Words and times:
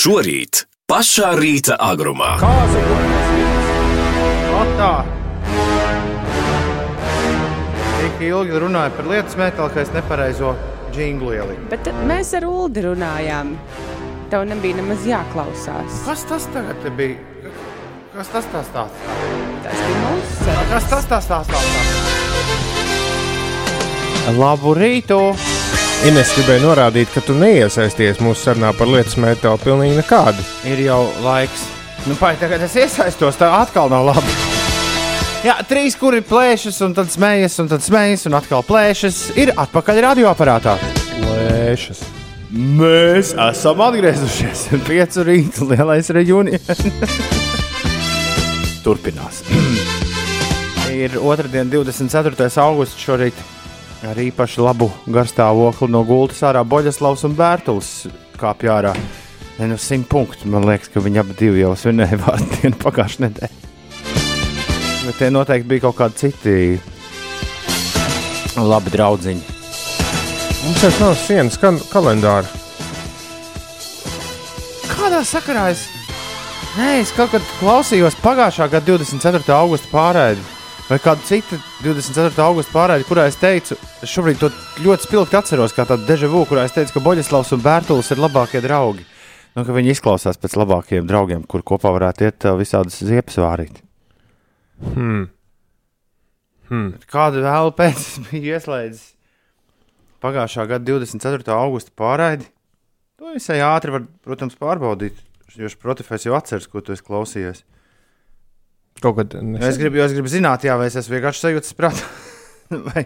Šorīt 0.00 0.62
pašā 0.88 1.34
rīta 1.36 1.74
agrumā. 1.84 2.38
Tā. 4.78 4.92
Tik 7.98 8.22
ilgi 8.30 8.62
runāju 8.64 8.94
par 8.96 9.10
lietas 9.10 9.36
metālu, 9.36 9.68
ka 9.74 9.82
es 9.82 9.92
nepareizo 9.92 10.54
džinglu 10.94 11.36
ieliku. 11.36 11.68
Bet 11.74 11.92
mēs 12.08 12.32
ar 12.38 12.48
Ulu 12.48 12.86
runājām. 12.88 13.52
Tev 14.32 14.48
nebija 14.48 14.80
nemaz 14.80 15.04
jāklausās. 15.04 16.00
Kas 16.08 16.24
tas 16.32 16.48
tagad 16.56 16.80
te 16.80 16.96
bija? 16.96 17.20
Kas 18.16 18.32
tas 18.32 18.48
tas 18.56 18.72
tāds? 18.72 18.96
Tas 19.68 19.78
bija 19.84 20.00
mūsu 20.06 20.32
saruna. 20.40 20.68
Kas 20.72 20.84
tas 20.96 21.04
tas 21.12 21.24
tāds? 21.28 21.52
Labu 24.40 24.72
rītu! 24.80 25.59
Ines 26.00 26.30
gribēja 26.32 26.62
norādīt, 26.64 27.10
ka 27.12 27.20
tu 27.20 27.34
neiesaisties 27.36 28.22
mūsu 28.24 28.46
sarunā 28.46 28.70
par 28.72 28.88
lietas 28.88 29.18
metālu 29.20 29.60
pilnīgi 29.60 29.98
nekādu. 29.98 30.40
Ir 30.64 30.80
jau 30.86 31.02
laiks. 31.20 31.66
Nu, 32.08 32.14
pai, 32.16 32.30
tagad 32.40 32.64
es 32.64 32.72
iesaistos, 32.80 33.36
tā 33.36 33.50
atkal 33.58 33.92
nav 33.92 34.06
labi. 34.08 34.32
Jā, 35.44 35.58
trīs 35.68 35.98
kuri 36.00 36.22
plēšas, 36.24 36.80
un 36.86 36.96
tad 36.96 37.12
smējas, 37.12 37.58
un 37.60 37.68
tad 37.68 37.84
smējas, 37.84 38.24
un 38.30 38.38
atkal 38.40 38.64
plēšas. 38.64 39.20
Ir 39.44 39.52
atpakaļ 39.60 40.02
radioaparātā. 40.06 40.78
Lēšas. 41.26 42.00
Mēs 42.48 43.36
esam 43.50 43.84
atgriezušies. 43.84 44.66
Piecu 44.88 45.28
rītu 45.28 45.68
lielais 45.68 46.08
reģions. 46.16 46.72
Turpinās. 48.88 49.44
Ir 50.96 51.20
otrdiena, 51.20 51.68
24. 51.76 52.48
augusts 52.64 53.04
šorīt. 53.04 53.48
Ar 54.00 54.16
īpaši 54.16 54.62
labu 54.64 54.86
garstāvokli 55.12 55.90
no 55.92 56.00
gultas 56.08 56.40
ārā 56.48 56.62
Boļaslavs 56.64 57.26
un 57.28 57.34
Bērtulis 57.36 57.90
kāpj 58.40 58.70
ārā. 58.72 58.94
Ne, 59.58 59.66
nu, 59.68 59.76
simt 59.76 60.08
punktu. 60.08 60.48
Man 60.48 60.64
liekas, 60.64 60.88
ka 60.88 61.02
viņi 61.04 61.20
abi 61.20 61.36
divi 61.36 61.60
jau 61.60 61.74
svinēja 61.76 62.16
vārdu 62.22 62.48
dienu 62.62 62.78
pagājušajā 62.80 63.26
nedēļā. 63.26 63.56
Bet 65.04 65.18
tie 65.20 65.28
noteikti 65.34 65.68
bija 65.68 65.84
kaut 65.84 65.98
kādi 65.98 66.20
citi 66.22 66.54
labi 68.56 68.92
draudziņi. 68.94 69.42
Mums 70.64 70.80
taču 70.80 71.04
nav 71.04 71.14
sienas 71.20 71.56
kan 71.60 71.76
kalendāra. 71.92 72.48
Kādā 74.88 75.20
sakarā 75.28 75.70
es? 75.74 75.84
Nē, 76.78 77.00
es 77.02 77.12
kaut 77.16 77.32
kad 77.34 77.44
klausījos 77.58 78.16
pagājušā 78.24 78.70
gada 78.72 78.94
24. 78.94 79.44
augusta 79.56 79.92
pārraidi. 79.92 80.44
Vai 80.90 80.98
kādu 80.98 81.22
citu 81.22 81.54
24. 81.84 82.34
augusta 82.42 82.74
pārraidi, 82.74 83.04
kurā 83.06 83.28
es 83.30 83.36
teicu, 83.38 83.76
šobrīd 84.02 84.40
to 84.40 84.48
ļoti 84.82 85.06
spilgti 85.06 85.36
atceros, 85.38 85.74
kā 85.76 85.84
tādu 85.86 86.02
dežavu, 86.08 86.40
kurā 86.50 86.64
es 86.66 86.74
teicu, 86.74 86.96
ka 86.96 87.02
Boļislavs 87.04 87.52
un 87.54 87.62
Bērtulis 87.62 88.10
ir 88.10 88.18
labākie 88.18 88.58
draugi. 88.64 89.06
Nu, 89.54 89.62
viņi 89.62 89.94
izklausās 89.94 90.40
pēc 90.42 90.56
labākajiem 90.58 91.06
draugiem, 91.06 91.46
kur 91.46 91.62
kopā 91.62 91.94
varētu 91.94 92.26
iet 92.26 92.48
uh, 92.50 92.58
visādas 92.58 92.98
ziepes 93.06 93.38
vārīt. 93.38 93.78
Hmm. 94.82 95.28
Hmm. 96.66 96.92
Kādu 97.10 97.46
vēl 97.46 97.70
pēc 97.78 98.02
es 98.02 98.20
biju 98.26 98.58
ieslēdzis 98.58 99.06
pagājušā 100.20 100.66
gada 100.74 100.90
24. 100.90 101.54
augusta 101.54 101.94
pārraidi? 101.96 102.50
To 103.20 103.34
visai 103.34 103.60
ātri 103.64 103.94
var, 103.94 104.06
protams, 104.24 104.58
pārbaudīt. 104.58 105.22
Jo 105.54 105.70
Spotify 105.70 106.18
jau 106.22 106.34
atceras, 106.38 106.66
ko 106.70 106.82
tu 106.82 106.94
esi 106.94 107.04
klausījies. 107.06 107.64
Kaut 109.00 109.16
kad 109.16 109.34
nesen. 109.40 109.64
Es 109.70 109.78
gribu, 109.80 110.00
es 110.04 110.12
gribu 110.16 110.28
zināt, 110.28 110.64
jā, 110.68 110.74
vai 110.80 110.90
es 110.90 110.96
esmu 111.00 111.16
vienkārši 111.16 111.44
sajūtas 111.46 111.76
prātā. 111.78 112.06
vai, 112.88 113.04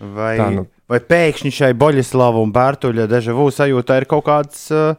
vai, 0.00 0.32
Tā, 0.38 0.48
nu. 0.54 0.66
vai 0.90 1.00
pēkšņi 1.02 1.52
šai 1.58 1.72
Boļislava 1.78 2.42
un 2.44 2.52
Bērtuļa 2.54 3.08
dežavu 3.10 3.48
sajūtā 3.54 4.00
ir 4.02 4.08
kaut 4.10 4.26
kāds. 4.28 4.66
Uh, 4.74 4.94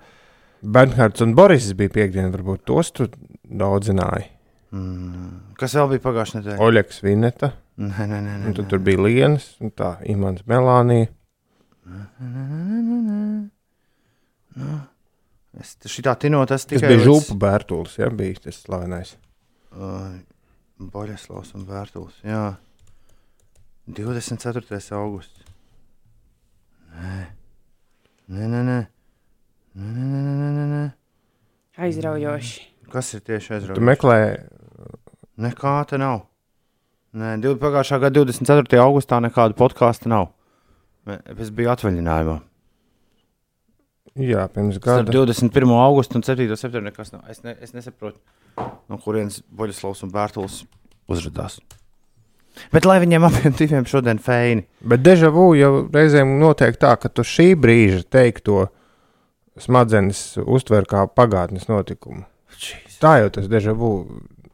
Bernhards 0.61 1.21
un 1.23 1.35
Boris 1.37 1.69
bija 1.77 1.93
piekdiena, 1.99 2.31
varbūt 2.33 2.65
tos 2.67 2.89
tu 2.91 3.07
daudz 3.47 3.91
zināji. 3.91 4.25
kas 5.57 5.75
vēl 5.77 5.93
bija 5.93 6.03
pagājušajā 6.03 6.41
nedēļā? 6.41 6.57
Oļegs 6.65 7.03
Vineta, 7.05 7.51
Nē, 7.77 7.93
nē, 8.09 8.17
nē. 8.25 8.31
nē, 8.41 8.47
un 8.49 8.55
tad 8.57 8.67
tur 8.71 8.80
bija 8.81 8.99
Lienas, 9.05 9.52
un 9.61 9.69
tā 9.71 9.93
Imants 10.09 10.41
Melānija. 10.49 11.11
Es 15.57 15.75
šitā 15.89 16.15
tinot, 16.21 16.49
tas 16.49 16.65
Tas 16.65 16.69
tikai 16.73 16.89
bija 16.91 17.05
Žulpa 17.05 17.37
Bērtulis, 17.41 17.95
ja, 18.02 18.09
bija 18.13 18.41
tas 18.47 18.59
slavenais. 18.65 19.15
Uh, 19.77 20.17
Boļislavs 20.93 21.54
un 21.58 21.65
Bērtulis. 21.70 22.17
Jā, 22.26 22.58
24. 23.88 24.80
augusts. 24.98 25.45
Nē, 26.98 27.17
nē, 28.27 28.48
nē. 28.49 28.61
nē. 28.66 28.77
Nē, 29.77 29.92
nē, 29.93 30.08
nē, 30.10 30.33
nē, 30.33 30.49
nē, 30.58 30.66
nē. 30.71 30.83
Aizraujoši. 31.86 32.64
Kas 32.89 33.14
ir 33.14 33.21
tieši 33.21 33.52
Tu 33.52 33.54
aizraujoši? 33.58 33.86
meklē, 33.86 34.17
Nekā 35.37 35.73
tā 35.86 35.99
nav. 36.02 36.23
Nē, 37.17 37.37
pagājušā 37.61 37.99
gada 38.02 38.23
24. 38.26 38.80
augustā 38.82 39.20
nekāda 39.21 39.54
podkāsta 39.58 40.10
nav. 40.10 40.32
Es 41.37 41.52
biju 41.54 41.70
atvaļinājumā. 41.71 42.39
jā, 44.17 44.48
pirms 44.49 44.80
gada. 44.82 45.11
21. 45.14 45.71
augustu 45.77 46.17
un 46.17 46.26
7. 46.26 46.49
septembrī 46.58 46.89
nekas 46.89 47.14
nav. 47.14 47.21
Es, 47.30 47.43
ne, 47.45 47.54
es 47.61 47.73
nesaprotu, 47.77 48.20
no 48.57 48.99
kurienes 49.03 49.41
Boļislavs 49.53 50.05
un 50.05 50.13
Bērtulis 50.13 50.61
uzrādās. 51.11 51.59
Bet 52.73 52.87
lai 52.89 52.97
viņiem 53.03 53.27
abiem 53.27 53.53
diviem 53.57 53.85
šodien 53.85 54.19
feini. 54.23 54.65
Bet 54.81 55.03
dežavu 55.05 55.51
jau 55.57 55.71
reizēm 55.93 56.37
notiek 56.41 56.77
tā, 56.81 56.95
ka 56.97 57.09
tu 57.09 57.25
šī 57.27 57.51
brīža 57.59 58.01
teikto 58.09 58.67
smadzenes 59.61 60.39
uztver 60.45 60.87
kā 60.89 61.05
pagātnes 61.09 61.69
notikumu. 61.69 62.25
Jeez. 62.57 62.97
Tā 63.01 63.19
jau 63.21 63.29
tas 63.33 63.49
dežavu 63.49 63.91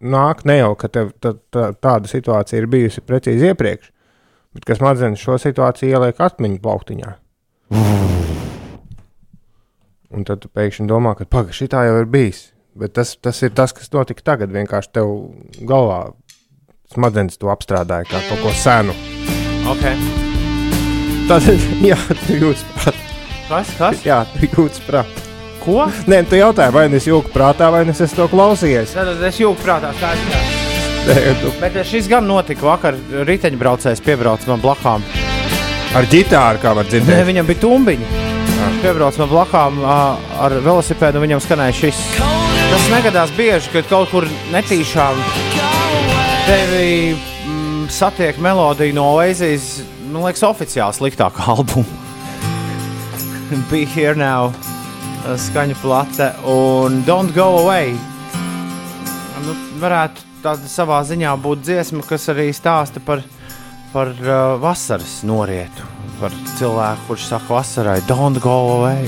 nāk, 0.04 0.44
ne 0.48 0.60
jau, 0.60 0.74
ka 0.80 0.90
tev 0.92 1.14
tā, 1.24 1.34
tā, 1.54 1.70
tāda 1.80 2.12
situācija 2.12 2.60
ir 2.60 2.70
bijusi 2.72 3.04
precīzi 3.04 3.52
iepriekš, 3.52 3.92
bet 4.58 4.68
ka 4.68 4.78
smadzenes 4.78 5.24
šo 5.24 5.40
situāciju 5.42 5.96
ieliek 5.96 6.20
atmiņu 6.20 6.60
plauktiņā. 6.64 7.14
Un 10.14 10.28
tad 10.28 10.44
tu 10.44 10.52
pēkšņi 10.54 10.86
domā, 10.90 11.16
ka 11.18 11.26
pagaidi, 11.26 11.58
šī 11.64 11.70
tā 11.74 11.88
jau 11.88 11.96
ir 12.04 12.10
bijis. 12.12 12.53
Bet 12.76 12.96
tas, 12.98 13.14
tas 13.22 13.38
ir 13.46 13.54
tas, 13.54 13.74
kas 13.76 13.92
notika 13.94 14.24
tagad. 14.34 14.54
Vienkārši 14.54 14.94
tev 14.98 15.12
galvā 15.70 16.00
smadzenes 16.94 17.38
to 17.42 17.52
apstrādāja 17.54 18.08
kā 18.10 18.22
kaut 18.30 18.42
ko 18.42 18.54
senu. 18.58 18.96
Okay. 19.74 19.98
Tad, 21.30 21.46
jā, 21.92 22.00
tu 22.26 22.40
jūti 22.42 22.66
prātā. 22.80 22.98
Kas? 23.48 23.76
Kas? 23.78 24.02
Jā, 24.08 24.24
tu 24.34 24.50
jūti 24.50 24.84
prātā. 24.88 25.24
Ko? 25.64 25.86
Nē, 26.12 26.26
tu 26.28 26.36
jautāji, 26.36 26.74
vai 26.76 26.88
nu 26.92 27.00
es 27.00 27.08
jūtu 27.08 27.32
prātā, 27.32 27.70
vai 27.72 27.86
nu 27.88 27.94
es 27.96 28.16
to 28.18 28.26
klausījies. 28.28 28.98
Tad 28.98 29.22
es 29.24 29.40
jūtu 29.40 29.64
prātā, 29.64 29.94
tā. 30.02 30.12
Nē, 31.08 31.16
tu 31.40 31.54
Bet 31.62 31.78
šis 31.88 32.10
gan 32.12 32.28
notika 32.28 32.68
vakar. 32.68 32.98
Riteņbraucējs 33.30 34.04
piebrauca 34.04 34.52
man 34.52 34.64
blakām. 34.64 35.08
ar 35.96 36.08
ģitāru 36.10 36.60
kā 36.64 36.76
var 36.76 36.88
Nē, 36.88 36.92
dzirdēt. 36.92 37.26
viņam 37.30 37.48
bija 37.48 37.64
tumbiņi. 37.64 38.33
Piebrauc 38.84 39.18
man 39.22 39.30
blakām 39.32 39.78
ar 39.88 40.56
velosipēdu, 40.64 41.20
un 41.20 41.24
viņam 41.28 41.42
skanēja 41.44 41.76
šis. 41.78 42.02
Tas 42.74 42.88
negadās 42.92 43.32
bieži, 43.38 43.72
kad 43.74 43.88
kaut 43.88 44.12
kur 44.12 44.28
netīšām 44.52 45.20
tevi 46.48 47.14
mm, 47.14 47.86
satiek 47.94 48.40
melodija 48.44 48.96
no 48.98 49.06
Oasis, 49.16 49.84
man 50.10 50.26
liekas, 50.26 50.44
oficiāli 50.48 50.98
sliktākā 50.98 51.48
albuma. 51.56 52.02
Be 53.72 53.86
here 53.86 54.18
now, 54.20 54.52
skaņa 55.24 55.80
plate 55.82 56.30
un 56.50 57.04
Don't 57.08 57.32
go 57.36 57.54
away. 57.64 57.96
Nu, 59.44 59.56
varētu 59.80 60.28
tāda 60.44 60.68
savā 60.72 61.00
ziņā 61.08 61.34
būt 61.44 61.64
dziesma, 61.64 62.04
kas 62.08 62.28
arī 62.32 62.50
stāsta 62.56 63.04
par, 63.04 63.24
par 63.96 64.12
uh, 64.20 64.56
vasaras 64.62 65.22
norietu. 65.28 65.93
Par 66.24 66.32
cilvēku, 66.56 67.02
kurš 67.10 67.24
saka, 67.28 67.50
vasarai, 67.52 67.98
don't 68.08 68.40
go 68.40 68.54
away. 68.78 69.04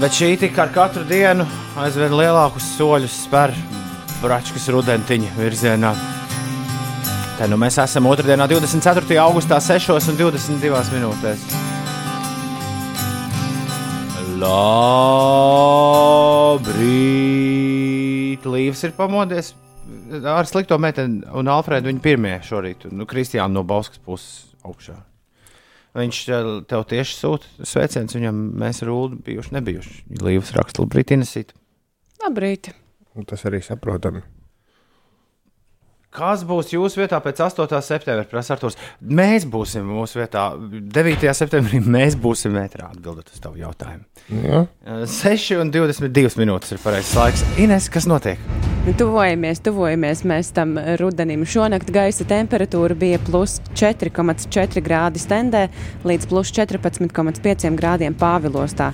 Bet 0.00 0.14
šī 0.16 0.40
tik 0.40 0.56
ar 0.56 0.70
katru 0.72 1.02
dienu 1.04 1.44
aizvien 1.76 2.14
lielākus 2.16 2.64
soļus 2.78 3.12
spēr 3.26 3.52
bračkas 4.22 4.64
rudentiņa 4.72 5.34
virzienā. 5.36 5.90
Tā 7.36 7.44
nu 7.52 7.60
mēs 7.60 7.76
esam 7.84 8.08
otrdienā, 8.08 8.48
24. 8.48 9.20
augustā, 9.20 9.60
6 9.60 10.08
un 10.14 10.16
22 10.22 10.88
minūtēs. 10.96 11.44
Labrīt! 14.40 14.56
Līvs 18.56 18.80
ir 18.88 18.96
pamodies 18.96 19.52
ar 20.24 20.48
slikto 20.48 20.80
meteni 20.80 21.20
un 21.36 21.52
Alfredu 21.52 21.92
viņa 21.92 22.00
pirmie 22.00 22.40
šorīt. 22.48 22.88
Nu, 22.96 23.04
Kristiāna 23.04 23.52
no 23.52 23.62
Bauskas 23.68 24.00
puses 24.00 24.55
augšā. 24.66 24.96
Viņš 25.96 26.22
tev, 26.28 26.48
tev 26.68 26.82
tieši 26.90 27.14
sūta 27.16 27.64
sveicienus, 27.64 28.16
viņam 28.18 28.40
mēs 28.60 28.82
ar 28.84 28.92
Ulu 28.92 29.20
bijuši 29.24 29.54
nebijuši. 29.56 29.94
Līvs 30.20 30.52
raksta, 30.56 30.84
labrīt, 30.84 31.14
Inesīt. 31.16 31.54
Labrīt. 32.20 32.74
Un 33.16 33.24
Tas 33.24 33.46
arī 33.48 33.62
saprotami. 33.64 34.20
Kas 36.16 36.46
būs 36.48 36.70
jūsu 36.72 37.02
vietā 37.02 37.18
pēc 37.20 37.42
8. 37.44 37.76
septembra? 37.84 38.24
Prasa 38.30 38.54
Arthurs. 38.54 38.78
Mēs 39.04 39.44
būsim 39.52 39.84
mūsu 39.84 40.22
vietā. 40.22 40.46
9. 40.56 41.26
septembrī 41.36 41.82
mēs 41.84 42.16
būsim 42.16 42.54
metrā 42.56 42.88
atbildot 42.88 43.28
uz 43.34 43.42
tavu 43.44 43.60
jautājumu. 43.60 44.06
Ja? 44.46 44.62
6 45.12 45.60
un 45.60 45.74
22 45.74 46.40
minūtes 46.40 46.72
ir 46.72 46.80
pareizais 46.80 47.18
laiks. 47.20 47.44
Ines, 47.60 47.90
kas 47.92 48.08
notiek? 48.08 48.40
Tuvojamies, 48.96 49.60
tuvojamies 49.66 50.20
mēs 50.30 50.54
tam 50.56 50.76
rudenim. 51.00 51.44
Šonakt 51.44 51.92
gaisa 51.92 52.24
temperatūra 52.24 52.96
bija 52.96 53.18
plus 53.26 53.58
4,4 53.76 54.80
grādi 54.86 55.20
stendē 55.20 55.66
līdz 56.06 56.28
plus 56.30 56.54
14,5 56.54 57.76
grādiem 57.76 58.16
Pāvilostā 58.16 58.92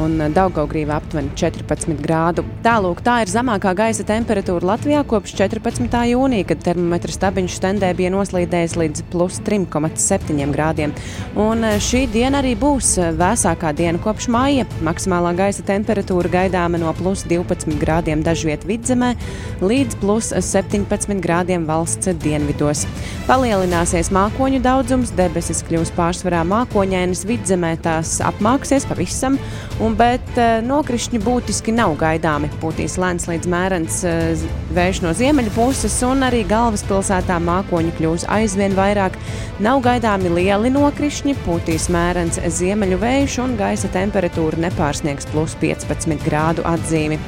un 0.00 0.18
Daugaugrīvā 0.34 0.96
aptuveni 0.98 1.30
14 1.38 1.98
grādu. 2.02 2.44
Tālūk, 2.64 3.02
tā 3.04 3.20
ir 3.22 3.30
zemākā 3.30 3.74
gaisa 3.78 4.06
temperatūra 4.08 4.72
Latvijā 4.72 5.02
kopš 5.08 5.34
14. 5.38 5.94
jūnija, 6.10 6.48
kad 6.50 6.62
termometra 6.64 7.14
stabiņš 7.14 7.58
stendē 7.58 7.92
bija 7.96 8.10
noslīdējis 8.14 8.76
līdz 8.80 9.04
plus 9.12 9.38
3,7 9.46 10.54
grādiem. 10.54 10.94
Un 11.38 11.66
šī 11.82 12.04
diena 12.12 12.40
arī 12.42 12.54
būs 12.58 12.94
vēsākā 13.18 13.74
diena 13.76 14.00
kopš 14.02 14.28
māja. 14.34 14.66
Maksimālā 14.86 15.34
gaisa 15.38 15.64
temperatūra 15.66 16.32
gaidāma 16.32 16.80
no 16.82 16.92
plus 16.98 17.24
12 17.30 17.78
grādiem 17.82 18.24
dažviet 18.26 18.66
vidzemē 18.68 19.14
līdz 19.62 20.00
plus 20.02 20.32
17 20.34 21.22
grādiem 21.24 21.68
valsts 21.68 22.10
dienvidos. 22.24 22.84
Palielināsies 23.28 24.10
mākoņu 24.14 24.60
daudzums, 24.64 25.14
debesis 25.16 25.62
kļūs 25.64 25.94
pārsvarā 25.96 26.42
mākoņainas, 26.48 27.24
vidzemē 27.28 27.74
tās 27.84 28.18
apmāksies 28.24 28.84
pavisam, 28.90 29.38
un, 29.82 29.94
bet 29.98 30.36
uh, 30.36 30.60
nokrišņi 30.64 31.20
būtiski 31.24 31.74
nav 31.74 31.96
gaidāmi. 32.00 32.50
Būtīs 32.62 32.98
lēns 33.00 33.26
līdz 33.30 33.50
mērens 33.50 34.00
uh, 34.06 34.44
vējš 34.76 35.02
no 35.04 35.14
ziemeļu 35.16 35.54
puses, 35.56 35.96
un 36.06 36.26
arī 36.26 36.44
galvaspilsētā 36.50 37.40
mākoņu 37.42 37.96
kļūs 37.98 38.28
aizvien 38.36 38.76
vairāk. 38.78 39.18
Nav 39.64 39.82
gaidāmi 39.86 40.32
lieli 40.34 40.72
nokrišņi, 40.74 41.36
pūtīs 41.46 41.88
mērens 41.94 42.40
ziemeļu 42.58 43.00
vējš, 43.02 43.40
un 43.44 43.58
gaisa 43.60 43.90
temperatūra 43.94 44.62
nepārsniegs 44.68 45.30
plus 45.32 45.58
15 45.62 46.22
grādu 46.26 46.66
atzīmi. 46.68 47.20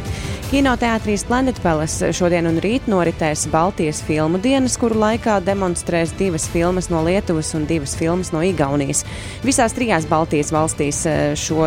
Kinoteātrīs 0.46 1.24
Planet 1.26 1.56
Palace 1.58 2.12
šodien 2.14 2.46
un 2.46 2.60
rīt 2.62 2.84
noritēs 2.86 3.48
Baltijas 3.50 3.98
filmu 4.06 4.38
dienas, 4.38 4.76
kuru 4.78 4.94
laikā 5.02 5.40
demonstrēs 5.42 6.12
divas 6.14 6.44
filmas 6.52 6.86
no 6.86 7.00
Lietuvas 7.02 7.48
un 7.58 7.64
divas 7.66 7.96
filmas 7.98 8.30
no 8.30 8.44
Igaunijas. 8.46 9.00
Visās 9.42 9.74
trijās 9.74 10.04
Baltijas 10.06 10.52
valstīs 10.54 11.00
eh, 11.10 11.32
šo, 11.34 11.66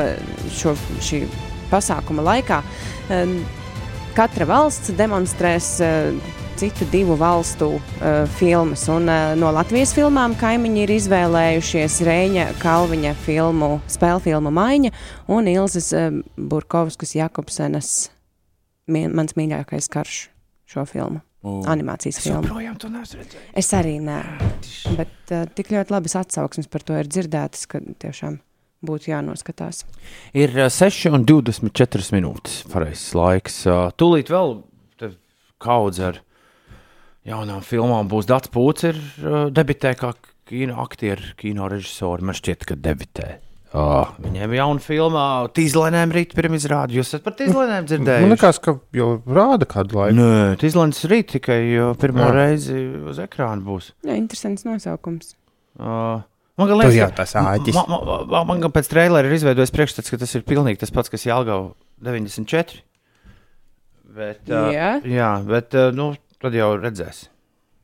šo 0.55 0.77
šī 1.03 1.19
pasākuma 1.67 2.23
laikā 2.23 2.61
eh, 3.11 3.33
katra 4.15 4.47
valsts 4.47 4.93
demonstrēs 4.95 5.67
eh, 5.83 6.37
citu 6.59 6.87
divu 6.91 7.15
valstu 7.19 7.69
uh, 7.77 8.07
filmas. 8.35 8.81
Un, 8.91 9.07
uh, 9.07 9.31
no 9.39 9.47
Latvijas 9.55 9.93
filmām 9.95 10.33
kaimiņi 10.35 10.81
ir 10.83 10.91
izvēlējušies 10.97 11.95
Reņa 12.03 12.47
Kalviņa 12.59 13.15
filmu, 13.23 13.77
spēļu 13.87 14.25
filmu 14.27 14.51
Maiņa 14.59 14.91
un 15.31 15.47
Ilzas 15.47 15.91
uh, 15.95 16.11
Burkovskas 16.35 17.15
Jakobsenas 17.15 18.09
mans 18.89 19.35
mīļākais 19.37 19.89
karš 19.93 20.27
šo 20.69 20.85
filmu. 20.89 21.23
O. 21.39 21.61
Animācijas 21.71 22.19
filmu. 22.19 22.51
Es 23.55 23.69
arī 23.77 23.95
nē, 24.03 24.17
bet 24.97 25.31
uh, 25.31 25.45
tik 25.55 25.71
ļoti 25.71 25.93
labas 25.95 26.17
atsauksmes 26.19 26.67
par 26.67 26.83
to 26.83 26.97
ir 26.99 27.07
dzirdētas, 27.07 27.63
ka 27.71 27.79
tiešām 27.79 28.41
būtu 28.83 29.13
jānoskatās. 29.13 29.85
Ir 30.35 30.51
uh, 30.57 30.67
6 30.67 31.07
un 31.15 31.23
24 31.23 32.11
minūtes. 32.17 32.65
Pareizais 32.73 33.15
laiks. 33.15 33.61
Uh, 33.69 33.87
Tūlīt 33.95 34.33
vēl 34.35 34.57
te 34.99 35.13
kaudz 35.63 36.03
ar 36.09 36.19
jaunām 37.29 37.63
filmām 37.63 38.11
būs 38.11 38.27
Dārts 38.27 38.51
Pūts, 38.51 38.89
ir 38.91 38.99
uh, 38.99 39.47
debitē 39.47 39.95
kā 39.99 40.11
kino 40.49 40.81
aktieris, 40.83 41.37
kino 41.39 41.71
režisori. 41.71 42.27
Man 42.27 42.35
šķiet, 42.35 42.67
ka 42.67 42.75
debitē. 42.75 43.37
Oh, 43.77 44.09
viņiem 44.17 44.49
ir 44.49 44.57
jauna 44.57 44.81
filma, 44.81 45.23
Tīzlēnēm 45.53 46.13
rīt 46.15 46.31
pirmizrāde. 46.33 46.95
Jūs 46.97 47.11
esat 47.11 47.21
par 47.27 47.35
Tīzlēnēm 47.37 47.83
Man 47.83 47.89
dzirdējuši? 47.91 48.29
liekas, 48.31 48.59
ka 48.65 48.73
jau 48.97 49.09
rāda 49.29 49.67
kādu 49.69 49.99
laiku. 49.99 50.15
Nē, 50.17 50.55
Tīzlēns 50.57 51.03
rīt 51.11 51.29
tikai 51.35 51.59
pirmo 52.01 52.25
Jā. 52.25 52.31
reizi 52.33 52.79
uz 53.11 53.19
ekrāna 53.21 53.61
būs. 53.61 53.91
Jā, 54.07 54.17
interesants 54.17 54.65
nosaukums. 54.65 55.35
Uh, 55.77 56.23
man 56.57 56.73
liekas, 56.73 56.97
jau 56.97 57.09
tas 57.21 57.35
āķis. 57.37 57.77
Man, 57.77 57.93
man, 57.93 58.25
man, 58.33 58.63
man 58.65 58.73
pēc 58.73 58.89
trījuma 58.89 59.21
ir 59.21 59.37
izveidojis 59.37 59.75
priekšstats, 59.75 60.09
ka 60.09 60.17
tas 60.25 60.33
ir 60.39 60.47
pilnīgi 60.49 60.81
tas 60.81 60.93
pats, 60.95 61.13
kas 61.13 61.27
Jālgava 61.29 61.69
94. 62.01 62.81
Bet, 64.09 64.41
uh, 64.49 64.71
Jā. 64.73 64.95
jā, 65.05 65.29
bet 65.45 65.77
uh, 65.77 65.91
nu, 65.93 66.15
tad 66.41 66.57
jau 66.57 66.71
redzēs. 66.81 67.27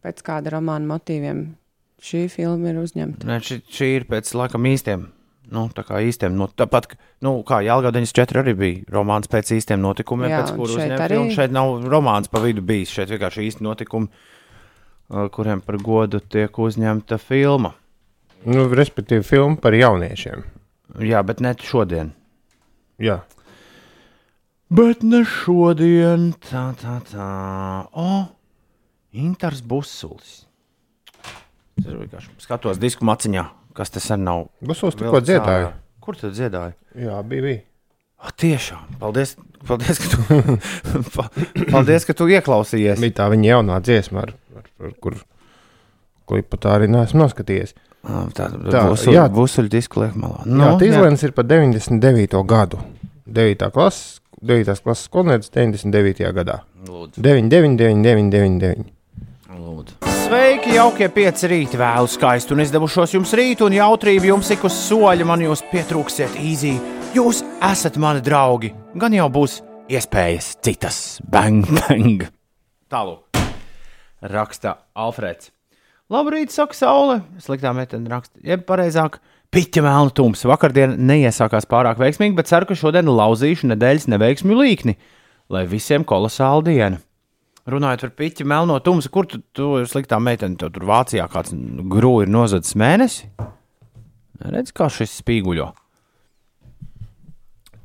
Pēc 0.02 0.26
kāda 0.26 0.58
romāna 0.58 0.90
motīviem 0.96 1.52
šī 2.02 2.26
filma 2.34 2.74
ir 2.74 2.82
uzņemta. 2.82 3.30
Nē, 3.30 3.38
šī, 3.46 3.60
šī 3.70 3.92
ir 4.00 4.08
pēc 4.10 4.34
laikam 4.38 4.66
īstiem. 4.66 5.06
Nu, 5.52 5.68
tā 5.70 5.84
kā 5.86 6.00
īstiem, 6.02 6.34
nu, 6.34 6.48
tāpat 6.48 6.88
kā 6.90 6.98
nu, 7.22 7.36
Jālgava 7.46 7.92
94 7.94 8.42
arī 8.42 8.54
bija 8.58 8.84
romāns 8.96 9.28
pēc 9.30 9.52
īstiem 9.58 9.78
notikumiem, 9.84 10.30
Jā, 10.32 10.40
pēc 10.42 10.56
kuriem 10.58 10.80
uzņemta 10.80 11.04
arī- 11.06 11.18
filma. 11.20 11.36
Šeit 11.36 11.52
nav 11.54 11.86
romāns 11.92 12.28
pa 12.32 12.40
vidu 12.42 12.62
bijis, 12.66 12.90
šeit 12.90 13.10
vienkārši 13.14 13.46
īsti 13.50 13.62
notikumi, 13.62 14.10
kuriem 15.32 15.62
par 15.62 15.78
godu 15.78 16.20
tiek 16.20 16.50
uzņemta 16.58 17.20
filma. 17.22 17.74
Nu, 18.46 18.68
respektīvi, 18.70 19.24
filma 19.26 19.56
par 19.62 19.74
jauniešiem. 19.74 20.44
Jā, 21.00 21.22
bet 21.26 21.40
ne 21.42 21.54
šodien. 21.58 22.12
Jā. 23.02 23.22
Bet 24.70 25.04
ne 25.04 25.24
šodien, 25.26 26.34
tā, 26.42 26.74
tā, 26.80 26.98
tā. 27.06 27.30
O, 27.94 28.26
Inters 29.14 29.62
Busulis. 29.62 30.46
Es 31.78 31.86
vienkārši 31.86 32.30
skatos 32.40 32.80
disku 32.80 33.06
maciņā, 33.06 33.44
kas 33.78 33.92
tas 33.94 34.08
arī 34.16 34.24
nav. 34.26 34.46
Busulis 34.66 34.96
tikko 34.98 35.12
vilkts 35.18 35.30
dziedāja. 35.30 35.70
ārā. 35.70 35.72
Kur 36.06 36.18
tu 36.20 36.30
dziedāji? 36.34 36.76
Jā, 37.06 37.22
bija. 37.28 37.46
bija. 37.50 37.62
O, 38.26 38.32
tiešām, 38.42 38.84
paldies, 39.02 39.36
paldies, 39.68 40.00
ka 40.02 40.12
tu, 40.16 40.58
pa- 41.16 41.30
paldies, 41.74 42.06
ka 42.08 42.16
tu 42.18 42.28
ieklausījies. 42.32 43.02
Bija 43.04 43.18
tā 43.20 43.28
viņa 43.34 43.50
jaunā 43.52 43.80
dziesma, 43.86 44.24
ar, 44.24 44.32
ar, 44.58 44.70
ar 44.88 44.94
kur 45.04 45.18
klipu 46.30 46.58
tā 46.62 46.78
arī 46.80 46.88
neesmu 46.90 47.22
noskatījies. 47.26 47.76
Ā, 48.06 48.24
Tā 48.38 48.48
busuļu, 48.88 49.14
jā. 49.18 49.26
busuļu 49.34 49.70
disku 49.74 50.04
liek 50.04 50.16
malā. 50.22 50.44
Nu, 50.46 50.64
jā, 50.64 50.72
Tīzlēns 50.84 51.26
ir 51.26 51.34
par 51.38 51.48
99. 51.50 52.38
gadu. 52.50 52.80
9. 53.26 53.68
klases, 53.74 54.20
9. 54.46 54.76
klases 54.86 55.08
skolnieks 55.10 55.50
99. 55.54 56.22
gadā. 56.38 56.60
Lūdzu. 56.86 57.18
99, 57.26 57.78
99, 57.82 58.30
99. 58.32 58.92
Lūdzu. 59.56 59.96
Sveiki, 60.26 60.74
jaukie 60.76 61.08
pieci 61.14 61.48
rīti, 61.50 61.78
vēlu 61.80 62.10
skaistu 62.10 62.56
un 62.56 62.64
izdevušos 62.64 63.14
jums 63.16 63.32
rītu, 63.38 63.68
un 63.70 63.76
jautrību 63.78 64.32
jums 64.32 64.50
ik 64.56 64.66
uz 64.68 64.76
soļa 64.88 65.28
man 65.28 65.44
jūs 65.46 65.64
pietrūksiet 65.72 66.36
īzī. 66.42 66.74
Jūs 67.16 67.44
esat 67.64 68.00
mani 68.02 68.24
draugi, 68.26 68.74
gan 69.00 69.16
jau 69.16 69.30
būs 69.32 69.62
iespējas 69.92 70.56
citas. 70.66 71.00
Bang, 71.32 71.64
bang! 71.78 72.26
Tālāk, 72.92 73.40
raksta 74.34 74.80
Alfrēds. 74.98 75.52
Labrīt, 76.12 76.52
saka 76.54 76.78
Saule. 76.78 77.22
Sliktā 77.42 77.72
metene 77.74 78.12
raksta, 78.12 78.38
jeb 78.46 78.66
pareizāk, 78.68 79.18
piķa 79.56 79.82
melna 79.86 80.14
tums. 80.14 80.44
Vakardien 80.46 81.00
neiesākās 81.08 81.66
pārāk 81.70 82.02
veiksmīgi, 82.02 82.36
bet 82.38 82.52
ceru, 82.52 82.68
ka 82.70 82.78
šodien 82.78 83.10
lauzīšu 83.10 83.72
nedēļas 83.72 84.10
neveiksmju 84.14 84.60
līkni, 84.60 85.00
lai 85.50 85.66
visiem 85.70 86.06
kolosāla 86.06 86.66
diena. 86.68 87.02
Runājot 87.66 88.04
par 88.06 88.12
piķi 88.20 88.46
melno 88.46 88.78
tumsu, 88.86 89.10
kur 89.10 89.26
tu, 89.26 89.40
tu 89.56 89.72
sliktā 89.90 90.20
meitene, 90.22 90.58
tu 90.62 90.70
tur 90.70 90.86
Vācijā 90.86 91.26
kāds 91.34 91.56
grūti 91.90 92.28
ir 92.28 92.34
nozadzis 92.36 92.78
mēnesi? 92.78 93.32
Redz, 94.46 94.70
kā 94.76 94.86
šis 94.94 95.16
spīguļo. 95.24 95.72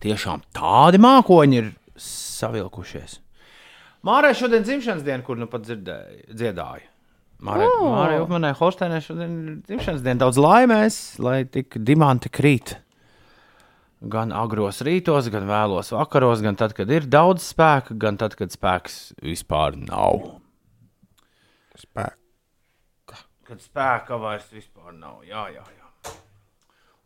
Tiešām 0.04 0.44
tādi 0.56 1.00
mākoņi 1.00 1.58
ir 1.60 1.72
savilkušies. 2.00 3.18
Mārai 4.04 4.34
šodien 4.36 4.64
dzimšanas 4.64 5.04
diena, 5.04 5.24
kur 5.24 5.40
nu 5.40 5.48
pat 5.48 5.64
dzirdēju, 5.64 6.28
dziedāju. 6.32 6.86
Mārai, 7.44 7.66
oh. 7.68 7.88
Mārai 7.94 8.20
Upmanai 8.20 8.52
Holsteinai 8.56 9.00
šodien 9.04 9.34
ir 9.40 9.58
dzimšanas 9.64 10.04
diena 10.04 10.26
daudz 10.26 10.40
laimēs, 10.40 11.00
lai 11.24 11.42
tik 11.48 11.80
dimanti 11.88 12.28
krīt. 12.32 12.76
Gan 14.00 14.30
agros 14.32 14.78
rītos, 14.80 15.26
gan 15.28 15.44
vēlos 15.44 15.90
vakaros, 15.92 16.40
gan 16.40 16.56
tad, 16.56 16.72
kad 16.72 16.88
ir 16.88 17.04
daudz 17.04 17.44
spēka, 17.50 17.92
gan 18.00 18.16
tad, 18.16 18.32
kad 18.38 18.48
spēks 18.48 19.12
vispār 19.20 19.76
nav. 19.76 20.40
Spēk. 21.76 22.16
Kad 23.44 23.60
spēka 23.60 24.16
vairs 24.22 24.48
vispār 24.54 24.94
nav. 24.96 25.20
Jā, 25.28 25.44
jā, 25.52 25.64
jā. 25.76 26.14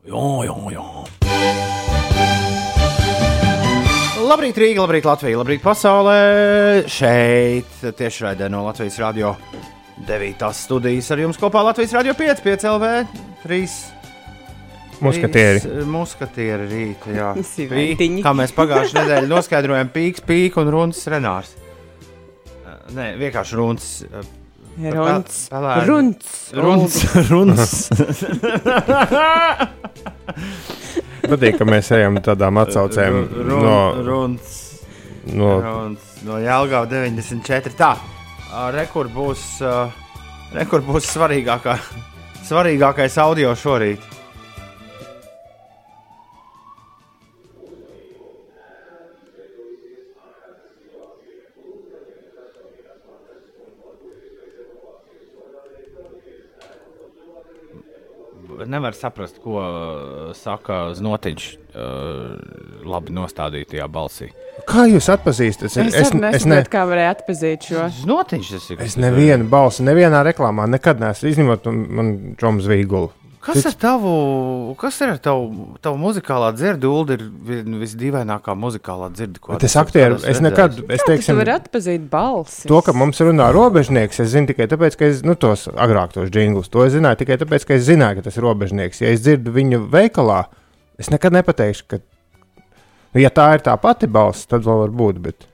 Jā, 0.07 0.23
jā, 0.47 0.55
jā. 0.77 0.85
Labrīt, 4.25 4.57
Rīga, 4.63 4.85
labrīt, 4.85 5.09
Latvija, 5.09 5.41
labrīt, 5.41 5.65
pasaulē. 5.65 6.21
Šeit 6.87 7.83
tiešraidē 7.99 8.47
no 8.53 8.63
Latvijas 8.69 9.01
radio 9.03 9.35
9. 10.07 10.47
studijas 10.55 11.11
ar 11.11 11.25
jums 11.27 11.43
kopā 11.43 11.67
Latvijas 11.67 11.97
radio 11.99 12.15
5, 12.23 12.47
5 12.47 12.71
LV, 12.71 12.95
3. 13.43 13.94
Muskatieri. 15.03 15.61
Trīs, 15.65 15.87
Muskatieri 15.91 16.67
rīta, 16.71 17.11
jā. 17.17 17.33
Pī- 17.99 18.23
Kā 18.23 18.33
mēs 18.37 18.53
pagājušajā 18.55 19.03
nedēļā 19.03 19.29
noskaidrojām, 19.33 19.89
pīks, 19.95 20.21
pīks 20.29 20.57
un 20.63 20.71
runas 20.75 21.01
renārs. 21.11 21.51
Eh, 21.57 21.61
Nē, 22.95 23.07
vienkārši 23.21 23.55
runas. 23.59 23.87
eh, 24.07 24.11
Runs. 24.95 25.35
Runs. 25.53 26.25
Runs. 26.53 26.95
Runs. 27.31 27.73
Patīk, 31.25 31.57
ka 31.59 31.65
mēs 31.69 31.89
ejam 31.97 32.19
tādām 32.25 32.59
atsaucēm 32.61 33.15
no, 33.49 33.77
Runs. 34.05 34.49
no 35.33 35.51
Runs. 35.65 36.01
No 36.25 36.35
Jālgava 36.43 36.87
94. 36.91 37.73
Tā. 37.79 37.93
ā, 38.51 38.67
Rekur 38.75 39.09
būs, 39.13 39.45
ā, 39.65 39.87
rekur 40.57 40.81
būs 40.87 41.05
svarīgākā, 41.15 41.75
svarīgākais 42.49 43.17
audio 43.23 43.51
šorīt. 43.57 44.01
Nevar 58.71 58.97
saprast, 58.97 59.41
ko 59.43 59.59
ā, 59.61 59.69
saka 60.39 60.95
Znotiņš 60.99 61.49
ā, 61.55 61.89
labi 62.89 63.15
nostādītajā 63.17 63.89
balsī. 63.93 64.31
Kā 64.69 64.87
jūs 64.91 65.09
atpazīstat? 65.13 65.67
Es, 65.69 65.77
es, 65.81 65.99
es, 66.05 66.13
ne, 66.15 66.31
nesaprotu, 66.31 66.71
kā 66.73 66.85
varēja 66.89 67.17
atpazīt 67.17 67.69
šo. 67.71 67.89
Ir. 68.71 68.85
es 68.87 68.97
nevienu 69.01 69.49
balsi, 69.51 69.85
nevienā 69.87 70.23
reklāmā 70.31 70.69
nekad 70.71 71.03
neesmu 71.03 71.33
izņemot 71.33 71.69
un 71.71 71.85
man 71.99 72.15
Džoms 72.39 72.71
Vīgulu. 72.71 73.13
Kas 73.45 73.67
ar 73.69 73.75
tavu, 73.77 74.11
kas 74.81 74.97
ir 75.05 75.11
ar 75.13 75.19
tavu, 75.21 75.75
tavu 75.85 75.99
muzikālā 76.01 76.49
dzirdi? 76.57 76.89
Ulu 76.89 77.13
ir 77.13 77.25
vi- 77.49 77.61
visdīvainākā 77.83 78.55
muzikālā 78.57 79.11
dzirde, 79.13 79.41
ko 79.45 79.59
es 79.61 79.77
aktieru, 79.77 80.17
es 80.25 80.41
nekad, 80.41 80.79
es 80.89 81.03
Kā 81.03 81.05
tu 81.05 81.11
teiksim, 81.13 81.37
vari 81.37 81.53
atpazīt 81.53 82.09
balsi? 82.09 82.67
to, 82.69 82.81
ka 82.81 82.95
mums 82.97 83.21
runā 83.21 83.51
robežnieks, 83.53 84.21
es 84.25 84.33
zinu 84.33 84.49
tikai 84.49 84.67
tāpēc, 84.73 84.97
ka 84.97 85.05
es, 85.13 85.23
nu, 85.23 85.35
tos 85.37 85.69
agrāk 85.69 86.13
tos 86.17 86.31
jinglus, 86.33 86.71
to 86.73 86.85
es 86.87 86.95
zināju 86.97 87.21
tikai 87.21 87.37
tāpēc, 87.45 87.67
ka 87.69 87.75
es 87.77 87.85
zināju, 87.85 88.17
ka 88.23 88.29
tas 88.31 88.37
ir 88.41 88.43
robežnieks. 88.49 89.01
Ja 89.05 89.09
es 89.13 89.21
dzirdu 89.21 89.53
viņu 89.53 89.85
veikalā, 89.93 90.47
es 90.99 91.11
nekad 91.13 91.37
nepateikšu, 91.37 91.85
ka, 91.87 91.99
nu, 93.13 93.21
ja 93.21 93.29
tā 93.29 93.53
ir 93.59 93.61
tā 93.61 93.77
pati 93.81 94.07
balss, 94.09 94.47
tad 94.49 94.65
vēl 94.65 94.87
var 94.87 94.95
būt, 95.05 95.21
bet 95.21 95.47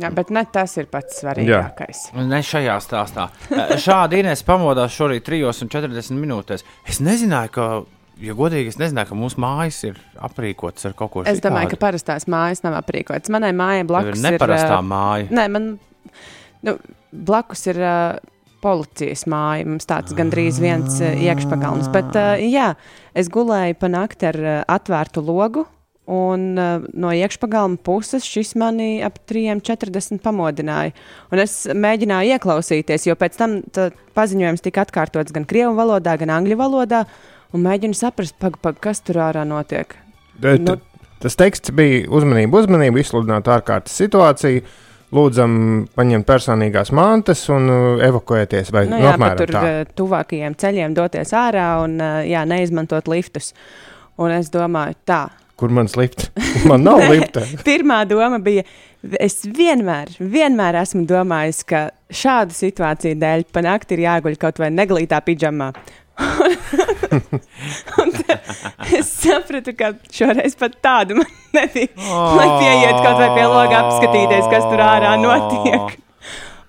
Jā, 0.00 0.08
bet 0.14 0.30
ne 0.32 0.42
tas 0.48 0.72
ir 0.80 0.88
pats 0.90 1.20
svarīgākais. 1.20 2.06
Ne 2.16 2.40
šajā 2.46 2.76
stāstā. 2.82 3.28
Eh, 3.52 3.74
Šādi 3.82 4.22
Inês 4.22 4.40
pamodās 4.46 4.94
šorīt 4.96 5.26
3,40 5.26 6.16
minūtēs. 6.16 6.64
Es 6.88 7.00
nezināju, 7.04 7.52
ka, 7.52 7.66
ja 8.24 8.36
godīgi, 8.38 8.72
es 8.72 8.80
nezināju, 8.80 9.10
ka 9.12 9.18
mūsu 9.20 9.42
mājas 9.42 9.82
ir 9.90 10.00
aprīkotas 10.24 10.88
ar 10.88 10.96
kaut 10.98 11.12
ko 11.12 11.22
tādu. 11.22 11.34
Es 11.34 11.44
domāju, 11.44 11.74
ka 11.74 11.80
parastās 11.84 12.26
mājas 12.30 12.64
nav 12.64 12.78
aprīkotas. 12.80 13.32
Manai 13.34 13.52
mājai 13.56 13.84
ir 13.84 13.90
blakus 13.92 14.24
neparastā 14.24 14.78
ir. 14.80 14.88
māja. 14.94 15.28
Nē, 15.38 15.46
man 15.52 15.68
nu, 16.64 16.76
blakus 17.12 17.66
ir 17.68 17.82
uh, 17.84 18.16
policijas 18.64 19.26
māja. 19.28 19.68
Mums 19.68 19.86
tāds 19.90 20.16
gandrīz 20.16 20.62
viens 20.62 20.98
iekšpagalms. 21.04 21.92
Bet, 21.92 22.16
uh, 22.16 22.40
jā, 22.40 22.72
es 23.12 23.30
gulēju 23.32 23.78
pa 23.78 23.92
nakti 23.92 24.32
ar 24.32 24.40
uh, 24.40 24.58
atvērtu 24.72 25.24
logu. 25.28 25.68
Un 26.10 26.58
uh, 26.58 26.82
no 26.98 27.12
iekšpagalma 27.14 27.78
puses 27.86 28.24
šis 28.26 28.56
mani 28.58 28.96
ap 29.06 29.20
3,40 29.30 30.18
pamodināja. 30.24 30.90
Un 31.30 31.38
es 31.38 31.60
mēģināju 31.70 32.32
ieklausīties, 32.34 33.06
jo 33.06 33.14
pēc 33.14 33.36
tam 33.38 33.60
paziņojums 34.18 34.64
tika 34.64 34.82
atkārtots 34.82 35.30
gan 35.32 35.46
krievu 35.46 35.76
valodā, 35.78 36.16
gan 36.18 36.32
angļu 36.40 36.56
valodā. 36.58 37.04
Un 37.54 37.62
mēģinu 37.62 37.94
saprast, 37.94 38.34
pag, 38.42 38.56
pag, 38.64 38.80
kas 38.82 38.98
tur 39.06 39.20
ārā 39.22 39.44
notiek. 39.46 39.94
Bet, 40.42 40.64
Nu- 40.66 40.80
tas 41.22 41.36
teksts 41.38 41.70
bija 41.70 42.08
uzmanība, 42.10 42.64
uzmanība, 42.64 42.98
izsludināt 42.98 43.46
ārkārtas 43.46 43.94
situāciju. 44.02 44.64
Lūdzam, 45.12 45.54
paņemt 45.94 46.24
personīgās 46.26 46.88
mantas 46.96 47.44
un 47.52 47.68
uh, 47.68 48.00
evakuēties. 48.02 48.70
Vai 48.72 48.86
Nu, 48.88 48.96
nu, 48.96 49.02
jā, 49.04 49.10
apmēram 49.12 49.36
pat 49.36 49.42
tur 49.44 49.52
tā. 49.54 49.62
tuvākajiem 50.00 50.54
ceļiem 50.56 50.94
doties 50.96 51.34
ārā 51.36 51.66
un 51.84 51.98
uh, 52.00 52.22
jā, 52.24 52.42
neizmantot 52.48 53.06
liftus. 53.12 53.52
Un 54.16 54.32
es 54.32 54.48
domāju, 54.50 54.96
tā. 55.06 55.20
Kur 55.62 55.70
man 55.70 55.86
slipt? 55.88 56.30
Man 56.66 56.82
nav 56.82 56.98
lifta. 57.06 57.44
Pirmā 57.68 58.00
doma 58.10 58.40
bija, 58.42 58.64
es 59.22 59.44
vienmēr, 59.46 60.10
vienmēr 60.18 60.80
esmu 60.80 61.04
domājis, 61.06 61.60
ka 61.70 61.82
šādu 62.10 62.56
situāciju 62.56 63.20
dēļ 63.20 63.44
pa 63.54 63.62
nakti 63.62 63.94
ir 63.94 64.02
jāguļ 64.08 64.40
kaut 64.42 64.58
vai 64.58 64.72
neglītā 64.74 65.22
pidžamā. 65.22 65.70
Es 68.92 69.08
sapratu, 69.22 69.72
ka 69.78 69.92
šoreiz 70.12 70.58
pat 70.58 70.74
tādu 70.82 71.20
man 71.20 71.30
nebija. 71.54 71.94
Oh. 72.10 72.34
Lai 72.36 72.48
pieiet 72.58 72.98
kaut 72.98 73.20
vai 73.22 73.30
pie 73.36 73.46
loga 73.46 73.80
apskatīties, 73.84 74.50
kas 74.50 74.66
tur 74.66 74.82
ārā 74.82 75.14
notiek. 75.22 75.94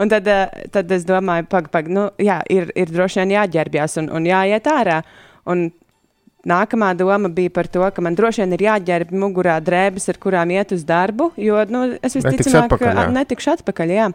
Un 0.02 0.14
tad, 0.14 0.30
eh, 0.30 0.66
tad 0.74 0.92
es 0.94 1.10
domāju, 1.10 1.50
pagaidi, 1.50 1.74
pag, 1.74 1.90
nu, 1.98 2.08
jā, 2.22 2.44
ir, 2.54 2.70
ir 2.78 2.94
droši 2.94 3.24
vien 3.24 3.40
jāģērbjas 3.40 4.04
un, 4.04 4.14
un 4.14 4.30
jāiet 4.30 4.70
ārā. 4.70 5.02
Un 5.50 5.72
nākamā 6.50 6.92
doma 7.00 7.30
bija 7.32 7.50
par 7.56 7.68
to, 7.72 7.84
ka 7.96 8.02
man 8.02 8.16
droši 8.16 8.44
vien 8.44 8.54
ir 8.58 8.66
jāģērb 8.70 9.12
mugurā 9.16 9.60
drēbes, 9.64 10.10
ar 10.12 10.18
kurām 10.24 10.52
iet 10.52 10.72
uz 10.76 10.84
darbu, 10.88 11.32
jo 11.40 11.62
nu, 11.72 11.86
es 12.04 12.16
visticamāk 12.20 12.68
atpakaļ, 12.68 12.92
jā. 12.96 13.06
a- 13.08 13.14
netikšu 13.22 13.54
atpakaļ. 13.58 13.96
Jā. 14.00 14.10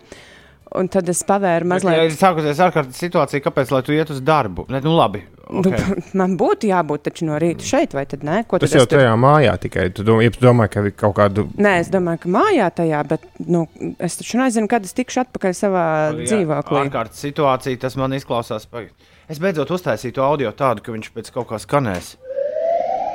Un 0.77 0.85
tad 0.93 1.09
es 1.09 1.23
pavēru 1.25 1.65
Bet, 1.65 1.83
Ja 1.83 1.89
mazliet. 1.95 2.11
ir 2.11 2.17
sākusies 2.21 2.59
ārkārtas 2.61 2.99
situācija, 3.01 3.41
kāpēc 3.41 3.71
lai 3.73 3.81
tu 3.87 3.93
iet 3.97 4.11
uz 4.13 4.19
darbu? 4.21 4.67
Ne, 4.69 4.83
nu, 4.85 4.93
labi. 4.99 5.23
Nu, 5.49 5.63
Okay. 5.65 6.03
man 6.21 6.35
būtu 6.37 6.69
jābūt 6.69 7.07
taču 7.09 7.25
no 7.25 7.39
rīta 7.41 7.65
šeit, 7.65 7.95
vai 7.97 8.03
tad 8.05 8.21
nē? 8.21 8.43
Ko 8.47 8.59
Tas 8.61 8.69
tad 8.69 8.77
jau 8.77 8.85
es 8.85 8.91
tur- 8.91 8.99
tajā 9.01 9.15
mājā 9.17 9.55
tikai. 9.63 9.87
Tu 9.97 10.05
domā, 10.05 10.27
ja 10.27 10.31
tu 10.35 10.43
domā 10.45 10.67
ka 10.69 10.83
ir 10.85 10.93
kaut 10.93 11.15
kādu. 11.17 11.47
Nē, 11.57 11.79
es 11.81 11.89
domāju, 11.89 12.21
ka 12.21 12.29
mājā 12.29 12.67
tajā, 12.83 13.01
bet 13.09 13.25
nu, 13.49 13.63
es 13.99 14.19
taču 14.21 14.37
nezinu, 14.43 14.69
kad 14.69 14.85
es 14.85 14.93
tikšu 14.93 15.23
atpakaļ 15.25 15.57
savā 15.57 15.87
dzīvoklī. 16.21 16.83
Ārkārtas 16.85 17.25
situācija, 17.25 17.81
tas 17.81 17.97
man 17.97 18.13
izklausās. 18.13 18.69
pagaid. 18.69 18.93
Es 19.29 19.39
beidzot 19.43 19.71
uztaisīju 19.77 20.15
to 20.17 20.23
audio 20.25 20.53
tādu, 20.57 20.81
ka 20.85 20.95
viņš 20.95 21.11
pēc 21.13 21.31
kaut 21.35 21.49
kā 21.51 21.59
skanēs. 21.61 22.15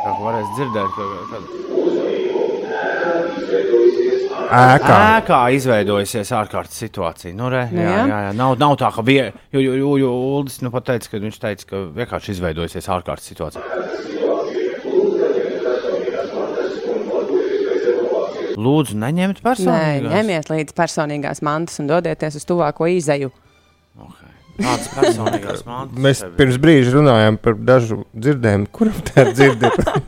Tā 0.04 0.12
kā 0.12 0.20
varēs 0.22 0.50
dzirdēt, 0.58 0.90
ka, 0.98 1.04
ka 1.32 1.38
Ēkā. 4.54 4.96
ēkā 5.18 5.38
izveidojusies 5.58 6.30
ārkārtas 6.38 6.78
situācija. 6.84 7.34
Nu, 7.34 7.48
re, 7.50 7.64
Nu, 7.72 7.82
jā, 7.82 7.90
jā. 7.90 8.04
jā, 8.12 8.20
jā. 8.28 8.34
Nav, 8.38 8.54
nav 8.62 8.76
tā, 8.78 8.92
ka 8.94 9.02
vie, 9.02 9.32
jo, 9.56 9.64
jo, 9.64 9.74
jo, 9.80 9.96
jo 10.04 10.12
Uldis 10.36 10.60
nu 10.62 10.70
pat 10.76 10.86
teica, 10.92 11.10
ka 11.10 11.22
viņš 11.24 11.40
teica, 11.42 11.66
ka 11.72 11.82
vienkārši 11.98 12.36
izveidojusies 12.36 12.90
ārkārtas 12.94 13.32
situācija. 13.34 13.64
Lūdzu, 18.64 18.96
neņemt 19.02 19.40
Nē, 19.40 19.44
personīgi. 19.48 20.10
ņemiet 20.14 20.50
līdzi 20.52 20.76
personīgās 20.78 21.42
mantas 21.46 21.80
un 21.82 21.88
dodieties 21.90 22.38
uz 22.38 22.46
tuvāko 22.46 22.86
izeju. 22.94 23.32
Tādas 24.60 24.90
personīgās 24.94 25.62
mantas. 25.66 26.00
Mēs 26.06 26.22
tev 26.22 26.32
ir. 26.32 26.38
pirms 26.40 26.58
brīža 26.62 26.96
runājām 26.98 27.38
par 27.42 27.56
dažu 27.58 28.04
dzirdējumu, 28.14 28.70
kuram 28.76 29.00
tā 29.08 29.22
ir 29.26 29.32
dzirdēta. 29.38 30.02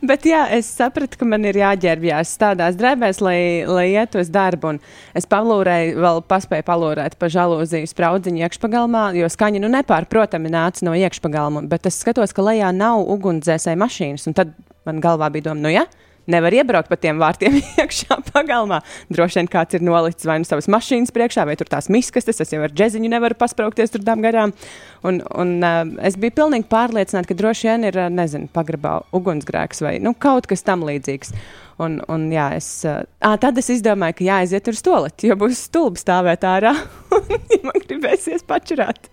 Bet 0.00 0.24
jā, 0.24 0.46
es 0.56 0.68
sapratu, 0.72 1.18
ka 1.20 1.26
man 1.28 1.44
ir 1.44 1.58
jāģērbjas 1.60 2.30
tādās 2.40 2.76
drēbēs, 2.80 3.20
lai, 3.24 3.38
lai 3.68 3.86
iet 3.92 4.16
uz 4.16 4.30
darbu. 4.32 4.74
Un 4.74 5.18
es 5.18 5.28
palūrēju, 5.28 5.98
vēl 6.00 6.22
paspēju 6.28 6.66
palūrēt 6.68 7.18
pa 7.20 7.28
žalūziju 7.32 7.90
spraudziņu 7.90 8.46
iekšpagalmā, 8.46 9.10
jo 9.20 9.28
skaņa 9.32 9.60
nu 9.64 9.72
nepārprotami 9.72 10.52
nāca 10.52 10.88
no 10.88 10.96
iekšpagalma. 10.96 11.66
Bet 11.68 11.88
es 11.90 12.00
skatos, 12.00 12.32
ka 12.32 12.44
lejā 12.48 12.72
nav 12.76 13.04
ugunsdzēsēji 13.12 13.80
mašīnas. 13.84 14.28
Un 14.30 14.38
tad 14.40 14.56
man 14.88 15.04
galvā 15.04 15.28
bija 15.34 15.50
doma, 15.50 15.66
nu 15.66 15.74
jā. 15.74 15.84
Nevar 16.30 16.54
iebraukt 16.54 16.90
pa 16.90 16.98
tiem 17.00 17.18
vārtiem 17.18 17.56
iekšā 17.82 18.20
pagalmā. 18.30 18.80
Droši 19.12 19.40
vien 19.40 19.50
kāds 19.50 19.78
ir 19.78 19.82
nolicis 19.86 20.28
vai 20.28 20.38
nu 20.42 20.46
savas 20.46 20.68
mašīnas 20.70 21.14
priekšā, 21.14 21.46
vai 21.48 21.56
tur 21.58 21.70
tās 21.70 21.90
miskastes. 21.92 22.38
Es 22.44 22.54
jau 22.54 22.62
ar 22.62 22.74
džeziņu 22.74 23.10
nevaru 23.10 23.38
paspraukties 23.40 23.94
tur 23.94 24.04
tam 24.06 24.22
garām. 24.24 24.54
Un, 25.02 25.18
un 25.34 25.56
uh, 25.66 25.82
es 26.06 26.18
biju 26.20 26.36
pilnīgi 26.38 26.68
pārliecināta, 26.70 27.26
ka 27.30 27.38
droši 27.38 27.70
vien 27.70 27.88
ir, 27.90 27.98
nezinu, 28.14 28.50
pagrabā 28.54 29.00
ugunsgrēks 29.16 29.82
vai 29.82 29.96
nu, 30.02 30.14
kaut 30.14 30.46
kas 30.50 30.62
tam 30.66 30.86
līdzīgs. 30.86 31.34
Un, 31.82 31.98
un 32.12 32.28
jā, 32.30 32.52
es, 32.58 32.68
uh, 32.86 33.02
tad 33.42 33.58
es 33.58 33.72
izdomāju, 33.74 34.20
ka 34.20 34.28
jāaiziet 34.28 34.70
uz 34.70 34.78
stoleti, 34.78 35.32
jo 35.32 35.38
būs 35.40 35.66
stulbi 35.66 36.02
stāvēt 36.02 36.46
ārā 36.46 36.76
un 37.18 37.34
ja 37.34 37.64
man 37.66 37.82
gribēsies 37.82 38.46
pačurāt. 38.46 39.11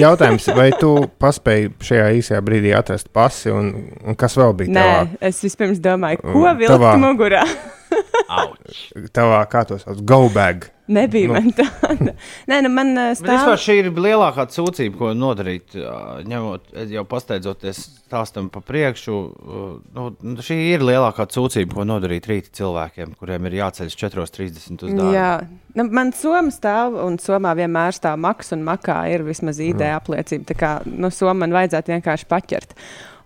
Jautājums, 0.00 0.46
vai 0.56 0.70
tu 0.80 0.90
paspēji 1.20 1.70
šajā 1.84 2.06
īsajā 2.18 2.40
brīdī 2.44 2.72
atrast 2.76 3.10
pasi 3.14 3.52
un, 3.52 3.68
un 4.04 4.16
kas 4.18 4.36
vēl 4.40 4.54
bija 4.56 4.72
Nē, 4.72 4.84
tavā, 4.84 5.08
es 5.28 5.42
vispirms 5.44 5.80
domāju, 5.84 6.22
ko 6.24 6.44
vilkt 6.56 6.72
tavā- 6.72 6.94
mugurā. 7.02 7.42
Tavā 9.14 9.42
kā 9.52 9.64
to 9.68 9.78
sauc, 9.78 10.00
go 10.08 10.24
bag? 10.32 10.70
Nebija 10.92 11.28
Nu. 11.30 11.32
man 11.38 11.46
tāda. 11.56 12.12
Nē, 12.50 12.58
nu 12.66 12.68
man 12.68 12.90
uh, 12.92 13.06
Bet 13.14 13.22
vispār 13.24 13.54
stāv. 13.56 13.60
šī 13.62 13.76
ir 13.80 13.86
lielākā 14.04 14.44
sūdzība, 14.52 14.98
ko 15.00 15.12
nodarīt. 15.16 15.72
Ņemot, 16.28 16.74
jau 16.92 17.04
pasteidzoties 17.08 17.78
stāstam 18.04 18.50
pa 18.52 18.60
priekšu, 18.60 19.14
nu, 19.96 20.04
šī 20.44 20.58
ir 20.74 20.84
lielākā 20.84 21.24
sūdzība, 21.32 21.78
ko 21.78 21.86
nodarīt 21.88 22.28
rīta 22.28 22.52
cilvēkiem, 22.60 23.14
kuriem 23.16 23.48
ir 23.48 23.56
jāceļas 23.62 23.96
4.30 23.96 24.84
uz 24.84 24.92
darbu. 24.92 25.08
Jā, 25.16 25.30
nu, 25.78 25.88
man 25.88 26.12
Somā 26.12 26.52
stāv, 26.52 26.98
un 27.06 27.16
Somā 27.22 27.54
vienmēr 27.58 27.96
stāv 27.96 28.20
maks, 28.20 28.52
un 28.52 28.62
makā 28.68 29.00
ir 29.14 29.24
vismaz 29.26 29.58
ID 29.64 29.80
Mm. 29.80 29.96
apliecība. 29.96 30.44
Tā 30.52 30.58
kā 30.60 30.74
nu, 30.84 31.08
Somā 31.08 31.32
man 31.46 31.56
vajadzētu 31.56 31.96
vienkārši 31.96 32.28
paķert. 32.28 32.76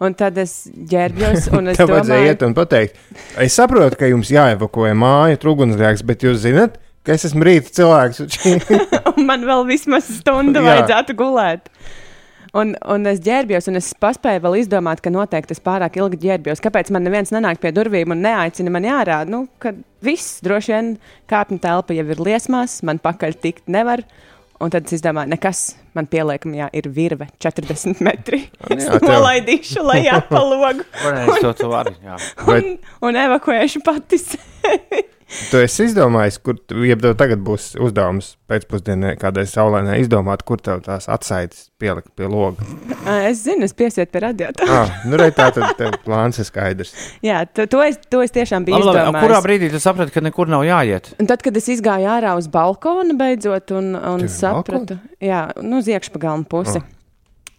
Un 0.00 0.14
tad 0.14 0.38
es 0.38 0.68
ģērbjos, 0.70 1.48
un 1.58 1.66
es 1.72 1.76
Tev 1.80 1.90
vajadzēja 1.90 2.22
domāju, 2.22 2.30
iet 2.36 2.42
un 2.46 2.54
pateikt, 2.54 3.00
es 3.42 3.56
saprotu, 3.58 3.98
ka 3.98 4.06
jums 4.06 4.30
jāevakuē 4.30 4.92
māja, 4.94 5.40
trūgunsgrēks, 5.42 6.04
bet 6.06 6.22
jūs 6.22 6.38
zinat, 6.46 6.78
ka 7.06 7.14
es 7.16 7.28
esmu 7.28 7.46
rīta 7.46 7.72
cilvēks. 7.78 8.22
un 8.24 9.18
un 9.18 9.26
man 9.28 9.46
vēl 9.46 9.66
vismaz 9.68 10.08
stundu 10.20 10.62
vajadzētu 10.64 11.16
gulēt. 11.18 11.72
Un, 12.56 12.72
un 12.88 13.04
es 13.10 13.20
ģērbjos, 13.20 13.66
un 13.68 13.76
es 13.76 13.90
paspēju 14.00 14.40
vēl 14.46 14.54
izdomāt, 14.62 15.02
ka 15.04 15.12
noteikti 15.12 15.52
es 15.52 15.60
pārāk 15.60 15.98
ilgi 16.00 16.20
ģērbjos. 16.22 16.62
Kāpēc 16.64 16.88
man 16.94 17.04
neviens 17.04 17.32
nenāk 17.34 17.60
pie 17.60 17.74
durvīm 17.76 18.14
un 18.14 18.22
neaicina 18.24 18.72
man 18.72 18.86
ārā? 18.88 19.18
Nu, 19.28 19.44
kad 19.60 19.76
viss 20.04 20.40
droši 20.44 20.72
vien 20.72 20.88
kāpņu 21.28 21.60
telpa 21.60 21.96
jau 21.98 22.06
ir 22.08 22.24
liesmās, 22.24 22.80
man 22.88 23.02
pakaļ 23.04 23.36
tikt 23.42 23.68
nevar. 23.68 24.04
Un 24.58 24.72
tad 24.74 24.88
es 24.88 24.96
izdomāju, 24.96 25.30
nekas 25.30 25.60
man 25.94 26.08
pieliekamajā 26.10 26.70
ir 26.80 26.88
virve 26.90 27.28
40 27.44 28.00
metri. 28.02 28.40
Es 28.74 28.88
jā, 28.88 28.96
tev- 28.96 29.12
nolaidīšu 29.12 29.84
lejā 29.86 30.16
pa 30.30 30.40
logu 30.42 30.88
jā. 32.02 32.16
un, 32.56 32.74
un 33.06 33.20
evakuēšu 33.28 33.84
pati 33.86 34.18
sevi. 34.24 35.04
Tu 35.50 35.58
esi 35.60 35.84
izdomājis, 35.84 36.38
kur 36.40 36.56
tu- 36.56 36.80
jeb 36.88 37.02
tev 37.04 37.12
tagad 37.20 37.42
būs 37.44 37.74
uzdevums 37.84 38.30
pēcpusdienā, 38.48 39.10
kādai 39.20 39.44
saulēnai 39.44 39.98
izdomāt, 40.00 40.40
kur 40.48 40.56
tev 40.56 40.80
tās 40.86 41.04
atsaites 41.12 41.66
pielikt 41.78 42.14
pie 42.16 42.24
loga. 42.32 42.64
Es 43.28 43.42
zinu, 43.44 43.64
es 43.68 43.74
piesietu 43.76 44.08
pie 44.14 44.22
radiatora. 44.24 44.78
Ah, 44.86 44.94
nu, 45.04 45.18
re, 45.20 45.28
tā 45.36 45.50
tad 45.52 45.76
tev 45.76 45.98
plāns 46.06 46.40
ir 46.40 46.48
skaidrs. 46.48 46.94
Jā, 47.24 47.42
to, 47.52 47.66
to, 47.68 47.82
es, 47.84 47.98
to 48.08 48.22
es 48.24 48.32
tiešām 48.32 48.64
biju 48.64 48.78
Labi, 48.80 48.86
labi, 48.88 49.02
izdomājis. 49.04 49.26
kurā 49.28 49.40
brīdī 49.44 49.70
tu 49.74 49.80
saprati, 49.84 50.14
ka 50.16 50.20
nekur 50.24 50.48
nav 50.48 50.64
jāiet? 50.64 51.12
Un 51.20 51.28
tad, 51.28 51.44
kad 51.44 51.56
es 51.60 51.68
izgāju 51.76 52.08
ārā 52.08 52.32
uz 52.40 52.48
balkonu, 52.48 53.16
beidzot, 53.20 53.70
un, 53.76 53.92
un 53.96 54.24
Tev 54.24 54.30
ir 54.30 54.32
sapratu, 54.32 54.98
jā, 55.20 55.42
nu, 55.60 55.82
uz 55.82 55.92
iekšpagalma 55.92 56.48
pusi. 56.48 56.80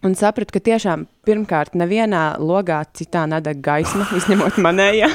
Un 0.02 0.14
sapratu, 0.16 0.54
ka 0.56 0.62
tiešām 0.64 1.06
pirmkārt 1.28 1.74
nevienā 1.78 2.38
logā 2.40 2.82
citā 2.96 3.26
nedeg 3.28 3.60
gaisma, 3.62 4.08
izņemot 4.16 4.58
manējā. 4.58 5.10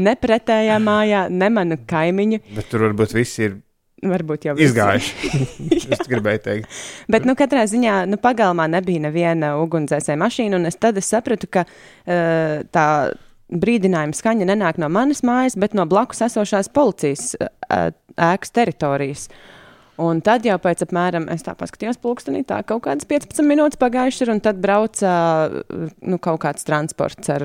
Ne 0.00 0.14
pretējā 0.18 0.76
mājā, 0.90 1.26
ne 1.30 1.48
manu 1.54 1.80
kaimiņu. 1.88 2.42
Bet 2.56 2.70
tur 2.72 2.88
varbūt 2.88 3.16
viss 3.18 3.40
ir 3.44 3.58
Varbūt 3.98 4.44
jau 4.46 4.54
visi. 4.54 4.70
izgājuši. 4.70 5.30
es 5.96 6.02
gribēju 6.06 6.42
teikt, 6.44 6.74
Bet, 7.10 7.24
nu, 7.26 7.34
katrā 7.38 7.64
ziņā, 7.66 8.04
nu, 8.06 8.18
pagalmā 8.22 8.68
nebija 8.70 9.02
neviena 9.08 9.56
ugunsdzēsēja 9.58 10.20
mašīna, 10.22 10.60
un 10.60 10.70
es 10.70 10.78
tad 10.78 11.00
es 11.00 11.08
sapratu, 11.10 11.48
ka 11.50 11.64
uh, 11.66 12.60
tā 12.74 12.86
brīdinājuma 13.48 14.14
skaņa 14.14 14.46
nenāk 14.52 14.78
no 14.78 14.90
manas 14.92 15.24
mājas, 15.26 15.56
bet 15.58 15.74
no 15.74 15.86
blakus 15.88 16.22
esošās 16.28 16.70
policijas 16.70 17.32
uh, 17.40 17.88
ēkas 18.14 18.54
teritorijas. 18.54 19.26
Un 19.98 20.20
tad 20.22 20.44
jau 20.46 20.54
pēc 20.62 20.84
apmēram, 20.86 21.24
es 21.34 21.42
tā 21.42 21.56
paskatījos, 21.58 21.96
pulkstenī, 22.02 22.44
tā 22.46 22.60
kaut 22.66 22.84
kādas 22.84 23.08
15 23.10 23.42
minūtes 23.48 23.80
pagājušas 23.80 24.22
ir, 24.26 24.30
un 24.36 24.40
tad 24.44 24.60
brauca 24.62 25.10
nu, 26.06 26.20
kaut 26.22 26.38
kāds 26.44 26.62
transports 26.68 27.32
ar, 27.34 27.42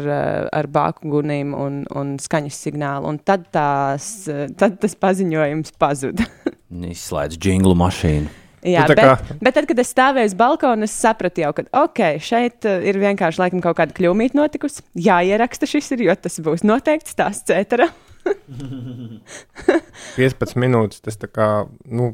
ar 0.53 0.69
bāku 0.69 1.09
gunīm 1.15 1.55
un, 1.57 1.81
un 1.97 2.13
skaņas 2.21 2.59
signālu, 2.67 3.09
un 3.09 3.17
tad, 3.25 3.47
tās, 3.55 4.11
tad 4.59 4.77
tas 4.83 4.93
paziņojums 5.01 5.73
pazuda. 5.81 6.29
Izslēdz 6.93 7.41
jinglu 7.41 7.73
mašīnu. 7.81 8.39
Jā, 8.63 8.85
Nu, 8.85 8.93
bet, 8.93 9.01
kā- 9.01 9.37
bet 9.43 9.57
tad, 9.57 9.65
kad 9.67 9.79
es 9.81 9.89
stāvēju 9.91 10.29
uz 10.29 10.33
balkona, 10.39 10.87
es 10.87 10.93
sapratu 10.95 11.41
jau, 11.43 11.49
ka 11.57 11.65
ok, 11.83 11.99
šeit 12.23 12.63
ir 12.69 12.95
vienkārši 13.01 13.41
laikam 13.41 13.59
kaut 13.65 13.75
kāda 13.81 13.97
kļūmīta 13.97 14.37
notikusi. 14.39 14.85
Jāieraksta 15.03 15.67
šis 15.67 15.89
ir, 15.97 16.05
jo 16.07 16.15
tas 16.15 16.39
būs 16.45 16.63
noteikti 16.63 17.11
stāsts 17.11 17.49
cētara. 17.49 17.89
15 20.17 20.59
minūtes 20.61 21.03
tas 21.03 21.17
tā 21.19 21.29
kā 21.31 21.47
nu, 21.85 22.13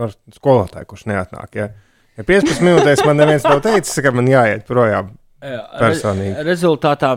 ar 0.00 0.14
skolotāju, 0.34 0.88
kurš 0.90 1.06
neatnāk. 1.10 1.56
Ja, 1.58 1.70
ja 2.18 2.26
15 2.26 2.62
minūtēs 2.66 3.04
man 3.06 3.20
neviens 3.20 3.46
nav 3.48 3.62
teicis, 3.64 3.98
ka 4.04 4.12
man 4.14 4.30
jāiet 4.30 4.66
projām. 4.68 5.14
Personīgi. 5.40 6.34
Re 6.36 6.46
rezultātā, 6.50 7.14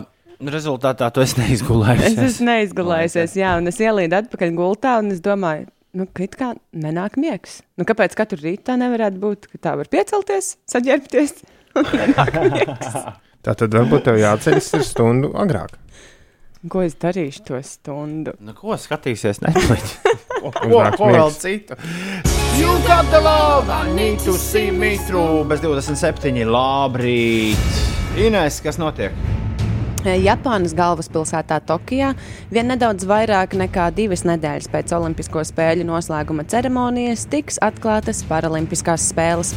rezultātā 0.48 1.10
tu 1.14 1.24
esi 1.24 1.42
neizgulējies. 1.42 2.14
Es 2.14 2.36
esmu 2.36 2.50
neizgulējusies, 2.52 3.38
jā, 3.40 3.56
un 3.60 3.72
es 3.72 3.80
ielīdu 3.84 4.20
atpakaļ 4.22 4.54
gultā, 4.58 4.98
un 5.04 5.12
es 5.16 5.20
domāju, 5.24 5.68
nu, 6.00 6.08
ka 6.08 6.24
it 6.26 6.38
kā 6.40 6.54
nenāk 6.86 7.20
miegs. 7.20 7.60
Nu, 7.80 7.88
kāpēc 7.90 8.16
katru 8.18 8.40
rītu 8.44 8.68
tā 8.72 8.78
nevarētu 8.80 9.20
būt? 9.22 9.52
Ka 9.52 9.62
tā 9.68 9.76
var 9.82 9.92
piecelties, 9.92 10.56
saģērbties 10.72 11.36
un 11.80 11.92
nenāk 11.92 12.40
miegs. 12.48 12.98
Tā 13.44 13.52
tad 13.60 13.74
varbūt 13.76 14.06
tev 14.08 14.16
jāceļas 14.22 14.70
stundu 14.88 15.34
agrāk. 15.36 15.74
Ko 16.72 16.80
es 16.80 16.94
darīšu 16.96 17.42
to 17.44 17.58
stundu? 17.68 18.32
Nu, 18.40 18.54
ko 18.56 18.78
skatīsies? 18.80 19.42
Netflix? 19.44 19.98
ko, 20.40 20.52
ko, 20.56 20.80
ko 20.96 21.10
vēl 21.12 21.34
citu? 21.36 21.76
You 22.56 22.78
got 22.88 23.10
the 23.12 23.20
love, 23.20 23.68
I 23.68 23.92
need 23.92 24.24
to 24.24 24.38
see 24.40 24.72
me 24.72 24.96
through. 24.96 25.44
Bez 25.50 25.60
27, 25.60 26.48
labrīt. 26.48 27.80
Inês, 28.16 28.62
kas 28.64 28.80
notiek? 28.80 29.12
Japānas 30.04 30.74
galvaspilsētā 30.76 31.62
Tokijā 31.64 32.10
vien 32.52 32.68
nedaudz 32.68 33.06
vairāk 33.08 33.54
nekā 33.56 33.86
divas 33.96 34.26
nedēļas 34.28 34.68
pēc 34.74 34.92
Olimpisko 34.98 35.46
spēļu 35.48 35.86
noslēguma 35.88 36.44
ceremonijas 36.52 37.24
tiks 37.32 37.60
atklātas 37.64 38.20
Paralimpiskās 38.28 39.06
spēles. 39.14 39.54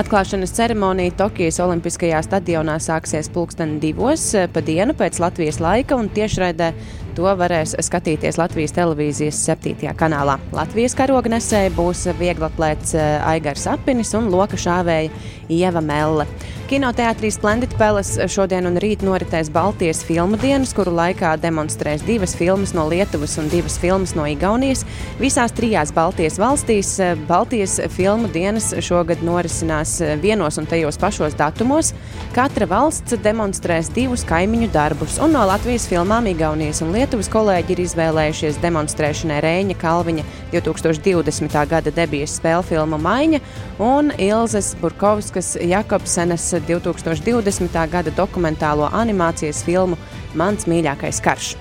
Atklāšanas 0.00 0.54
ceremonija 0.56 1.12
Tokijas 1.20 1.60
Olimpiskajā 1.60 2.22
stadionā 2.24 2.78
sāksies 2.80 3.28
pulksten 3.34 3.76
divos 3.82 4.24
eh, 4.32 4.48
pa 4.48 4.64
dienu 4.64 4.96
pēc 4.96 5.20
Latvijas 5.20 5.60
laika 5.60 6.00
un 6.00 6.08
tiešraidē. 6.08 6.72
To 7.18 7.32
varēs 7.38 7.74
skatīties 7.82 8.38
Latvijas 8.38 8.74
televīzijas 8.76 9.40
7. 9.48 9.90
kanālā. 9.98 10.36
Latvijas 10.54 10.94
karognesēji 10.98 11.74
būs 11.74 12.06
vieglatlēts 12.20 12.94
eh, 12.94 13.10
Aigars 13.32 13.66
Apinis 13.70 14.14
un 14.18 14.30
loka 14.30 14.58
šāvēja 14.60 15.10
Ieva 15.50 15.82
Melle. 15.82 16.28
Kinoteātrī 16.70 17.32
Splendid 17.34 17.72
Palace 17.74 18.28
šodien 18.30 18.68
un 18.68 18.76
rīt 18.78 19.00
noritēs 19.02 19.48
Baltijas 19.50 20.04
filmu 20.06 20.38
dienas, 20.38 20.70
kuru 20.70 20.92
laikā 20.94 21.32
demonstrēs 21.42 22.04
divas 22.06 22.36
filmas 22.38 22.70
no 22.76 22.84
Lietuvas 22.86 23.34
un 23.42 23.48
divas 23.50 23.74
filmas 23.82 24.12
no 24.14 24.22
Igaunijas. 24.30 24.84
Visās 25.18 25.50
trijās 25.56 25.90
Baltijas 25.96 26.38
valstīs 26.38 26.92
eh, 27.02 27.16
Baltijas 27.26 27.80
filmu 27.96 28.30
dienas 28.30 28.70
šogad 28.86 29.24
norisinās 29.26 29.96
eh, 29.98 30.14
vienos 30.22 30.60
un 30.62 30.70
tajos 30.70 31.00
pašos 31.02 31.34
datumos. 31.34 31.90
Katra 32.36 32.70
valsts 32.70 33.18
demonstrēs 33.18 33.90
divus 33.96 34.22
kaimiņu 34.30 34.70
darbus, 34.70 35.18
un 35.18 35.34
no 35.34 35.42
Latvijas 35.50 35.88
filmām 35.90 36.30
Igaunijas 36.30 36.84
un 36.86 36.94
Lietuvas 36.94 36.99
kolēģi 37.32 37.72
ir 37.72 37.80
izvēlējušies 37.80 38.58
demonstrēšanai 38.60 39.38
Rēņa 39.40 39.76
Kalviņa 39.80 40.24
2020. 40.52 41.56
gada 41.70 41.92
debijas 41.96 42.34
spēļu 42.36 42.66
filmu 42.68 42.98
Maiņa 43.00 43.40
un 43.80 44.12
Ilzas 44.20 44.74
Burkovskas 44.82 45.54
Jakobsenes 45.64 46.50
2020. 46.68 47.80
gada 47.96 48.12
dokumentālo 48.20 48.92
animācijas 48.92 49.64
filmu 49.64 49.96
Mans 50.36 50.68
mīļākais 50.68 51.24
karš. 51.24 51.54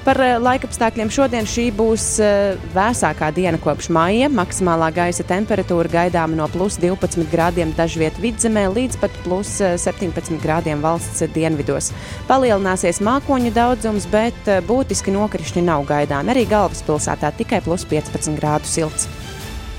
Par 0.00 0.16
eh, 0.24 0.38
laikapstākļiem 0.40 1.10
šodien 1.12 1.44
šī 1.44 1.66
būs 1.76 2.04
eh, 2.24 2.60
vēsākā 2.72 3.28
diena 3.36 3.58
kopš 3.60 3.90
maija. 3.92 4.30
Maksimālā 4.32 4.88
gaisa 4.96 5.26
temperatūra 5.28 5.90
gaidāma 5.92 6.38
no 6.38 6.46
plus 6.48 6.78
12 6.80 7.28
grādiem 7.28 7.74
dažviet 7.76 8.16
vidzemē 8.22 8.64
līdz 8.72 8.96
pat 9.02 9.18
plus 9.26 9.58
eh, 9.60 9.76
17 9.76 10.40
grādiem 10.40 10.80
valsts 10.80 11.20
dienvidos. 11.34 11.90
Palielināsies 12.30 13.02
mākoņu 13.04 13.52
daudzums, 13.52 14.08
bet 14.08 14.48
eh, 14.48 14.62
būtiski 14.64 15.12
nokrišņi 15.12 15.66
nav 15.68 15.84
gaidāmi. 15.90 16.32
Arī 16.32 16.46
galvaspilsētā 16.48 17.34
tikai 17.36 17.60
plus 17.66 17.84
15 17.90 18.40
grādu 18.40 18.72
silts. 18.72 19.04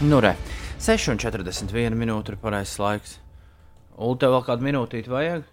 Nu, 0.05 0.21
re. 0.21 0.35
6,41 0.81 1.97
minūte 1.97 2.35
ir 2.35 2.37
pareizais 2.41 2.77
laiks. 2.81 3.17
Un 3.97 4.21
tev 4.21 4.37
vēl 4.37 4.45
kādu 4.45 4.69
minūtīti 4.69 5.09
vajag? 5.09 5.50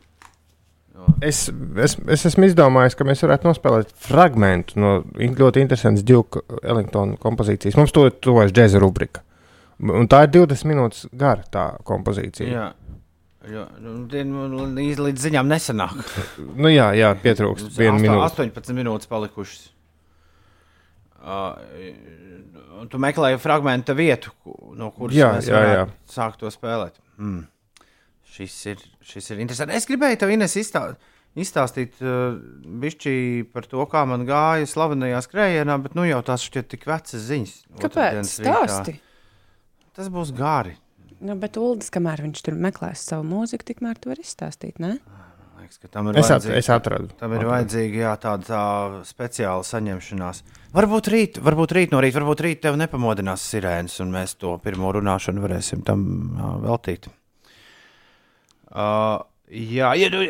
Es, 1.22 1.44
es, 1.82 1.94
es 2.10 2.24
esmu 2.30 2.46
izdomājis, 2.48 2.94
ka 2.98 3.04
mēs 3.06 3.22
varētu 3.24 3.48
nospēlēt 3.48 3.92
fragment 4.02 4.74
no 4.78 4.96
ļoti 5.18 5.62
interesantas 5.62 6.04
Duke 6.06 6.42
Ellingtona 6.62 7.16
kompozīcijas. 7.22 7.76
Mums 7.78 7.94
to 7.94 8.06
ir 8.08 8.16
tuvojas 8.22 8.54
džēza 8.54 8.80
rubrika. 8.82 9.22
Un 9.78 10.08
tā 10.10 10.24
ir 10.26 10.32
20 10.34 10.66
minūtes 10.66 11.04
gara 11.14 11.44
tā 11.54 11.68
kompozīcija. 11.86 12.48
Jā. 12.50 12.68
Jo, 13.48 13.62
nu, 13.80 13.92
tie, 14.10 14.24
nu, 14.28 14.44
līdz, 14.76 14.98
līdz 15.06 15.22
ziņām 15.28 15.48
nesanāk. 15.48 16.00
Nu, 16.62 16.68
jā, 16.68 16.90
jā 16.98 17.12
pietrūkst 17.22 17.70
viena 17.78 17.94
Asto- 17.96 18.04
minūte. 18.04 18.50
18 18.58 18.74
minūtes 18.76 19.08
palikušas. 19.10 19.68
Uh, 21.18 22.86
tu 22.90 22.98
meklēji 23.02 23.38
fragmenta 23.42 23.94
vietu, 23.98 24.30
ku- 24.44 24.74
no 24.78 24.90
kuras 24.94 25.16
Jā, 25.16 25.30
jā, 25.42 25.46
jā. 25.48 25.62
varētu 25.62 26.12
sākt 26.14 26.42
to 26.42 26.50
spēlēt. 26.52 26.98
Mm. 27.18 27.46
Šis, 28.38 28.56
ir, 28.70 28.82
šis 29.02 29.32
ir 29.34 29.40
interesanti. 29.42 29.74
Es 29.74 29.86
gribēju 29.88 30.20
tev 30.22 30.30
Ines, 30.30 30.52
izstā, 30.60 30.84
izstāstīt 31.34 31.96
uh, 32.06 32.38
par 33.52 33.66
to, 33.66 33.82
kā 33.90 34.04
man 34.06 34.22
gāja 34.28 34.68
slavenajā 34.70 35.22
skrējienā, 35.26 35.74
bet 35.82 35.96
nu 35.98 36.04
jau 36.06 36.20
tās 36.22 36.44
šķiet 36.46 36.68
tik 36.70 36.86
vecas 36.86 37.24
ziņas. 37.28 37.54
Kāpēc? 37.82 38.20
Stāsti! 38.38 38.98
Tas 39.98 40.10
būs 40.14 40.30
gari. 40.38 40.76
Nu, 41.18 41.34
bet 41.34 41.56
Uldis, 41.58 41.90
kamēr 41.90 42.22
viņš 42.22 42.44
tur 42.46 42.54
meklēs 42.54 43.02
savu 43.10 43.26
mūziku, 43.26 43.66
tikmēr 43.66 43.98
to 43.98 44.12
var 44.12 44.20
izstāstīt. 44.22 44.78
Ne? 44.78 45.00
Liekas, 45.58 45.80
ka 45.82 45.88
tam 45.90 46.06
ir 46.12 46.20
Es, 46.20 46.28
at, 46.30 46.44
vajadzīga- 46.44 46.58
es 46.62 46.68
atradu. 46.70 47.08
Tam 47.18 47.32
ir 47.34 47.40
Atradu. 47.42 47.50
vajadzīga 47.50 47.98
jā, 48.04 48.12
tāda 48.22 48.46
tā 48.46 48.62
speciāla 49.08 49.66
saņemšanās. 49.66 50.44
Varbūt 50.78 51.10
rīt, 51.10 51.40
varbūt 51.42 51.74
rīt 51.74 51.90
no 51.90 51.98
rīta, 52.04 52.20
varbūt 52.20 52.44
rīt 52.46 52.62
tev 52.62 52.78
nepamodinās 52.78 53.42
sirēnas, 53.50 53.98
un 54.06 54.14
mēs 54.14 54.36
to 54.38 54.54
pirmo 54.62 54.92
runāšanu 54.94 55.42
varēsim 55.42 55.82
tam 55.82 56.06
uh, 56.38 56.54
veltīt. 56.62 57.10
Uh, 58.68 59.24
Jā, 59.48 59.94
ja, 59.96 60.10
nu, 60.12 60.20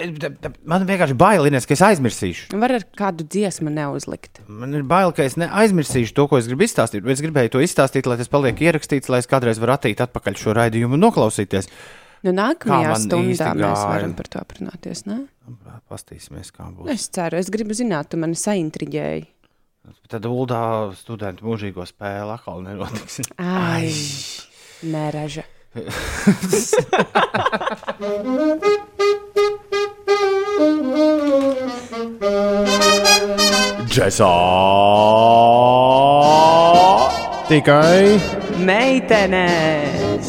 man 0.71 0.85
vienkārši 0.87 1.15
bailinies, 1.19 1.65
ka 1.67 1.75
es 1.75 1.81
aizmirsīšu. 1.83 2.53
Var 2.55 2.75
ar 2.77 2.85
kādu 2.95 3.25
dziesmu 3.27 3.71
neuzlikt. 3.75 4.39
Man 4.47 4.77
ir 4.79 4.85
bail, 4.87 5.11
ka 5.17 5.27
es 5.27 5.35
aizmirsīšu 5.35 6.15
to, 6.15 6.29
ko 6.31 6.39
es 6.39 6.47
gribu 6.47 6.63
izstāstīt. 6.63 7.03
Es 7.11 7.23
gribēju 7.25 7.57
to 7.57 7.63
izstāstīt, 7.65 8.07
lai 8.07 8.15
tas 8.21 8.31
paliek 8.31 8.63
ierakstīts, 8.63 9.11
lai 9.11 9.19
es 9.25 9.31
kādreiz 9.31 9.59
varu 9.59 9.75
attīt 9.75 10.05
atpakaļ 10.07 10.39
šo 10.39 10.55
raidījumu 10.61 10.95
un 10.95 11.03
noklausīties. 11.09 11.67
Nu, 12.29 12.35
nākamajā 12.35 12.95
stundā 13.03 13.51
mēs 13.59 13.83
varam 13.83 14.15
par 14.19 14.31
to 14.31 14.43
aprunāties. 14.43 15.03
Ne? 15.11 15.25
Pastīsimies, 15.91 16.55
kā 16.55 16.71
būs. 16.71 16.95
Es 16.95 17.11
ceru, 17.15 17.43
es 17.43 17.51
gribu 17.51 17.75
zināt, 17.75 18.13
tu 18.13 18.23
mani 18.23 18.39
saintriģēji. 18.39 19.27
Tad 20.13 20.27
Uldā 20.31 20.63
studentu 20.99 21.47
mūžīgo 21.49 21.83
spēli 21.89 22.35
atkal 22.37 22.63
nenotiks. 22.63 23.23
Ai, 23.43 23.91
neraža. 24.87 25.47
Džesā! 33.89 34.35
Tikai 37.49 38.21
Meitenes! 38.63 40.29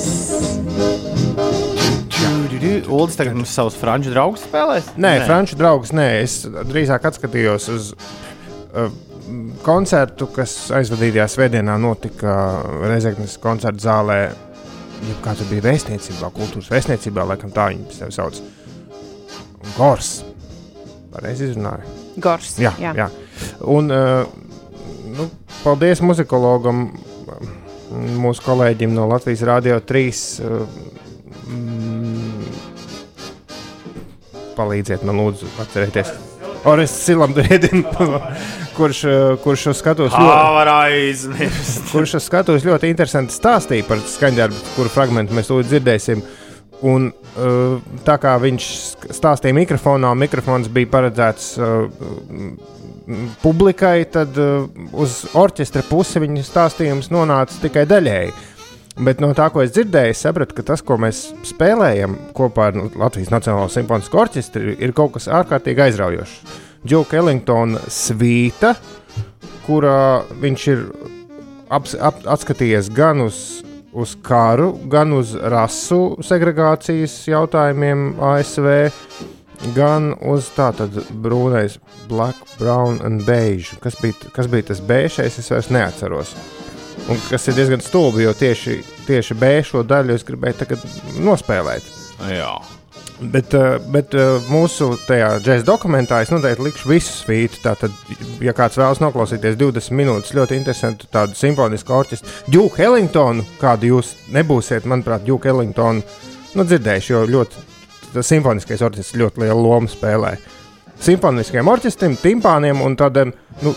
Uldis 2.89 3.15
tagad 3.15 3.35
mums 3.37 3.51
savus 3.53 3.75
franču 3.77 4.11
draugus 4.13 4.43
spēlēs? 4.47 4.89
Nē, 4.97 5.19
nē. 5.19 5.25
franču 5.27 5.57
draugs, 5.59 5.93
nē. 5.95 6.07
Es 6.23 6.41
drīzāk 6.47 7.05
atskatījos 7.09 7.69
uz 7.71 7.91
uh, 7.93 8.89
koncertu, 9.65 10.27
kas 10.33 10.55
aizvadītajā 10.75 11.27
svētdienā 11.29 11.77
notika 11.81 12.35
Rezeknas 12.89 13.37
koncerta 13.41 13.85
zālē. 13.85 14.19
Ja 15.07 15.15
kā 15.23 15.33
tur 15.37 15.47
bija 15.49 15.63
vēstniecībā, 15.69 16.29
kultūras 16.35 16.69
vēstniecībā, 16.73 17.23
laikam 17.29 17.53
tā 17.55 17.69
viņi 17.71 17.95
sevi 17.95 18.15
sauc. 18.15 18.39
Gors. 19.77 20.09
Pareizi 21.13 21.49
izrunāju. 21.49 21.95
Gors. 22.21 22.57
Jā, 22.61 22.73
jā. 22.81 22.91
jā. 22.97 23.07
Un, 23.71 23.89
uh, 23.93 24.27
nu, 25.15 25.29
paldies 25.63 26.03
muzikologam, 26.05 26.89
mūsu 28.19 28.43
kolēģim 28.45 28.93
no 28.95 29.07
Latvijas 29.09 29.45
Rādio 29.49 29.79
3. 29.79 30.03
Uh, 30.43 30.67
mm, 31.49 32.57
palīdziet 34.59 35.07
man, 35.07 35.23
lūdzu, 35.23 35.49
atcerieties. 36.59 36.65
Orests 36.65 37.05
Silamdriedim, 37.05 37.85
kurš, 38.77 39.03
kurš 39.43 39.67
uz 39.71 39.79
skatuves 39.79 40.13
Kā 40.13 40.19
ļoti, 40.19 41.39
kurš 41.91 42.15
uz 42.19 42.27
skatuves 42.27 42.65
ļoti 42.67 42.91
interesanti 42.91 43.33
stāstīja 43.33 43.87
par 43.87 43.99
skaņdarbu, 43.99 44.61
kuru 44.75 44.89
fragment 44.89 45.31
mēs 45.31 45.49
tūlīt 45.49 45.71
dzirdēsim. 45.71 46.23
Un, 46.79 47.09
uh, 47.35 47.79
tā 48.07 48.15
kā 48.21 48.37
viņš 48.39 48.67
stāstīja 49.11 49.55
mikrofonā, 49.57 50.13
mikrofons 50.15 50.69
bija 50.71 50.87
paredzēts 50.93 51.57
m, 51.59 52.53
publikai, 53.41 54.05
tad 54.07 54.37
uh, 54.39 54.69
uz 54.95 55.25
orķestra 55.35 55.83
pusi 55.89 56.23
viņa 56.23 56.45
stāstījums 56.47 57.11
nonāca 57.11 57.59
tikai 57.65 57.83
daļēji. 57.89 58.31
Bet 58.99 59.21
no 59.23 59.29
tā, 59.31 59.45
ko 59.47 59.61
es 59.63 59.71
dzirdēju, 59.71 60.11
es 60.11 60.21
sapratu, 60.25 60.57
ka 60.57 60.65
tas, 60.73 60.81
ko 60.83 60.97
mēs 60.99 61.29
spēlējam 61.47 62.17
kopā 62.35 62.65
ar 62.67 62.79
Latvijas 62.99 63.31
Nacionālo 63.31 63.69
simfonisko 63.71 64.19
orķestri, 64.25 64.75
ir 64.83 64.91
kaut 64.97 65.13
kas 65.15 65.29
ārkārtīgi 65.31 65.85
aizraujošs. 65.85 66.57
Džoka 66.83 67.21
Ellingtona 67.21 67.79
svīta, 67.91 68.73
kurā 69.63 70.25
viņš 70.43 70.67
ir 70.73 70.83
aps, 71.71 71.95
ap, 71.95 72.19
atskatījies 72.27 72.91
gan 72.95 73.23
uz, 73.23 73.39
uz 73.95 74.17
karu, 74.25 74.73
gan 74.91 75.15
uz 75.15 75.31
rasu 75.55 76.17
segregācijas 76.25 77.21
jautājumiem 77.31 78.09
ASV, 78.19 78.71
gan 79.79 80.11
uz 80.27 80.51
tādu 80.59 81.07
brūnais, 81.23 81.79
black, 82.11 82.39
brown 82.59 82.99
and 83.07 83.23
beige. 83.27 83.79
Kas 83.83 83.95
bija, 84.03 84.31
kas 84.35 84.51
bija 84.51 84.73
tas 84.73 84.83
bēšais, 84.83 85.39
es 85.39 85.55
vairs 85.55 85.71
neatceros. 85.71 86.35
Un 87.09 87.21
kas 87.29 87.47
ir 87.49 87.57
diezgan 87.57 87.81
stulbi, 87.81 88.25
jo 88.27 88.33
tieši, 88.37 88.79
tieši 89.07 89.37
bēšo 89.39 89.85
daļu 89.87 90.13
es 90.13 90.25
gribēju 90.27 90.77
nospēlēt. 91.25 91.87
Jā. 92.29 92.51
Bet, 93.19 93.53
eh, 93.53 93.79
bet 93.91 94.13
eh, 94.15 94.37
mūsu 94.47 94.93
tajā 95.03 95.33
džēzus 95.43 95.65
dokumentā 95.67 96.21
es 96.23 96.29
noteikti 96.31 96.63
likšu 96.69 96.87
visu 96.87 97.15
svītu. 97.17 97.59
Tātad, 97.65 97.95
ja 98.39 98.53
kāds 98.55 98.79
vēlas 98.79 99.01
noklausīties 99.03 99.57
20 99.59 99.97
minūtes 99.99 100.31
ļoti 100.37 100.55
interesantu 100.55 101.09
tādu 101.11 101.35
simfonisku 101.35 101.97
orķestru, 101.97 102.31
Džuku 102.47 102.85
Ellingtonu, 102.85 103.43
kādu 103.59 103.91
jūs 103.91 104.13
nebūsiet, 104.31 104.87
manuprāt, 104.87 105.25
Džuku 105.27 105.51
Ellingtonu 105.51 106.05
nu, 106.55 106.63
dzirdējuši, 106.63 107.11
jo 107.11 107.25
ļoti 107.35 107.67
tas 108.13 108.31
simfoniskais 108.31 108.81
orķestris 108.87 109.19
ļoti 109.19 109.43
lielu 109.43 109.67
lomu 109.67 109.91
spēlē. 109.91 110.37
Simfoniskiem 111.03 111.67
orķestriem, 111.71 112.15
timpāniem 112.19 112.81
un 112.83 112.95
tādiem. 112.99 113.35
Nu, 113.63 113.75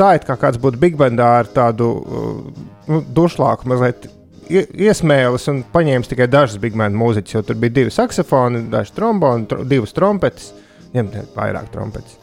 Tā 0.00 0.14
it 0.16 0.24
kā 0.24 0.36
kāds 0.40 0.56
būtu 0.60 0.80
big 0.80 0.94
bandā 0.96 1.26
ar 1.42 1.48
tādu 1.52 1.90
uh, 2.00 2.62
nu, 2.88 3.02
dušlāku, 3.18 3.68
mazliet 3.68 4.06
ie- 4.48 4.66
iesmēlis 4.88 5.44
un 5.52 5.60
paņēmis 5.74 6.08
tikai 6.08 6.28
dažas 6.30 6.56
big 6.62 6.78
band 6.78 6.96
mūziķus, 6.96 7.36
jo 7.36 7.42
tur 7.44 7.58
bija 7.60 7.76
divi 7.82 7.92
saksofoni, 7.94 8.64
daži 8.72 8.96
tromboni, 8.96 9.44
tr 9.50 9.66
divas 9.68 9.92
trompetes, 9.96 10.54
ņemt 10.96 11.20
vairāk 11.36 11.68
trompetes. 11.74 12.16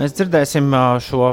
Mēs 0.00 0.14
dzirdēsim 0.16 0.70
šo 1.04 1.26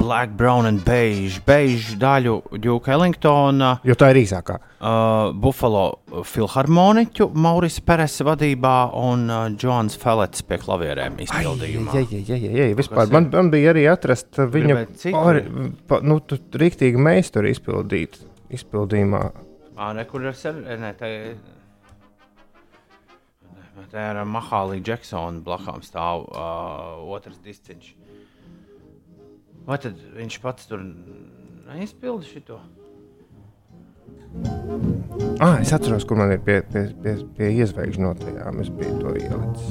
Black, 0.00 0.32
Brown 0.34 0.66
and 0.66 0.80
Beige, 0.82 1.38
beige 1.46 1.94
daļu 2.00 2.32
Džuka 2.58 2.90
Ellingtona, 2.96 3.68
Jo 3.86 3.94
tā 3.94 4.08
ir 4.10 4.18
īsākā. 4.24 4.56
uh, 4.80 5.30
Buffalo 5.38 5.84
filharmoniķu 6.26 7.28
Maurisa 7.38 7.84
Peresa 7.86 8.26
vadībā 8.26 8.72
un 8.98 9.22
uh, 9.30 9.44
Džons 9.54 9.94
Felets 10.02 10.42
pie 10.42 10.58
klavierēm 10.58 11.20
izpildījumā. 11.22 11.94
Jā, 11.94 12.02
jā, 12.10 12.22
jā, 12.32 12.38
jā, 12.42 12.50
jā. 12.58 12.66
Vispār, 12.80 13.06
man, 13.14 13.28
man 13.30 13.52
bija 13.54 13.70
arī 13.70 13.86
atrast 13.92 14.34
uh, 14.42 14.48
viņa 14.50 14.80
ori, 15.22 15.44
pa, 15.86 16.00
nu, 16.02 16.18
tu- 16.26 16.40
rīktīgi 16.58 16.98
meistaru 16.98 17.52
izpildīt, 17.54 18.18
izpildījumā. 18.50 19.22
Ā, 19.78 19.92
nekur 19.94 20.26
ir 20.26 20.34
ser... 20.34 20.58
Nē, 20.58 20.90
tā 20.98 21.12
ir... 21.14 21.38
Tā 23.94 24.08
ir 24.10 24.18
Mahālija 24.26 24.82
Džeksona 24.84 25.38
blakām 25.46 25.78
stāv 25.86 26.24
uh, 26.34 26.98
otrs 27.14 27.38
disciņš. 27.46 27.92
Vai 29.68 29.76
tad 29.76 29.98
viņš 30.16 30.38
pats 30.40 30.64
tur 30.70 30.80
neizpilda 31.68 32.24
šito? 32.24 32.56
Ah, 35.40 35.58
es 35.60 35.72
atceros, 35.76 36.04
kur 36.08 36.16
man 36.20 36.32
ir 36.32 36.40
pie, 36.44 36.62
pie, 36.72 36.86
pie, 37.02 37.12
pie 37.36 37.50
iezvaigžņu 37.60 38.04
notajām. 38.06 38.60
Es 38.64 38.70
biju 38.72 38.94
to 39.02 39.12
ielicis. 39.20 39.68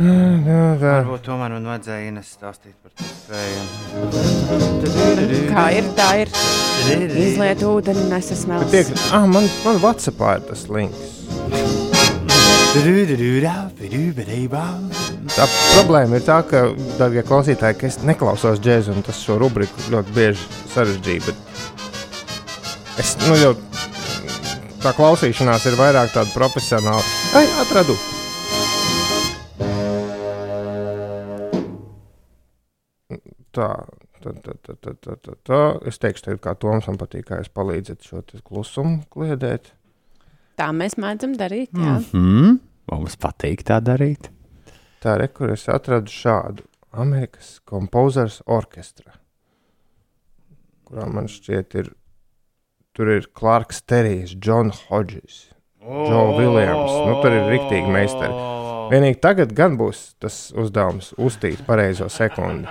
Tā, 0.00 0.60
tā. 0.80 0.94
Varbūt 1.02 1.26
tomēr 1.26 1.50
man 1.56 1.66
vajadzēja 1.72 2.08
Ines 2.08 2.30
stāstīt 2.38 2.76
par 2.80 2.94
to 2.94 3.02
spēju. 3.08 3.62
Kā 5.50 5.64
ir, 5.76 5.84
tā 5.98 6.08
ir. 6.22 6.28
Izliet 7.26 7.60
ūdeni, 7.66 8.06
nes 8.14 8.30
es 8.32 8.46
Bet 8.48 8.70
Tiek, 8.72 8.86
smeltu. 8.94 9.10
ah, 9.18 9.26
man, 9.28 9.44
man 9.66 9.82
Whatsappā 9.82 10.28
ir 10.38 10.46
tas 10.48 10.62
links. 10.72 11.20
Tā 15.34 15.46
problēma 15.50 16.20
ir 16.20 16.22
tā, 16.22 16.36
ka, 16.46 16.60
darbie 17.00 17.24
klausītāji, 17.26 17.76
ka 17.80 17.88
es 17.88 17.96
neklausos 18.06 18.60
džēzu, 18.62 18.92
un 18.94 19.02
tas 19.02 19.18
šo 19.18 19.40
rubriku 19.42 19.88
ļoti 19.90 20.14
bieži 20.14 20.44
sarežģīja. 20.70 21.34
Es 23.02 23.16
nu, 23.24 23.34
jau 23.40 23.56
tā 24.84 24.92
klausīšanās 24.94 25.66
ir 25.66 25.78
vairāk 25.80 26.14
tāda 26.14 26.30
profesionāla. 26.30 27.02
Ai, 27.40 27.42
atradu! 27.64 27.98
Tā, 33.50 33.68
tā, 34.22 34.36
tā, 34.46 34.54
tā, 34.62 34.78
tā, 34.78 35.18
tā, 35.18 35.36
tā. 35.42 35.60
Es 35.90 35.98
teikšu, 35.98 36.28
tev, 36.28 36.38
kā 36.46 36.54
Toms 36.54 36.86
man 36.86 37.02
patīk, 37.02 37.26
kā 37.32 37.42
jūs 37.42 37.50
palīdzat 37.50 38.06
šo 38.06 38.22
klusumu 38.46 39.02
kliedēt. 39.10 39.74
Tā 40.60 40.68
mēs 40.76 40.98
mēdzam 41.00 41.32
darīt. 41.40 41.72
Jā. 41.72 41.94
Mm, 42.12 42.58
mums 42.92 43.16
patīk 43.20 43.64
tā 43.64 43.78
darīt. 43.80 44.28
Tā 45.00 45.14
ir, 45.16 45.30
kur 45.32 45.54
es 45.54 45.64
atradu 45.72 46.12
šādu 46.12 46.66
Amerikas 47.00 47.54
kompozers 47.64 48.42
orķestra, 48.44 49.14
kurā 50.84 51.06
man 51.08 51.30
šķiet 51.32 51.78
ir, 51.80 51.88
tur 52.92 53.12
ir 53.14 53.30
Clarks 53.32 53.80
Terijs, 53.88 54.34
John 54.36 54.74
Hodges, 54.90 55.46
Joe 55.80 56.36
Williams. 56.36 56.92
Nu, 57.06 57.16
tur 57.22 57.32
ir 57.32 57.48
riktīgi 57.54 57.88
meistari. 57.88 58.36
Vienīgi 58.90 59.20
tagad 59.22 59.56
gan 59.56 59.80
būs 59.80 60.10
tas 60.20 60.50
uzdevums 60.52 61.14
uztīt 61.16 61.64
pareizo 61.64 62.10
sekundi. 62.12 62.68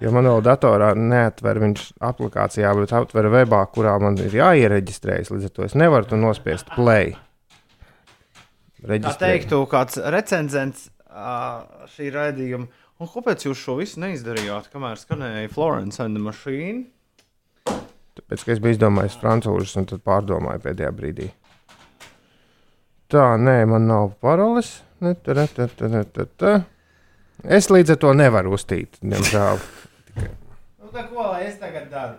Jo 0.00 0.12
man 0.16 0.24
vēl 0.24 0.40
datorā 0.44 0.94
neatver 0.96 1.58
viņš 1.60 1.82
aplikācijā, 2.08 2.70
bet 2.78 2.92
atver 2.96 3.28
webā, 3.32 3.60
kurā 3.74 3.98
man 4.00 4.16
ir 4.22 4.32
jāiereģistrējas. 4.38 5.32
Līdz 5.34 5.50
ar 5.50 5.56
to 5.56 5.66
es 5.66 5.76
nevaru 5.76 6.08
to 6.08 6.20
nospiest 6.20 6.70
play. 6.72 7.12
Tā 8.80 9.12
teiktu, 9.20 9.60
kāds 9.68 10.00
recenzents 10.00 10.88
šī 11.92 12.08
raidījuma. 12.14 12.70
Un 13.00 13.08
kāpēc 13.08 13.44
jūs 13.46 13.60
šo 13.60 13.78
visu 13.78 14.00
neizdarījāt, 14.00 14.68
kamēr 14.72 14.98
skanēja 15.00 15.52
Florence 15.52 16.00
and 16.04 16.16
the 16.16 16.24
Machine? 16.24 16.88
Tāpēc, 18.16 18.44
ka 18.44 18.52
es 18.52 18.60
biju 18.60 18.76
izdomājis 18.76 19.16
frančūžus 19.20 19.78
un 19.80 19.88
tad 19.88 20.02
pārdomāju 20.04 20.64
pēdējā 20.64 20.90
brīdī. 20.96 21.28
Tā, 23.10 23.24
nē, 23.40 23.62
man 23.68 23.88
nav 23.88 24.14
paroles. 24.22 24.78
Ne, 25.00 25.14
ta, 25.16 25.34
ta, 25.34 25.46
ta, 25.48 25.66
ta, 25.66 25.88
ta, 25.88 26.04
ta, 26.04 26.26
ta. 26.40 26.52
Es 27.40 27.70
līdz 27.72 27.94
ar 27.96 28.00
to 28.02 28.12
nevaru 28.16 28.52
uztīt, 28.56 29.00
diemžēl. 29.00 29.62
Nu, 30.16 30.90
tā, 30.92 31.04
ko 31.10 31.28
lai 31.30 31.44
es 31.48 31.56
tagad 31.60 31.88
daru? 31.92 32.18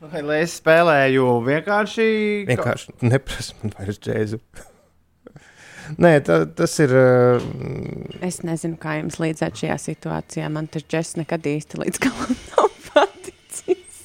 Vai 0.00 0.20
lai 0.22 0.40
es 0.44 0.54
spēlēju 0.60 1.26
vienkārši. 1.46 2.04
Vienkārši 2.48 2.94
neprasa 3.08 3.56
man 3.62 3.72
vairs 3.78 3.98
džēzu. 4.04 4.38
Nē, 6.02 6.12
tā, 6.26 6.40
tas 6.58 6.72
ir. 6.82 6.90
Uh, 6.90 8.20
Es 8.26 8.40
nezinu, 8.46 8.78
kā 8.82 8.96
jums 9.00 9.18
līdzēt 9.22 9.58
šajā 9.62 9.76
situācijā. 9.82 10.48
Man 10.50 10.66
tas 10.70 10.82
džeks 10.86 11.14
nekad 11.20 11.46
īsti 11.46 11.78
līdz 11.82 12.00
galam 12.02 12.34
nav 12.52 12.70
paticis. 12.90 14.00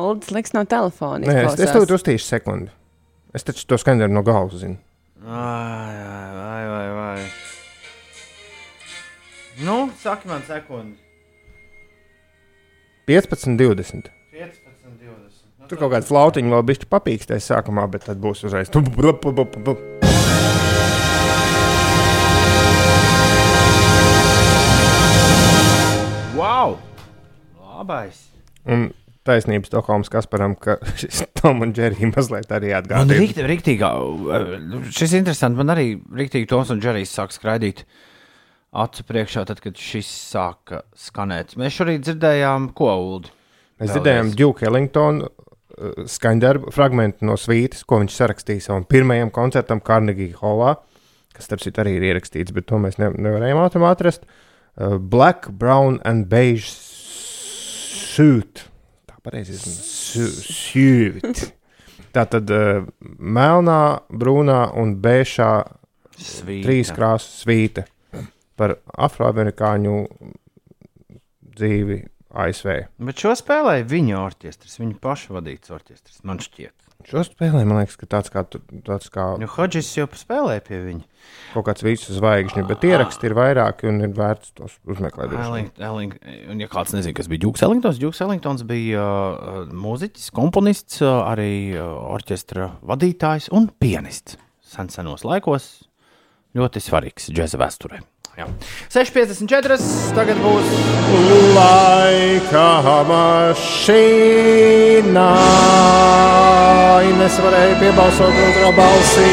Uldis 0.00 0.30
liks 0.34 0.54
no 0.56 0.64
telefona. 0.66 1.26
nē, 1.26 1.44
es, 1.50 1.58
es 1.66 1.74
tev 1.74 1.86
uztīšu 1.98 2.26
sekundi. 2.26 2.70
Es 3.34 3.46
taču 3.46 3.66
to 3.70 3.78
skaņdaru 3.78 4.14
no 4.14 4.22
galvas 4.26 4.58
zinu. 4.62 4.78
Vai, 5.22 5.94
vai, 6.34 6.62
vai, 6.70 6.86
vai. 6.96 7.18
Nu, 9.64 9.90
saki 10.02 10.28
man 10.28 10.42
sekundi. 10.46 10.96
15, 13.06 13.56
20. 13.58 14.10
15, 14.32 14.62
20. 15.00 15.44
Nu, 15.60 15.66
Tur 15.68 15.78
kaut 15.82 15.92
kāda 15.92 16.06
flautiņa 16.06 16.54
vēl 16.54 16.64
bija 16.70 16.88
papīkstēs 16.94 17.50
sākumā, 17.52 17.84
bet 17.92 18.06
tad 18.08 18.22
būs 18.22 18.44
uzreiz. 18.48 18.70
Tu- 18.72 18.82
bu- 18.82 19.12
bu- 19.22 19.34
bu- 19.34 19.64
bu. 19.66 19.76
Wow! 26.36 26.78
Labais! 27.60 28.16
Un 28.68 28.90
taisnība 29.26 29.68
Stokholmas 29.68 30.08
Kasparam, 30.12 30.54
ka 30.56 30.78
šis 31.00 31.24
Tom 31.36 31.62
un 31.64 31.72
Džerija 31.76 32.10
mazliet 32.14 32.50
arī 32.54 32.70
Man 32.72 32.82
atgādina. 32.84 33.18
rīktī, 33.18 33.44
rīktīgā, 33.50 33.90
šis 34.94 35.14
ir 35.16 35.22
interesants. 35.22 35.58
Man 35.58 35.72
arī 35.74 35.86
rīktīgi 36.20 36.48
Toms 36.50 36.72
un 36.74 36.80
Džerijs 36.82 37.12
sāk 37.18 37.34
skraidīt 37.34 37.82
acu 38.70 39.04
priekšā, 39.06 39.44
tad, 39.48 39.60
kad 39.64 39.78
šis 39.78 40.08
sāka 40.30 40.84
skanēt. 40.98 41.56
Mēs 41.58 41.74
šorīt 41.78 42.04
dzirdējām, 42.06 42.70
ko 42.76 42.90
Ulu. 42.94 43.32
Mēs 43.80 43.94
dzirdējām 43.94 44.32
Džuku 44.36 44.66
Ellingtonu 44.68 45.26
uh, 45.26 46.04
skaņdarbu 46.10 46.70
fragment 46.74 47.24
no 47.26 47.36
svītas, 47.40 47.82
ko 47.88 48.02
viņš 48.02 48.18
sarakstīja 48.20 48.68
savam 48.68 48.86
pirmajam 48.88 49.32
koncertam 49.34 49.82
Carnegie 49.82 50.34
Hallā, 50.38 50.76
kas, 51.34 51.48
starp 51.48 51.64
citu, 51.64 51.82
arī 51.82 51.96
ir 51.98 52.10
ierakstīts, 52.12 52.54
bet 52.54 52.68
to 52.70 52.78
mēs 52.82 53.00
ne, 53.02 53.10
nevarējām 53.16 53.62
ātri 53.64 53.86
atrast. 53.88 54.28
Uh, 54.76 54.98
Black, 55.00 55.50
Brown 55.50 55.98
and 56.06 56.28
Beige 56.30 56.68
suit. 58.10 58.66
Tā 59.10 59.18
pareizi 59.24 59.58
Suit. 59.60 61.46
Tā 62.14 62.24
tad 62.26 62.50
uh, 62.50 62.86
melnā, 63.18 63.82
brūnā 64.10 64.62
un 64.78 64.96
bēšā 65.02 65.50
Svīta. 66.18 66.62
trīs 66.66 66.90
krāsu 66.94 67.30
svīta 67.44 67.84
par 68.60 68.76
afroamerikāņu 69.08 69.96
dzīvi 71.56 72.02
ASV. 72.30 72.76
Bet 73.08 73.24
šo 73.24 73.34
spēlēja 73.38 73.88
viņa 73.90 74.20
orķestris, 74.20 74.78
viņa 74.82 75.00
paša 75.02 75.34
vadīts 75.38 75.72
orķestris. 75.74 76.22
Man 76.28 76.38
šķiet, 76.44 76.90
Šo 77.08 77.22
spēlē, 77.24 77.62
man 77.64 77.78
liekas, 77.80 77.96
ka 77.96 78.06
tāds 78.10 78.28
kā, 78.32 78.42
tāds 78.84 79.08
kā 79.12 79.24
nu, 79.40 79.46
Hodžis 79.48 79.88
jau 79.96 80.04
spēlēja 80.20 80.60
pie 80.66 80.80
viņa. 80.84 81.04
kaut 81.54 81.66
kāds 81.70 81.84
visu 81.84 82.12
zvaigžņu, 82.12 82.64
bet 82.68 82.84
ieraksti 82.84 83.28
ir 83.30 83.34
vairāki 83.38 83.88
un 83.88 84.02
ir 84.04 84.12
vērts 84.16 84.52
tos 84.58 84.76
uzmeklēt. 84.84 85.32
Elling, 85.32 85.70
Elling, 85.80 86.18
un, 86.52 86.60
ja 86.60 86.68
kāds 86.70 86.92
nezina, 86.92 87.16
kas 87.16 87.30
bija 87.32 87.46
Džuks 87.46 87.64
Ellingtons, 87.64 88.00
Džuks 88.02 88.20
Ellingtons 88.26 88.66
bija 88.68 89.00
uh, 89.06 89.58
mūziķis, 89.72 90.28
komponists, 90.36 91.00
uh, 91.00 91.22
arī 91.30 91.72
uh, 91.72 91.88
orķestra 92.18 92.68
vadītājs 92.84 93.48
un 93.56 93.70
pianists. 93.80 94.36
Sen 94.60 94.92
senos 94.92 95.24
laikos 95.24 95.70
ļoti 96.56 96.84
svarīgs 96.84 97.32
džēza 97.32 97.58
vēsturē. 97.64 98.04
Jā. 98.40 98.46
6,54. 98.88 99.76
Tagad 100.16 100.38
būs 100.40 100.68
Laika 101.56 102.68
mašīnā. 103.10 105.26
Ines 107.10 107.36
varēja 107.44 107.74
piebalsot 107.82 108.34
otrā 108.46 108.70
balsī. 108.78 109.28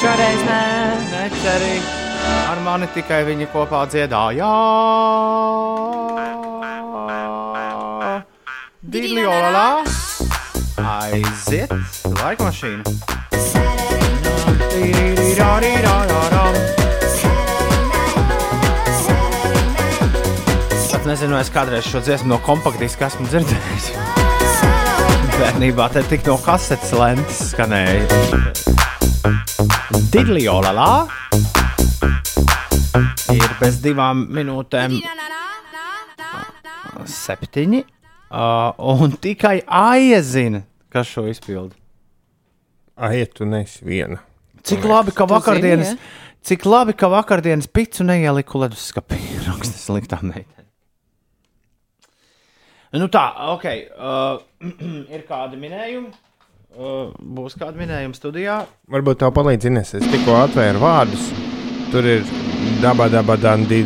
Šoreiz 0.00 0.42
nē. 0.48 0.64
neceri. 1.12 1.76
Ar 2.50 2.58
mani 2.66 2.86
tikai 2.94 3.20
viņi 3.28 3.46
kopā 3.54 3.80
dziedāja. 3.92 4.50
Digliolā. 8.80 9.68
Aiziet, 10.80 11.70
laika 12.16 12.42
mašīna. 12.48 12.82
Es 14.80 16.79
nezinu, 21.10 21.34
es 21.40 21.48
kādreiz 21.50 21.86
šo 21.90 21.98
dziesmu 22.04 22.30
no 22.30 22.36
kompaktiska 22.44 23.08
esmu 23.08 23.26
dzirdējis. 23.26 23.86
Bērnībā 25.40 25.88
te 25.90 26.02
tik 26.06 26.22
no 26.28 26.36
kasetes 26.38 26.92
lentes 26.94 27.40
skanēja. 27.50 28.04
Digliolā 30.14 30.92
ir 33.34 33.56
bez 33.58 33.80
divām 33.82 34.28
minūtēm 34.36 35.00
septiņi. 37.10 37.82
Uh, 38.30 38.70
un 38.78 39.16
tikai 39.18 39.56
aizina, 39.66 40.62
kas 40.94 41.10
šo 41.10 41.26
izpilda. 41.32 41.74
Aiet, 43.00 43.34
tu 43.34 43.48
nesi 43.48 43.82
viena. 43.82 44.20
Cik 44.62 44.86
labi, 44.86 45.16
ka 45.16 45.26
vakardienas, 45.26 45.96
cik 46.46 46.68
labi, 46.68 46.94
ka 46.94 47.10
vakardienas 47.10 47.66
picu 47.66 48.06
neieliku 48.06 48.62
leduskapī. 48.62 49.18
Raksta 49.48 49.88
sliktā 49.88 50.22
meitene. 50.22 50.59
Nu 52.98 53.06
tā, 53.06 53.22
ok. 53.52 53.66
Uh, 53.94 54.40
ir 55.14 55.22
kādi 55.28 55.58
minējumi? 55.60 56.10
Uh, 56.70 57.10
būs 57.18 57.54
kādi 57.58 57.78
minējumi 57.82 58.18
studijā. 58.18 58.60
Varbūt 58.90 59.20
tev 59.22 59.30
palīdz 59.36 59.68
Ines. 59.70 59.92
Es 59.98 60.06
tikko 60.10 60.34
atvēru 60.40 60.82
vārdus. 60.82 61.28
Tur 61.90 62.06
ir 62.06 62.26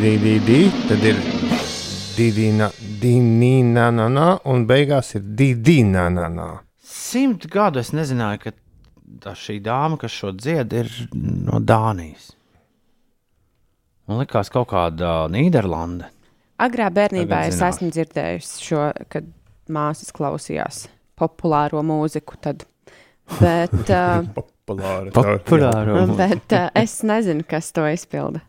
di, 0.01 0.17
di, 0.21 0.35
di. 0.45 0.59
Tad 0.89 1.05
ir 1.05 1.21
di, 2.15 2.31
di, 2.33 2.49
na, 2.57 2.71
di, 3.01 3.13
ni, 3.19 3.61
na, 3.65 3.91
na, 3.93 4.09
na. 4.09 4.27
Un 4.49 4.65
beigās 4.69 5.13
ir 5.17 5.25
na. 6.33 6.49
Simt 6.81 7.45
gadu 7.51 7.81
es 7.81 7.93
nezināju, 7.93 8.41
ka 8.41 8.55
tā 9.21 9.35
šī 9.37 9.59
dāma, 9.65 9.99
kas 10.01 10.13
šo 10.13 10.33
dzied, 10.33 10.73
ir 10.73 10.89
no 11.13 11.61
Dānijas. 11.61 12.31
Man 14.05 14.21
liekas, 14.21 14.49
kaut 14.53 14.69
kāda 14.73 15.25
Nīderlanda. 15.33 16.09
Agrā 16.61 16.87
bērnībā 16.93 17.41
Tagad 17.41 17.51
es 17.51 17.57
zināšu. 17.59 17.75
esmu 17.75 17.89
dzirdējis 17.95 18.51
šo, 18.63 18.83
kad 19.11 19.27
māsas 19.75 20.13
klausījās 20.15 20.85
populāro 21.19 21.81
mūziku. 21.83 22.37
Tad. 22.41 22.63
Bet, 23.41 23.73
uh, 23.91 24.23
Populāra. 24.65 25.11
Populāro. 25.15 26.03
bet 26.21 26.55
uh, 26.55 26.69
es 26.79 26.99
nezinu, 27.05 27.43
kas 27.49 27.71
to 27.75 27.83
izpilda. 27.91 28.41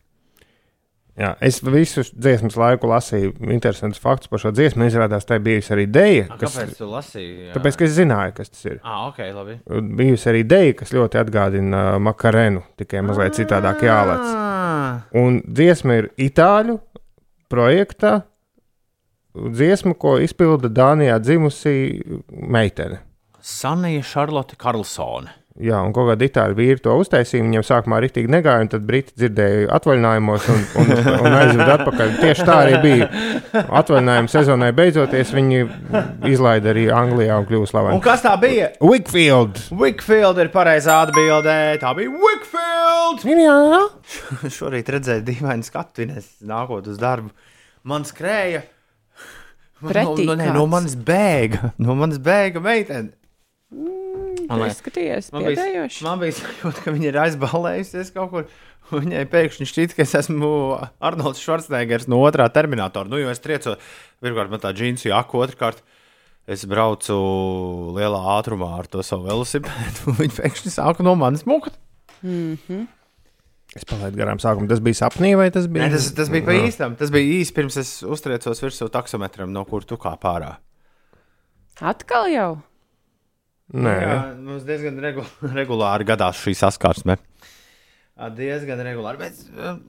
Jā, 1.16 1.30
es 1.40 1.62
visu 1.64 2.02
dziesmas 2.12 2.58
laiku 2.60 2.90
lasīju 2.90 3.30
interesantus 3.48 4.02
faktus 4.04 4.28
par 4.28 4.42
šo 4.42 4.50
dziesmu. 4.52 4.84
Izrādās, 4.84 5.24
tā 5.24 5.38
bijusi 5.40 5.72
arī 5.72 5.86
deja. 5.88 6.26
A, 6.28 6.36
Kas, 6.36 6.58
Kāpēc 6.58 6.74
tu 6.76 6.88
lasīji? 6.92 7.46
tāpēc, 7.54 7.78
ka 7.80 7.86
es 7.86 7.94
zināju, 7.96 8.34
kas 8.36 8.52
tas 8.52 8.66
ir. 8.68 8.74
Ah, 8.84 9.06
ok, 9.08 9.22
labi. 9.32 9.54
Bijusi 9.96 10.28
arī 10.28 10.42
deja, 10.44 10.74
kas 10.76 10.92
ļoti 10.92 11.20
atgādina 11.22 11.80
uh, 11.94 12.02
makarenu, 12.04 12.60
tikai 12.76 13.00
mazliet 13.08 13.38
citādāk 13.40 13.80
jālec. 13.88 14.26
Ah, 14.28 15.06
Un 15.16 15.40
dziesma 15.48 15.96
ir 16.02 16.10
itāļu 16.20 16.76
projekta 17.48 18.20
dziesma, 19.34 19.94
ko 19.94 20.16
izpilda 20.22 20.70
Dānijā 20.72 21.18
dzimusi 21.20 21.74
meitene. 22.30 23.02
Sanija 23.40 24.02
Šarlote 24.02 24.56
Karlsone. 24.58 25.32
Jā, 25.56 25.78
un 25.80 25.92
kaut 25.96 26.10
kāda 26.10 26.26
itāļu 26.26 26.56
vīri 26.58 26.82
to 26.84 26.92
uztaisīja. 27.00 27.40
Viņam 27.46 27.62
sākumā 27.64 28.00
rītīgi 28.04 28.28
negāja, 28.28 28.66
un 28.66 28.68
tad 28.74 28.82
briti 28.84 29.14
dzirdēja 29.16 29.70
atvaļinājumos 29.78 30.48
un, 30.52 30.60
un, 30.82 30.92
un 31.24 31.36
aizveda 31.38 31.78
atpakaļ. 31.78 32.12
Tieši 32.20 32.44
tā 32.44 32.56
arī 32.66 32.80
bija. 32.82 33.08
Atvaļinājuma 33.80 34.32
sezonai 34.32 34.68
beidzoties, 34.76 35.32
viņi 35.32 35.62
izlaida 36.28 36.74
arī 36.74 36.86
Anglijā 36.92 37.40
un 37.40 37.48
kļuva 37.48 37.64
Un 37.64 37.72
slaveni. 37.72 38.02
kas 38.04 38.26
tā 38.26 38.34
bija? 38.42 38.68
Wickfield! 38.84 39.62
Wickfield 39.80 40.44
ir 40.44 40.52
pareizā 40.52 41.00
atbildē. 41.06 41.58
Tā 41.80 41.96
bija 41.96 42.12
Wickfield! 42.12 43.24
Jā, 43.46 43.82
Šorīt 44.58 44.92
redzēju 44.92 45.24
dīvainu 45.24 45.64
skatu, 45.64 46.04
Ines, 46.04 46.34
nākot 46.44 46.92
uz 46.92 47.00
darbu. 47.00 47.32
Man 47.86 48.04
skrēja. 48.04 48.66
Pretī 49.80 50.24
no, 50.24 50.34
no, 50.34 50.42
kāds. 50.42 50.56
no 50.56 50.66
manis 50.68 50.96
bēga. 50.96 51.72
No 51.80 51.96
manis 51.96 52.20
bēga 52.20 52.60
meitene. 52.64 53.12
Man 54.50 54.62
liekas, 54.62 54.78
Izskaties, 54.78 55.28
Man 55.34 55.44
bija, 55.46 55.88
man 56.06 56.22
bija 56.22 56.36
sajūta, 56.40 56.84
ka 56.84 56.94
viņa 56.94 57.08
ir 57.10 57.20
aizbalējusies 57.24 58.12
kaut 58.14 58.32
kur. 58.32 58.48
un 58.94 59.02
Viņai 59.02 59.24
pēkšņi 59.32 59.66
šķiet, 59.66 59.94
ka 59.98 60.04
es 60.04 60.14
esmu 60.14 60.48
Arnolds 61.02 61.40
Schwarzeneggers 61.42 62.06
no 62.06 62.20
otrā 62.22 62.46
terminatora. 62.54 63.10
Nu, 63.10 63.18
jo 63.18 63.32
es 63.32 63.42
triecu, 63.42 63.74
pirmkārt, 64.22 64.52
man 64.52 64.62
tā 64.62 64.70
džinsu 64.76 65.08
jāku, 65.10 65.40
otrkārt, 65.42 65.80
es 66.46 66.62
braucu 66.70 67.16
lielā 67.96 68.20
ātrumā 68.36 68.68
ar 68.78 68.86
to 68.90 69.02
savu 69.06 69.26
velosipēdu, 69.26 70.12
un 70.12 70.20
viņi 70.20 70.36
pēkšņi 70.38 70.74
sāka 70.76 71.06
no 71.06 71.16
manis 71.18 71.42
mukt. 71.50 71.74
Es 73.76 73.84
palaidu 73.84 74.16
garām 74.16 74.38
sākumu. 74.40 74.68
Tas 74.70 74.80
bija 74.80 75.02
sapnī 75.02 75.34
vai 75.36 75.50
tas 75.52 75.66
bija? 75.68 75.88
Nē, 75.88 75.96
tas, 75.98 76.06
tas 76.16 76.30
bija 76.32 76.46
pa 76.46 76.54
īstam. 76.56 76.94
Tas 76.96 77.10
bija 77.12 77.26
īsi 77.40 77.52
pirms 77.56 77.76
es 77.82 77.90
uztriecos 78.06 78.62
virsū 78.62 78.88
taksometram, 78.94 79.50
no 79.52 79.66
kur 79.68 79.84
tu 79.84 79.98
kā 80.00 80.14
pārā. 80.22 80.54
Atkal 81.84 82.30
jau. 82.32 82.50
Nē, 83.74 83.92
Jā, 83.98 84.16
mums 84.38 84.66
diezgan 84.66 84.98
regu 85.02 85.24
regulāri 85.58 86.06
gadās 86.06 86.38
šī 86.38 86.54
saskarsme. 86.58 87.16
Diezgan 88.36 88.80
regulāri. 88.86 89.20
Mēs, 89.20 89.42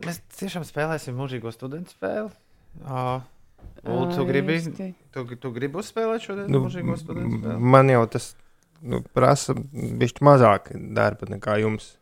mēs 0.04 0.18
tiešām 0.40 0.66
spēlēsim 0.68 1.16
mūžīgo 1.16 1.54
studentu 1.54 1.94
spēli. 1.94 2.32
Uh, 2.84 3.22
Ulu, 3.88 4.10
tu, 4.12 4.26
gribi, 4.28 4.58
tu, 5.13 5.24
tu 5.40 5.52
gribi 5.56 5.80
uzspēlēt 5.80 6.26
šodien 6.26 6.50
nu, 6.52 6.66
mūžīgo 6.66 6.98
studentu 7.00 7.40
spēli? 7.40 7.70
man 7.76 7.90
jau 7.94 8.02
tas 8.12 8.34
nu, 8.82 9.00
prasa 9.16 9.56
bišķi 9.56 10.26
mazāk 10.28 10.74
darba 10.98 11.30
nekā 11.32 11.60
jums. 11.63 11.94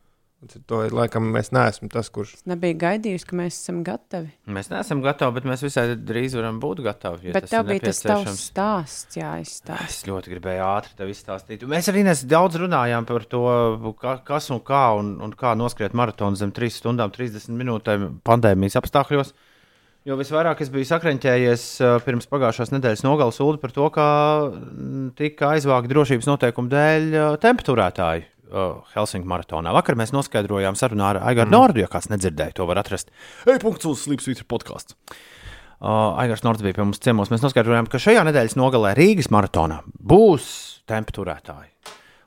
To 0.69 0.81
laikam 0.93 1.29
es 1.39 1.49
neesmu 1.55 1.89
tas, 1.93 2.10
kurš. 2.13 2.36
Es 2.38 2.45
nebiju 2.49 2.77
gaidījis, 2.81 3.25
ka 3.27 3.38
mēs 3.39 3.58
esam 3.58 3.81
gatavi. 3.86 4.29
Mēs 4.55 4.69
neesam 4.71 5.01
gatavi, 5.05 5.36
bet 5.39 5.47
mēs 5.49 5.63
visai 5.65 5.86
drīz 5.97 6.36
varam 6.38 6.60
būt 6.62 6.84
gatavi. 6.86 7.29
Ja 7.29 7.36
Bet 7.38 7.49
tev 7.51 7.65
bija 7.69 7.88
tas 7.88 8.01
tavs 8.05 8.43
stāsts, 8.51 9.17
jāizstāsta. 9.17 9.88
Es 9.88 10.03
ļoti 10.08 10.36
gribēju 10.36 10.65
ātri 10.67 10.93
tev 10.99 11.12
izstāstīt. 11.13 11.65
Mēs 11.71 11.89
arī 11.91 12.05
nes 12.05 12.21
daudz 12.29 12.60
runājām 12.62 13.08
par 13.10 13.25
to, 13.31 13.43
ka, 14.01 14.19
kas 14.27 14.51
un 14.53 14.62
kā, 14.65 14.86
un, 14.99 15.15
un 15.25 15.34
kā 15.38 15.55
noskriet 15.58 15.97
maratonu 15.97 16.38
zem 16.39 16.53
3 16.55 16.77
stundām, 16.77 17.13
30 17.15 17.49
minūtēm 17.55 18.08
pandēmijas 18.25 18.77
apstākļos. 18.81 19.34
Jo 20.05 20.13
visvairāk 20.19 20.60
es 20.62 20.69
biju 20.69 20.86
sakraņķējies 20.86 21.62
uh, 21.81 21.95
pirms 22.05 22.27
pagājušās 22.29 22.69
nedēļas 22.75 23.01
nogalas 23.08 23.41
ūdeni 23.41 23.62
par 23.63 23.71
to, 23.73 23.88
ka 23.95 24.05
mm, 24.51 25.08
tika 25.17 25.55
aizvākti 25.55 25.89
drošības 25.89 26.29
noteikumu 26.29 26.69
dēļ 26.69 27.08
uh, 27.10 27.29
temperatūrētāji 27.41 28.27
uh, 28.51 28.81
Helsinku 28.95 29.29
maratonā. 29.29 29.73
Vakar 29.75 29.97
mēs 29.99 30.13
noskaidrojām 30.15 30.77
sarunā 30.79 31.13
ar 31.13 31.21
Aiguru 31.31 31.49
mm. 31.49 31.55
Nordu, 31.55 31.84
ja 31.84 31.89
kāds 31.91 32.10
nedzirdēja, 32.12 32.58
to 32.60 32.67
var 32.69 32.81
atrast. 32.81 33.13
E-punkts 33.49 33.89
uz 33.89 34.05
Slipsvītra 34.05 34.47
podkāsts. 34.49 34.97
Uh, 35.75 36.15
Aigars 36.21 36.45
Nords 36.45 36.63
bija 36.63 36.77
pie 36.77 36.86
mums 36.86 37.01
ciemos. 37.03 37.31
Mēs 37.34 37.43
noskaidrojām, 37.43 37.89
ka 37.91 37.99
šajā 38.01 38.23
nedēļas 38.29 38.55
nogalē 38.60 38.93
Rīgas 38.97 39.27
maratonā 39.34 39.81
būs 39.86 40.47
temperatūrētāji. 40.89 41.71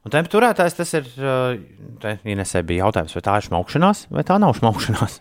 Un 0.06 0.14
temperatūrētājs 0.14 0.76
tas 0.78 0.94
ir. 0.98 1.08
Uh, 1.18 2.12
Inesē 2.28 2.62
bija 2.66 2.86
jautājums, 2.86 3.16
vai 3.16 3.24
tā 3.24 3.38
ir 3.38 3.48
šmaukšanās, 3.48 4.04
vai 4.14 4.24
tā 4.28 4.36
nav 4.42 4.54
šmaukšanās. 4.60 5.18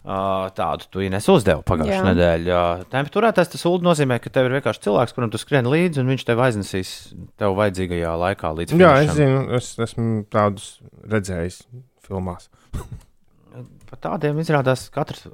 Uh, 0.00 0.46
tādu 0.56 0.86
tu 0.88 1.02
Ines 1.04 1.26
uzdevi 1.28 1.60
pagājušajā 1.68 1.98
Jā. 2.00 2.04
nedēļā. 2.08 2.60
Uh, 2.78 2.84
temperatūrētājs 2.88 3.50
tas 3.52 3.64
ulu 3.68 3.82
nozīmē, 3.84 4.16
ka 4.24 4.30
tev 4.32 4.46
ir 4.48 4.54
vienkārši 4.56 4.80
cilvēks, 4.86 5.12
kuram 5.12 5.28
tu 5.34 5.36
skrien 5.42 5.68
līdzi, 5.68 6.00
un 6.00 6.08
viņš 6.14 6.24
tev 6.24 6.40
aiznesīs 6.40 6.92
tev 7.36 7.52
vajadzīgajā 7.58 8.14
laikā 8.22 8.52
līdz 8.62 8.72
Jā, 8.80 8.94
es 9.02 9.10
finišam. 9.12 9.18
zinu, 9.18 9.42
es 9.58 9.68
esmu 9.84 10.08
tādus 10.32 10.70
redzējis 11.04 11.60
filmās. 12.08 12.48
Par 13.90 13.98
tādiem 13.98 14.36
izrādās 14.38 14.84
katrs, 14.94 15.24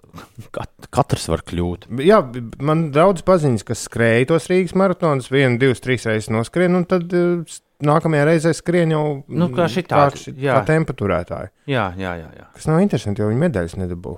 kat, 0.57 0.71
katrs 0.97 1.27
var 1.29 1.43
kļūt. 1.45 1.87
Jā, 2.03 2.23
man 2.65 2.87
daudz 2.95 3.21
paziņas, 3.29 3.65
kas 3.69 3.83
skrēja 3.85 4.31
tos 4.33 4.47
Rīgas 4.49 4.73
maratonus, 4.81 5.29
vienu, 5.31 5.59
divas, 5.61 5.83
trīs 5.85 6.07
reizes 6.09 6.31
noskrien, 6.33 6.73
un 6.79 6.87
tad 6.89 7.13
s- 7.13 7.61
nākamajā 7.85 8.25
reizē 8.31 8.55
skrien 8.57 8.95
jau 8.97 9.03
Nu, 9.29 9.51
kā 9.53 9.67
mm, 9.69 9.75
šitādi, 9.77 10.17
kā, 10.17 10.23
ši- 10.25 10.35
jā. 10.41 10.57
kā 10.57 10.63
temperatūrētāji. 10.73 11.53
Jā, 11.69 11.91
jā, 12.01 12.15
jā. 12.23 12.31
jā. 12.41 12.47
Kas 12.57 12.67
nav 12.73 12.81
interesanti, 12.81 13.21
jo 13.21 13.29
viņi 13.29 13.45
medaļas 13.45 13.77
nedabū. 13.85 14.17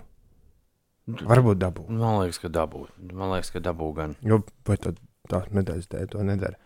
Varbūt 1.08 1.58
dabū. 1.62 1.86
Man 1.88 2.18
liekas, 2.22 2.38
ka 2.42 2.48
dabū. 2.52 2.86
Man 3.12 3.30
liekas, 3.32 3.50
ka 3.54 3.62
dabū 3.64 3.92
gan. 3.96 4.16
Jo, 4.26 4.42
vai 4.68 4.76
tad 4.76 4.98
tās 5.30 5.46
medaļas 5.56 5.88
dēļ 5.92 6.08
to 6.12 6.24
nedara? 6.26 6.58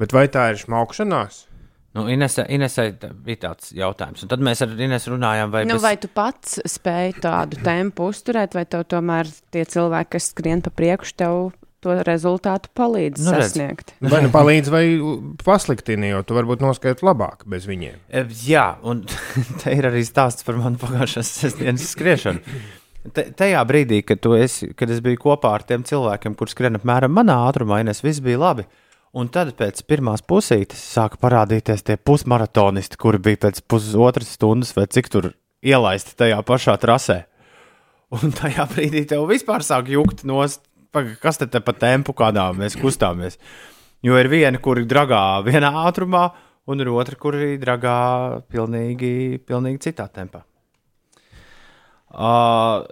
Bet 0.00 0.14
vai 0.16 0.26
tā 0.32 0.50
ir 0.52 0.60
šmaukšanās? 0.62 1.46
Nu, 1.98 2.04
Inesai 2.06 2.44
Inese 2.54 2.84
bija 3.26 3.40
tāds 3.48 3.72
jautājums. 3.74 4.22
Un 4.22 4.30
tad 4.30 4.42
mēs 4.46 4.60
ar 4.62 4.70
Inesu 4.78 5.10
runājām, 5.16 5.50
vai, 5.50 5.64
Nu, 5.66 5.74
bez- 5.74 5.82
vai 5.82 5.96
tu 5.98 6.06
pats 6.06 6.60
spēj 6.70 7.16
tādu 7.24 7.58
tempu 7.66 8.06
uzturēt, 8.12 8.54
vai 8.54 8.62
tev 8.64 8.84
tomēr 8.86 9.26
tie 9.50 9.64
cilvēki, 9.66 10.12
kas 10.14 10.28
skrien 10.30 10.62
pa 10.62 10.70
priekšu, 10.70 11.16
tev 11.18 11.40
to 11.82 11.96
rezultātu 12.06 12.70
palīdz 12.76 13.18
Nu, 13.24 13.32
nu, 13.32 13.36
redz. 13.40 13.50
sasniegt? 13.56 13.90
Vai 14.06 14.20
nu 14.22 14.30
palīdz, 14.30 14.70
vai 14.70 14.84
pasliktina, 15.42 16.12
jo 16.12 16.22
tu 16.22 16.34
varbūt 16.38 16.62
noskaidro 16.62 17.10
labāk 17.10 17.42
bez 17.50 17.66
viņiem. 17.66 17.98
E, 18.08 18.22
Jā, 18.46 18.76
un 18.86 19.02
te 19.64 19.74
ir 19.74 19.88
arī 19.90 20.04
stāsts 20.06 20.46
par 20.46 20.60
manu 20.62 20.78
pagājušās 20.78 21.26
sestdienas 21.42 21.90
skriešanu. 21.90 22.38
Te, 23.00 23.30
tajā 23.32 23.60
brīdī, 23.64 24.02
kad, 24.04 24.26
esi, 24.36 24.74
kad 24.76 24.90
es 24.92 25.00
biju 25.00 25.22
kopā 25.22 25.54
ar 25.56 25.64
tiem 25.64 25.84
cilvēkiem, 25.88 26.34
kuriem 26.36 26.52
skrien 26.52 26.76
apmēram 26.76 27.14
manā 27.16 27.38
ātrumā, 27.48 27.78
Ines, 27.80 28.02
viss 28.04 28.20
bija 28.20 28.40
labi. 28.42 28.66
Un 29.16 29.30
tad 29.32 29.54
pēc 29.58 29.80
pirmās 29.88 30.20
pusītes 30.22 30.82
sāka 30.92 31.16
parādīties 31.18 31.82
tie 31.82 31.96
pusmaratonisti, 31.96 32.98
kuri 33.00 33.18
bija 33.24 33.46
pēc 33.46 33.62
pusotras 33.66 34.36
stundas 34.36 34.74
vai 34.76 34.84
cik 34.86 35.08
tur 35.10 35.30
ielaisti 35.64 36.14
tajā 36.20 36.42
pašā 36.46 36.76
trasē. 36.82 37.22
Un 38.20 38.36
tajā 38.36 38.68
brīdī 38.70 39.06
tev 39.08 39.24
vispār 39.30 39.64
sāk 39.66 39.88
jukt 39.90 40.22
nost, 40.28 40.62
kas 41.22 41.40
te, 41.40 41.48
te 41.48 41.62
pa 41.64 41.72
tempu, 41.72 42.14
kādā 42.16 42.50
mēs 42.54 42.76
kustāmies. 42.78 43.40
Jo 44.04 44.20
ir 44.20 44.28
viena, 44.32 44.60
kuri 44.60 44.84
dragā 44.88 45.40
vienā 45.46 45.72
ātrumā, 45.86 46.28
un 46.70 46.84
ir 46.84 46.92
otra, 46.92 47.16
kuri 47.18 47.56
dragā 47.60 47.98
pilnīgi, 48.50 49.40
pilnīgi 49.46 49.88
citā 49.88 50.06
tempā. 50.12 50.44
Uh, 52.10 52.84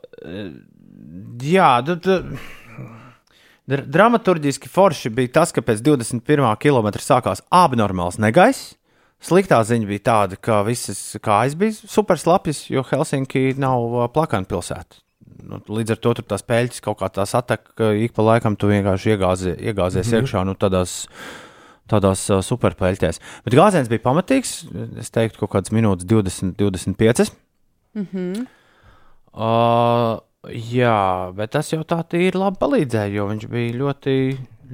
jā, 1.43 1.71
dra 1.85 3.83
dramaturgiski 3.85 4.71
forši 4.73 5.11
bija 5.13 5.35
tas, 5.41 5.53
ka 5.53 5.61
pēc 5.65 5.83
21. 5.85 6.45
km 6.63 6.89
sākās 7.03 7.43
abnormāls 7.53 8.21
negaiss. 8.23 8.75
Sliktā 9.19 9.59
ziņa 9.67 9.89
bija 9.89 10.05
tāda, 10.07 10.39
ka 10.39 10.63
visas 10.63 11.01
kājas 11.23 11.57
bija 11.59 11.75
super 11.75 12.21
slapjas, 12.21 12.69
jo 12.71 12.85
Helsinki 12.87 13.51
nav 13.59 14.07
plakana 14.15 14.47
pilsēta. 14.49 15.03
Nu, 15.49 15.59
līdz 15.59 15.95
ar 15.95 16.01
to 16.03 16.13
tur 16.19 16.27
tās 16.31 16.45
peļķes 16.47 16.83
kaut 16.85 17.01
kā 17.01 17.11
tās 17.13 17.35
attek, 17.35 17.67
ka 17.79 17.91
ik 17.99 18.15
pa 18.15 18.25
laikam 18.27 18.57
tu 18.59 18.71
vienkārši 18.71 19.15
iegāzi, 19.15 19.55
iegāzies 19.59 20.07
mm 20.07 20.13
-hmm. 20.13 20.23
iekšā 20.23 20.45
nu, 20.47 20.55
tādās, 20.55 20.95
tādās 21.91 22.25
uh, 22.31 22.43
superpeļķēs. 22.43 23.21
Bet 23.45 23.55
gāziens 23.55 23.91
bija 23.91 24.07
pamatīgs. 24.07 24.67
Es 24.99 25.11
teiktu, 25.11 25.39
kaut 25.39 25.51
kādas 25.51 25.75
minūtes, 25.75 26.07
20, 26.07 26.55
25. 26.57 27.33
Mm 27.95 28.07
-hmm. 28.13 28.47
Uh, 29.35 30.19
jā, 30.53 31.31
bet 31.37 31.53
tas 31.55 31.69
jau 31.73 31.83
tā 31.87 32.01
tīri 32.09 32.39
labi 32.39 32.59
palīdzēja, 32.63 33.13
jo 33.19 33.27
viņš 33.31 33.47
bija 33.53 33.77
ļoti, 33.83 34.15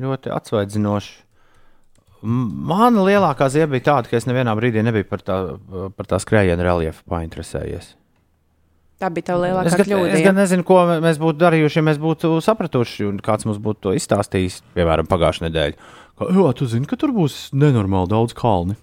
ļoti 0.00 0.32
atsvaidzinošs. 0.34 1.12
Mana 2.24 3.02
lielākā 3.04 3.50
zīme 3.52 3.74
bija 3.74 3.84
tāda, 3.90 4.08
ka 4.08 4.16
es 4.16 4.24
nevienā 4.24 4.54
brīdī 4.56 4.80
nebiju 4.86 5.04
par 5.10 5.20
tā, 5.26 5.34
par 5.92 6.06
tā 6.08 6.16
skrējienu 6.22 6.64
reliefu 6.64 7.04
painteresējies. 7.12 7.90
Tā 9.02 9.10
bija 9.12 9.26
tā 9.32 9.36
lielākā 9.42 9.68
Es 9.68 9.76
kļūda. 9.76 10.14
es 10.14 10.22
ja? 10.22 10.30
gan 10.30 10.38
nezinu, 10.38 10.64
ko 10.64 10.78
mē- 10.88 11.00
mēs 11.04 11.18
būtu 11.20 11.36
darījuši, 11.42 11.76
ja 11.82 11.84
mēs 11.90 11.98
būtu 12.00 12.30
sapratuši, 12.46 13.08
un 13.10 13.18
kāds 13.20 13.44
mums 13.44 13.58
būtu 13.60 13.82
to 13.88 13.92
izstāstījis, 13.98 14.62
piemēram, 14.78 15.08
pagājušajā 15.10 15.48
nedēļā. 15.50 15.76
Ka, 16.16 16.28
jā, 16.30 16.46
tu 16.56 16.68
zini, 16.70 16.86
ka 16.88 16.96
tur 16.96 17.12
būs 17.12 17.50
nenormāli 17.52 18.08
daudz 18.14 18.32
kalnu. 18.38 18.78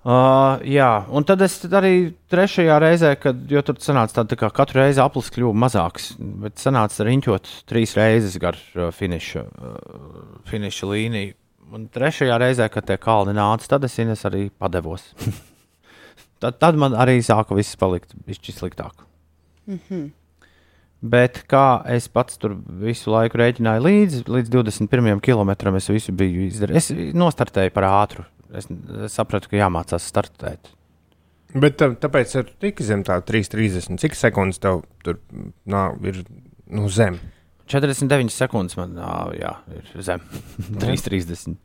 Uh, 0.00 0.56
jā, 0.64 0.88
un 1.12 1.26
tad 1.28 1.42
es 1.44 1.58
arī 1.76 2.14
trešajā 2.32 2.76
reizē, 2.80 3.10
kad 3.20 3.42
tur 3.66 3.76
sanāca 3.84 4.16
tāda, 4.16 4.30
tā 4.32 4.38
kā 4.40 4.48
katru 4.56 4.80
reizi 4.80 5.02
aplis 5.04 5.28
kļuva 5.34 5.52
mazāks, 5.66 6.14
bet 6.40 6.56
sanāca 6.62 7.04
riņķot 7.04 7.50
trīs 7.68 7.92
reizes 7.98 8.38
gar 8.40 8.56
uh, 8.56 8.88
finiša, 8.96 9.42
uh, 9.44 10.22
finiša 10.48 10.88
līniju. 10.88 11.36
Un 11.76 11.84
trešajā 11.92 12.40
reizē, 12.40 12.70
kad 12.72 12.88
tie 12.88 12.96
kalni 12.98 13.36
nāca, 13.36 13.68
tad 13.74 13.84
es, 13.86 13.98
Ines, 14.00 14.24
arī 14.24 14.46
padevos. 14.48 15.04
tad, 16.42 16.56
tad 16.56 16.80
man 16.80 16.96
arī 16.96 17.20
sāka 17.20 17.54
viss 17.58 17.76
palikt 17.76 18.16
bišķi 18.24 18.56
sliktāk. 18.56 19.04
Mm 19.68 19.78
-hmm. 19.84 20.10
Bet 21.00 21.44
kā 21.48 21.82
es 21.88 22.08
pats 22.08 22.36
tur 22.40 22.56
visu 22.80 23.12
laiku 23.12 23.38
rēķināju 23.38 23.84
līdzi, 23.84 24.24
līdz 24.28 24.48
21 24.48 25.20
km 25.20 25.76
es 25.76 25.88
visu 25.88 26.12
biju 26.12 26.48
izdarījis. 26.48 26.76
Es 26.76 27.14
nostartēju 27.14 27.70
par 27.70 27.84
ātru. 27.84 28.24
Es, 28.56 28.66
es 29.06 29.14
sapratu, 29.14 29.50
ka 29.52 29.60
jāmācās 29.60 30.06
startēt. 30.10 30.72
Bet 31.54 31.76
tā, 31.78 31.90
tāpēc 31.98 32.32
ir 32.38 32.48
tik 32.62 32.80
zem 32.86 33.02
tā 33.06 33.20
3,30. 33.26 33.98
Cik 34.02 34.14
sekundes 34.18 34.58
tev 34.62 34.84
tur 35.06 35.18
nā, 35.70 35.88
ir 36.06 36.22
nu, 36.70 36.88
zem? 36.90 37.18
49 37.70 38.30
sekundes 38.34 38.74
man 38.78 38.96
ā, 38.98 39.10
jā, 39.38 39.52
ir 39.78 40.02
zem 40.06 40.22
3,30. 40.82 41.56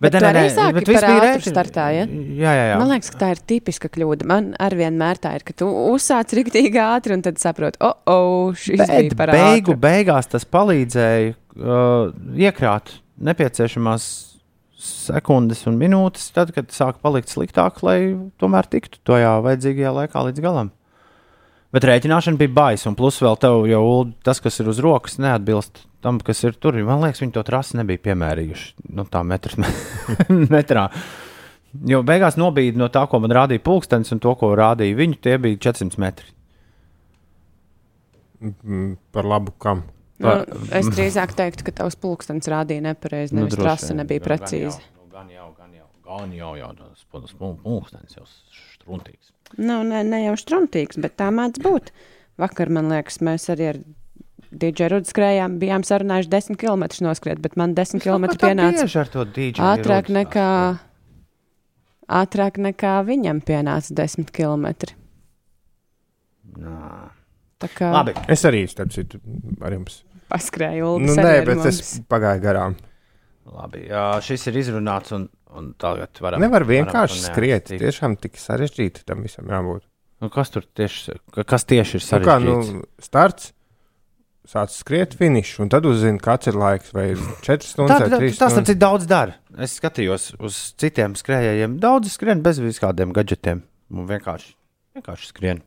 Bet 0.00 0.14
tu 0.16 0.22
arī 0.24 0.46
sāki 0.48 0.78
bet 0.78 0.88
viss 0.88 1.04
bija 1.04 1.20
rēķin- 1.26 1.52
startā, 1.52 1.86
ja? 1.92 2.04
Jā, 2.08 2.52
jā, 2.56 2.62
jā. 2.70 2.76
Man 2.80 2.88
liekas, 2.94 3.10
ka 3.12 3.18
tā 3.20 3.26
ir 3.34 3.40
tipiska 3.52 3.90
kļūda. 3.92 4.24
Man 4.30 4.46
arī 4.64 4.78
vienmēr 4.86 5.18
tā 5.20 5.34
ir, 5.36 5.44
ka 5.44 5.52
tu 5.60 5.68
uzsāc 5.90 6.32
rīktīgi 6.38 6.80
ātri 6.80 7.12
un 7.18 7.22
tad 7.26 7.36
saproti, 7.42 7.76
oh, 7.84 7.98
oh 8.08 8.54
šis 8.56 8.80
Bet 8.80 8.94
bija 8.94 9.18
par 9.18 9.34
beigu, 9.36 9.74
ātru. 9.74 9.82
beigās 9.82 10.30
tas 10.32 10.46
palīdzēja 10.48 11.34
uh, 11.36 12.14
iekrāt 12.40 12.94
nepieciešamās 13.20 14.06
sekundes 14.80 15.66
un 15.68 15.78
minūtes, 15.80 16.30
tad, 16.34 16.52
kad 16.56 16.72
sāk 16.74 17.00
palikt 17.04 17.30
sliktāk, 17.32 17.82
lai 17.86 17.98
tomēr 18.40 18.68
tiktu 18.70 19.02
tajā 19.06 19.36
vajadzīgajā 19.44 19.92
laikā 19.96 20.24
līdz 20.28 20.44
galam. 20.44 20.72
Bet 21.70 21.86
rēķināšana 21.86 22.40
bija 22.40 22.50
baisa, 22.50 22.88
un 22.90 22.96
plus 22.98 23.20
vēl 23.22 23.36
tev 23.38 23.62
jau 23.70 23.84
tas, 24.26 24.40
kas 24.42 24.58
ir 24.58 24.70
uz 24.72 24.80
rokas, 24.82 25.20
neatbilst 25.22 25.84
tam, 26.02 26.18
kas 26.24 26.42
ir 26.42 26.56
tur. 26.58 26.74
Man 26.86 27.04
liekas, 27.04 27.20
viņi 27.22 27.36
to 27.36 27.44
trasi 27.46 27.78
nebija 27.78 28.02
piemērījuši 28.08 28.90
nu, 28.96 29.04
tā 29.06 29.22
metrs, 29.26 29.60
metrā. 30.56 30.88
Jo 31.86 32.00
beigās 32.02 32.40
nobīdi 32.40 32.80
no 32.80 32.88
tā, 32.90 33.04
ko 33.06 33.20
man 33.22 33.36
rādīja 33.36 33.62
pulkstenis, 33.62 34.10
un 34.16 34.22
to, 34.22 34.34
ko 34.40 34.50
rādīja 34.58 34.98
viņu, 34.98 35.20
tie 35.22 35.36
bija 35.38 35.60
400 35.70 36.02
metri. 36.02 36.32
Mm, 38.40 38.96
Par 39.12 39.28
labu 39.28 39.54
kam? 39.60 39.84
Nu, 40.20 40.32
es 40.76 40.88
drīzāk 40.92 41.32
teiktu, 41.38 41.64
ka 41.64 41.72
tavs 41.80 41.96
pulkstenis 41.96 42.48
rādīja 42.52 42.82
nepareizi, 42.90 43.32
nevis 43.38 43.54
droši 43.54 43.64
trase 43.64 43.94
nebija 43.96 44.20
gan 44.20 44.28
precīzi. 44.28 44.76
jau, 44.76 44.96
nu, 44.98 45.06
Gan 45.14 45.30
jau, 45.32 45.46
gan 45.56 45.70
jau, 45.78 45.86
gan 46.04 46.32
jau, 46.36 46.50
jau 46.60 46.70
tas 46.76 47.04
pul- 47.10 47.30
pul- 47.38 47.56
pulkstenis 47.64 48.16
jau 48.18 48.26
struntīgs. 48.28 49.32
Nu, 49.58 49.82
ne, 49.82 50.02
ne 50.04 50.20
jau 50.26 50.34
struntīgs, 50.36 51.00
bet 51.00 51.16
tā 51.16 51.30
mēdz 51.34 51.62
būt. 51.64 51.88
Vakar, 52.40 52.68
man 52.68 52.88
liekas, 52.92 53.18
mēs 53.24 53.48
arī 53.52 53.70
ar 53.72 53.80
Rudu 54.90 55.06
skrējām, 55.06 55.58
bijām 55.62 55.84
sarunājuši 55.86 56.28
10 56.28 56.56
km 56.58 56.84
noskriet, 57.06 57.38
bet 57.40 57.56
man 57.56 57.74
10 57.74 58.00
km 58.02 58.24
pienāca 58.36 58.84
ātrāk 59.62 60.08
nekā, 60.10 60.46
ātrāk 62.10 62.58
nekā 62.58 62.94
viņam 63.06 63.40
pienāca 63.46 63.94
10 63.94 64.32
km. 64.34 64.66
Tā 67.60 67.68
kā 67.76 67.90
Labi, 67.92 68.14
Es 68.32 68.42
arī, 68.48 68.64
starp 68.68 68.90
citu, 68.94 69.20
ar 69.60 69.74
jums. 69.76 70.00
Paskrēju 70.30 70.86
Nu, 70.86 70.94
Ulris 71.10 71.18
nē, 71.20 71.34
bet 71.46 71.60
mums. 71.60 71.80
es 71.82 71.92
pagāju 72.10 72.42
garām. 72.44 72.76
labi. 73.50 73.84
Jā, 73.90 74.06
šis 74.24 74.46
ir 74.50 74.58
izrunāts, 74.62 75.12
un, 75.16 75.28
un 75.58 75.72
tagad 75.80 76.20
varam. 76.22 76.40
Nevar 76.42 76.62
varam 76.64 76.72
vienkārši 76.74 77.20
to 77.20 77.28
skriet. 77.32 77.72
Tiešām 77.80 78.14
tik 78.22 78.38
sarežģīti 78.38 79.04
tam 79.08 79.22
visam 79.26 79.48
jābūt. 79.50 79.86
Nu, 80.20 80.28
kas 80.32 80.50
tur 80.52 80.66
tieši, 80.76 81.16
kas 81.48 81.64
tieši 81.64 81.96
ir 81.98 82.02
Nu, 82.04 82.24
kā, 82.26 82.36
sarežģīts? 82.36 82.70
nu, 82.76 82.84
starts, 83.00 83.52
sāc 84.50 84.72
skriet 84.74 85.14
finišu, 85.18 85.62
un 85.64 85.68
tad 85.72 85.86
uzzini, 85.88 86.18
kāds 86.20 86.48
ir 86.50 86.56
laiks, 86.58 86.90
vai 86.96 87.10
ir 87.14 87.20
4 87.46 87.64
stundas 87.66 87.96
Tā, 87.96 88.04
vai 88.04 88.10
tā, 88.10 88.18
3 88.24 88.38
tas 88.40 88.52
stundas. 88.52 88.72
ir 88.74 88.78
daudz 88.82 89.06
dara. 89.10 89.34
Es 89.58 89.78
skatījos 89.80 90.28
uz 90.42 90.58
citiem 90.80 91.14
skrejējiem. 91.18 91.78
Daudz 91.82 92.12
skrien 92.16 92.42
bez 92.44 92.58
viskādiem 92.62 93.12
gadgetiem. 93.16 93.62
Un 93.90 94.06
vienkārši, 94.10 94.52
vienkārši 94.98 95.30
skrien. 95.32 95.62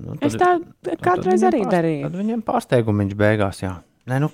Nu, 0.00 0.14
Es 0.24 0.36
tā 0.38 0.54
kādreiz 1.02 1.42
arī 1.44 1.64
darīju. 1.66 2.06
Tad 2.06 2.14
viņiem 2.20 2.40
pārsteigumiņš 2.46 3.14
beigās, 3.20 3.62
jā. 3.66 3.74
Nē, 4.08 4.20
nu, 4.22 4.30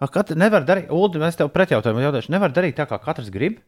Kat, 0.00 0.30
nevar 0.32 0.64
darīt, 0.64 0.86
Ulu, 0.88 1.18
mēs 1.20 1.36
tev 1.36 1.50
pretjautājumu 1.52 2.00
jautāšu, 2.00 2.30
nevar 2.32 2.52
darīt 2.56 2.78
tā, 2.78 2.86
kā 2.88 2.96
katrs 3.04 3.28
grib. 3.34 3.58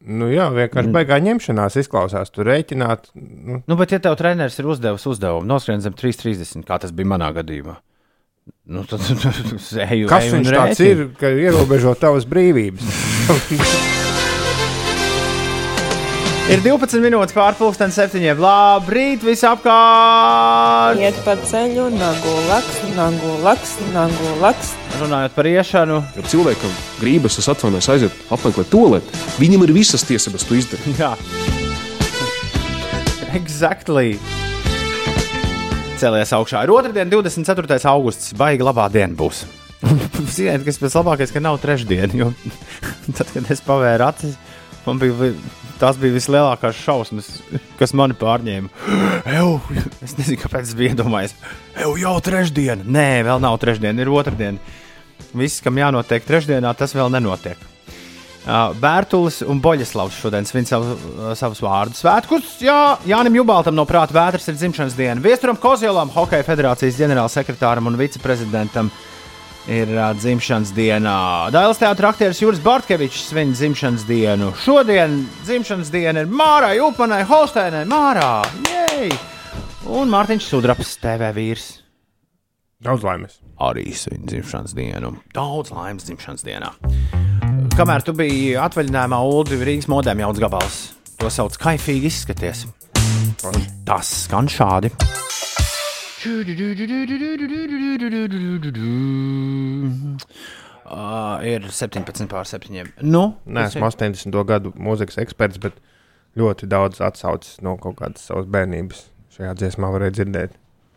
Nu, 0.00 0.28
jā, 0.30 0.46
Mm. 0.48 0.54
vienkārši 0.56 0.92
beigā 0.94 1.18
ņemšanās 1.20 1.76
izklausās. 1.82 2.30
Tur 2.30 2.46
rēķināt, 2.46 3.10
nu, 3.18 3.62
Nu, 3.66 3.76
bet, 3.76 3.90
ja 3.92 3.98
tev 3.98 4.14
treneris 4.16 4.56
ir 4.58 4.66
uzdevis 4.70 5.04
uzdevumu, 5.10 5.44
noskrien 5.44 5.80
zem 5.82 5.92
3,30, 5.92 6.64
kā 6.64 6.78
tas 6.80 6.92
bija 6.92 7.10
manā 7.12 7.28
gadījumā, 7.34 7.76
nu, 8.72 8.84
tad 8.88 9.00
es 9.58 9.72
eju. 9.74 10.08
kas 10.08 10.24
eju 10.30 10.38
un 10.38 10.44
viņš 10.46 10.54
tāds 10.54 10.80
rēķinu. 10.80 10.86
ir, 10.86 11.04
ka 11.18 11.28
ierobežo 11.34 11.92
tavas 12.00 12.24
brīvības. 12.24 12.88
Ir 16.48 16.62
12 16.64 17.02
minūtes 17.04 17.34
pārpusdienas 17.36 17.92
septiņiem. 17.98 18.38
Labrīt, 18.40 19.20
visapkārt! 19.20 20.96
Iet 20.96 21.18
pa 21.26 21.34
ceļu, 21.44 21.90
nagu 21.92 22.32
laks, 22.48 22.78
nagu 22.96 23.32
laks, 23.44 23.74
nagu 23.92 24.30
laks. 24.40 24.70
Runājot 24.96 25.34
par 25.36 25.48
iešanu, 25.50 25.98
Ja 26.16 26.24
cilvēkam 26.24 26.72
gribas, 27.02 27.36
es 27.36 27.50
atvainojos, 27.52 27.90
aiziet 27.92 28.32
apmeklēt 28.32 28.72
to 28.72 28.80
lietu, 28.94 29.20
viņam 29.36 29.66
ir 29.66 29.74
visas 29.76 30.06
tiesības 30.08 30.48
to 30.48 30.56
izdarīt. 30.56 30.88
jā, 31.02 31.12
exactly. 33.36 34.16
Cēlies 36.00 36.32
augšā. 36.32 36.64
Ir 36.64 36.72
otrdiena, 36.72 37.12
24. 37.12 37.76
augusts. 37.92 38.32
Baigi 38.40 38.64
labā 38.64 38.88
diena 38.94 39.12
būs. 39.20 39.44
Ziniet, 40.32 40.64
kas 40.64 40.80
pēc 40.80 40.96
labākais, 40.96 41.36
ka 41.36 41.44
nav 41.44 41.60
trešdiena. 41.60 42.14
Jo 42.16 42.32
tad, 43.18 43.28
kad 43.36 43.52
es 43.52 43.60
pavēru 43.68 44.08
acis, 44.08 44.40
man 44.88 44.96
bija, 45.02 45.34
tās 45.80 45.98
bija 46.00 46.16
vislielākās 46.16 46.82
šausmas, 46.82 47.30
kas 47.78 47.94
mani 47.96 48.16
pārņēma. 48.18 48.70
Eju, 49.38 49.56
es 50.04 50.18
nezinu, 50.18 50.40
kāpēc 50.42 50.68
es 50.68 50.76
biju 50.78 50.94
iedomājies. 50.94 51.34
Eju, 51.78 51.96
jau 52.02 52.18
trešdiena. 52.24 52.84
Nē, 52.84 53.08
vēl 53.28 53.42
nav 53.44 53.58
trešdiena, 53.62 54.02
ir 54.02 54.12
otrdiena. 54.12 54.76
Viss, 55.36 55.62
kam 55.64 55.78
jānotiek 55.78 56.24
trešdienā, 56.24 56.72
tas 56.78 56.94
vēl 56.96 57.10
nenotiek. 57.12 57.60
Uh, 58.48 58.70
Bērtulis 58.80 59.42
un 59.44 59.58
Boļislavs 59.60 60.22
šodien 60.22 60.46
svin 60.48 60.64
savu, 60.64 60.94
uh, 60.94 61.32
savus 61.36 61.58
vārdu 61.60 61.98
svētkus. 61.98 62.54
Jā, 62.64 62.96
Jānis 63.04 63.34
Jubaltam 63.36 63.76
no 63.76 63.84
prāta 63.84 64.14
vētras 64.16 64.48
ir 64.48 64.56
dzimšanas 64.56 64.96
diena. 64.96 65.20
Viesturam 65.20 65.58
Kozjolam, 65.60 66.08
Hokeja 66.14 66.46
federācijas 66.46 66.96
ģenerālsekretāram 66.96 67.90
un 67.90 67.98
viceprezidentam 68.00 68.88
ir 69.68 69.90
uh, 69.92 70.12
dzimšanas 70.16 70.72
diena. 70.76 71.16
Dailas 71.52 71.80
teātris 71.80 72.08
aktieris 72.08 72.40
Juris 72.42 72.62
Bartkevičs 72.64 73.28
svin 73.28 73.52
dzimšanas 73.52 74.06
dienu. 74.08 74.52
Šodien 74.64 75.20
dzimšanas 75.44 75.92
diena 75.92 76.24
ir 76.24 76.32
Mārai 76.32 76.78
Upanai, 76.82 77.22
Holsteinai, 77.28 77.84
Mārā. 77.88 78.30
Jej! 78.68 79.12
Un 79.88 80.10
Mārtiņš 80.12 80.48
Sudraps, 80.48 80.96
TV 81.02 81.30
vīrs. 81.36 81.68
Daudz 82.84 83.04
laimes. 83.06 83.38
Arī 83.58 83.90
svin 83.96 84.26
dzimšanas 84.28 84.74
dienu. 84.76 85.16
Daudz 85.34 85.72
laimes 85.74 86.06
dzimšanas 86.06 86.46
dienā. 86.46 86.72
Kamēr 87.78 88.04
tu 88.06 88.14
biji 88.16 88.56
atvaļinājumā, 88.58 89.18
Ulu 89.26 89.62
Rīgas 89.66 89.90
modēm 89.90 90.22
jauns 90.24 90.42
gabals. 90.42 90.82
To 91.18 91.30
sauc 91.30 91.58
kaifīgi 91.58 92.10
izskaties. 92.10 92.66
Un 93.46 93.58
tas 93.86 94.12
skan 94.26 94.50
šādi. 94.50 94.94
Uh, 100.88 101.36
ir 101.44 101.62
17 101.68 102.26
pār 102.30 102.46
7. 102.48 102.88
Nu, 103.04 103.36
Nē, 103.46 103.66
esmu 103.68 103.86
80. 103.86 104.38
gadu 104.48 104.72
mūzikas 104.74 105.20
eksperts, 105.22 105.60
bet 105.62 105.76
ļoti 106.38 106.66
daudz 106.70 107.02
atsaucas 107.04 107.58
no 107.62 107.76
kaut 107.78 107.98
kādas 108.00 108.24
savas 108.26 108.48
bērnības. 108.50 109.04
Šajā 109.36 109.52
dziesmā 109.60 109.90
varēja 109.94 110.16
dzirdēt. 110.16 110.56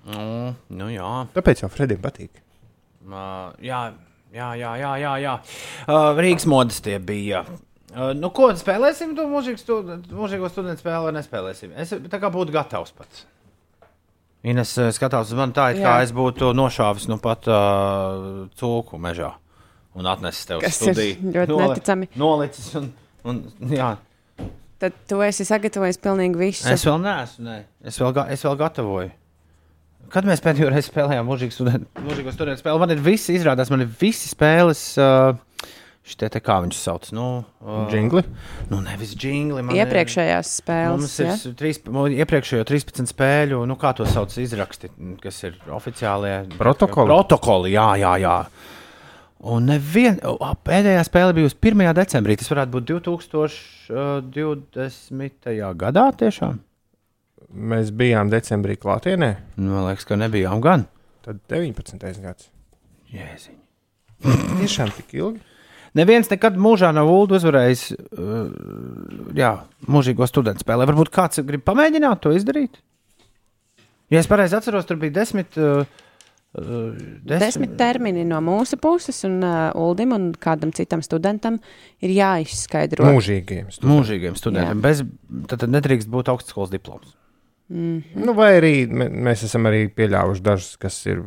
nu, 0.10 0.54
nu 0.80 0.88
jā. 0.90 1.10
Tāpēc 1.36 1.62
jau 1.66 1.70
Fredim 1.70 2.00
patīk. 2.02 2.42
Uh, 3.06 3.52
jā, 3.62 3.82
jā, 4.34 4.48
jā, 4.58 4.72
jā, 4.82 4.94
jā, 5.04 5.12
jā. 5.22 5.36
Uh, 5.86 6.18
Rīgas 6.18 6.48
modes 6.50 6.80
tie 6.82 6.98
bija. 6.98 7.44
Uh, 7.92 8.14
nu, 8.18 8.32
ko 8.34 8.50
spēlēsim? 8.58 9.14
To 9.20 9.28
mūžīgo 9.30 9.62
studentu, 9.62 10.16
mūžīgo 10.18 10.50
studentu 10.50 10.82
spēli 10.82 11.12
vai 11.12 11.14
nespēlēsim? 11.20 11.76
Es 11.78 11.94
tā 11.94 12.22
kā 12.24 12.32
būtu 12.34 12.56
gatavs 12.56 12.96
pats. 12.96 13.28
Ines 14.42 14.72
uh, 14.82 14.90
skatās 14.96 15.30
uz 15.30 15.38
mani 15.38 15.54
tā, 15.54 15.68
it 15.76 15.84
kā 15.84 16.00
Jā. 16.00 16.06
es 16.08 16.12
būtu 16.18 16.50
nošāvis 16.58 17.06
nu 17.12 17.20
pat 17.22 17.46
uh, 17.52 18.48
cūku 18.58 18.98
mežā 19.02 19.36
un 19.94 20.08
atnesis 20.10 20.48
tev 20.50 20.62
uz 20.62 20.66
Kas 20.66 20.80
ir 20.82 20.96
studiju. 20.96 21.32
ļoti 21.36 21.58
neticami. 21.62 22.10
Nolicis 22.18 22.72
un, 22.80 22.88
un 23.28 23.42
jā. 23.70 23.92
Tad 24.82 24.96
tu 25.06 25.20
esi 25.22 25.46
sagatavojis 25.46 26.00
pilnīgi 26.02 26.40
visu. 26.40 26.66
Es 26.72 26.86
vēl 26.88 26.98
neesmu, 27.04 27.46
ne. 27.46 27.58
es, 27.86 28.00
vēl, 28.02 28.16
ga- 28.18 28.26
es 28.34 28.42
vēl 28.48 28.58
gatavoju. 28.64 29.12
Kad 30.12 30.26
mēs 30.28 30.42
pēdējo 30.44 30.72
reizi 30.74 30.90
spēlējām 30.90 31.28
mūžīgo 31.30 31.54
studentu, 31.56 32.02
mūžīgo 32.04 32.34
studentu 32.34 32.60
spēli, 32.64 32.82
man 32.82 32.92
ir 32.92 33.04
visi, 33.06 33.36
izrādās, 33.38 33.70
man 33.72 33.86
ir 33.86 33.92
visi 34.02 34.32
spēles. 34.32 34.82
Uh, 35.00 35.38
Šitie 36.02 36.32
te 36.34 36.40
kā 36.42 36.56
viņš 36.64 36.74
sauc? 36.82 37.12
Nu, 37.14 37.44
uh, 37.62 37.84
Džingli. 37.92 38.24
Nu, 38.72 38.80
nevis 38.82 39.12
jingli. 39.22 39.62
man 39.62 39.76
ir- 39.76 39.84
Iepriekšējās 39.86 40.48
spēles. 40.64 40.98
Mums 40.98 41.20
ir 41.22 41.26
ja? 41.28 41.36
ja? 41.38 41.52
trīs, 41.60 41.78
iepriekšējo 41.86 42.64
13 42.66 43.06
spēļu, 43.14 43.60
nu, 43.70 43.76
kā 43.78 43.92
to 43.96 44.06
sauc, 44.10 44.34
izraksti, 44.42 44.90
kas 45.22 45.44
ir 45.46 45.54
oficiālie 45.70 46.48
Protokoli. 46.58 47.06
Protokoli, 47.12 47.70
jā, 47.76 47.86
jā. 48.02 48.16
jā. 48.24 48.40
Un 49.42 49.66
nevien, 49.70 50.18
pēdējā 50.66 51.04
spēle 51.06 51.34
bija 51.38 51.46
uz 51.50 51.56
1. 51.58 51.94
decembrī. 51.98 52.34
Tas 52.38 52.50
varētu 52.50 52.72
būt 52.76 52.84
2020. 52.90 55.78
gadā 55.86 56.06
tiešām. 56.18 56.56
Mēs 57.52 57.92
bijām 57.92 58.30
decembrī 58.32 58.78
klātienē, 58.80 59.36
Nu, 59.58 59.72
Man 59.76 59.84
liekas, 59.90 60.06
ka 60.08 60.16
nebijām 60.16 60.62
gan. 60.62 60.86
tad 61.22 61.40
19. 61.50 62.22
gads. 62.22 62.50
Jēziņ. 63.12 63.56
Tiešām 64.62 64.90
tik 64.96 65.14
ilgi. 65.14 65.40
Neviens 65.98 66.30
nekad 66.32 66.56
mūžā 66.56 66.94
nav 66.96 67.10
ulu 67.12 67.36
uzvarējis 67.36 67.82
uh, 67.92 68.46
jā, 69.36 69.52
mūžīgo 69.92 70.28
studentu 70.30 70.64
spēlē. 70.64 70.88
Varbūt 70.88 71.12
kāds 71.12 71.44
grib 71.48 71.66
pamēģināt 71.68 72.22
to 72.24 72.32
izdarīt. 72.36 72.80
Ja 74.12 74.22
es 74.22 74.30
pareizi 74.32 74.56
atceros, 74.58 74.88
tur 74.88 75.00
bija 75.02 75.18
desmit. 75.20 75.56
Uh, 75.60 75.84
uh, 76.56 76.96
Desmit 77.28 77.78
termini 77.80 78.24
no 78.28 78.40
mūsu 78.44 78.80
puses, 78.80 79.20
un 79.28 79.40
uh, 79.44 79.72
Uldim 79.80 80.16
un 80.16 80.30
kādam 80.36 80.72
citam 80.76 81.04
studentam 81.04 81.60
ir 82.04 82.16
jāizskaidro. 82.16 83.08
Mūžīgiem. 83.12 83.72
studentiem. 83.72 83.96
mūžīgiem 83.96 84.40
studentiem. 84.40 84.84
Bez, 84.84 85.04
tad, 85.52 85.64
tad 85.66 85.76
nedrīkst 85.76 86.12
būt 86.12 86.32
augstskolas 86.32 86.72
diploms. 86.72 87.16
Mm. 87.72 88.02
Nu, 88.26 88.34
vai 88.36 88.50
arī 88.58 88.72
mē- 88.92 89.08
mēs 89.30 89.46
esam 89.48 89.64
arī 89.70 89.86
pieļāvuši 89.96 90.42
dažus, 90.44 90.74
kas 90.82 90.98
ir 91.08 91.22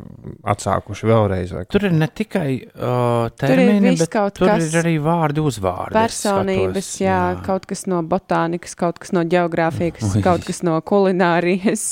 atsākuši 0.45 1.07
vēlreiz. 1.09 1.53
Tur 1.73 1.87
ir 1.87 1.95
ne 1.97 2.05
tikai 2.05 2.49
uh, 2.67 3.31
Tur 3.33 3.49
ir 3.49 3.57
termini, 3.63 3.95
bet 3.97 4.11
kaut 4.13 4.35
tur 4.37 4.51
kas. 4.51 4.67
ir 4.69 4.77
arī 4.83 4.93
vārdi, 5.01 5.41
uzvārdi. 5.41 5.95
Personības, 5.97 6.85
skatos, 6.91 7.01
jā, 7.01 7.17
jā, 7.33 7.41
kaut 7.47 7.65
kas 7.65 7.85
no 7.89 8.03
botānikas, 8.05 8.77
kaut 8.77 9.01
kas 9.01 9.15
no 9.17 9.23
geogrāfijas, 9.25 10.19
kaut 10.21 10.45
kas 10.45 10.61
no 10.67 10.77
kulinārijas. 10.85 11.87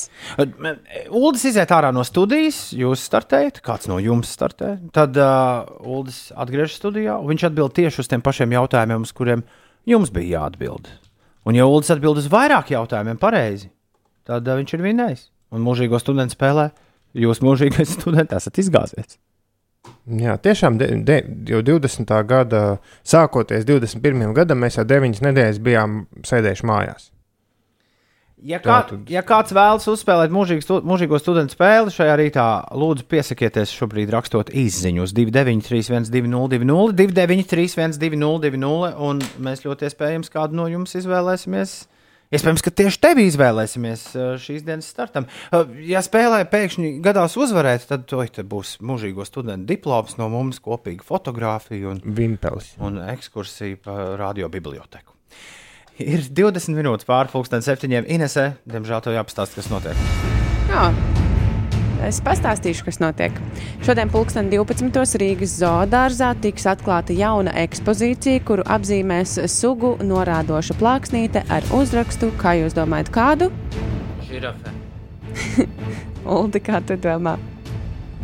Uldis 1.09 1.47
iziet 1.49 1.73
ārā 1.73 1.89
no 1.95 2.05
studijas, 2.05 2.67
jūs 2.77 3.07
startējat, 3.09 3.57
kāds 3.65 3.89
no 3.89 3.97
jums 4.03 4.29
startē. 4.37 4.75
Tad 4.93 5.17
uh, 5.17 5.65
Uldis 5.81 6.27
atgriežas 6.37 6.77
studijā, 6.77 7.17
un 7.17 7.33
viņš 7.33 7.47
atbild 7.49 7.73
tieši 7.73 8.03
uz 8.05 8.11
tiem 8.11 8.21
pašiem 8.21 8.53
jautājumiem, 8.53 9.01
uz 9.09 9.17
kuriem 9.17 9.41
jums 9.89 10.13
bija 10.13 10.43
jāatbild. 10.43 10.93
Un, 11.49 11.57
ja 11.57 11.65
Uldis 11.67 11.89
atbild 11.91 12.21
uz 12.21 12.29
vairāk 12.31 12.69
jautājumiem 12.77 13.17
pareizi, 13.19 13.72
tad 14.27 14.47
viņš 14.47 14.73
ir 14.77 14.85
vinnējis. 14.85 15.27
Un 15.53 15.61
mūžīgo 15.65 15.99
studentu 16.01 16.33
spēlē, 16.37 16.69
jūs 17.13 17.43
mūžīgais 17.45 17.93
students 17.99 18.39
esat 18.39 18.59
izgāzies. 18.63 19.17
Jā, 20.07 20.37
tiešām 20.39 20.77
de, 20.79 20.87
de, 21.03 21.17
jau 21.47 21.59
20. 21.63 22.11
gada, 22.27 22.61
sākoties 23.07 23.65
21. 23.67 24.31
gadam, 24.35 24.61
mēs 24.63 24.79
jau 24.79 24.85
9 24.87 25.19
nedēļas 25.25 25.59
bijām 25.63 26.05
sēdējuši 26.27 26.67
mājās. 26.69 27.09
Ja, 28.43 28.57
kā, 28.59 28.81
Tātad- 28.83 29.07
ja 29.11 29.21
kāds 29.23 29.53
vēlas 29.55 29.85
uzspēlēt 29.87 30.31
mūžīgu, 30.35 30.63
stu, 30.65 30.81
mūžīgo 30.83 31.15
studentu 31.21 31.55
spēli 31.55 31.91
šajā 31.95 32.15
rītā, 32.19 32.47
lūdzu, 32.75 33.05
piesakieties 33.07 33.71
šobrīd 33.71 34.11
rakstot 34.11 34.51
īsiņu 34.51 35.05
uz 35.05 35.13
293, 35.15 36.09
202, 36.11 36.91
293, 36.91 37.95
202, 38.01 38.91
un 38.99 39.21
mēs 39.47 39.63
ļoti 39.63 39.87
iespējams 39.87 40.33
kādu 40.33 40.59
no 40.59 40.67
jums 40.67 40.95
izvēlēsimies. 40.99 41.77
Iespējams, 42.33 42.63
ka 42.65 42.73
tieši 42.73 43.01
tevi 43.03 43.27
izvēlēsimies 43.29 44.05
uh, 44.17 44.33
šīs 44.41 44.65
dienas 44.65 44.89
startam. 44.89 45.27
Uh, 45.51 45.69
Ja 45.83 46.01
spēlē 46.03 46.43
pēkšņi 46.49 46.97
gadās 47.03 47.35
uzvarēt, 47.39 47.87
tad 47.89 48.05
te 48.07 48.45
būs 48.47 48.77
mūžīgo 48.83 49.25
studentu 49.27 49.69
diploms 49.73 50.17
no 50.19 50.29
mums, 50.33 50.61
kopīga 50.63 51.05
fotografija 51.05 51.91
un 51.91 52.01
Vinpelis. 52.03 52.73
un 52.79 53.01
ekskursija 53.13 53.81
pa 53.83 53.97
radiobiblioteku. 54.19 55.13
Ir 56.01 56.23
20 56.25 56.73
minūtes 56.73 57.05
pāri 57.05 57.29
pusdienas 57.29 57.69
septiņiem. 57.69 58.09
Inesē, 58.09 58.55
diemžēl, 58.65 59.03
tev 59.05 59.19
jāpastāsta, 59.19 59.61
kas 59.61 59.69
notiek. 59.69 60.07
Jā. 60.71 60.89
Es 62.03 62.17
pastāstīšu, 62.19 62.83
kas 62.83 62.97
notiek. 62.99 63.35
Šodien, 63.85 64.09
pulksten 64.11 64.49
12. 64.51 65.15
Rīgas 65.21 65.53
zoodārzā 65.61 66.33
tiks 66.43 66.65
atklāta 66.67 67.15
jauna 67.15 67.53
ekspozīcija, 67.63 68.41
kuru 68.43 68.65
apzīmēs 68.75 69.37
sugu 69.51 69.93
norādoša 70.03 70.75
plāksnīte 70.81 71.45
ar 71.47 71.67
uzrakstu, 71.75 72.33
kā 72.41 72.57
jūs 72.59 72.75
domājat, 72.75 73.11
kādu? 73.15 73.51
Žirafe. 74.27 74.75
Uldi, 76.35 76.59
kā 76.63 76.83
tu 76.83 76.99
domā? 76.99 77.37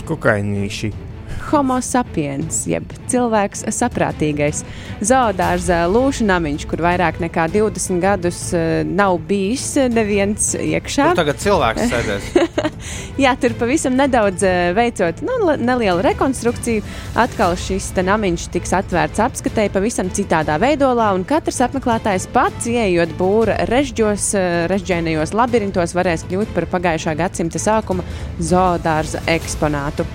Kukainīši. 0.09 1.08
Homo 1.49 1.79
sapiens, 1.81 2.59
jeb 2.69 2.91
cilvēks 3.09 3.63
saprātīgais. 3.73 4.59
Zoodārza 5.01 5.79
lūšu 5.89 6.27
namiņš, 6.29 6.65
kur 6.69 6.83
vairāk 6.85 7.17
nekā 7.23 7.47
20 7.49 7.97
gadus 8.03 8.41
eh, 8.53 8.83
nav 8.85 9.17
bijis 9.25 9.71
neviens 9.89 10.51
iekšā. 10.53 11.07
Tur 11.09 11.21
tagad 11.23 11.41
cilvēks 11.41 11.89
sēdēs. 11.89 12.29
Jā, 13.23 13.33
tur 13.41 13.55
pavisam 13.57 13.97
nedaudz 13.97 14.45
eh, 14.45 14.69
veicot 14.77 15.23
nu, 15.25 15.39
nelielu 15.57 16.05
rekonstrukciju. 16.05 16.85
Atkal 17.17 17.57
šis 17.57 17.89
namiņš 17.97 18.45
tiks 18.53 18.75
atvērts 18.83 19.25
apskatēji 19.25 19.73
pavisam 19.73 20.13
citādā 20.13 20.59
veidolā, 20.61 21.09
un 21.17 21.25
katrs 21.25 21.63
apmeklētājs 21.65 22.29
pats, 22.35 22.69
ieejot 22.69 23.17
būra 23.17 23.57
režģos, 23.73 24.31
eh, 24.37 24.61
režģēnajos 24.69 25.33
labirintos, 25.33 25.97
varēs 25.97 26.29
kļūt 26.29 26.53
par 26.53 26.69
pagājušā 26.77 27.17
gadsimta 27.25 27.65
sākuma 27.65 28.05
zoodārza 28.37 29.25
eksponātu. 29.25 30.05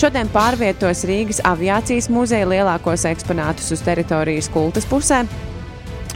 Šodien 0.00 0.28
pārvietos 0.32 1.04
Rīgas 1.06 1.42
aviācijas 1.44 2.08
muzeja 2.10 2.46
lielākos 2.48 3.04
eksponātus 3.10 3.74
uz 3.74 3.82
teritorijas 3.84 4.48
kultas 4.52 4.86
pusē. 4.88 5.22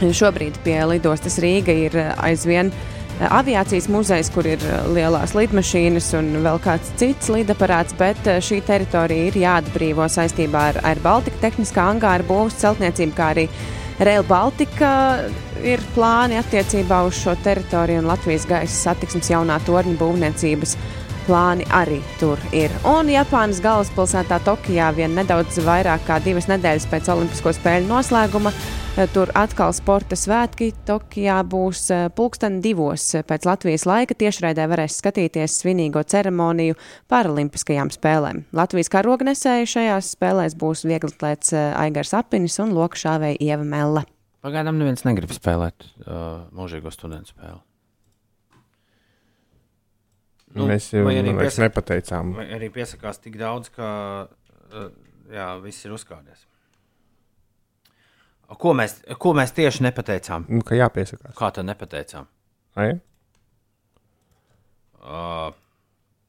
Šobrīd 0.01 0.57
pie 0.65 0.77
lidostas 0.89 1.37
Rīga 1.41 1.73
ir 1.85 1.95
eh, 1.97 2.09
aizvien 2.25 2.71
eh, 2.73 3.23
aviācijas 3.29 3.87
muzejs, 3.93 4.29
kur 4.33 4.49
ir 4.49 4.61
eh, 4.65 4.89
lielās 4.97 5.35
lidmašīnas 5.37 6.09
un 6.19 6.33
vēl 6.45 6.61
kāds 6.65 6.91
cits 6.99 7.31
lidaparāts, 7.33 7.95
bet 7.97 8.29
šī 8.45 8.59
teritorija 8.65 9.29
ir 9.29 9.39
jāatbrīvo 9.45 10.09
saistībā 10.09 10.67
ar, 10.73 10.81
ar 10.85 11.01
Baltika 11.05 11.47
tehniskā 11.47 11.85
angāra 11.93 12.25
būvs 12.27 12.57
celtniecību, 12.61 13.17
kā 13.17 13.31
arī 13.35 13.47
Rail 13.97 14.25
Baltica 14.25 14.91
ir 15.65 15.81
plāni 15.95 16.37
attiecībā 16.37 17.01
uz 17.07 17.17
šo 17.17 17.33
teritoriju 17.45 18.03
un 18.03 18.09
Latvijas 18.11 18.45
gaisa 18.49 18.91
satiksmes 18.91 19.31
jaunā 19.33 19.57
torņa 19.65 19.97
būvniecības 20.01 20.77
plāni 21.27 21.65
arī 21.75 21.99
tur 22.21 22.39
ir. 22.55 22.71
Un 22.87 23.11
Japānas 23.11 23.59
galvaspilsētā 23.63 24.39
Tokijā 24.45 24.87
vien 24.95 25.13
nedaudz 25.17 25.59
vairāk 25.65 26.05
kā 26.07 26.21
divas 26.23 26.47
nedēļas 26.47 26.87
pēc 26.91 27.09
Olimpisko 27.13 27.53
spēļu 27.57 27.89
noslēguma. 27.91 28.53
eh, 28.97 29.07
Tur 29.13 29.31
atkal 29.35 29.75
sporta 29.75 30.15
svētki 30.15 30.71
Tokijā 30.87 31.37
būs 31.43 31.83
eh, 31.91 32.07
pulksten 32.15 32.61
divos 32.63 33.09
pēc 33.27 33.47
Latvijas 33.49 33.85
laika. 33.85 34.15
Tiešraidē 34.15 34.67
varēs 34.71 34.97
skatīties 35.01 35.59
svinīgo 35.61 36.03
ceremoniju 36.03 36.79
Paralimpiskajām 37.11 37.91
spēlēm. 37.91 38.45
Latvijas 38.55 38.89
karognesēji 38.95 39.73
šajās 39.75 40.13
spēlēs 40.15 40.55
būs 40.55 40.87
vieglatlēts 40.87 41.53
eh, 41.53 41.71
Aigars 41.75 42.15
Apinis 42.17 42.59
un 42.63 42.71
lokšāvēja 42.77 43.41
Ieva 43.43 43.67
Melle. 43.67 44.07
Pagaidām 44.47 44.77
neviens 44.79 45.03
negrib 45.03 45.33
spēlēt 45.33 45.89
uh, 46.05 46.45
mūžīgo 46.55 46.93
studentu 46.93 47.33
spēli. 47.33 47.57
Nu, 50.57 50.67
mēs 50.69 50.89
jau 50.93 51.05
liekas, 51.07 51.59
nepateicām. 51.61 52.33
Arī 52.57 52.69
piesakās 52.73 53.21
tik 53.23 53.37
daudz, 53.39 53.69
ka 53.73 53.89
uh, 54.27 54.87
jā, 55.33 55.49
viss 55.63 55.85
ir 55.85 55.93
uzkāpies. 55.97 56.45
Ko 58.57 58.71
mēs, 58.77 59.01
ko 59.19 59.33
mēs 59.35 59.51
tieši 59.55 59.83
nepateicām? 59.89 60.47
Nu, 60.47 60.63
ka 60.65 60.77
jāpiesakās. 60.79 61.35
Kā 61.37 61.51
tā 61.55 61.65
nepateicām? 61.67 62.29
Ai? 62.79 62.93
Uh, 65.03 65.51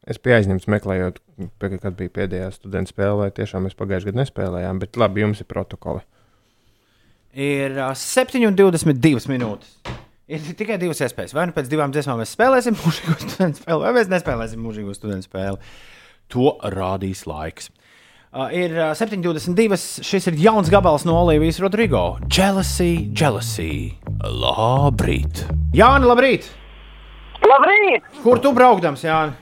Es 0.08 0.16
biju 0.24 0.38
aizņemts 0.38 0.68
meklējot, 0.72 1.18
kad 1.60 1.96
bija 1.98 2.12
pēdējā 2.22 2.46
studenta 2.54 2.88
spēle, 2.88 3.16
vai 3.20 3.32
tiešām 3.34 3.66
mēs 3.66 3.76
pagājušajā 3.76 4.08
gadā 4.08 4.22
nespēlējām. 4.22 4.78
Bet 4.80 4.96
labi, 5.00 5.20
jums 5.20 5.42
ir 5.42 5.48
protokoli. 5.50 6.00
ir 7.36 7.76
uh, 7.76 7.92
7,22 7.92 9.28
minūtes. 9.28 9.74
Ir 10.28 10.44
tikai 10.58 10.76
divas 10.76 10.98
iespējas. 11.00 11.32
Vai 11.32 11.46
nu 11.48 11.54
pēc 11.56 11.70
divām 11.72 11.92
dziesmām 11.94 12.18
mēs 12.20 12.34
spēlēsim 12.36 12.76
mūžīgo 12.76 13.14
studentu 13.22 13.62
spēli, 13.62 13.80
vai 13.86 13.92
mēs 13.96 14.10
nespēlēsim 14.12 14.60
mūžīgo 14.60 14.92
studentu 14.96 15.24
spēli. 15.24 15.56
To 16.34 16.50
rādīs 16.74 17.22
laiks. 17.28 17.70
Uh, 18.28 18.50
ir 18.52 18.74
uh, 18.76 18.90
7,22. 18.92 19.78
Šis 20.04 20.28
ir 20.28 20.36
jauns 20.36 20.68
gabals 20.68 21.06
no 21.08 21.14
Olivijas 21.22 21.62
Rodrigo. 21.64 22.18
Jealousy, 22.28 23.08
jealousy. 23.16 23.94
Labrīt! 24.20 25.46
Jāni, 25.72 26.10
labrīt! 26.10 26.50
Labrīt! 27.48 28.04
Kur 28.20 28.42
tu 28.44 28.52
braukdams, 28.52 29.06
Jāni? 29.08 29.32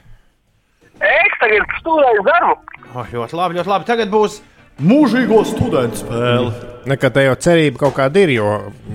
Es 1.02 1.34
tagad 1.40 1.74
studēju 1.80 2.22
darbu. 2.28 2.78
Oh, 2.92 3.10
ļoti 3.10 3.36
labi, 3.40 3.58
ļoti 3.58 3.72
labi. 3.72 3.88
Tagad 3.90 4.12
būs 4.14 4.38
mūžīgo 4.86 5.42
studentu 5.50 6.04
spēle. 6.04 6.54
Nekā 6.86 7.10
tā 7.10 7.26
jau 7.26 7.34
cerība 7.42 7.82
kaut 7.82 7.98
kāda 7.98 8.22
ir, 8.22 8.36
jo 8.38 8.52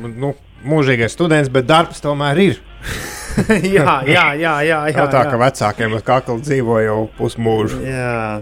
nu, 0.07 0.31
mūžīgais 0.67 1.13
students, 1.15 1.49
bet 1.53 1.67
darbs 1.69 2.01
tomēr 2.03 2.41
ir. 2.43 2.59
jā, 3.77 4.01
jā, 4.03 4.03
jā, 4.07 4.25
jā. 4.35 4.55
jā, 4.65 4.79
Jā, 4.91 5.05
tā 5.11 5.23
jā. 5.23 5.29
kā 5.31 5.39
vecākiem 5.39 5.93
uz 5.97 6.03
kakla 6.05 6.37
dzīvo 6.41 6.79
jau 6.83 6.99
pusmūžu. 7.19 7.81
jā. 7.85 8.41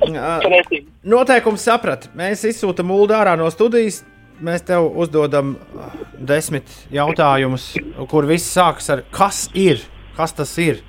Uh. 0.00 0.78
Noteikums 1.04 1.64
saprat. 1.64 2.06
Mēs 2.16 2.44
izsūtām 2.48 2.88
mūlu 2.88 3.12
ārā 3.16 3.34
no 3.40 3.48
studijas. 3.52 4.02
Mēs 4.40 4.62
tev 4.64 4.86
uzdodam 4.96 5.54
uh, 5.76 5.90
desmit 6.16 6.68
jautājumus, 6.92 7.74
kur 8.08 8.24
viss 8.28 8.48
sākas 8.56 8.88
ar 8.94 9.02
kas 9.12 9.42
ir, 9.52 9.82
kas 10.16 10.32
tas 10.32 10.54
ir. 10.60 10.80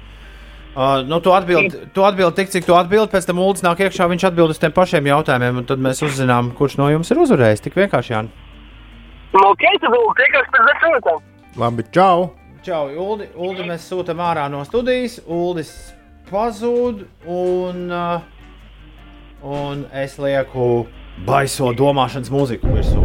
Uh, 0.72 1.01
nu, 1.03 1.17
tu 1.19 1.34
atbildi 1.36 1.82
atbild 1.99 2.38
tik, 2.38 2.47
cik 2.53 2.63
tu 2.69 2.78
atbildi. 2.80 3.11
Pēc 3.11 3.28
tam 3.28 3.41
mūlis 3.41 3.65
nāk 3.65 3.82
iekšā, 3.84 4.07
viņš 4.07 4.30
atbild 4.30 4.53
uz 4.53 4.61
tiem 4.61 4.72
pašiem 4.72 5.09
jautājumiem, 5.11 5.59
un 5.59 5.67
tad 5.67 5.84
mēs 5.84 5.99
uzzinām, 6.07 6.53
kurš 6.55 6.78
no 6.80 6.88
jums 6.93 7.11
ir 7.11 7.19
uzvarējis. 7.26 7.65
Tik 7.67 7.76
vienkārši, 7.82 8.13
Jā. 8.15 8.22
Nu, 9.32 9.40
ok, 9.54 9.64
tad 9.80 9.94
tiekās 10.20 10.50
pēc 10.52 10.66
desmit 10.68 10.86
minūtēm. 10.90 11.20
Labi, 11.62 11.86
čau! 11.96 12.30
Čau, 12.66 12.84
Uldi. 13.02 13.26
Uldi 13.42 13.64
mēs 13.66 13.88
sūtām 13.90 14.20
ārā 14.22 14.44
no 14.52 14.60
studijas. 14.68 15.16
Uldis 15.26 15.72
pazūd, 16.30 17.06
un, 17.26 17.80
uh, 17.90 18.22
un 19.42 19.86
es 19.98 20.18
lieku 20.22 20.68
baiso 21.26 21.72
domāšanas 21.74 22.30
mūziku 22.32 22.70
virsū. 22.76 23.02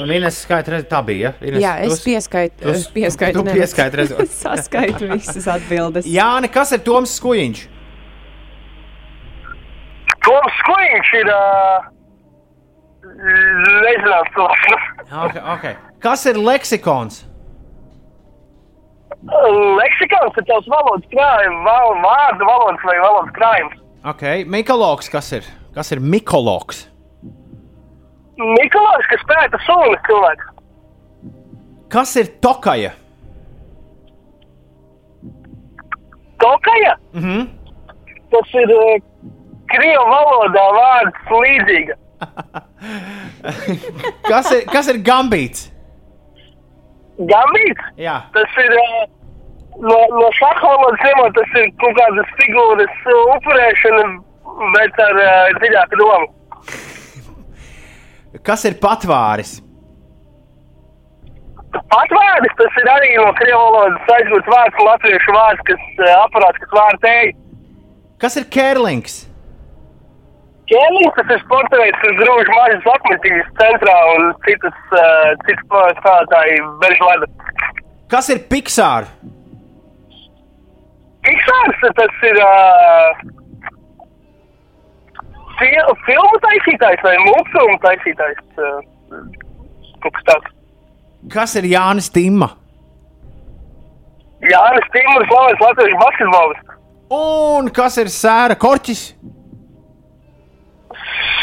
Un, 0.00 0.08
Ines 0.16 0.38
skaita, 0.46 0.72
redz, 0.72 0.86
tā 0.88 1.02
bija. 1.04 1.34
Ja? 1.34 1.46
Ines, 1.50 1.60
Jā, 1.62 1.74
es 1.84 2.00
tu- 2.00 2.08
pieskaitu, 2.08 2.56
tu- 2.64 2.72
es 2.72 2.86
pieskaitu, 2.94 3.38
tu 3.42 3.44
nevis- 3.50 3.60
pieskaiti 3.60 4.00
rezultātus. 4.00 4.40
saskaitu 4.40 5.10
visas 5.12 5.46
atbildes. 5.52 6.08
Jāni, 6.08 6.48
kas 6.52 6.72
ir 6.72 6.80
Toms 6.86 7.12
Skujiņš? 7.20 7.66
Toms 10.24 10.56
Skuiņš 10.64 11.12
ir. 11.20 11.30
Uh, 11.36 11.90
nezināms, 13.20 14.32
to. 14.36 14.48
Okay, 15.10 15.42
okay. 15.56 15.74
Kas 16.00 16.22
ir 16.30 16.38
leksikons? 16.38 17.24
Leksikons 19.80 20.38
ir 20.38 20.46
tavs 20.48 20.68
valodas 20.70 21.08
krājums, 21.10 21.64
val, 21.66 21.96
vārdu 22.04 22.46
valodas 22.46 22.86
vai 22.86 22.94
valodas 23.02 23.34
krājums. 23.36 23.80
Ok, 24.06 24.22
Mikologs, 24.48 25.10
kas 25.12 25.32
ir? 25.36 25.48
Kas 25.74 25.90
ir 25.92 26.00
Mikologs? 26.00 26.86
Nikolais, 28.40 29.06
kas 29.10 29.24
pēta 29.28 29.58
sunis 29.66 30.00
cilvēks. 30.06 30.46
Kas 31.92 32.14
ir 32.16 32.30
Tokaja? 32.40 32.94
Tokaja? 36.40 36.94
Mhm. 37.18 37.48
Tas 38.30 38.54
ir 38.62 38.72
uh, 38.72 38.94
krievu 39.74 40.06
valodā 40.08 40.64
vārds 40.78 41.34
līdzīga. 41.34 41.98
Kas 44.30 44.50
ir, 44.52 44.64
kas 44.70 44.88
ir 44.92 44.98
Gambīts? 45.04 45.70
Gambīts? 47.30 47.84
Jā. 48.00 48.16
Tas 48.34 48.50
ir 48.62 48.70
uh, 48.76 48.82
no, 49.84 49.98
no 50.16 50.28
šāda 50.38 50.92
ņemot, 51.04 51.32
tas 51.36 51.50
ir 51.60 51.66
kaut 51.80 51.94
kādas 51.98 52.28
figūras 52.40 52.94
upurēšana, 53.36 54.04
bet 54.76 55.02
ar 55.06 55.14
uh, 55.24 55.32
dziļāku 55.58 55.94
domu. 56.00 56.26
Kas 58.46 58.60
ir 58.68 58.74
patvāris? 58.82 59.52
Patvērnis 61.70 62.54
tas 62.58 62.72
ir 62.82 62.86
arī 62.90 63.10
no 63.14 63.28
krievu 63.38 63.60
valodas 63.60 64.14
aizgūts 64.16 64.50
vārds, 64.50 64.80
latviešu 64.88 65.30
vārds, 65.36 65.62
kas 65.68 65.82
uh, 66.00 66.04
aparāts, 66.24 66.58
kas 66.64 66.72
vārds 66.74 67.02
tēja. 67.04 67.30
Kas 68.20 68.32
ir 68.40 68.44
Kērlings? 68.52 69.14
Ķēlings 70.70 71.16
tas 71.16 71.32
ir 71.34 71.40
sporta 71.42 71.80
veids, 71.80 71.98
kas 72.02 72.14
grūž 72.20 72.50
mažas 72.54 72.84
akmentiņas 72.92 73.48
centrā 73.58 73.96
un 74.14 74.28
citas, 74.46 74.76
uh, 74.94 75.32
citas 75.48 75.64
spēlētāji 75.66 76.60
beržu 76.84 77.08
ledu. 77.08 77.26
Kas 78.10 78.30
ir 78.30 78.38
Pixar? 78.50 79.08
Pixārs 81.26 81.82
tas 81.98 82.22
ir 82.30 82.38
uh, 82.44 83.18
fil 85.58 85.92
filmu 86.06 86.40
taisītājs 86.46 87.04
vai 87.04 87.16
mūzikas 87.26 87.82
taisītājs. 87.84 88.40
Uh. 88.56 88.80
Kas 91.34 91.54
ir 91.58 91.66
Jānis 91.68 92.08
Timma? 92.14 92.54
Jānis 94.40 94.86
Timurs, 94.94 95.28
slavens 95.28 95.60
latviešu 95.66 95.98
basketbolists. 96.00 96.78
Un 97.10 97.68
kas 97.74 97.98
ir 98.00 98.08
Sēra 98.14 98.56
Korķis? 98.56 99.02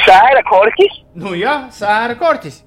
Sēra 0.08 0.42
Korķis. 0.48 0.98
Nu 1.20 1.36
jā, 1.36 1.58
Sēra 1.76 2.16
Korķis. 2.20 2.62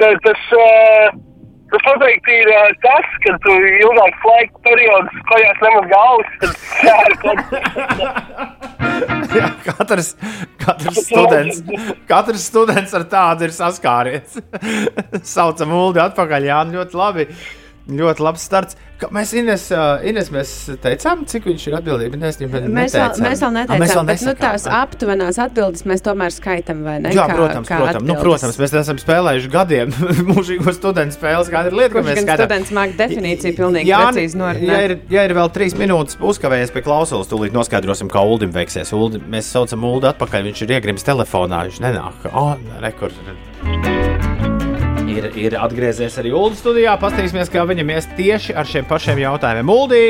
Tas, 0.00 0.16
tas, 0.24 0.42
uh, 0.56 1.18
tas 1.72 1.86
noteikti 1.88 2.36
ir 2.42 2.50
uh, 2.52 2.70
tas, 2.84 3.08
ka 3.24 3.34
tu 3.44 3.56
ilgāks 3.80 4.26
laika 4.30 4.62
periods 4.68 5.22
kājās 5.30 5.62
nemaz 5.64 5.88
galvas, 5.94 6.30
tad 6.42 6.52
sēra 6.80 7.16
Korķis. 7.24 7.60
Jā, 9.30 9.46
katrs, 9.64 10.10
katrs, 10.60 10.98
students, 11.06 11.60
katrs 12.08 12.44
students 12.50 12.94
ar 12.98 13.04
tādu 13.08 13.46
ir 13.46 13.54
saskāries. 13.54 14.36
Saucam, 15.34 15.72
Ulu, 15.76 16.00
atpakaļ. 16.02 16.48
Jā, 16.50 16.60
ļoti 16.68 16.98
labi. 16.98 17.26
Ļoti 18.00 18.24
labs 18.26 18.44
starts. 18.44 18.76
Mēs 19.14 19.32
Ines, 19.38 19.64
Ines 20.06 20.28
mēs 20.34 20.50
teicām, 20.82 21.22
cik 21.30 21.46
viņš 21.48 21.66
ir 21.70 21.76
atbildīgs. 21.78 22.18
Mēs, 22.20 22.40
Mēs 22.40 22.94
vēl, 22.94 23.20
mēs 23.24 23.42
vēl 23.44 23.54
neteicām, 23.56 23.80
mēs 23.80 23.94
vēl 23.96 24.06
bet 24.10 24.24
nu, 24.26 24.34
tās 24.40 24.66
aptuvenās 24.80 25.38
atbildes 25.40 25.86
mēs 25.88 26.04
tomēr 26.04 26.34
ne? 27.06 27.12
Jā, 27.16 27.24
Kā- 27.30 27.36
protams, 27.38 27.68
kā 27.70 27.78
protams. 27.80 28.06
Nu, 28.10 28.16
protams, 28.20 28.58
mēs 28.60 28.74
esam 28.82 29.00
spēlējuši 29.00 29.52
gadiem 29.52 29.94
mūžīgo 30.32 30.74
studentu 30.76 31.16
spēles. 31.16 31.50
Kāda 31.52 31.72
ir 31.72 31.78
lieta, 31.78 31.94
Kurš 31.96 32.08
mēs 32.10 32.18
gan 32.20 32.26
skatām? 32.28 32.50
students 32.50 32.74
māk 32.76 32.96
definīciju 33.00 33.56
pilnīgi 33.58 33.92
Jāni, 33.92 34.10
precīzi 34.10 34.36
ja, 34.36 34.42
norunāt? 34.44 34.84
ir, 34.88 34.96
ja 35.16 35.24
ir 35.28 35.36
vēl 35.40 35.52
trīs 35.54 35.78
minūtes 35.80 36.18
uzkavējies 36.20 36.74
pie 36.76 36.84
klausulas, 36.86 37.30
tūlīt 37.30 37.56
noskaidrosim, 37.56 38.10
kā 38.12 38.24
Uldim 38.26 38.52
veiksies. 38.54 38.92
Uldi, 38.96 39.22
mēs 39.30 39.50
saucam 39.54 39.84
Ulu 39.90 40.10
atpakaļ, 40.12 40.50
viņš 40.50 40.66
ir 40.66 40.76
iegrimis 40.78 41.06
telefonā, 41.06 41.64
viņš 41.70 41.80
nenāk. 41.86 42.28
O, 42.34 42.52
rekur. 42.84 43.14
Ir, 45.20 45.30
ir 45.36 45.56
atgriezies 45.60 46.16
arī 46.20 46.32
Ulu 46.32 46.56
studijā. 46.56 46.96
Paskatīsimies, 47.00 47.52
kā 47.52 47.66
viņam 47.68 47.92
ies 47.92 48.08
tieši 48.16 48.56
ar 48.56 48.68
šiem 48.68 48.88
pašiem 48.88 49.20
jautājumiem. 49.20 49.72
Uldī! 49.74 50.04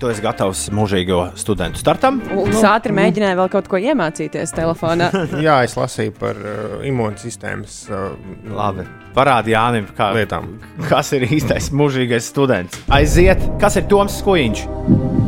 tu 0.00 0.08
esi 0.08 0.22
gatavs 0.24 0.62
mūžīgo 0.74 1.18
studentu 1.38 1.80
startam. 1.82 2.20
Uldis 2.32 2.62
ātri 2.64 2.94
mēģināja 2.96 3.36
vēl 3.36 3.50
kaut 3.52 3.68
ko 3.68 3.80
iemācīties 3.80 4.54
telefonā. 4.56 5.10
Jā, 5.46 5.58
es 5.66 5.76
lasīju 5.76 6.14
par 6.16 6.40
uh, 6.40 6.78
imūnsistēmas 6.88 7.76
uh, 7.90 8.14
Labi. 8.56 8.86
Parādi 9.16 9.52
Jānim, 9.52 9.90
kā, 9.96 10.12
lietām. 10.16 10.54
kas 10.88 11.12
ir 11.18 11.26
īstais 11.28 11.68
mūžīgais 11.74 12.30
students. 12.32 12.80
Aiziet, 12.94 13.42
kas 13.60 13.76
ir 13.80 13.88
Toms 13.90 14.20
Skuiņš, 14.22 14.64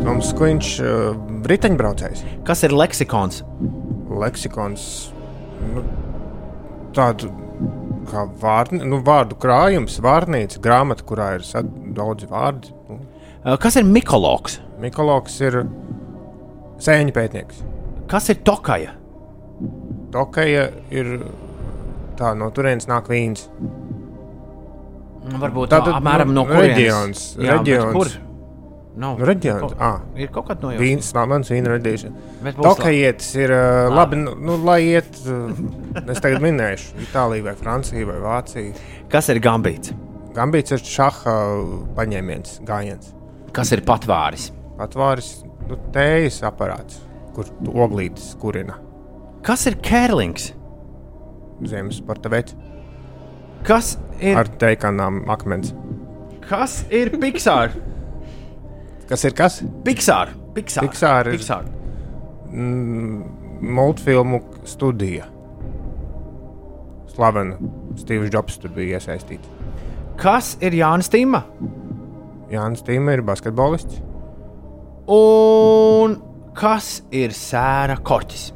Toms 0.07 0.33
Skuiņš, 0.33 0.73
uh, 0.81 1.21
briteņbraucējs, 1.45 2.25
kas 2.49 2.65
ir 2.65 2.77
leksikons, 2.79 3.43
leksikons, 4.23 4.89
nu, 5.75 5.85
tādu 6.97 7.33
kā 8.11 8.25
vārni, 8.43 8.83
nu, 8.89 8.99
vārdu 9.05 9.37
krājums, 9.43 9.99
vārnīca, 10.03 10.61
grāmata, 10.65 11.05
kurā 11.07 11.29
ir 11.39 11.47
daudzi 11.97 12.29
vārdi. 12.31 12.75
Nu, 12.91 13.01
Uh, 13.43 13.57
kas 13.59 13.75
ir 13.75 13.83
Mikologs, 13.83 14.61
Mikoloks 14.79 15.41
ir 15.43 15.57
sēņu 16.79 17.11
pētnieks. 17.17 17.57
kas 18.07 18.29
ir 18.31 18.37
Tokaja, 18.47 18.93
Tokaja 20.15 20.69
ir 20.95 21.09
tā, 22.21 22.31
no 22.39 22.53
turienes 22.55 22.87
nāk 22.87 23.09
vīns. 23.11 23.49
Nu, 25.27 25.39
Varbūt 25.43 25.73
tā, 25.75 25.81
apmēram 25.97 26.31
no 26.31 26.45
nu, 26.45 26.53
kurienes? 26.53 26.77
reģions, 26.79 27.25
Jā, 27.43 27.57
reģions. 27.59 27.93
Kur? 27.97 28.13
Nav. 28.93 29.17
Nu, 29.19 29.25
reģions, 29.25 29.63
Kaut- 29.63 29.79
ah. 29.81 30.01
Ir 30.21 30.29
kaut 30.29 30.45
kāda 30.51 30.67
no 30.67 30.71
jums. 30.75 30.83
Vīns, 30.85 31.07
mans 31.29 31.49
vīna 31.49 31.71
radīšana. 31.73 32.53
Tokajietis 32.59 33.31
ir 33.41 33.53
uh, 33.57 33.89
labi, 33.95 34.19
nu, 34.21 34.35
nu, 34.37 34.59
lai 34.69 34.83
iet, 34.91 35.09
uh, 35.25 35.49
es 36.13 36.21
tagad 36.21 36.43
minēšu, 36.45 36.99
Itālija 37.07 37.47
vai 37.47 37.55
Francija 37.57 38.05
vai 38.11 38.19
Vācija. 38.21 38.75
Kas 39.13 39.31
ir 39.33 39.41
gambīts? 39.45 39.95
Gambīts 40.37 40.73
ir 40.77 40.85
šaha 40.85 41.37
paņēmiens, 41.97 42.59
gājiens. 42.69 43.15
Kas 43.57 43.73
ir 43.73 43.81
patvāris? 43.89 44.51
Patvāris, 44.77 45.31
nu, 45.69 45.77
tējas 45.93 46.43
aparāts, 46.49 47.01
kur 47.37 47.49
oglītis 47.69 48.33
kurina 48.41 48.77
Kas 49.45 49.65
ir 49.69 49.77
kērlings? 49.85 50.51
ziemas 51.69 51.99
sporta 52.01 52.29
veids 52.33 52.57
Kas 53.67 53.93
ir, 54.21 54.35
ar 54.41 54.49
teikanām 54.59 55.23
akmens. 55.31 55.73
kas 56.49 56.81
ir 56.91 57.13
Pixar? 57.23 57.77
Kas 59.13 59.25
ir 59.29 59.35
kas? 59.37 59.59
Pixar. 59.85 60.31
Pixar. 60.57 60.87
Pixar 60.89 61.29
ir- 61.29 61.37
Pixar. 61.37 61.65
Mm, 62.49 63.19
multfilmu 63.77 64.41
studija. 64.65 65.27
Slavena 67.13 67.59
Steve's 68.01 68.31
Jobs 68.33 68.57
tur 68.59 68.71
bija 68.73 68.97
iesaistīts. 68.97 69.45
Kas 70.17 70.55
ir 70.65 70.73
Jānis 70.79 71.11
Tīma? 71.13 71.43
Jānis 72.53 72.81
Tīma 72.87 73.13
ir 73.19 73.23
basketbolists. 73.29 74.01
Un 75.13 76.17
kas 76.57 77.03
ir 77.11 77.35
sēra 77.37 77.99
korķis? 78.01 78.47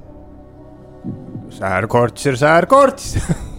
Sēra 1.56 1.86
korķis 1.88 2.26
ir 2.32 2.40
sēra 2.40 2.66
korķis. 2.70 3.18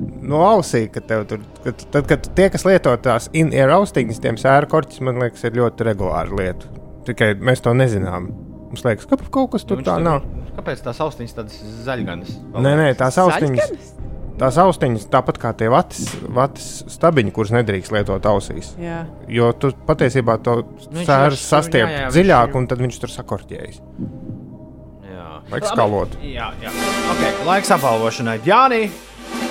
no 0.00 0.42
ausī, 0.48 0.84
ka 0.92 1.02
tev 1.04 1.26
tur, 1.30 1.44
kad, 1.64 1.84
tad, 1.92 2.08
kad 2.10 2.28
tie, 2.36 2.48
kas 2.52 2.66
lieto 2.68 2.92
tās 3.02 3.30
in-ear 3.36 3.72
austiņas, 3.78 4.20
tiem 4.22 4.38
sēra 4.40 4.68
korķis, 4.70 5.02
man 5.06 5.20
liekas, 5.22 5.44
ir 5.46 5.58
ļoti 5.60 5.88
regulāra 5.90 6.40
lieta. 6.40 6.70
Tikai 7.08 7.32
mēs 7.40 7.62
to 7.64 7.74
nezinām. 7.76 8.30
Mums 8.70 8.84
liekas, 8.86 9.08
ka 9.10 9.18
kaut 9.32 9.50
kas 9.54 9.64
tur 9.66 9.80
tā 9.86 9.96
nav. 10.02 10.22
Kāpēc 10.56 10.82
tās 10.84 11.00
austiņas 11.02 11.36
tādas 11.38 11.56
zaļganas? 11.86 12.36
Nē, 12.54 12.76
nē, 12.78 12.92
tās 12.98 13.18
austiņas. 13.22 13.64
Zaļganas? 13.64 13.96
Tās 14.40 14.56
austiņas, 14.56 15.02
tāpat 15.12 15.36
kā 15.36 15.50
tie 15.52 15.66
vatas, 15.68 16.14
vatas 16.32 16.68
stabiņi, 16.88 17.32
kurus 17.36 17.50
nedrīkst 17.52 17.92
lietot 17.92 18.24
ausīs. 18.30 18.70
Jā. 18.80 19.02
Jo 19.28 19.50
tu 19.52 19.68
patiesībā 19.88 20.38
to 20.40 20.62
viņš 20.86 21.02
sēru 21.10 21.36
sastiep 21.36 21.84
jā, 21.84 22.06
jā, 22.06 22.08
dziļāk, 22.14 22.54
jau- 22.54 22.62
un 22.62 22.68
tad 22.70 22.80
viņš 22.80 23.00
tur 23.02 23.12
sakorķējas. 23.12 23.82
Jā. 25.10 25.26
Vajag 25.50 25.68
skalot. 25.74 26.16
Jā, 26.24 26.48
jā. 26.62 26.72
Okay. 27.12 27.34
Laiks 27.50 27.74
apbalvošanai. 27.76 28.38
Jāni, 28.48 28.86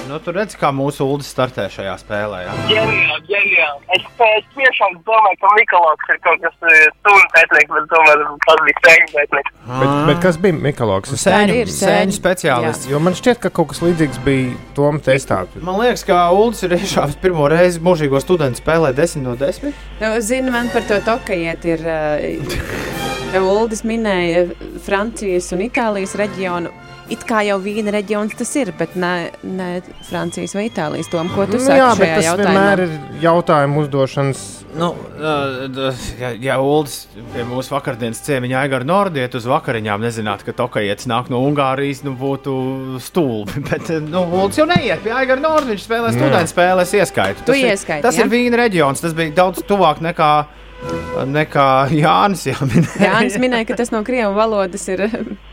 nu, 0.09 0.17
tu 0.23 0.33
redz, 0.33 0.55
kā 0.59 0.71
mūsu 0.73 1.05
ULDS 1.05 1.29
startē 1.33 1.67
šajā 1.73 1.93
spēlē. 2.01 2.41
Jā. 2.45 2.55
Ģeniāli, 2.69 3.19
ģeniāli. 3.29 3.83
Es, 3.95 4.07
es 4.25 4.47
tiešām 4.55 4.97
domāju, 5.07 5.37
ka 5.43 5.51
Mikls 5.57 6.09
ir 6.09 6.19
kaut 6.25 6.43
kas 6.45 6.55
stūra 6.59 7.27
pētnieks, 7.35 7.73
bet 7.75 7.87
tomēr 7.93 8.23
tas 8.47 8.63
bija 8.65 8.83
sēņu 8.87 9.09
pētnieks. 9.13 9.53
Bet, 9.69 9.93
bet 10.09 10.21
kas 10.25 10.41
bija 10.41 10.57
Mikls? 10.57 11.13
Sēņu, 11.23 11.59
ir 11.61 11.69
sēņu. 11.69 11.93
sēņu 11.93 12.17
speciālists. 12.17 12.89
Jo 12.89 13.01
man 13.03 13.17
šķiet, 13.19 13.41
ka 13.43 13.53
kaut 13.53 13.71
kas 13.73 13.83
līdzīgs 13.85 14.21
bija 14.25 14.57
Toma 14.77 15.01
testā. 15.03 15.43
Man 15.61 15.79
liekas, 15.83 16.05
ka 16.07 16.25
ULDS 16.33 16.65
ir 16.65 16.77
iešāvis 16.79 17.19
pirmo 17.21 17.45
reizi 17.51 17.83
mūžīgo 17.83 18.21
studentu 18.23 18.63
spēlē 18.63 18.93
10 18.97 19.25
no 19.27 19.37
10. 19.39 19.75
Nu, 20.01 20.13
Zini, 20.25 20.53
man 20.53 20.71
par 20.73 20.87
to 20.89 21.01
tokajiet 21.05 21.69
ir. 21.69 21.85
Uh, 21.85 22.97
Uldis 23.59 23.83
minēja 23.85 24.47
Francijas 24.81 25.51
un 25.53 25.61
Itālijas 25.67 26.15
reģionu. 26.17 26.73
It 27.09 27.23
kā 27.29 27.41
jau 27.47 27.57
vīna 27.63 27.91
reģions 27.95 28.35
tas 28.37 28.51
ir, 28.59 28.71
bet 28.77 28.95
ne, 28.99 29.31
ne 29.43 29.81
Francijas 30.09 30.53
vai 30.57 30.67
Itālijas. 30.69 31.09
Tom, 31.11 31.29
ko 31.35 31.45
tu 31.49 31.57
Nu, 31.57 31.63
saki 31.65 31.79
jā, 31.81 31.89
bet 31.97 32.07
šajā 32.07 32.15
tas 32.19 32.27
jautājumā? 32.29 32.53
vienmēr 32.53 32.83
ir 32.85 33.21
jautājumu 33.23 33.83
uzdošanas. 33.85 34.41
Nu, 34.79 34.91
uh, 34.93 35.95
ja, 36.21 36.29
ja 36.37 36.59
Ulas 36.61 37.07
pie 37.33 37.41
mūsu 37.49 37.73
vakardienas 37.73 38.19
ciemiņa 38.21 38.59
Aigara 38.61 38.85
Nordiet 38.85 39.33
uz 39.39 39.47
vakariņām 39.49 40.03
nezinātu, 40.05 40.45
ka 40.45 40.53
Tokajets 40.59 41.07
nāk 41.09 41.31
no 41.33 41.39
Ungārijas, 41.47 42.03
nu 42.05 42.13
būtu 42.19 42.53
stulbi. 43.01 43.63
Bet, 43.71 43.89
nu, 44.05 44.21
Ulas 44.29 44.59
jau 44.61 44.67
neiet 44.69 45.01
pie 45.03 45.11
Aigara 45.17 45.41
Nordiet, 45.41 45.73
viņš 45.73 45.87
spēlē 45.89 46.13
studentu 46.13 46.53
spēlēs 46.53 46.93
ieskaitu. 47.01 47.41
Tu 47.41 47.51
Tas 47.55 47.57
ir- 47.63 47.71
ieskaiti, 47.73 48.05
Tas 48.05 48.21
ja? 48.21 48.27
ir 48.27 48.31
vīna 48.35 48.61
reģions, 48.61 49.01
tas 49.01 49.17
bija 49.17 49.33
daudz 49.41 49.65
tuvāk 49.65 50.03
nekā, 50.05 50.29
nekā 51.29 51.65
Jānis. 51.91 52.45
Jā, 52.47 52.55
minēja. 52.63 52.99
Jānis 53.03 53.37
minēja, 53.41 53.67
ka 53.67 53.75
tas 53.81 53.91
no 53.91 53.99
krievu 54.07 54.31
valodas 54.37 54.85
ir 54.91 55.03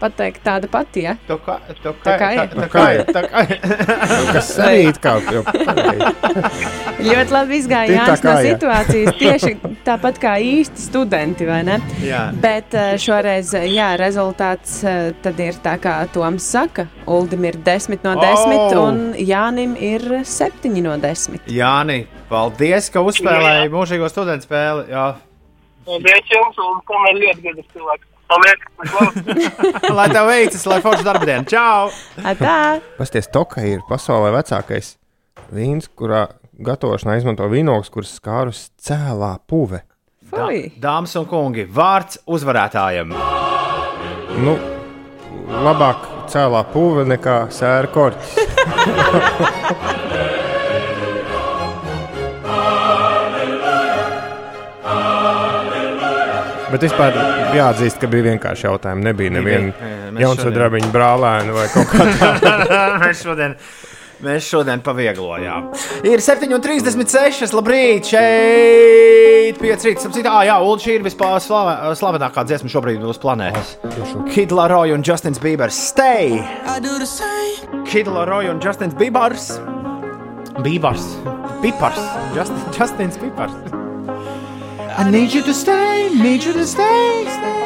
pateikt 0.00 0.42
tāda 0.46 0.68
pati. 0.70 1.02
Ja? 1.08 1.16
Toka- 1.28 1.58
toka- 1.82 2.04
Tā 2.06 2.14
kā 2.20 2.28
ir. 2.32 2.38
tā- 2.38 2.60
tā 2.62 2.68
kā 2.70 2.84
ir, 2.94 3.04
tā 3.10 3.22
kā 3.26 3.42
ir. 3.50 4.88
It 4.88 5.00
kā 5.02 5.16
pareizi. 5.66 6.12
Ļoti 7.06 7.34
labi 7.34 7.58
izgāja 7.60 7.88
tā 7.88 7.96
Jānis 7.98 8.24
no 8.24 8.30
kā, 8.30 8.44
situācijas. 8.46 9.18
Tieši 9.20 9.52
tāpat 9.86 10.18
kā 10.22 10.36
īsti 10.42 10.80
studenti, 10.86 11.46
vai 11.48 11.62
ne? 11.66 11.78
Jā. 12.02 12.22
Bet 12.42 12.74
eh, 12.74 12.94
šoreiz, 13.00 13.52
eh, 13.58 13.66
jā, 13.74 13.90
rezultāts 14.00 14.78
eh, 14.86 15.12
tad 15.22 15.40
ir 15.42 15.58
tā, 15.64 15.76
kā 15.82 15.98
Toms 16.14 16.42
saka. 16.56 16.86
Uldim 17.06 17.44
ir 17.46 17.58
10 17.66 18.02
no 18.04 18.14
10, 18.18 18.74
Oh! 18.76 18.88
un 18.88 19.14
Jānim 19.18 19.76
ir 19.80 20.00
7 20.24 20.80
no 20.82 20.96
10. 20.98 21.40
Jāni, 21.52 22.06
paldies, 22.30 22.90
ka 22.92 23.02
uzspēlēji 23.06 23.72
mūžīgo 23.72 24.10
studentu 24.10 24.48
spēli. 24.48 24.86
Jā. 24.92 25.06
Paldies 25.86 26.30
jums, 26.32 26.60
un 26.62 26.78
tam 26.88 27.08
ir 27.12 27.20
ļoti 27.22 27.44
gudrs 27.46 27.72
cilvēks. 27.74 28.12
Paldies! 28.30 29.90
Lai 29.94 30.08
tev 30.10 30.26
veicas, 30.26 30.64
lai 30.66 30.80
forši 30.82 31.06
darba 31.06 31.28
diena. 31.28 31.46
Čau! 31.46 31.92
Atā! 32.26 32.56
Pasties, 32.98 33.30
Toka 33.30 33.62
ir 33.62 33.84
pasaulē 33.86 34.32
vecākais 34.34 34.96
vīns, 35.54 35.86
kurā 35.94 36.26
gatavošanā 36.66 37.20
izmanto 37.20 37.46
vīnogus, 37.52 37.92
kuras 37.94 38.16
skārus 38.18 38.64
cēlā 38.82 39.36
puve. 39.46 39.84
Fui! 40.26 40.72
Dāmas 40.82 41.14
un 41.20 41.28
kungi, 41.30 41.68
vārds 41.70 42.18
uzvarētājiem. 42.26 43.14
Nu, 44.42 44.56
labāk 45.62 46.10
cēlā 46.32 46.64
puve 46.72 47.06
nekā 47.06 47.44
sēra 47.54 47.92
korķis. 47.94 48.34
Bet 56.76 56.90
vispār 56.90 57.14
jāatzīst, 57.56 57.96
ka 57.96 58.08
bija 58.12 58.26
vienkārši 58.34 58.66
jautājumi. 58.66 59.04
Nebija 59.06 59.32
neviena 59.32 60.18
jaunsudrabiņa 60.20 60.90
brālēna 60.92 61.54
vai 61.56 61.62
kaut 61.72 61.88
kā 61.88 62.04
tāda. 62.20 62.80
mēs 63.00 63.22
šodien. 63.24 63.54
Mēs 64.20 64.44
šodien 64.48 64.82
pavieglojām. 64.84 65.70
Ir 66.04 66.20
7,36. 66.24 67.54
Labrīt, 67.56 68.10
šeit 68.12 69.60
5 69.60 69.86
rīta. 69.88 70.12
Ah, 70.28 70.42
jā, 70.48 70.58
Ulu, 70.60 70.76
šī 70.84 70.98
ir 70.98 71.06
vispār 71.06 71.38
slava, 71.44 71.94
slavenākā 71.96 72.44
dziesma 72.48 72.68
šobrīd 72.72 73.08
uz 73.08 73.20
planētas. 73.24 73.72
Kid 74.34 74.52
Laroi 74.56 74.92
un 74.96 75.04
Justins 75.04 75.40
Bībers. 75.40 75.80
Stay! 75.94 76.36
Kid 77.88 78.12
Laroi 78.12 78.52
un 78.52 78.60
Justins 78.60 78.96
Bībers. 79.00 79.48
Bībers. 80.60 81.08
Pipars. 81.64 82.04
Just, 82.36 82.52
Justins 82.76 83.16
Pipars. 83.20 83.84
I 84.98 85.10
need 85.10 85.34
you 85.34 85.42
to 85.42 85.52
stay, 85.52 86.08
need 86.08 86.42
you 86.42 86.54
to 86.54 86.64
stay, 86.64 87.24
stay. 87.28 87.64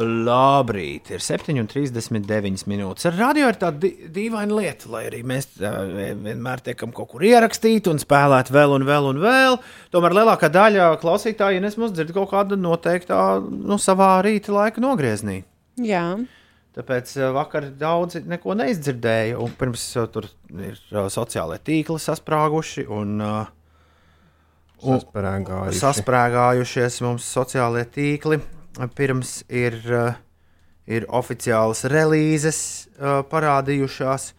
Labrīt, 0.00 1.10
ir 1.12 1.20
7,39 1.20 2.64
minūtes. 2.72 3.04
Ar 3.10 3.18
radio 3.18 3.50
ir 3.52 3.58
tāda 3.60 3.90
dīvaina 4.14 4.56
lieta, 4.56 4.88
lai 4.88 5.02
arī 5.10 5.20
mēs 5.28 5.50
vienmēr 5.60 6.64
tiekam 6.64 6.96
kaut 6.96 7.10
kur 7.12 7.26
ierakstīti 7.28 7.92
un 7.92 8.00
spēlēt 8.00 8.48
vēl 8.48 8.78
un 8.78 8.88
vēl 8.88 9.10
un 9.10 9.20
vēl. 9.20 9.60
Tomēr 9.92 10.16
lielākā 10.22 10.48
daļa 10.56 10.88
klausītāju 11.04 11.60
nes 11.60 11.76
mums 11.76 11.92
dzird 11.98 12.16
kaut 12.16 12.32
kādu 12.32 12.56
noteiktā, 12.56 13.20
nu, 13.44 13.76
savā 13.76 14.14
rīta 14.24 14.56
laika 14.56 14.80
nogriezienī. 14.80 15.42
Jā, 15.84 16.06
Tāpēc 16.72 17.10
vakar 17.36 17.66
daudzi 17.76 18.22
neko 18.24 18.54
neizdzirdēja. 18.56 19.36
un 19.36 19.52
Pirms 19.60 19.82
tur 20.14 20.30
ir 20.56 20.78
sociālai 21.12 21.58
tīkli 21.60 22.00
sasprāguši 22.00 22.86
un 22.88 23.18
uh, 23.20 23.50
Sasprāgājuši. 24.82 25.80
sasprāgājušies 25.80 27.00
mums 27.06 27.26
sociālie 27.26 27.84
tīkli. 27.88 28.40
Pirms 28.96 29.42
ir, 29.52 29.76
uh, 29.92 30.14
ir 30.88 31.06
oficiālas 31.08 31.84
relīzes 31.92 32.62
uh, 32.98 33.20
parādījušās. 33.28 34.32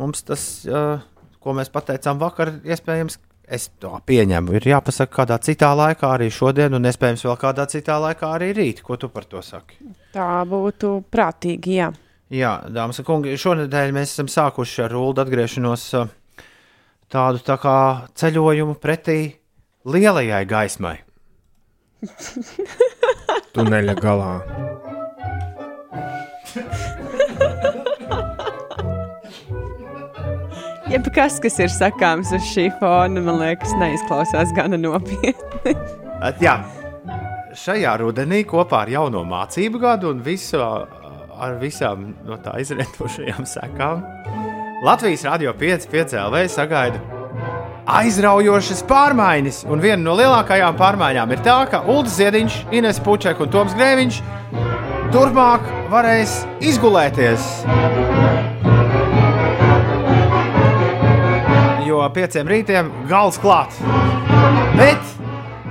Mums 0.00 0.24
tas, 0.26 0.46
uh, 0.66 1.04
ko 1.40 1.54
mēs 1.54 1.70
pateicām 1.70 2.18
vakar, 2.18 2.56
iespējams, 2.64 3.20
es 3.44 3.68
to 3.78 3.92
pieņemu. 4.08 4.56
Ir 4.56 4.70
jāpasaka 4.72 5.20
kādā 5.22 5.38
citā 5.44 5.74
laikā, 5.76 6.14
arī 6.16 6.30
šodien, 6.32 6.74
un 6.74 6.88
iespējams 6.88 7.26
vēl 7.28 7.36
kādā 7.38 7.68
citā 7.70 8.00
laikā 8.02 8.32
arī 8.38 8.54
rīt. 8.56 8.82
Ko 8.82 8.96
tu 8.96 9.12
par 9.12 9.28
to 9.28 9.44
saki? 9.44 9.78
tā 10.14 10.42
būtu 10.48 10.98
prātīgi. 11.12 11.78
Jā. 11.80 11.90
Jā, 12.34 12.56
dāmas 12.72 12.98
un 13.00 13.06
kungi, 13.06 13.36
šonadēļ 13.38 13.94
mēs 13.94 14.14
esam 14.14 14.30
sākuši 14.32 14.86
ar 14.86 14.94
Ulu 14.98 15.14
atgriešanos 15.22 15.86
tādu 17.12 17.42
tā 17.46 17.56
kā 17.62 17.76
ceļojumu 18.18 18.78
pretī 18.82 19.18
lielajai 19.84 20.44
gaismai. 20.48 20.96
Tuneļa 23.54 23.94
galā. 24.00 24.32
Jebkas, 30.92 31.40
kas 31.42 31.56
ir 31.58 31.72
sakāms 31.72 32.30
uz 32.36 32.44
šī 32.52 32.68
fona, 32.78 33.22
man 33.24 33.40
liekas, 33.40 33.72
neizklausās 33.80 34.52
gana 34.54 34.78
nopietni. 34.78 35.74
At, 36.22 36.38
jā, 36.44 36.58
šajā 37.58 37.96
rudenī 38.02 38.44
kopā 38.48 38.84
ar 38.84 38.92
jauno 38.92 39.24
mācību 39.26 39.80
gadu 39.82 40.12
un 40.14 40.22
visu, 40.24 40.60
ar 40.60 41.58
visām 41.60 42.12
no 42.28 42.38
tā 42.42 42.60
izrietošajām 42.62 43.48
sekām 43.48 44.04
Latvijas 44.84 45.24
Rādio 45.26 45.54
5, 45.58 45.88
5 45.90 46.16
LV 46.20 46.44
sagaida 46.52 47.23
aizraujošas 47.86 48.82
pārmaiņas. 48.88 49.62
Un 49.70 49.82
viena 49.82 50.00
no 50.02 50.14
lielākajām 50.18 50.76
pārmaiņām 50.78 51.34
ir 51.34 51.42
tā, 51.44 51.58
ka 51.70 51.82
Ulrichs 51.84 52.16
Ziediņš, 52.18 52.58
Ines 52.76 53.00
Puķek 53.04 53.42
un 53.44 53.52
Toms 53.52 53.76
Grēviņš 53.78 54.20
turpmāk 55.14 55.66
varēs 55.92 56.40
izgulēties. 56.64 57.44
Jo 61.86 62.02
pieciem 62.14 62.50
rītiem 62.50 62.90
gals 63.10 63.38
klāt. 63.42 63.76
Bet 64.74 65.14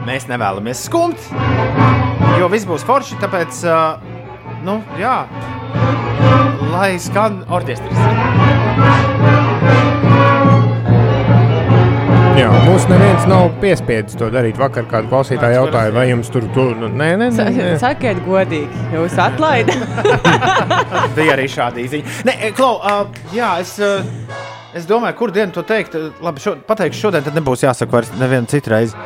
mēs 0.08 0.30
nevēlamies 0.30 0.86
skumt, 0.88 1.30
jo 2.40 2.50
viss 2.54 2.70
būs 2.70 2.88
forši. 2.88 3.20
Tāpēc, 3.24 3.64
uh, 3.68 4.00
nu, 4.64 4.80
jā, 5.02 5.24
lai 6.72 6.94
skan 7.04 7.44
orķestris. 7.52 8.53
Jā, 12.34 12.48
mums 12.66 12.88
neviens 12.90 13.28
nav 13.30 13.52
piespiedzis 13.62 14.18
to 14.18 14.26
darīt. 14.34 14.58
Vakar 14.58 14.88
kāda 14.90 15.06
klausītāja 15.12 15.60
jautāja, 15.60 15.92
vai 15.94 16.08
jums 16.10 16.32
tur 16.34 16.48
tur 16.56 16.72
nu, 16.80 16.88
nē, 16.90 17.12
nē, 17.22 17.28
nē, 17.36 17.44
nē. 17.54 17.68
Sakiet, 17.82 18.24
godīgi, 18.26 18.86
jūs 18.96 19.20
atlaidat. 19.22 19.84
Bija 21.18 21.36
arī 21.36 21.46
šāda 21.54 21.78
īziņa. 21.84 22.16
Nē, 22.26 22.34
Klau, 22.58 22.80
uh, 22.82 23.20
jā, 23.38 23.52
es, 23.62 23.76
uh, 23.78 24.02
es 24.74 24.88
domāju, 24.90 25.18
kur 25.20 25.34
dienu 25.36 25.54
to 25.54 25.62
teikt. 25.70 25.94
Labi, 26.26 26.42
šo, 26.42 26.56
pateikšu 26.66 27.06
šodien, 27.06 27.26
tad 27.28 27.38
nebūs 27.38 27.68
jāsaka 27.68 28.00
vairs 28.00 28.10
nevienu 28.18 28.50
citu 28.50 28.74
reizi. 28.74 28.98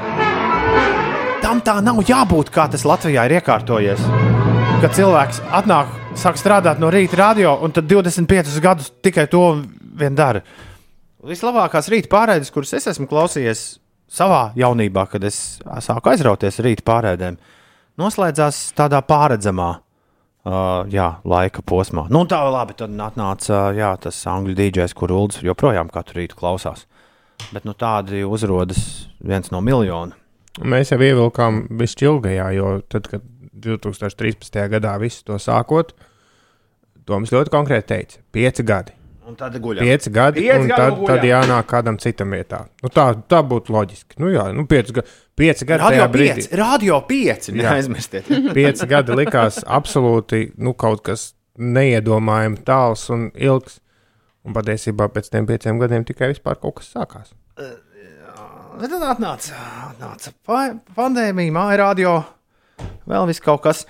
Tam 1.43 1.59
tā 1.67 1.75
nav 1.83 1.99
jābūt, 2.07 2.53
kā 2.55 2.69
tas 2.71 2.87
Latvijā 2.87 3.27
ir 3.27 3.41
iekārtojies. 3.41 4.07
Kad 4.85 4.95
cilvēks 4.95 5.43
atnāk, 5.59 5.91
sāk 6.15 6.39
strādāt 6.39 6.79
no 6.79 6.93
rīta 6.95 7.19
radio, 7.19 7.57
un 7.59 7.75
tad 7.75 7.91
25 7.91 8.55
gadus 8.63 8.93
tikai 9.03 9.27
to 9.27 9.43
vien 9.99 10.15
dara. 10.15 10.45
Vislabākās 11.27 11.89
rīta 11.91 12.07
pārēdes, 12.11 12.51
kuras 12.55 12.71
es 12.77 12.87
esmu 12.93 13.07
klausījies 13.09 13.63
savā 14.07 14.53
jaunībā, 14.55 15.03
kad 15.11 15.25
es 15.27 15.59
sāku 15.83 16.13
aizrauties 16.13 16.61
ar 16.61 16.67
rīta 16.69 16.85
pārēdēm, 16.87 17.35
noslēdzās 17.99 18.61
tādā 18.77 19.01
pārredzamā 19.03 19.69
uh, 19.75 20.85
jā, 20.93 21.09
laika 21.27 21.65
posmā. 21.67 22.05
Nu, 22.13 22.23
tā 22.31 22.39
labi, 22.47 22.77
tad 22.79 22.95
atnāca 22.95 23.53
uh, 23.57 23.75
jā, 23.75 23.91
tas 24.07 24.21
angļu 24.31 24.55
dīdžers, 24.55 24.95
kur 24.95 25.11
Ulrichs 25.11 25.43
joprojām 25.43 25.91
katru 25.91 26.21
rītu 26.21 26.39
klausās. 26.39 26.85
Bet 27.51 27.67
nu, 27.67 27.75
tādi 27.77 28.23
uzrodas 28.23 29.09
viens 29.19 29.51
no 29.51 29.59
miljoniem. 29.61 30.15
Mēs 30.63 30.89
jau 30.89 31.01
ievilkām 31.03 31.65
visšķilgajā, 31.77 32.47
jo 32.55 32.77
tad, 32.89 33.11
kad 33.11 33.25
2013. 33.67 34.63
gadā 34.71 34.95
visu 35.01 35.27
to 35.27 35.37
sākot, 35.41 35.91
Toms 37.07 37.31
ļoti 37.31 37.51
konkrēti 37.53 37.87
teica, 37.87 38.17
pieci 38.35 38.63
gadi. 38.67 38.96
Un 39.27 39.35
tad 39.35 39.55
guļam. 39.59 39.83
Pieci 39.83 40.11
gadi, 40.15 40.39
Pieci 40.45 40.55
un 40.61 40.69
gadi 40.69 40.79
tad, 40.79 40.93
guļam. 41.01 41.07
tad 41.11 41.25
jānāk 41.27 41.65
kādam 41.67 41.97
citam 41.99 42.31
vietā. 42.31 42.61
Nu, 42.83 42.87
tā, 42.93 43.09
tā 43.27 43.41
būtu 43.43 43.73
loģiski. 43.75 44.15
Nu, 44.23 44.29
jā, 44.31 44.45
nu, 44.55 44.63
pieci, 44.71 44.93
ga 44.95 45.03
pieci 45.35 45.67
gadi 45.67 45.83
Radio 45.83 45.97
tajā 45.97 46.11
brīdī. 46.13 46.45
5, 46.47 46.55
radio 46.61 46.99
5, 47.09 47.49
Jā. 47.51 47.57
neaizmirstiet. 47.59 48.29
Pieci 48.57 48.87
gadi 48.87 49.17
likās 49.19 49.59
absolūti 49.67 50.45
nu, 50.63 50.71
kaut 50.79 51.03
kas 51.09 51.33
neiedomājami 51.59 52.63
tāls 52.67 53.03
un 53.11 53.27
ilgs. 53.35 53.81
Un 54.47 54.55
patiesībā 54.55 55.09
pēc 55.11 55.27
tam 55.33 55.45
pieciem 55.49 55.79
gadiem 55.81 56.05
tikai 56.07 56.31
vispār 56.31 56.55
kaut 56.61 56.77
kas 56.79 56.93
sākās. 56.95 57.33
Bet 58.77 58.91
tad 58.93 59.03
atnāca, 59.09 59.57
atnāca 59.89 60.31
pa- 60.45 60.77
pandēmija, 60.95 61.51
māja 61.51 61.79
radio, 61.81 62.11
vēl 63.09 63.25
viss 63.27 63.41
kaut 63.43 63.63
kas. 63.65 63.83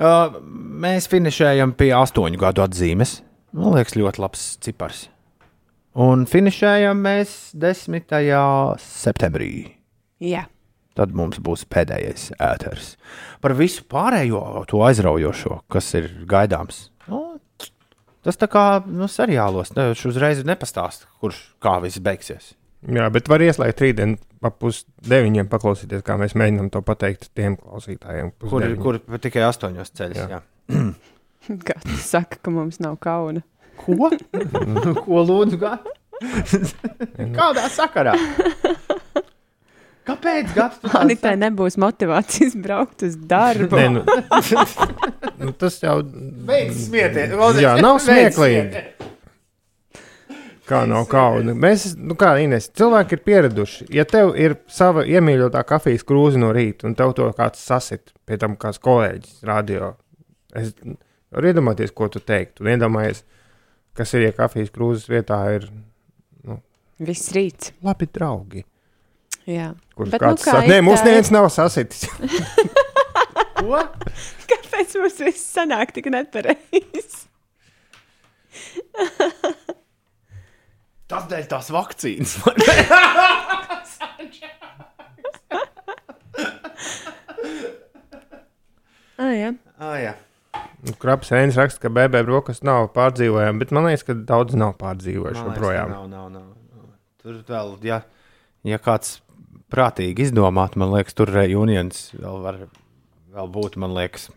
Uh, 0.00 0.32
mēs 0.80 1.06
finišējam 1.12 1.74
pie 1.76 1.90
astoņu 1.92 2.40
gadu 2.40 2.64
atzīmes. 2.64 3.18
Man 3.56 3.74
liekas, 3.74 3.96
ļoti 3.98 4.22
labs 4.22 4.44
cipars. 4.62 5.08
Un 5.98 6.22
finišējam 6.30 7.00
mēs 7.02 7.50
10. 7.58 8.12
septembrī. 8.78 9.50
Jā. 10.22 10.44
Tad 10.94 11.14
mums 11.16 11.40
būs 11.42 11.64
pēdējais 11.70 12.30
ēters. 12.38 12.94
Par 13.42 13.56
visu 13.58 13.82
pārējo, 13.90 14.42
to 14.70 14.84
aizraujošo, 14.86 15.62
kas 15.70 15.90
ir 15.98 16.08
gaidāms. 16.30 16.88
Nu, 17.10 17.40
tas 18.22 18.38
tā 18.38 18.46
kā 18.50 18.64
nu, 18.86 19.10
seriālos, 19.10 19.74
ne, 19.74 19.90
uzreiz 19.94 20.44
nepastāsta, 20.46 21.10
kurš 21.22 21.42
kā 21.62 21.78
viss 21.82 22.02
beigsies. 22.02 22.52
Jā, 22.86 23.10
bet 23.12 23.28
var 23.28 23.42
ieslēgt 23.44 23.82
rītdien 23.82 24.14
ap 24.46 24.60
pusdeviņiem 24.62 25.50
paklausīties, 25.50 26.04
kā 26.06 26.16
mēs 26.20 26.36
mēģinām 26.38 26.70
to 26.72 26.80
pateikt 26.86 27.32
tiem 27.36 27.58
klausītājiem. 27.60 28.30
Kur, 28.46 28.70
kur 28.78 29.00
tikai 29.20 29.42
astoņos 29.50 29.92
ceļos. 29.98 30.38
Kāds 31.68 32.04
saka, 32.04 32.38
ka 32.42 32.52
mums 32.54 32.80
nav 32.82 32.98
kauna. 33.02 33.42
Ko? 33.80 34.10
Ko 35.04 35.24
lūdzu? 35.24 35.60
Gat? 35.60 35.86
Kādā 37.38 37.68
sakarā? 37.72 38.14
Kāpēc? 40.10 40.52
Tu 40.56 41.16
tā 41.20 41.34
nebūs 41.38 41.76
motivācijas 41.80 42.56
braukt 42.58 43.04
uz 43.06 43.14
darbu. 43.30 43.76
Nē, 43.76 43.84
nu, 43.94 44.02
nu, 45.38 45.52
tas 45.60 45.76
jau 45.82 46.00
Beidz 46.48 46.86
smieties. 46.88 47.36
Jā, 47.60 47.76
nav 47.84 48.00
smieklīgi. 48.02 48.82
kā 50.70 50.82
nav 50.88 51.06
kauna. 51.10 51.54
Mēs, 51.54 51.92
nu 51.98 52.16
kā 52.18 52.32
Ines, 52.42 52.70
cilvēki 52.78 53.16
ir 53.16 53.22
pieraduši. 53.28 53.86
Ja 53.94 54.06
tev 54.08 54.32
ir 54.40 54.56
sava 54.72 55.04
iemīļotā 55.06 55.62
kafijas 55.68 56.06
krūze 56.06 56.40
no 56.42 56.50
rīta, 56.56 56.88
un 56.88 56.96
tev 56.98 57.14
to 57.18 57.28
kāds 57.36 57.62
sasit, 57.62 58.14
pie 58.26 58.40
tam 58.40 58.56
kāds 58.60 58.82
kolēģis 58.82 59.44
radio, 59.46 59.94
es 60.58 60.74
varu 61.34 61.50
iedomāties, 61.52 61.92
ko 61.94 62.08
tu 62.12 62.18
teiktu. 62.20 62.64
Un 62.64 62.68
iedomājies, 62.74 63.22
kas 63.98 64.14
ir, 64.16 64.20
ja 64.28 64.32
kafijas 64.36 64.70
krūzes 64.74 65.08
vietā 65.10 65.38
ir 65.58 65.62
Viss 67.00 67.30
rīts. 67.32 67.70
labi 67.86 68.06
draugi. 68.12 68.60
Jā. 69.48 69.70
Kurš 69.96 70.10
Bet, 70.12 70.20
nu, 70.20 70.26
kāds 70.26 70.42
kā 70.44 70.52
saka, 70.58 70.68
nē, 70.68 70.82
mums 70.84 71.00
tā- 71.00 71.06
neviens 71.08 71.30
nav 71.32 71.46
sasitis. 71.50 72.02
Kāpēc 74.50 74.88
mums 75.00 75.18
viss 75.24 75.46
sanāk 75.54 75.88
tik 75.96 76.06
nepareizi? 76.12 77.24
Tas 81.10 81.24
dēļ 81.30 81.44
tās 81.50 81.68
vakcīnas. 81.74 82.32
Ah, 89.20 89.32
jā. 89.36 89.50
ah, 89.78 89.96
jā. 90.00 90.12
Nu, 90.80 90.94
Kraps 90.96 91.28
Rēns 91.34 91.58
raksta, 91.60 91.82
ka 91.84 91.90
BB 91.92 92.22
brokas 92.24 92.62
nav 92.64 92.88
pārdzīvojami, 92.94 93.60
bet 93.60 93.72
man 93.76 93.88
liekas, 93.90 94.04
ka 94.06 94.16
daudz 94.16 94.56
nav 94.56 94.78
pārdzīvojuši 94.80 95.42
joprojām. 95.44 95.92
Nav, 95.92 96.06
nav, 96.08 96.30
nav. 96.32 96.46
Tur 97.20 97.42
vēl, 97.44 97.74
ja, 97.84 98.00
ja 98.64 98.78
kāds 98.80 99.18
prātīgi 99.70 100.24
izdomāt, 100.24 100.78
man 100.80 100.94
liekas, 100.94 101.16
tur 101.18 101.28
reunions 101.34 102.08
vēl 102.16 102.40
var 102.46 102.62
vēl 103.34 103.50
būt, 103.52 103.76
man 103.80 103.92
liekas. 103.96 104.30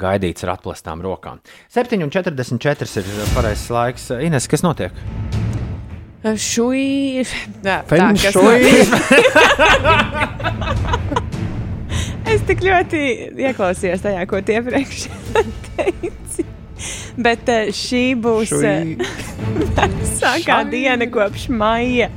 Gaidīts 0.00 0.46
ar 0.46 0.54
atklātām 0.54 1.02
rokām. 1.02 1.40
7,44 1.74 3.02
ir 3.02 3.32
pareizais 3.34 3.70
laiks. 3.74 4.04
Ines, 4.22 4.46
kas 4.48 4.62
notiek? 4.62 4.94
Šui. 6.20 7.24
Tā, 7.64 7.80
kas 7.88 8.30
shui. 8.30 8.60
Es 12.30 12.44
tik 12.46 12.60
ļoti 12.62 13.00
ieklausījos 13.42 14.04
tajā, 14.04 14.22
ko 14.30 14.38
tie 14.46 14.60
iepriekš 14.60 15.06
teici. 15.74 16.44
Bet 17.20 17.50
eh, 17.50 17.72
šī 17.74 18.04
būs 18.22 18.52
eh, 18.64 18.92
vecākā 19.76 20.60
diena 20.70 21.08
kopš 21.10 21.48
maija. 21.50 22.10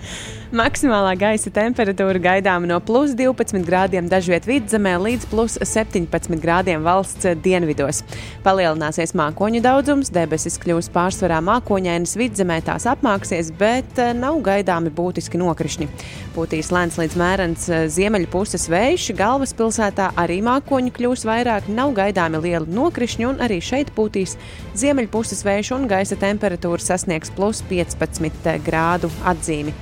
Maksimālā 0.54 1.16
gaisa 1.18 1.49
temperatūra 1.49 2.20
gaidāma 2.22 2.68
no 2.70 2.76
plus 2.86 3.16
12 3.18 3.64
grādiem 3.66 4.06
dažviet 4.06 4.45
vidzemē 4.45 4.91
līdz 5.01 5.24
plus 5.32 5.56
17 5.58 6.38
grādiem 6.43 6.84
valsts 6.86 7.26
dienvidos. 7.41 8.04
Palielināsies 8.45 9.16
mākoņu 9.18 9.64
daudzums, 9.66 10.12
debesis 10.14 10.60
kļūs 10.62 10.91
pārsvarā 10.93 11.39
mākoņainas 11.41 12.14
vidzemē, 12.22 12.60
tās 12.68 12.86
apmāksies, 12.91 13.49
bet 13.58 13.97
eh, 13.97 14.12
nav 14.14 14.38
gaidāmi 14.45 14.93
būtiski 14.93 15.41
nokrišņi. 15.41 15.89
Pūtīs 16.38 16.70
lēns 16.76 16.99
līdz 17.01 17.18
mērens 17.18 17.66
eh, 17.74 17.88
ziemeļu 17.89 18.30
puses 18.38 18.70
vējš, 18.70 19.10
galvaspilsētā 19.18 20.12
arī 20.22 20.38
mākoņu 20.45 20.93
kļūs 20.93 21.26
vairāk, 21.32 21.74
nav 21.74 21.97
gaidāmi 21.97 22.43
lieli 22.45 22.78
nokrišņi, 22.78 23.30
un 23.32 23.41
arī 23.41 23.58
šeit 23.58 23.89
pūtīs 23.97 24.38
ziemeļu 24.78 25.10
puses 25.18 25.41
vējš 25.49 25.74
un 25.80 25.89
gaisa 25.89 26.22
temperatūra 26.22 26.91
sasniegs 26.93 27.34
plus 27.34 27.66
15 27.74 28.54
grādu 28.70 29.10
atzīmi. 29.34 29.74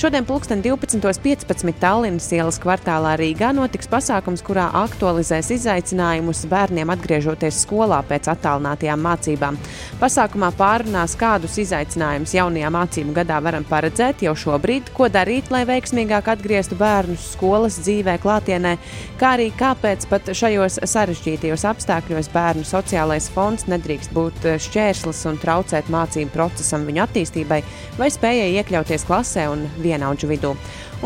Šodien 0.00 0.19
pulksten 0.24 0.62
12.15. 0.62 1.72
Tallinas 1.80 2.26
ielas 2.34 2.58
kvartālā 2.60 3.12
Rīgā 3.20 3.50
notiks 3.56 3.88
pasākums, 3.90 4.42
kurā 4.44 4.66
aktualizēs 4.80 5.52
izaicinājumus 5.54 6.42
bērniem 6.50 6.90
atgriežoties 6.94 7.60
skolā 7.64 8.00
pēc 8.08 8.28
attālinātajām 8.32 9.00
mācībām. 9.04 9.58
Pasākumā 10.00 10.50
pārunās, 10.58 11.14
kādus 11.20 11.58
izaicinājumus 11.62 12.34
jaunajā 12.36 12.72
mācību 12.74 13.14
gadā 13.20 13.38
varam 13.44 13.66
paredzēt 13.68 14.24
jau 14.26 14.34
šobrīd, 14.34 14.92
ko 14.96 15.08
darīt, 15.12 15.52
lai 15.54 15.62
veiksmīgāk 15.68 16.32
atgrieztu 16.34 16.78
bērnus 16.80 17.30
skolas 17.36 17.80
dzīvē, 17.84 18.18
klātienē, 18.24 18.76
kā 19.20 19.34
arī 19.36 19.50
kāpēc 19.56 20.08
pat 20.10 20.32
šajos 20.36 20.80
sarežģītajos 20.90 21.66
apstākļos 21.70 22.32
bērnu 22.34 22.66
sociālais 22.68 23.30
fonds 23.34 23.68
nedrīkst 23.70 24.16
būt 24.16 24.50
šķērslis 24.66 25.24
un 25.30 25.40
traucēt 25.44 25.92
mācību 25.92 26.34
procesam, 26.34 26.88
viņu 26.88 27.04
attīstībai 27.06 27.62
vai 28.00 28.12
spējai 28.12 28.54
iekļauties 28.60 29.08
klasē 29.08 29.48
un 29.52 29.68
vienaudžu 30.10 30.28
vidū. 30.30 30.54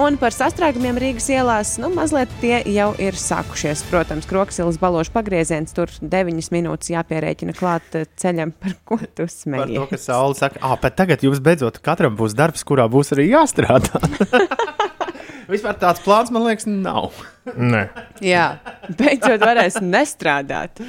Un 0.01 0.17
par 0.19 0.35
sastrēgumiem 0.35 0.97
Rīgas 0.99 1.29
ielās, 1.31 1.77
nu, 1.79 1.91
mazliet 1.95 2.31
tie 2.41 2.63
jau 2.73 2.95
ir 2.99 3.15
sākušies. 3.15 3.85
Protams, 3.91 4.27
Kroksilas 4.27 4.79
balošu 4.81 5.13
pagrieziens 5.15 5.75
tur 5.75 5.91
9 6.01 6.51
minūtes 6.51 6.91
jāpierēķina 6.91 7.55
klāt 7.55 7.95
eh, 7.95 8.07
ceļam, 8.17 8.55
par 8.63 8.75
ko 8.85 8.99
tu 8.99 9.27
Par 9.27 9.69
to, 9.69 9.87
ka 9.91 10.01
Saula 10.01 10.35
saka, 10.35 10.59
ah, 10.63 10.77
bet 10.81 10.97
tagad 10.97 11.23
jums 11.23 11.43
beidzot 11.45 11.79
katram 11.85 12.17
būs 12.17 12.35
darbs, 12.35 12.65
kurā 12.65 12.89
būs 12.91 13.15
arī 13.15 13.29
jāstrādā. 13.31 14.01
Vispār 15.53 15.77
tāds 15.77 16.01
plāns, 16.01 16.33
man 16.33 16.47
liekas, 16.47 16.65
nav. 16.67 17.13
Nē, 17.45 17.85
Jā, 18.25 18.57
beidzot 18.89 19.45
varēs 19.45 19.83
nestrādāt. 19.85 20.81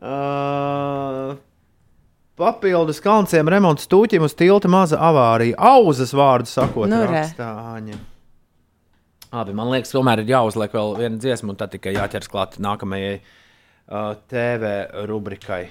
Uh, 0.00 1.34
papildus 2.40 3.02
kalnciem 3.04 3.48
remonta 3.52 3.84
stūķim 3.84 4.24
uz 4.26 4.34
tilta 4.38 4.70
maza 4.72 4.98
avārija. 5.10 5.58
Auzas 5.76 6.14
vārdu 6.16 6.48
sakot, 6.50 6.88
Nu, 6.90 7.02
re. 7.04 7.20
rakstā 7.20 7.50
Āņa. 7.76 7.98
Abi, 9.30 9.52
man 9.54 9.68
liekas, 9.70 9.92
tomēr 9.94 10.24
ir 10.24 10.32
jāuzliek 10.32 10.72
vēl 10.74 10.96
viena 10.98 11.20
dziesma, 11.22 11.52
un 11.52 11.58
tad 11.60 11.70
tikai 11.76 11.92
jāķers 11.94 12.30
klāt 12.32 12.56
nākamajai 12.58 13.20
uh, 13.20 14.16
TV 14.32 14.72
rubrikai. 15.06 15.68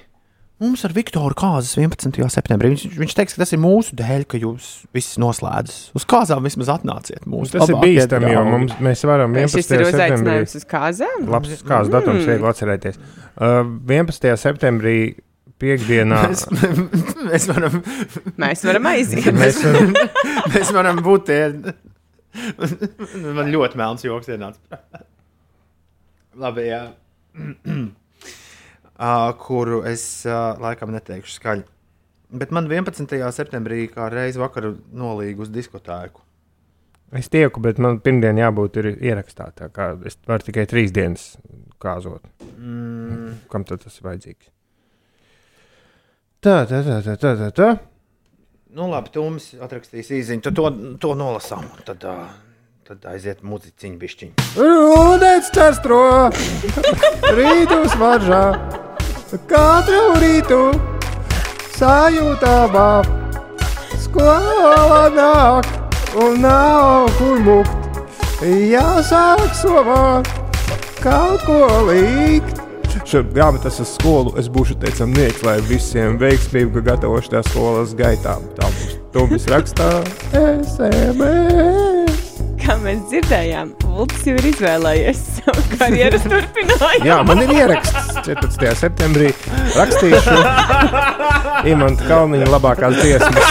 Mums 0.60 0.82
ar 0.84 0.92
Viktoru 0.92 1.32
Kāzas 1.40 1.72
11. 1.80 2.18
septembrī. 2.32 2.68
Viņš, 2.74 2.82
viņš 3.00 3.14
teiks, 3.16 3.32
ka 3.36 3.40
tas 3.42 3.52
ir 3.56 3.60
mūsu 3.62 3.94
dēļ, 3.96 4.26
ka 4.28 4.40
jūs 4.42 4.66
visi 4.92 5.20
noslēdzat. 5.22 5.94
Uz 5.96 6.04
kāzām 6.08 6.44
vismaz 6.44 6.68
atnāciet. 6.74 7.24
Mūsu 7.28 7.54
tas 7.56 7.72
ir 7.72 7.78
bīstami, 7.80 8.28
jo 8.34 8.42
mums, 8.44 8.74
mēs 8.84 9.04
varam 9.08 9.32
11. 9.36 9.56
Šis 9.56 9.70
ir 9.72 9.84
septembrī. 9.86 9.94
uzaicinājums 9.96 10.56
uz 10.60 10.66
kāzām. 10.68 11.24
Labs 11.32 11.64
kāds 11.64 11.92
datums, 11.92 12.28
viegli 12.28 12.50
atcerēties. 12.52 13.00
Uh, 13.40 13.72
11. 13.88 14.34
septembrī 14.40 14.96
piekdienā. 15.60 16.20
Mēs, 16.30 16.44
mēs 17.30 17.48
varam 17.50 17.78
Mēs 18.40 18.64
varam 18.66 18.90
aiziet. 18.90 19.30
Mēs 19.36 19.60
varam, 19.64 19.94
Mēs 20.54 20.72
varam 20.76 21.00
būt 21.04 21.26
tie. 21.30 21.40
Man 23.36 23.50
ļoti 23.50 23.80
melns 23.80 24.06
joks 24.06 24.30
ienāca. 24.30 24.80
Labi, 26.40 26.68
jā. 26.68 26.84
uh, 27.34 29.32
kuru 29.44 29.82
es 29.90 30.04
uh, 30.28 30.54
laikam 30.62 30.94
neteikšu 30.94 31.36
skaļi. 31.40 31.66
Bet 32.30 32.52
man 32.54 32.68
11. 32.70 33.10
septembrī 33.34 33.88
kā 33.90 34.06
reiz 34.12 34.38
vakarā 34.38 34.76
nolīga 34.94 35.42
uz 35.42 35.50
diskotēku. 35.50 36.22
es 37.18 37.26
tieku, 37.26 37.58
bet 37.64 37.80
man 37.82 37.98
pirmdien 37.98 38.38
jābūt 38.38 38.78
ir 38.78 38.92
ierakstā. 38.94 39.50
tā 39.58 39.66
kā 39.74 39.96
Es 40.06 40.14
varu 40.28 40.46
tikai 40.46 40.66
trīs 40.70 40.94
dienas 40.94 41.32
kāzot. 41.82 42.22
Mm. 42.54 43.40
Kam 43.50 43.66
tad 43.66 43.82
tas 43.82 43.98
ir 43.98 44.06
vajadzīgs? 44.06 44.46
Tā, 46.40 46.62
tā, 46.64 46.78
tā, 46.80 46.94
tā, 47.04 47.14
tā, 47.20 47.30
tā. 47.36 47.46
tā. 47.52 47.66
Nu, 48.72 48.86
labi, 48.88 49.10
Tūmis 49.12 49.50
atrakstīs 49.60 50.08
īsiņu. 50.08 50.40
Tad 50.46 50.54
to, 50.56 50.70
to 51.02 51.10
nolasām. 51.12 51.66
Tad, 51.84 52.06
uh, 52.08 52.30
tad 52.88 53.02
aiziet 53.12 53.42
muziciņu 53.44 53.98
bišķiņu. 54.00 54.46
Rūdens 54.56 55.50
cestro, 55.52 56.30
rītus 57.36 57.98
varžā. 58.00 58.40
katru 59.50 60.00
rītu 60.22 60.62
sajūtāmā. 61.76 62.88
Skola 64.00 65.04
nāk 65.12 65.68
un 66.24 66.40
nav 66.40 67.12
kur 67.18 67.44
mukt. 67.44 68.00
Jāsāk 68.40 69.44
somā 69.60 70.24
kaut 71.04 71.44
ko 71.44 71.62
likt. 71.92 72.69
Šo 73.08 73.22
grāmatu 73.32 73.68
es 73.70 73.80
uz 73.82 73.94
skolu 73.96 74.34
es 74.40 74.48
būšu 74.52 74.76
teicamnieks, 74.82 75.42
lai 75.46 75.56
visiem 75.68 76.18
veiksmīgi 76.20 76.82
gatavošanās 76.86 77.48
skolas 77.50 77.94
gaitā. 77.98 78.36
Tā 78.58 78.66
būs 78.76 78.96
Tomis 79.14 79.46
rakstā 79.50 79.88
SMS. 80.36 82.18
Kā 82.60 82.76
mēs 82.78 83.00
dzirdējām, 83.10 83.72
Vulks 83.90 84.22
jau 84.28 84.36
ir 84.38 84.46
izvēlējies 84.52 85.20
savu 85.38 85.62
karjeras 85.74 86.22
turpinājumu. 86.28 87.08
Jā, 87.08 87.16
man 87.26 87.40
ir 87.42 87.50
ieraksts 87.56 88.20
14. 88.28 88.74
septembrī. 88.84 89.32
Rakstīšu 89.74 90.36
Imants 91.72 92.04
Kalniņa 92.06 92.46
labākās 92.52 93.00
dziesmas. 93.00 93.48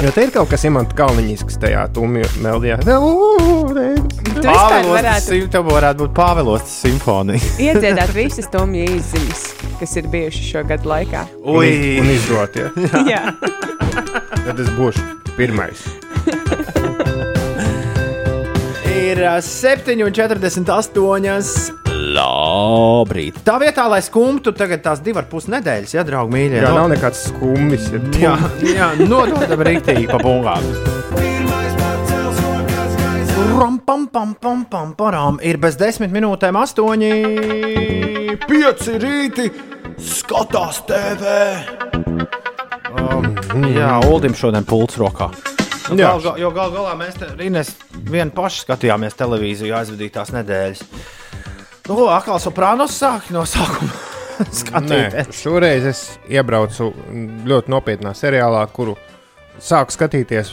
Jo 0.00 0.08
te 0.16 0.22
ir 0.24 0.30
kaut 0.32 0.48
kas 0.48 0.62
imants 0.64 0.94
kalniņisks 0.96 1.58
tajā 1.60 1.82
tumjā 1.92 2.24
vispār 4.40 4.46
Pāvilostas 4.46 4.94
varētu 4.94 5.26
sim- 5.26 5.34
varētu 5.76 5.98
būt 6.06 6.12
Pāvilostas 6.16 6.72
simfonija. 6.86 7.42
iedziedāt 7.66 8.10
visas 8.16 8.48
Tomija 8.52 8.86
izziņas, 8.96 9.42
kas 9.82 9.92
ir 10.00 10.04
bijušas 10.12 10.46
šo 10.54 10.62
gadu 10.70 10.86
laikā. 10.94 11.22
Un, 11.44 11.60
iz- 11.68 12.00
un 12.00 12.08
izdot, 12.14 12.52
ja. 12.56 12.66
Jā, 13.12 13.22
tad 14.46 14.56
es 14.64 14.70
būšu 14.78 15.02
pirmais. 15.36 15.78
Ir 19.00 19.16
ā, 19.26 19.36
7,48. 19.44 21.79
Labrīt. 22.00 23.42
Tā 23.44 23.58
vietā, 23.60 23.84
lai 23.90 24.00
skumtu, 24.04 24.54
tagad 24.56 24.80
tās 24.84 25.02
divas 25.04 25.24
ar 25.24 25.28
pus 25.30 25.48
nedēļas, 25.52 25.92
ja 25.98 26.04
draugi 26.06 26.32
mīļie. 26.36 26.62
Jā, 26.62 26.70
no- 26.70 26.86
nav 26.86 26.88
nekāds 26.94 27.26
skumjas. 27.28 27.90
Ja 28.20 28.36
jā, 28.40 28.50
jā 28.74 28.88
nododam 29.08 29.60
rītīgi 29.66 30.06
pa 30.10 30.18
bungām. 30.22 30.64
Ram, 33.60 33.76
pam, 33.84 34.06
pam, 34.08 34.34
pam, 34.40 34.64
pam, 34.64 34.94
param. 34.96 35.38
Ir 35.44 35.58
bez 35.60 35.76
desmit 35.76 36.12
minūtēm 36.14 36.56
astoņi, 36.56 37.12
pieci 38.48 38.96
rīti. 39.02 39.50
Skatās 40.00 40.80
TV. 40.88 41.34
Um, 42.96 43.34
jā, 43.68 43.92
Uldim 44.08 44.32
šodien 44.34 44.64
pults 44.64 44.96
rokā. 44.96 45.28
Nu, 45.90 45.98
Jā. 45.98 46.14
gal, 46.22 46.38
jo 46.38 46.50
gal 46.54 46.70
galā 46.72 46.94
mēs 46.96 47.16
te 47.18 47.26
Rīnes 47.36 47.72
vien 48.08 48.30
paši 48.30 48.62
skatījāmies 48.64 49.16
televīziju 49.18 49.74
aizvadītās 49.74 50.30
nedēļas. 50.36 50.84
Nu, 51.90 52.04
atkal 52.06 52.38
soprānos 52.38 52.94
sāk 52.94 53.32
no 53.34 53.42
sākuma 53.48 53.90
Nē, 54.40 54.46
skatīties. 54.54 55.30
šoreiz 55.36 55.86
es 55.90 56.02
iebraucu 56.30 56.92
ļoti 57.50 57.72
nopietnā 57.72 58.12
seriālā, 58.16 58.62
kuru 58.72 58.94
sāku 59.60 59.92
skatīties 59.96 60.52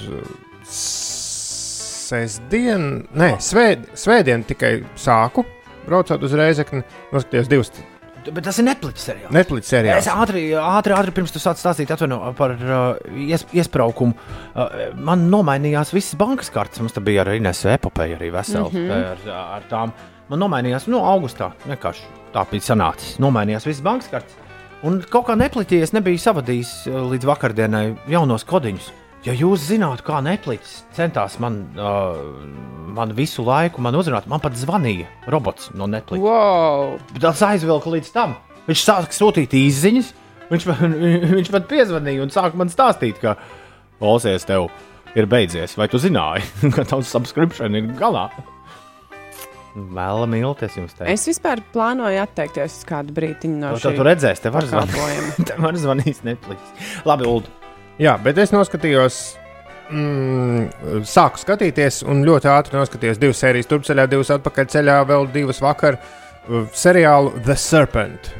sestdien, 2.07 3.05
nē, 3.15 3.35
svēd, 3.43 3.85
svētdien 3.99 4.43
tikai 4.49 4.79
sāku. 4.99 5.45
Braucot 5.87 6.25
uz 6.25 6.33
Reizekni, 6.35 6.81
noskatījos 7.13 7.47
divus 7.51 7.71
Bet 8.27 8.43
tas 8.43 8.57
ir 8.59 8.65
Netflix 8.67 9.05
seriāls. 9.07 9.31
Netflix 9.31 9.69
Es 9.69 9.71
seriālus. 9.71 10.07
ātri, 10.11 10.41
ātri, 10.59 10.91
ātri 10.97 11.13
pirms 11.15 11.31
tu 11.31 11.39
sāc 11.39 11.61
stāstīt 11.61 11.93
atvaino, 11.93 12.17
par 12.35 12.57
uh, 12.57 12.97
ies, 13.23 13.45
iespraukumu. 13.55 14.17
Uh, 14.51 14.89
man 14.99 15.29
nomainījās 15.31 15.93
visas 15.95 16.17
bankas 16.19 16.51
kartes. 16.51 16.81
Mums 16.83 16.97
te 16.97 17.03
bija 17.05 17.23
arī 17.23 17.37
Inesu 17.39 17.71
epopeja, 17.71 18.17
arī 18.19 18.33
vesela 18.35 18.67
mm 18.67 18.75
-hmm. 18.75 19.31
ar, 19.31 19.55
ar 19.61 19.69
tām. 19.71 19.95
Man 20.27 20.41
nomainījās, 20.43 20.89
nu, 20.91 20.99
augustā 21.07 21.53
vienkārši 21.63 22.07
tā 22.33 22.43
bija 22.51 22.65
sanācis. 22.65 23.15
Nomainījās 23.23 23.67
visas 23.67 23.83
bankas 23.85 24.11
kartes. 24.11 24.35
Un 24.85 24.99
kaut 25.09 25.29
kā 25.29 25.37
nepliķies, 25.39 25.93
nebija 25.95 26.21
savadījis 26.21 26.71
uh, 26.91 26.97
līdz 27.13 27.27
vakardienai 27.29 27.85
jaunos 28.11 28.43
kodiņus. 28.47 28.89
Ja 29.25 29.33
jūs 29.33 29.63
zinātu, 29.67 30.03
kā 30.05 30.19
Netflix 30.23 30.81
centās 30.95 31.39
man, 31.41 31.57
uh, 31.79 32.19
man 32.95 33.15
visu 33.17 33.43
laiku 33.47 33.81
man 33.83 33.95
uzrunāt, 33.97 34.27
man 34.29 34.43
pat 34.43 34.55
zvanīja 34.59 35.07
robots 35.33 35.71
no 35.75 35.87
Netflix. 35.89 36.21
wow! 36.21 36.99
Tas 37.19 37.41
aizvilka 37.47 37.91
līdz 37.95 38.11
tam. 38.13 38.35
Viņš 38.67 38.83
sāka 38.83 39.15
sūtīt 39.15 39.55
īsiņas, 39.57 40.11
viņš 40.51 40.67
man, 40.69 40.99
viņš 41.39 41.53
man 41.55 41.65
piezvanīja 41.71 42.27
un 42.27 42.35
sāka 42.35 42.59
man 42.59 42.71
stāstīt, 42.73 43.23
ka 43.23 43.37
Olsies, 43.97 44.45
tev 44.45 44.67
ir 45.17 45.25
beidzies. 45.25 45.73
Vai 45.79 45.89
tu 45.89 45.97
zināji, 46.03 46.45
ka 46.75 46.85
tavs 46.85 47.09
subscription 47.15 47.79
ir 47.79 47.89
galā? 47.97 48.27
Vēl 49.77 50.23
mīlties 50.31 50.77
jums 50.79 50.95
te. 50.97 51.05
Es 51.11 51.27
vispār 51.29 51.61
plānoju 51.73 52.17
atteikties 52.23 52.79
uz 52.79 52.85
kādu 52.87 53.13
brīdiņu 53.13 53.59
no 53.61 53.73
To, 53.75 53.81
to 53.83 53.91
šī 53.91 53.99
tu 53.99 54.05
redzēsi, 54.07 54.43
te 54.47 54.51
var 54.53 54.65
zvanīt. 54.65 55.41
Te 55.49 55.57
var 55.61 55.77
zvanīt 55.77 56.23
Netflix. 56.25 56.87
Labi, 57.05 57.27
Ulu. 57.29 57.51
Jā, 58.01 58.15
bet 58.21 58.39
es 58.41 58.53
noskatījos, 58.53 59.19
mm, 59.93 61.03
sāku 61.09 61.41
skatīties, 61.43 62.01
un 62.09 62.23
ļoti 62.25 62.49
ātri 62.53 62.77
noskatījos 62.79 63.21
divas 63.21 63.41
sērijas, 63.43 63.69
turpceļā, 63.69 64.07
divas 64.09 64.33
atpakaļ 64.37 64.69
ceļā, 64.73 64.97
vēl 65.11 65.29
divas 65.35 65.61
vakar 65.61 65.99
uh, 65.99 66.65
seriālu 66.73 67.35
The 67.45 67.57
Serpent. 67.61 68.31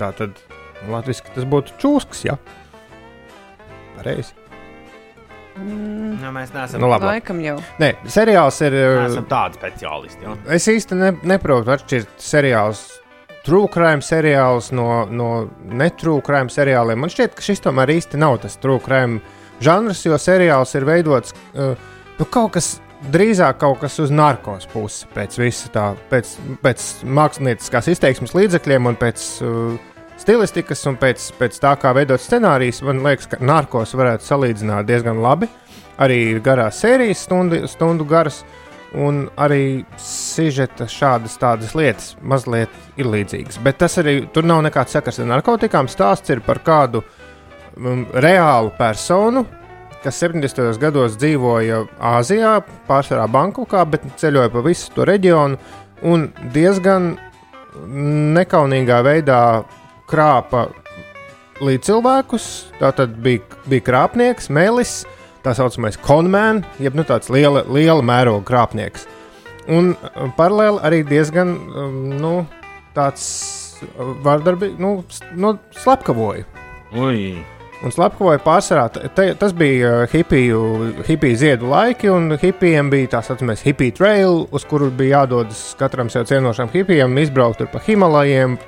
Tā 0.00 0.14
tad 0.16 0.40
latviešu 0.88 1.34
tas 1.34 1.48
būtu 1.48 1.76
čūskas, 1.82 2.24
jā. 2.30 2.38
Pareizi. 3.98 4.43
Nu, 5.58 6.30
mēs 6.34 6.50
neesam, 6.54 6.80
Nu, 6.82 6.88
labi. 6.90 7.06
Laikam 7.06 7.38
jau. 7.44 7.56
Nē, 7.82 7.92
seriāls 8.10 8.58
ir. 8.66 8.74
uh, 8.74 8.98
neesam 9.04 9.26
tādi 9.30 9.58
speciālisti. 9.60 10.24
Ja? 10.26 10.34
Es 10.56 10.66
īsti 10.70 10.98
ne, 10.98 11.12
neprotu 11.30 11.70
atšķirt 11.74 12.14
seriālus. 12.22 12.84
True 13.44 13.68
crime 13.68 14.00
seriāls 14.02 14.70
no, 14.72 15.04
no 15.12 15.28
netrue 15.68 16.22
crime 16.24 16.48
seriāliem. 16.50 16.98
Man 17.04 17.12
šķiet, 17.12 17.34
ka 17.36 17.44
šis 17.44 17.60
tomēr 17.66 17.92
īsti 17.98 18.18
nav 18.18 18.38
tas 18.42 18.56
true 18.56 18.80
crime 18.82 19.20
žanrs, 19.64 20.00
jo 20.06 20.16
seriāls 20.18 20.72
ir 20.74 20.86
veidots 20.88 21.36
uh, 21.52 21.74
nu, 22.18 22.24
kaut 22.24 22.54
kas 22.56 22.78
drīzāk 23.12 23.58
kaut 23.60 23.82
kas 23.82 23.98
uz 24.00 24.08
narkotikas 24.14 24.66
puses, 24.72 25.04
pēc 25.12 25.36
visa 25.36 25.68
tā, 25.74 25.90
pēc, 26.08 26.30
pēc 26.64 26.86
mākslinieckās 27.04 27.90
izteiksmes 27.92 28.32
līdzekļiem 28.32 28.88
un 28.88 28.96
pēc 28.96 29.26
uh, 29.44 29.76
stilistikas 30.20 30.84
un 30.90 30.98
pēc, 31.00 31.30
pēc 31.38 31.58
tā, 31.62 31.74
kā 31.80 31.94
veidot 31.96 32.22
scenārijus. 32.22 32.82
Man 32.86 33.02
liekas, 33.04 33.28
ka 33.30 33.40
narkotikas 33.42 33.96
varētu 33.98 34.28
salīdzināt 34.28 34.88
diezgan 34.88 35.22
labi. 35.24 35.48
Arī 36.02 36.18
ir 36.32 36.42
garās 36.44 36.80
sērijas, 36.82 37.24
stundu, 37.26 37.64
stundu 37.70 38.06
garas. 38.08 38.42
Un 38.94 39.24
arī 39.42 39.82
sižeta 39.98 40.86
šādas 40.86 41.34
tādas 41.42 41.72
lietas 41.74 42.12
mazliet 42.22 42.70
ir 42.94 43.08
līdzīgas. 43.10 43.58
Bet 43.64 43.80
tas 43.82 43.98
arī 43.98 44.20
tur 44.30 44.46
nav 44.46 44.62
nekāds 44.62 44.94
sakars 44.94 45.18
ar 45.18 45.32
narkotikām. 45.32 45.90
Stāsts 45.90 46.30
ir 46.30 46.44
par 46.46 46.60
kādu 46.62 47.02
um, 47.02 48.04
reālu 48.14 48.70
personu, 48.78 49.42
kas 50.04 50.20
70. 50.22 50.78
gados 50.78 51.18
dzīvoja 51.18 51.82
Āzijā, 52.14 52.60
pārsvarā 52.86 53.26
Bankokā, 53.34 53.82
bet 53.88 54.06
ceļoja 54.20 54.52
pa 54.54 54.62
visu 54.62 54.92
to 54.94 55.08
reģionu 55.10 55.58
un 56.06 56.28
diezgan 56.54 57.16
nekaunīgā 58.38 59.00
veidā 59.04 59.40
krāpa 60.10 60.68
līdzcilvēkus. 61.64 62.48
Tā 62.80 62.90
tad 62.96 63.16
bija, 63.24 63.42
bija 63.70 63.86
krāpnieks, 63.88 64.50
mēlis, 64.52 65.02
tā 65.44 65.54
saucamais 65.56 65.98
konmēns, 66.04 66.66
jeb 66.82 66.96
nu, 66.98 67.06
tāds 67.08 67.30
liela, 67.32 67.64
liela 67.70 68.04
mēroga 68.04 68.44
krāpnieks. 68.48 69.08
Un 69.72 69.94
uh, 69.94 70.28
paralēli 70.36 70.82
arī 70.84 71.00
diezgan 71.08 71.54
um, 71.56 71.98
nu, 72.20 72.34
tāds 72.96 73.24
vardarbīgs, 74.24 74.78
nu, 74.80 74.98
nu, 75.40 75.56
slepkavoja. 75.80 76.44
Ui. 76.94 77.34
Un 77.84 77.92
slepkavoja 77.92 78.40
pārsvarā. 78.40 78.86
Te, 79.16 79.26
tas 79.40 79.52
bija 79.56 79.90
uh, 80.02 80.04
hipiju, 80.12 80.60
hipiju 81.08 81.40
ziedu 81.40 81.68
laiki, 81.72 82.08
un 82.12 82.36
hipijiem 82.40 82.92
bija 82.92 83.16
tā 83.16 83.24
saucamais 83.26 83.64
hipiju 83.64 83.96
trail, 83.96 84.44
uz 84.54 84.64
kuru 84.68 84.90
bija 84.94 85.22
jādodas 85.22 85.66
katram 85.80 86.12
sev 86.12 86.28
cienošam 86.28 86.72
hipijam, 86.72 87.16
izbraukt 87.20 87.60
tur 87.60 87.72
pa 87.72 87.82
Himalajiem. 87.84 88.58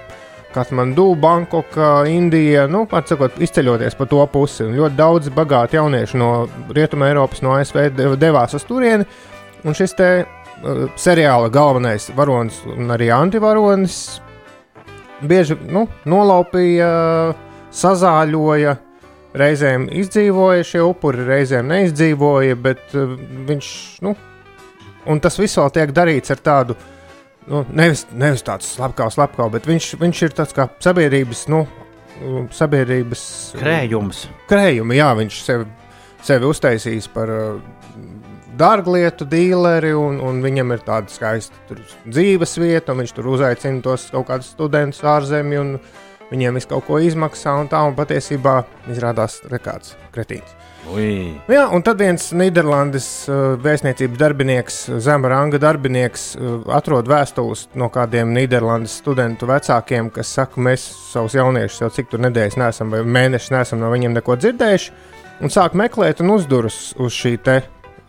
Katmandu, 0.56 1.10
Bankoka, 1.20 2.06
Indija, 2.08 2.62
nu, 2.72 2.86
atsakot, 2.96 3.34
izceļoties 3.44 3.96
pa 3.98 4.06
to 4.08 4.22
pusi. 4.32 4.64
Un 4.64 4.78
ļoti 4.78 4.96
daudz 4.96 5.28
bagāti 5.36 5.76
jaunieši 5.76 6.16
no 6.16 6.30
Rietumē 6.72 7.10
Eiropas, 7.12 7.42
no 7.44 7.52
ASV 7.58 7.90
devās 8.16 8.56
uz 8.56 8.64
turieni. 8.64 9.04
Un 9.68 9.76
šis 9.76 9.92
te 9.98 10.08
uh, 10.22 10.80
seriāla 10.96 11.50
galvenais 11.52 12.08
varonis 12.16 12.62
un 12.72 12.88
arī 12.94 13.10
antivaronis 13.12 13.98
bieži 15.20 15.58
nu, 15.68 15.84
nolaupīja, 16.08 16.88
sazāļoja. 17.76 18.78
Reizēm 19.36 19.90
izdzīvoja 19.92 20.64
šie 20.64 20.80
upuri, 20.80 21.26
reizēm 21.28 21.68
neizdzīvoja, 21.68 22.56
bet 22.56 22.96
uh, 22.96 23.12
viņš, 23.50 23.70
nu, 24.08 24.16
un 25.04 25.20
tas 25.20 25.36
viss 25.36 25.60
vēl 25.60 25.74
tiek 25.76 25.92
darīts 26.00 26.32
ar 26.32 26.40
tādu, 26.40 26.80
nu, 27.50 27.64
nevis, 27.76 28.06
nevis 28.12 28.44
tāds 28.46 28.68
slepkavs, 28.76 29.16
slepkavs, 29.18 29.52
bet 29.54 29.68
viņš, 29.68 29.90
viņš 30.00 30.22
ir 30.26 30.36
tāds 30.36 30.56
kā 30.56 30.68
sabiedrības, 30.82 31.46
nu, 31.52 31.64
sabiedrības 32.56 33.24
Krējums. 33.60 34.26
krējumi. 34.50 34.96
Jā, 34.98 35.10
viņš 35.18 35.40
sevi, 35.44 35.66
sevi 36.24 36.48
uztaisījis 36.48 37.08
par 37.12 37.32
uh, 37.32 37.58
dārglietu 38.56 39.26
dīleri, 39.28 39.92
un, 39.96 40.20
un 40.24 40.40
viņam 40.44 40.72
ir 40.76 40.84
tāda 40.86 41.12
skaista 41.12 41.76
dzīves 42.06 42.56
vieta, 42.62 42.94
un 42.94 43.04
viņš 43.04 43.16
tur 43.16 43.30
uzaicina 43.34 43.84
tos 43.84 44.08
kaut 44.14 44.28
kādus 44.30 44.52
studentus 44.56 45.04
ārzemju, 45.04 45.60
un 45.60 46.30
viņiem 46.32 46.56
viss 46.58 46.70
kaut 46.70 46.86
ko 46.88 47.00
izmaksā, 47.02 47.54
un 47.60 47.68
tā, 47.72 47.82
un 47.86 47.96
patiesībā 47.98 48.62
izrādās 48.92 49.42
rekāds 49.52 49.94
kretīns. 50.14 50.56
Ui. 50.94 51.34
Jā, 51.50 51.64
un 51.74 51.82
tad 51.82 51.98
viens 51.98 52.28
Nīderlandes 52.36 53.06
uh, 53.26 53.56
vēstniecības 53.62 54.20
darbinieks, 54.20 54.76
zema 55.02 55.32
ranga 55.32 55.58
darbinieks, 55.62 56.26
uh, 56.38 56.58
atrod 56.76 57.08
vēstules 57.10 57.66
no 57.80 57.88
kādiem 57.92 58.30
Nīderlandes 58.36 58.94
studentu 59.02 59.48
vecākiem, 59.50 60.12
kas 60.14 60.30
saka, 60.38 60.62
mēs 60.62 60.84
savus 61.10 61.34
jauniešus 61.34 61.82
jau 61.82 61.90
cik 61.98 62.12
tur 62.12 62.22
nedēļas 62.28 62.58
nesam 62.62 62.94
vai 62.94 63.02
mēnešus 63.02 63.54
nesam 63.56 63.82
no 63.82 63.90
viņiem 63.92 64.14
neko 64.20 64.38
dzirdējuši, 64.38 64.92
un 65.42 65.52
sāk 65.52 65.74
meklēt 65.78 66.22
un 66.22 66.36
uzduras 66.36 66.92
uz 67.02 67.16
šī 67.18 67.34
te 67.42 67.60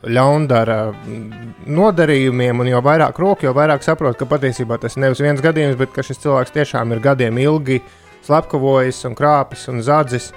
ļaundara 0.06 0.80
mm, 0.92 1.54
nodarījumiem, 1.74 2.62
un 2.62 2.70
jo 2.70 2.82
vairāk 2.86 3.18
roku, 3.22 3.48
jo 3.48 3.54
vairāk 3.58 3.86
saprot, 3.86 4.18
ka 4.20 4.28
patiesībā 4.30 4.78
tas 4.82 5.00
nevis 5.02 5.22
viens 5.24 5.42
gadījums, 5.44 5.80
bet 5.80 5.96
ka 5.96 6.06
šis 6.06 6.22
cilvēks 6.24 6.54
tiešām 6.56 6.94
ir 6.94 7.02
gadiem 7.04 7.42
ilgi 7.42 7.82
slepkavojis 8.28 9.02
un 9.10 9.18
krāpis 9.18 9.66
un 9.72 9.82
zadzis. 9.86 10.32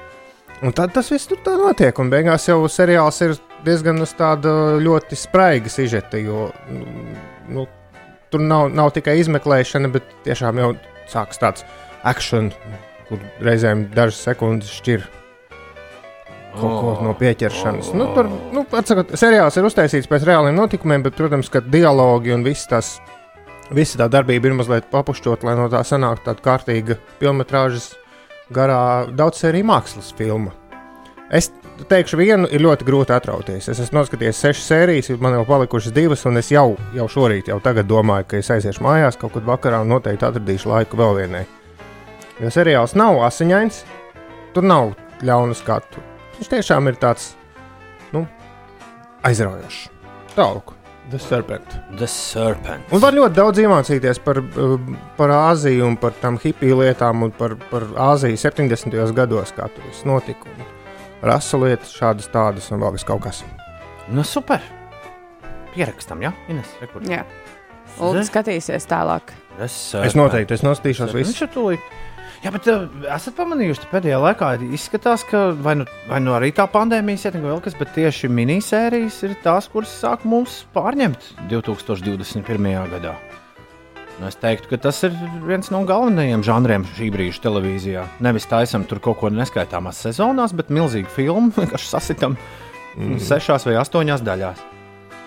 Un 0.61 0.75
tad 0.77 0.93
tas 0.93 1.09
viss 1.09 1.29
tur 1.29 1.39
tā 1.41 1.55
notiek, 1.57 1.97
un 2.03 2.11
beigās 2.13 2.45
jau 2.49 2.59
seriāls 2.69 3.21
ir 3.25 3.37
diezgan 3.65 4.03
uz 4.05 4.13
tāda 4.17 4.51
ļoti 4.83 5.17
spraiga 5.17 5.73
sižeta, 5.73 6.21
jo 6.21 6.51
nu, 7.49 7.65
tur 8.33 8.45
nav, 8.45 8.69
nav 8.77 8.93
tikai 8.97 9.17
izmeklēšana, 9.23 9.89
bet 9.95 10.11
tiešām 10.27 10.61
jau 10.61 10.75
sākas 11.09 11.41
tāds 11.41 11.65
akcents, 12.07 12.59
kur 13.09 13.25
reizēm 13.45 13.87
dažas 13.95 14.21
sekundes 14.29 14.69
šķir 14.81 15.07
kaut 16.59 16.77
ko 16.83 16.93
no 17.07 17.15
pieķeršanas. 17.17 17.93
Nu, 17.97 18.11
tur, 18.17 18.29
nu, 18.53 18.67
atsakot, 18.77 19.15
seriāls 19.19 19.57
ir 19.57 19.69
uztaisīts 19.69 20.11
pēc 20.11 20.27
reāliem 20.29 20.59
notikumiem, 20.59 21.05
bet, 21.07 21.17
protams, 21.17 21.49
ka 21.53 21.63
dialogi 21.65 22.35
un 22.37 22.45
viss 22.47 22.69
tas. 22.71 22.99
Visa 23.71 24.01
tā 24.01 24.09
darbība 24.11 24.51
ir 24.51 24.57
mazliet 24.59 24.89
papušķot, 24.91 25.45
lai 25.47 25.55
no 25.55 25.69
tā 25.71 25.85
sanāktu 25.87 26.27
tāda 26.27 26.43
kārtīga 26.43 26.97
filmas 27.21 27.93
garā 28.55 28.81
daudzsēriju 29.17 29.67
mākslas 29.71 30.11
filma. 30.17 30.55
Es 31.31 31.51
teikšu, 31.91 32.19
vienu 32.19 32.49
ir 32.51 32.65
ļoti 32.65 32.87
grūti 32.89 33.15
atrauties. 33.15 33.69
Es 33.71 33.81
esmu 33.83 34.01
noskatījies 34.01 34.41
sešas 34.43 34.67
sērijas, 34.73 35.11
man 35.23 35.37
jau 35.39 35.45
palikušas 35.49 35.95
divas, 35.95 36.25
un 36.27 36.41
es 36.41 36.51
jau, 36.53 36.75
jau 36.97 37.07
šorīt, 37.11 37.53
jau 37.53 37.61
tagad 37.63 37.89
domāju, 37.91 38.27
ka 38.31 38.41
es 38.41 38.51
aiziešu 38.51 38.85
mājās 38.85 39.19
kaut 39.21 39.37
kad 39.37 39.47
vakarā 39.47 39.83
un 39.85 39.95
noteikti 39.95 40.27
atradīšu 40.27 40.73
laiku 40.73 40.99
vēl 41.01 41.21
vienai. 41.23 41.45
Jo 42.41 42.51
seriāls 42.53 42.97
nav 42.99 43.21
asiņains, 43.29 43.85
tur 44.57 44.67
nav 44.67 44.95
ļaunu 45.23 45.55
skatu. 45.55 46.03
Viņš 46.39 46.53
tiešām 46.57 46.91
ir 46.91 46.99
tāds 47.01 47.35
nu, 48.17 48.27
aizraujošs. 49.29 49.87
Tālāk. 50.35 50.80
The 51.11 51.19
Serpent. 51.19 51.79
The 51.99 52.07
Serpent. 52.07 52.93
Un 52.95 53.03
var 53.03 53.17
ļoti 53.17 53.35
daudz 53.35 53.59
iemācīties 53.59 54.21
par, 54.23 54.39
uh, 54.39 54.77
par 55.17 55.33
Āziju 55.35 55.89
un 55.89 55.97
par 55.99 56.15
tām 56.23 56.39
hipiju 56.39 56.83
lietām 56.85 57.25
un 57.27 57.33
par, 57.35 57.57
par 57.73 57.89
Āziju 58.13 58.39
70. 58.39 58.95
gados, 59.17 59.51
kā 59.57 59.67
tur 59.75 59.89
viss 59.89 60.07
notika. 60.07 60.47
Un 60.47 60.69
Rasa 61.21 61.59
lietas, 61.61 61.93
šādas 61.93 62.31
tādas 62.33 62.71
un 62.73 62.81
vēl 62.81 62.95
vis 62.95 63.05
kaut 63.05 63.21
kas. 63.27 63.43
Nu, 64.09 64.23
super. 64.25 64.63
Pierakstam, 65.75 66.23
ja? 66.25 66.33
Ines. 66.49 66.71
Rekur. 66.81 67.05
Jā. 67.11 67.27
Ulu 68.01 68.23
skatīsies 68.25 68.87
tālāk. 68.89 69.35
The 69.59 69.67
Es 70.07 70.17
noteikti 70.17 70.57
es 70.57 70.63
nostīšos 70.65 71.13
visu. 71.13 71.35
Viņš 71.35 71.43
ir 71.45 71.51
tūlīt. 71.53 71.91
Jā, 72.41 72.49
bet 72.55 72.65
uh, 72.73 72.87
esat 73.13 73.35
pamanījuši, 73.37 73.83
ka 73.85 73.99
pēdējā 73.99 74.19
laikā 74.23 74.47
izskatās, 74.73 75.27
ka 75.29 75.51
vai 75.61 75.75
nu, 75.83 75.85
vai 76.09 76.23
nu 76.25 76.33
arī 76.33 76.49
tā 76.57 76.65
pandēmijas 76.73 77.27
ietekme, 77.27 77.51
vēl 77.51 77.61
kas, 77.67 77.77
bet 77.77 77.93
tieši 77.93 78.31
minisērijas 78.33 79.19
ir 79.29 79.35
tās, 79.45 79.69
kuras 79.69 79.93
sāk 79.93 80.25
mums 80.25 80.63
pārņemt 80.73 81.35
2021. 81.51 82.71
gadā. 82.95 83.13
Nu, 84.21 84.29
es 84.29 84.37
teiktu, 84.41 84.71
ka 84.73 84.79
tas 84.89 84.99
ir 85.05 85.13
viens 85.45 85.69
no 85.73 85.83
galvenajiem 85.89 86.43
žanriem 86.45 86.87
šī 86.97 87.11
brīža 87.13 87.41
televīzijā. 87.45 88.07
Nevis 88.25 88.49
taisam 88.49 88.85
tur 88.89 89.03
kaut 89.05 89.21
ko 89.21 89.31
neskaitāmās 89.33 90.01
sezonās, 90.05 90.53
bet 90.57 90.73
milzīgu 90.73 91.13
filmu 91.13 91.53
vienkārši 91.57 91.93
sasitam 91.93 92.39
mm. 92.97 93.17
sešās 93.25 93.69
vai 93.69 93.77
astoņās 93.81 94.25
daļās. 94.25 94.65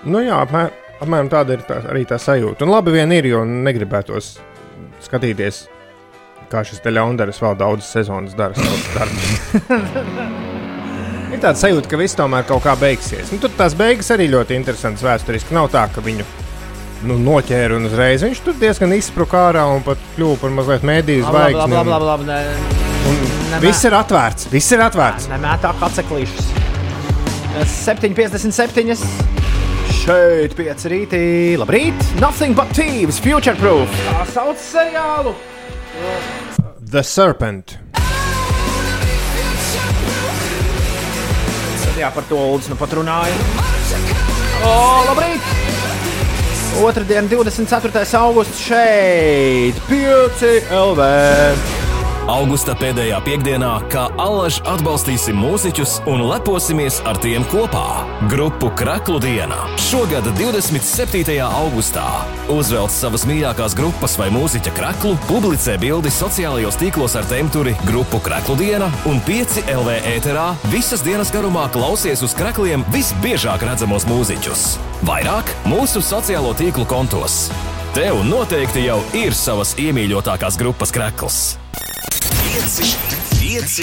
Nu 0.10 0.22
jā, 0.22 0.42
apmēram, 0.46 0.82
apmēram 1.02 1.30
tāda 1.34 1.58
ir 1.58 1.66
tā, 1.70 1.80
arī 1.94 2.06
tā 2.10 2.18
sajūta. 2.22 2.66
Un 2.66 2.74
labi 2.74 2.94
vien 2.98 3.14
ir, 3.14 3.30
jo 3.30 3.42
negribētos 3.46 4.36
skatīties, 5.06 5.64
kā 6.54 6.64
šis 6.68 6.82
te 6.84 6.94
ļaundaris 6.94 7.42
vēl 7.42 7.58
daudzas 7.60 7.90
sezonas 7.98 8.38
dara 8.38 8.54
savus 8.58 8.86
darbus. 8.94 9.28
ir 11.34 11.42
tāda 11.42 11.58
sajūta, 11.60 11.90
ka 11.90 12.00
viss 12.00 12.18
tomēr 12.18 12.46
kaut 12.50 12.64
kā 12.66 12.78
beigsies. 12.80 13.34
Nu, 13.34 13.42
tur 13.42 13.54
tās 13.58 13.76
beigas 13.78 14.14
arī 14.14 14.30
ļoti 14.32 14.58
interesantas 14.60 15.06
vēsturiski. 15.06 15.56
Nav 15.58 15.72
tā, 15.74 15.88
ka 15.94 16.04
viņu 16.06 16.26
nu, 17.10 17.18
noķēra 17.20 17.78
un 17.78 17.90
uzreiz 17.90 18.24
viņš 18.24 18.42
tur 18.46 18.58
diezgan 18.60 18.94
izspruka 18.96 19.48
ārā 19.50 19.66
un 19.74 19.84
pat 19.86 20.02
kļuva 20.16 20.40
par 20.44 20.54
mazliet 20.56 20.86
mēdīju 20.88 21.28
zvaigzni. 21.28 21.80
un- 21.82 21.94
labi. 22.08 22.38
un 23.10 23.18
Viss 23.62 23.84
ir 23.86 23.94
atvērts, 23.94 24.48
viss 24.50 24.72
ir 24.74 24.82
atvērts. 24.82 25.28
Nemētā 25.30 25.74
kā 25.80 25.90
ceklīšus. 25.98 26.52
7,57. 27.86 28.98
Šeit 30.04 30.56
pieci 30.58 30.90
rītī. 30.92 31.24
Labrīt! 31.62 32.00
Nothing 32.20 32.56
but 32.58 32.72
thieves, 32.76 33.20
future 33.22 33.56
proof. 33.60 33.92
Tā 34.10 34.26
sauc 34.34 34.58
seriālu. 34.60 35.36
The 36.94 37.02
Serpent. 37.02 37.72
Tad 41.82 41.96
jā, 41.98 42.12
par 42.14 42.28
to 42.30 42.38
Ulas 42.38 42.70
nu 42.70 42.78
pat 42.78 42.94
runāja. 42.94 43.34
O, 44.62 44.74
labrīt! 45.08 45.42
Otradien, 46.86 47.26
24. 47.32 48.06
augusts 48.22 48.62
šeit, 48.68 49.82
5 49.90 50.70
LV. 50.70 51.83
Augusta 52.24 52.72
pēdējā 52.80 53.18
piekdienā, 53.26 53.70
kā 53.92 54.06
allaž 54.22 54.62
atbalstīsim 54.72 55.36
mūziķus 55.36 55.98
un 56.08 56.22
leposimies 56.30 57.02
ar 57.10 57.18
tiem 57.20 57.44
kopā. 57.52 58.06
Grupu 58.32 58.70
Kraklu 58.80 59.18
diena 59.20 59.58
šogad 59.90 60.30
27. 60.40 61.36
augustā. 61.44 62.06
Uzvelc 62.54 62.94
savas 62.96 63.26
mīļākās 63.28 63.76
grupas 63.76 64.16
vai 64.16 64.30
mūziķa 64.32 64.72
kraklu, 64.78 65.18
publicē 65.28 65.76
bildi 65.82 66.14
sociālajos 66.16 66.78
tīklos 66.80 67.18
ar 67.20 67.28
tēmturi 67.28 67.74
Grupu 67.84 68.22
Kraklu 68.24 68.56
diena 68.62 68.88
un 69.10 69.20
5 69.28 69.66
LV 69.74 69.98
ēterā 70.14 70.46
visas 70.72 71.04
dienas 71.04 71.34
garumā 71.34 71.66
klausies 71.76 72.24
uz 72.24 72.36
krakliem 72.40 72.86
visbiežāk 72.96 73.66
redzamos 73.68 74.08
mūziķus. 74.08 74.64
Vairāk 75.04 75.52
mūsu 75.68 76.00
sociālo 76.00 76.56
tīklu 76.56 76.88
kontos. 76.88 77.50
Tev 77.94 78.24
noteikti 78.26 78.88
jau 78.88 79.02
ir 79.12 79.36
savas 79.36 79.76
iemīļotākās 79.76 80.56
grupas 80.62 80.96
krakls. 80.96 81.42
5, 82.54 82.82
5, 83.42 83.82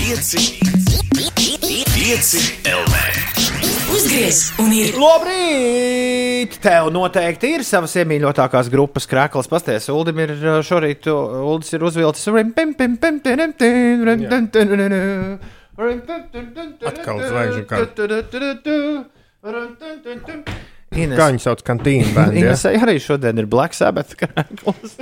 5, 0.00 0.36
5 1.92 2.64
LV. 2.64 2.94
Uzgriez 3.92 4.38
un 4.64 4.72
ir 4.72 4.96
Labrīt! 4.96 6.56
Tev 6.64 6.88
noteikti 6.94 7.50
ir 7.58 7.66
savas 7.68 7.92
iemīļotākās 8.00 8.70
grupas 8.72 9.04
krāklis. 9.10 9.50
Pasties, 9.52 9.90
Uldim 9.92 10.22
ir 10.24 10.32
uh, 10.38 10.56
šorīt, 10.64 11.04
uh, 11.12 11.36
Uldis 11.52 11.76
ir 11.76 11.84
uzvilcis. 11.84 12.24
Atkal 16.88 17.20
zvaigžņu. 17.28 17.66
Ines, 20.96 21.18
Kā 21.20 21.28
viņi 21.28 21.44
sauc 21.44 21.60
kantīnu 21.60 22.14
bērnu? 22.16 22.38
Ja? 22.40 22.54
Inesai 22.54 22.78
arī 22.80 22.96
šodien 23.04 23.36
ir 23.44 23.52
Black 23.52 23.76
Sabbath 23.76 24.16
krāklis. 24.16 24.96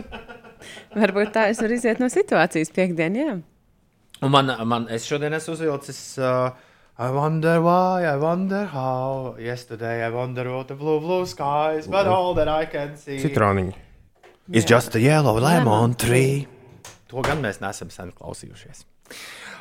Varbūt 0.96 1.34
tā 1.34 1.48
es 1.52 1.60
varu 1.60 1.76
iziet 1.76 2.00
no 2.00 2.08
situācijas 2.12 2.72
piekdienā. 2.72 3.40
Un 4.24 4.32
man, 4.32 4.52
man, 4.64 4.86
es 4.92 5.04
šodien 5.04 5.36
esmu 5.36 5.52
uzvilcis. 5.58 6.00
Uh, 6.16 6.56
I 6.96 7.10
wonder 7.12 7.60
why, 7.60 8.06
I 8.08 8.16
wonder 8.16 8.64
how. 8.72 9.36
Yesterday 9.38 10.00
I 10.06 10.08
wonder 10.08 10.48
what 10.48 10.68
the 10.68 10.74
blue, 10.74 10.98
blue 11.00 11.26
skies, 11.26 11.86
but 11.86 12.08
all 12.08 12.32
that 12.34 12.48
I 12.48 12.64
can 12.64 12.96
see 12.96 13.18
Citroniņi. 13.20 13.74
is 14.52 14.64
just 14.64 14.94
a 14.96 15.00
yellow 15.00 15.36
lemon 15.38 15.94
tree. 15.94 16.46
To 17.12 17.20
gan 17.22 17.42
mēs 17.44 17.60
neesam 17.60 17.92
sen 17.92 18.14
klausījušies. 18.16 18.86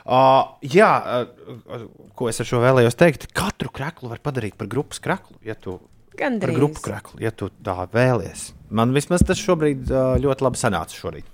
Uh, 0.06 0.56
jā, 0.64 0.88
uh, 0.88 1.84
ko 2.16 2.30
es 2.30 2.40
ar 2.40 2.48
šo 2.48 2.62
vēlējos 2.64 2.96
teikt? 2.96 3.28
Katru 3.36 3.74
kraklu 3.74 4.14
var 4.14 4.24
padarīt 4.24 4.56
par 4.56 4.70
grupas 4.72 5.04
kraklu, 5.04 5.36
ja 5.44 5.58
tu 5.60 5.80
Gan 6.20 6.40
par 6.40 6.54
grupu 6.56 6.84
kraklu, 6.86 7.20
ja 7.24 7.32
tu 7.36 7.50
tā 7.66 7.78
vēlies. 7.92 8.50
Man 8.76 8.94
vismaz 8.96 9.24
tas 9.28 9.40
šobrīd 9.40 9.90
ļoti 10.24 10.46
labi 10.46 10.60
sanāca 10.60 10.96
šorīt. 10.96 11.28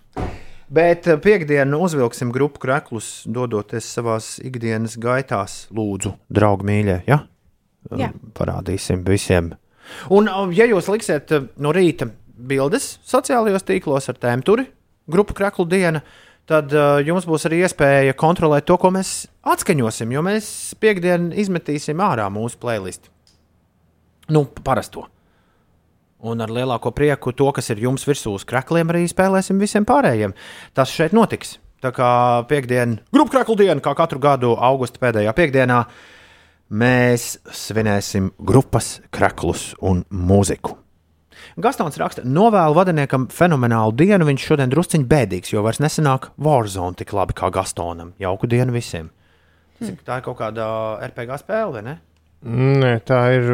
Bet 0.72 1.08
piekdienu 1.24 1.82
uzvilksim 1.84 2.32
grupu 2.32 2.62
kraklus, 2.64 3.26
dodoties 3.28 3.90
savā 3.92 4.16
ikdienas 4.40 4.96
gaitās. 5.02 5.66
Lūdzu, 5.76 6.14
draugi 6.32 6.68
mīļie, 6.70 6.98
ja? 7.10 7.26
Jā. 7.98 8.12
parādīsim 8.38 9.02
visiem. 9.04 9.52
Un, 10.14 10.30
ja 10.56 10.68
jūs 10.70 10.88
liksiet 10.92 11.34
no 11.60 11.74
rīta 11.76 12.08
bildes 12.32 12.94
sociālajos 13.08 13.66
tīklos 13.68 14.08
ar 14.12 14.20
tēmu 14.22 14.46
turi, 14.48 14.68
grupu 15.12 15.36
kraklu 15.38 15.66
diena, 15.70 16.04
tad 16.50 16.72
uh, 16.76 17.00
jums 17.04 17.28
būs 17.28 17.48
arī 17.50 17.64
iespēja 17.66 18.16
kontrolēt 18.18 18.68
to, 18.70 18.78
ko 18.82 18.94
mēs 18.94 19.26
atskaņosim, 19.44 20.14
jo 20.16 20.24
mēs 20.26 20.48
piekdienu 20.82 21.36
izmetīsim 21.42 22.02
ārā 22.04 22.30
mūsu 22.34 22.60
playlistu. 22.62 23.12
Nu, 24.32 24.46
parasto. 24.64 25.08
Un 26.22 26.44
ar 26.44 26.52
lielāko 26.54 26.92
prieku 26.94 27.34
to, 27.34 27.50
kas 27.56 27.72
ir 27.74 27.82
jums 27.82 28.06
virsū 28.06 28.36
uz 28.38 28.46
krākliem, 28.48 28.92
arī 28.94 29.08
spēlēsim 29.10 29.62
visiem 29.62 29.88
pārējiem. 29.90 30.36
Tas 30.78 30.94
šeit 30.94 31.16
notiks. 31.18 31.58
Tā 31.82 31.90
kā 31.96 32.10
piekdiena, 32.46 33.00
grupu 33.10 33.34
krāklu 33.34 33.56
diena, 33.58 33.82
kā 33.82 33.96
katru 33.98 34.22
gadu 34.22 34.52
augusta 34.54 35.02
pēdējā 35.02 35.34
piekdienā, 35.34 35.80
mēs 36.78 37.40
svinēsim 37.58 38.30
grupas 38.38 39.00
krāklus 39.10 39.72
un 39.82 40.04
mūziku. 40.14 40.78
Gastons 41.62 41.98
raksta, 41.98 42.22
novēlu 42.22 42.78
vadiniekam 42.78 43.26
fenomenālu 43.34 43.96
dienu. 43.98 44.28
Viņš 44.30 44.46
šodien 44.52 44.72
drusciņš 44.72 45.10
bēdīgs, 45.10 45.56
jo 45.56 45.66
vairs 45.66 45.82
nesenāk 45.82 46.30
Warzone 46.38 47.02
tik 47.02 47.16
labi 47.18 47.36
kā 47.42 47.50
Gastonam. 47.52 48.14
Jauku 48.22 48.48
dienu 48.52 48.78
visiem. 48.78 49.10
Hmm. 49.82 49.98
Tā 50.06 50.22
ir 50.22 50.26
kaut 50.30 50.38
kāda 50.40 50.70
RPG 51.10 51.42
spēle, 51.42 51.80
vai 51.80 51.84
ne? 51.90 51.98
Nē, 52.46 52.94
tā 53.10 53.24
ir. 53.40 53.52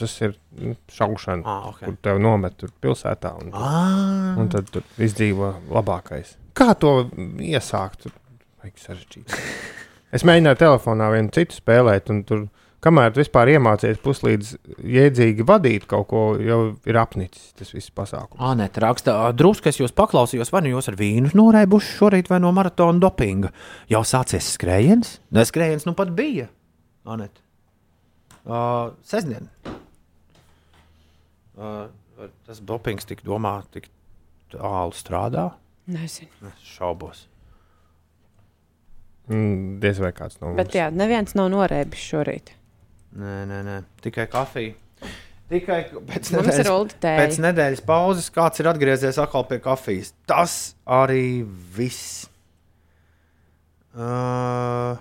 Tas 0.00 0.14
ir 0.24 0.34
mm, 0.56 0.76
šaušana, 0.96 1.42
Ah, 1.44 1.66
ok. 1.70 1.82
kur 1.84 1.96
tev 2.08 2.20
nomet 2.24 2.56
tur 2.60 2.70
pilsētā. 2.80 3.34
Un, 3.42 3.50
Ah, 3.52 4.38
un 4.40 4.48
tad 4.52 4.70
tur 4.72 4.82
izdzīvo 4.98 5.52
labākais. 5.68 6.34
Kā 6.56 6.72
to 6.78 6.94
iesākt? 7.38 8.06
Tur 8.08 8.16
vajag 8.62 8.80
sarežģīt. 8.86 9.36
Es 10.10 10.24
mēģināju 10.26 10.58
telefonā 10.58 11.06
vienu 11.12 11.30
citu 11.30 11.54
spēlēt, 11.54 12.08
un 12.10 12.24
tur, 12.26 12.40
kamēr 12.82 13.12
tu 13.14 13.20
vispār 13.20 13.46
iemācījies 13.52 14.00
puslīdz 14.02 14.48
jēdzīgi 14.82 15.44
vadīt 15.46 15.84
kaut 15.86 16.08
ko, 16.10 16.22
jau 16.42 16.56
ir 16.90 16.98
apnicis 16.98 17.52
tas 17.54 17.70
viss 17.70 17.92
pasākums. 17.94 18.40
Anē, 18.42 18.66
raksta, 18.82 19.14
"Ā, 19.28 19.28
drusku 19.38 19.68
es 19.70 19.78
jūs 19.78 19.94
paklausījos, 19.94 20.50
vai 20.50 20.62
nu 20.66 20.72
jūs 20.74 20.88
ar 20.90 20.96
vīnu 20.98 21.30
norēbuši 21.30 21.94
šorīt, 22.00 22.28
vai 22.28 22.40
no 22.42 22.50
maratona 22.50 22.98
dopinga. 22.98 23.52
Jau 23.88 24.02
sācies 24.02 24.50
skrējiens? 24.58 25.20
Nē, 25.30 25.46
skrējiens 25.46 25.86
nu 25.86 25.94
pat 25.94 26.10
bija. 26.10 26.48
Anet. 27.06 27.38
Uh, 28.44 28.90
sestdien. 29.04 29.48
Uh, 31.60 31.90
vai 32.16 32.30
tas 32.48 32.60
dopings 32.64 33.04
tik 33.08 33.20
domā, 33.26 33.58
tik 33.74 33.90
tālu 34.52 34.94
strādā. 34.96 35.50
Nezinu. 35.90 36.32
Es 36.48 36.70
šaubos. 36.76 37.26
Mm, 39.30 39.78
Diez 39.82 40.00
vai 40.02 40.10
kāds 40.16 40.40
no 40.40 40.50
mums. 40.50 40.58
Bet 40.58 40.74
jā, 40.74 40.88
neviens 40.94 41.36
nav 41.38 41.50
norēbis 41.52 42.06
šorīt. 42.12 42.54
Nē, 43.20 43.34
nē, 43.50 43.58
nē. 43.66 43.76
tikai 44.04 44.26
kafija. 44.30 44.74
Tikai 45.50 45.80
pēc 46.06 46.28
nedēļas, 46.30 46.96
pēc 47.02 47.38
nedēļas 47.42 47.80
pauzes 47.82 48.28
kāds 48.30 48.62
ir 48.62 48.68
atgriezies 48.70 49.18
atkal 49.18 49.42
pie 49.50 49.58
kafijas. 49.62 50.12
Tas 50.30 50.56
arī 50.86 51.42
viss. 51.76 52.28
Uh, 53.90 54.94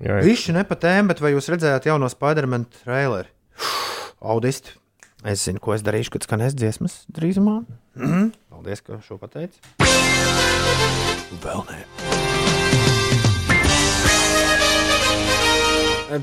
Jā, 0.00 0.16
Viņš 0.24 0.48
ir 0.50 0.56
ne 0.56 0.64
pa 0.66 0.74
tēmu, 0.80 1.12
bet 1.12 1.20
vai 1.22 1.30
jūs 1.36 1.46
redzējāt 1.52 1.84
jauno 1.86 2.08
Spider-Man 2.10 2.64
traileri? 2.80 3.30
Audisti, 4.20 4.76
es 5.24 5.44
zinu, 5.46 5.60
ko 5.62 5.74
es 5.74 5.82
darīšu, 5.84 6.14
kad 6.14 6.26
skanēs 6.26 6.56
dziesmas 6.56 7.04
drīzumā. 7.12 7.62
Mhm. 7.98 8.30
Paldies, 8.54 8.84
ka 8.84 9.00
šo 9.04 9.18
pateici. 9.18 9.58
Vēl 11.42 11.64
nē. 11.68 11.80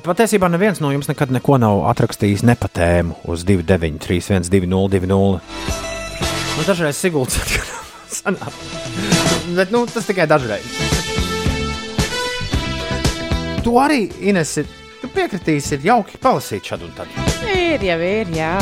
Patiesībā 0.06 0.48
neviens 0.48 0.80
no 0.80 0.92
jums 0.94 1.10
nekad 1.10 1.34
neko 1.36 1.58
nav 1.60 1.82
atrakstījis 1.92 2.46
ne 2.48 2.56
pa 2.56 2.70
tēmu 2.72 3.18
uz 3.34 3.44
293, 3.44 4.22
120, 4.40 4.88
200. 4.94 5.42
Nu, 6.56 6.64
dažreiz 6.68 6.96
Sigults 7.02 7.36
sanāk. 8.22 8.56
Bet 9.58 9.74
nu, 9.74 9.84
tas 9.92 10.08
tikai 10.08 10.30
dažreiz. 10.32 10.64
Tu 13.62 13.76
arī, 13.78 14.06
Ines, 14.32 14.56
tu 15.02 15.10
piekritīsi, 15.12 15.76
ir 15.76 15.90
jauki 15.92 16.22
palasīt 16.22 16.72
šādu 16.72 16.88
un 16.88 16.96
tādu. 16.98 17.51
Ir 17.72 17.84
jau, 17.88 17.98
ir, 18.04 18.28
jā. 18.36 18.56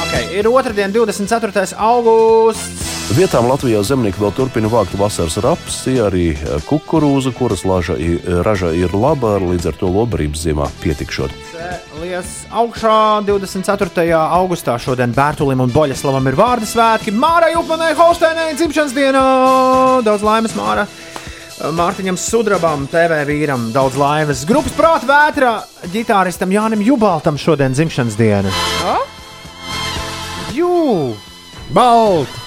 Okay, 0.00 0.26
ir 0.36 0.48
otrdiena, 0.50 0.92
24. 0.92 1.72
augusts. 1.80 2.88
Vietām 3.16 3.48
Latvijā 3.50 3.80
zemnieki 3.82 4.20
vēl 4.22 4.30
turpina 4.36 4.68
vākt 4.70 4.92
vasaras 5.00 5.34
rapsi, 5.42 5.96
arī 6.04 6.26
eh, 6.36 6.60
kukurūzu, 6.68 7.32
kuras 7.34 7.64
laža, 7.66 7.96
i- 7.98 8.20
raža 8.46 8.70
ir 8.76 8.92
laba, 8.94 9.32
līdz 9.42 9.66
ar 9.72 9.78
to 9.80 9.88
lobarības 9.90 10.44
ziemā 10.46 10.68
pietikšot. 10.84 11.32
Lies 12.00 12.44
augšā 12.54 13.24
24. 13.26 14.12
augustā 14.36 14.76
šodien 14.78 15.10
Bērtulim 15.16 15.64
un 15.64 15.72
Boļaslavam 15.74 16.28
ir 16.30 16.38
vārdu 16.38 16.68
svētki. 16.70 17.10
Mārai 17.16 17.56
Upmanai 17.58 17.94
Holsteinai 17.98 18.52
dzimšanas 18.54 18.94
dienā! 18.94 19.24
Daudz 20.06 20.22
laimes 20.22 20.54
Māra! 20.54 20.86
Mārtiņam 21.60 22.16
Sudrabam, 22.16 22.86
TV 22.88 23.18
vīram, 23.28 23.66
daudz 23.74 23.98
laimes. 24.00 24.46
Grupas 24.48 24.72
prāta 24.72 25.04
vētra 25.04 25.50
ģitāristam 25.92 26.52
Jānim 26.54 26.80
Jubaltam 26.84 27.36
šodien 27.36 27.76
dzimšanas 27.76 28.16
diena. 28.16 28.52
Jū! 30.56 31.12
Balt! 31.76 32.38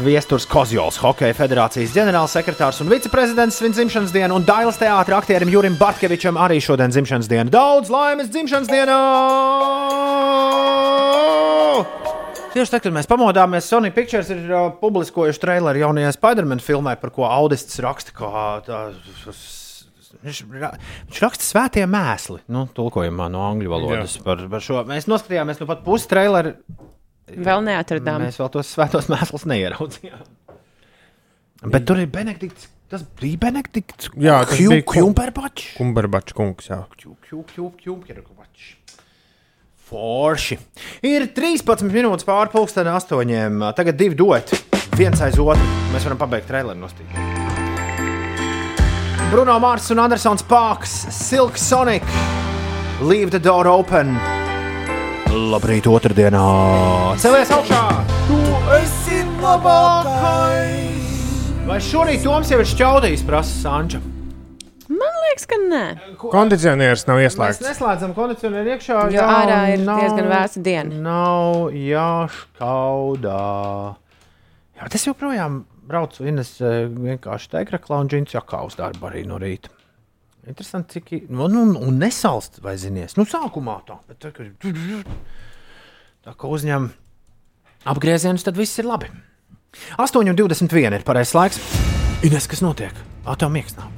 Viestures 0.00 0.46
Kozjols, 0.48 0.96
Hokeja 1.02 1.34
federācijas 1.36 1.92
ģenerālsekretārs 1.92 2.78
un 2.80 2.88
viceprezidents 2.88 3.58
svin 3.58 3.74
dzimšanas 3.74 4.14
dienu, 4.14 4.38
un 4.38 4.46
Dailas 4.46 4.78
teātris 4.80 5.18
aktierim 5.18 5.50
Jurim 5.52 5.76
Bartkevičam 5.76 6.38
arī 6.40 6.62
šodien 6.62 6.94
dzimšanas 6.94 7.28
diena. 7.28 7.50
Daudz 7.52 7.90
laimes 7.92 8.30
dzimšanas 8.30 8.70
dienā! 8.70 9.00
Tieši 12.54 12.70
tad, 12.76 12.82
kad 12.84 12.94
mēs 12.94 13.08
pamodāmies, 13.10 13.66
Sony 13.66 13.90
Pictures 13.94 14.28
ir 14.30 14.44
uh, 14.54 14.68
publiskojuši 14.78 15.40
traileri 15.42 15.82
jaunajai 15.82 16.12
Spider-Man 16.14 16.60
filmai, 16.62 16.94
par 17.00 17.10
ko 17.14 17.26
Audists 17.26 17.80
raksta. 17.82 18.14
Kā, 18.14 18.30
tā, 18.66 18.80
viņš, 20.22 20.42
ra- 20.62 20.74
viņš 21.08 21.22
raksta 21.24 21.46
svētie 21.48 21.84
mēsli, 21.90 22.38
nu, 22.54 22.66
tulkojumā 22.76 23.26
no 23.34 23.42
angļu 23.48 23.72
valodas 23.74 24.14
par, 24.24 24.44
par 24.52 24.62
šo. 24.64 24.84
Mēs 24.88 25.08
noskatījāmies 25.10 25.58
nu 25.62 25.68
pat 25.70 25.82
pusi 25.86 26.06
traileri. 26.12 26.54
Vēl 27.34 27.64
neatradām. 27.66 28.22
Mēs 28.28 28.38
vēl 28.38 28.52
tos 28.54 28.70
svētos 28.76 29.08
mēslus 29.14 29.46
neieraudzījām. 29.50 30.22
Bet 31.72 31.86
tur 31.88 32.02
ir 32.02 32.10
Benedikts. 32.12 32.68
Tas 32.92 33.00
bija 33.18 33.38
Benedikts. 33.46 34.10
Jā, 34.20 34.42
tas 34.44 34.58
Kju- 34.58 34.70
bija 34.76 34.84
Ku- 34.84 35.00
Kumberbačs. 35.00 35.70
Kumberbačs 35.78 36.36
kungs, 36.36 36.68
jā. 36.68 36.82
Kju- 37.00 37.16
kju- 37.24 37.44
kju- 37.50 37.70
Kumberbačs. 37.80 38.33
Forši. 39.84 40.56
Ir 41.04 41.26
13 41.36 41.84
minūtes 41.92 42.24
pusdienai 42.24 42.96
astoņiem. 42.96 43.66
Tagad 43.76 43.98
divi 44.00 44.16
dot. 44.16 44.54
Viens 44.96 45.20
aiz 45.20 45.36
otru. 45.38 45.66
Mēs 45.92 46.06
varam 46.06 46.20
pabeigt 46.20 46.48
traileru 46.48 46.80
nostīt. 46.80 47.10
Bruno 49.32 49.56
Mārcis 49.58 49.90
un 49.90 49.98
Andersons 50.04 50.44
Pārks, 50.46 50.92
Silk 51.10 51.58
Sonic, 51.58 52.04
Leave 53.02 53.32
the 53.34 53.40
Door 53.42 53.66
Open. 53.66 54.14
Labrīt, 55.34 55.88
otrdienā! 55.90 56.44
Celies 57.18 57.50
augšā! 57.50 57.82
Tu 58.28 58.38
esi 58.78 59.24
labākais! 59.42 60.94
Vai 61.66 61.80
šorīt 61.82 62.22
Toms 62.22 62.54
jau 62.54 62.62
ir 62.62 62.70
šķaudījis, 62.70 63.26
prasa 63.26 63.58
Sanča? 63.64 64.13
Liekas, 65.34 65.46
ka 65.50 65.56
nē. 65.58 65.82
Kondicionieris 66.30 67.06
nav 67.08 67.18
Mēs 67.18 67.32
ieslēgts. 67.34 67.62
neslēdzam 67.66 68.12
kondicionieru 68.14 68.70
iekšā. 68.76 68.98
Jo 69.10 69.22
ārā 69.26 69.56
ir 69.74 69.80
diezgan 69.82 70.28
vēsa 70.30 70.60
diena. 70.62 70.94
Nav 71.02 71.72
jāškaudā. 71.74 73.38
Jā, 74.78 74.88
tas 74.94 75.06
joprojām 75.08 75.64
braucu 75.90 76.26
Ines 76.30 76.52
eh, 76.62 76.86
vienkārši 76.86 77.50
teikraklā 77.50 77.98
un 78.04 78.08
džins 78.12 78.34
jakā 78.36 78.62
uz 78.66 78.76
darbu 78.78 79.08
arī 79.10 79.24
no 79.26 79.38
rīta. 79.42 79.72
Interesanti, 80.46 81.00
cik 81.00 81.12
i- 81.16 81.22
nu, 81.28 81.48
nu, 81.48 81.64
un 81.80 81.98
nesalst, 81.98 82.60
vai 82.62 82.76
zinies. 82.78 83.16
Nu, 83.16 83.24
sākumā 83.26 83.78
tā, 83.88 83.98
bet 84.06 84.18
tā, 84.20 84.30
kad 84.30 84.46
tā 86.24 86.34
kā 86.36 86.46
uzņem 86.52 86.90
apgriezienus, 87.90 88.44
tad 88.46 88.54
viss 88.56 88.78
ir 88.78 88.84
labi. 88.86 89.10
8,21 89.98 90.94
ir 91.00 91.02
pareizais 91.02 91.34
laiks. 91.34 91.58
Ines, 92.22 92.46
kas 92.46 92.60
notiek? 92.62 92.92
Ā, 93.24 93.32
tev 93.40 93.48
miegs 93.54 93.72
nav. 93.78 93.88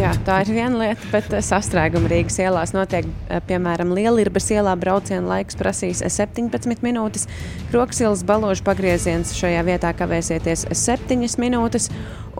Jā, 0.00 0.14
tā 0.24 0.38
ir 0.46 0.52
viena 0.56 0.78
lieta, 0.80 1.08
bet 1.12 1.26
eh, 1.36 1.42
sastrēguma 1.44 2.08
Rīgas 2.08 2.38
ielās 2.40 2.72
notiek. 2.72 3.04
eh, 3.28 3.42
Piemēram, 3.44 3.92
Lielības 3.92 4.48
ielā 4.56 4.72
brauciena 4.80 5.28
laiks 5.28 5.58
prasīs 5.60 6.00
17 6.00 6.80
minūtes, 6.80 7.28
Kroksilas 7.68 8.24
baložu 8.24 8.64
pagrieziens 8.64 9.34
šajā 9.36 9.60
vietā 9.68 9.92
kavēsieties 9.98 10.64
7 10.72 11.20
minūtes, 11.42 11.90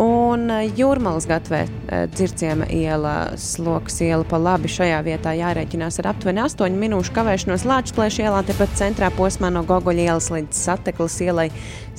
un 0.01 0.48
eh, 0.55 0.70
Jūrmālas 0.78 1.27
gatvē 1.28 1.60
eh, 1.66 2.06
dzirciema 2.14 2.70
iela, 2.72 3.14
sloks 3.36 4.01
iela 4.06 4.24
pa 4.24 4.40
labi 4.40 4.70
šajā 4.72 5.02
vietā 5.05 5.35
jārēķinās 5.36 6.01
ar 6.01 6.12
aptuveni 6.14 6.40
8 6.47 6.81
minūšu 6.81 7.12
kavēšanos 7.16 7.66
Lāčplēša 7.68 8.24
ielā, 8.24 8.40
tepat 8.48 8.72
centrā 8.81 9.12
posmā 9.12 9.52
no 9.52 9.66
Gogoļa 9.68 10.09
ielas 10.09 10.31
līdz 10.32 10.64
Sateklas 10.64 11.20
ielai 11.27 11.51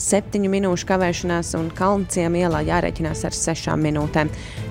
7 0.02 0.50
minūšu 0.50 0.90
kavēšanās, 0.90 1.54
un 1.60 1.70
Kalnciem 1.78 2.40
ielā 2.42 2.64
jārēķinās 2.72 3.26
ar 3.30 3.38
6 3.38 3.70
minūtēm. 3.78 3.91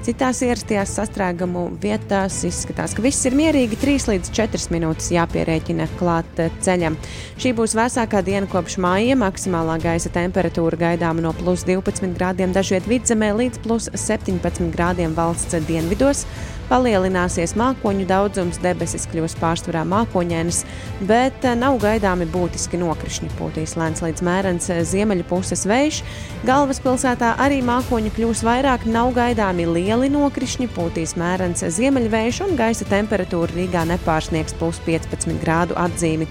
Citās 0.07 0.41
ierastajās 0.47 0.95
sastrēgumu 0.97 1.67
vietās 1.83 2.39
izskatās, 2.49 2.95
ka 2.97 3.05
viss 3.05 3.27
ir 3.29 3.37
mierīgi. 3.37 3.77
3 3.81 4.09
līdz 4.13 4.31
4 4.37 4.73
minūtes 4.73 5.11
jāpierēķina 5.13 5.89
klāt 6.01 6.41
ceļam. 6.65 6.97
Šī 7.41 7.53
būs 7.59 7.77
vēsākā 7.77 8.23
diena 8.25 8.49
kopš 8.51 8.79
māja. 8.81 9.19
Maksimālā 9.21 9.77
gaisa 9.83 10.13
temperatūra 10.15 10.81
gaidāma 10.81 11.25
no 11.27 11.35
plus 11.37 11.67
12 11.69 12.17
grādiem 12.17 12.55
dažviet 12.57 12.89
vidzemē 12.89 13.35
līdz 13.43 13.61
plus 13.67 13.91
17 13.93 14.73
grādiem 14.73 15.13
valsts 15.19 15.61
dienvidos. 15.69 16.25
Palielināsies 16.71 17.57
mākoņu 17.59 18.05
daudzums, 18.07 18.61
debesis 18.63 19.09
kļūs 19.11 19.35
pārsvarā 19.41 19.81
mākoņainas, 19.91 20.61
bet 21.03 21.43
eh, 21.43 21.57
nav 21.59 21.81
gaidāmi 21.83 22.29
būtiski 22.31 22.79
nokrišņi. 22.79 23.33
Pūtīs 23.41 23.75
lēns 23.81 24.05
līdz 24.05 24.23
mērens 24.23 24.71
eh, 24.71 24.85
ziemeļu 24.87 25.27
puses 25.27 25.67
vējš. 25.67 25.99
Galvaspilsētā 26.47 27.33
arī 27.43 27.59
mākoņu 27.67 28.15
kļūs 28.15 28.45
vairāk, 28.47 28.87
nav 28.87 29.11
gaidāmi 29.19 29.67
lieli 29.67 30.13
nokrišņi, 30.15 30.71
pūtīs 30.77 31.17
mērens 31.19 31.67
ziemeļvējš 31.67 32.43
un 32.47 32.55
gaisa 32.63 32.87
temperatūra 32.87 33.51
Rīgā 33.57 33.83
nepārsniegs 33.91 34.55
plus 34.63 34.79
15 34.87 35.43
grādu 35.43 35.75
atzīmi. 35.75 36.31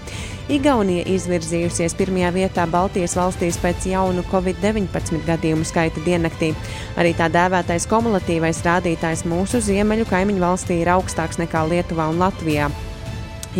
Igaunija 0.50 1.04
izvirzījusies 1.06 1.92
pirmajā 1.94 2.32
vietā 2.34 2.64
Baltijas 2.66 3.12
valstīs 3.14 3.54
pēc 3.62 3.84
jaunu 3.86 4.24
Covid-19 4.32 5.20
gadījumu 5.28 5.62
skaita 5.68 6.02
diennaktī. 6.02 6.48
Arī 6.98 7.12
tā 7.14 7.28
dēvētais 7.30 7.86
kumulatīvais 7.86 8.64
rādītājs 8.66 9.22
mūsu 9.30 9.60
ziemeļu 9.62 10.08
kaimiņu 10.10 10.42
valstī 10.42 10.80
ir 10.82 10.90
augstāks 10.96 11.38
nekā 11.38 11.62
Lietuvā 11.70 12.08
un 12.10 12.18
Latvijā. 12.18 12.66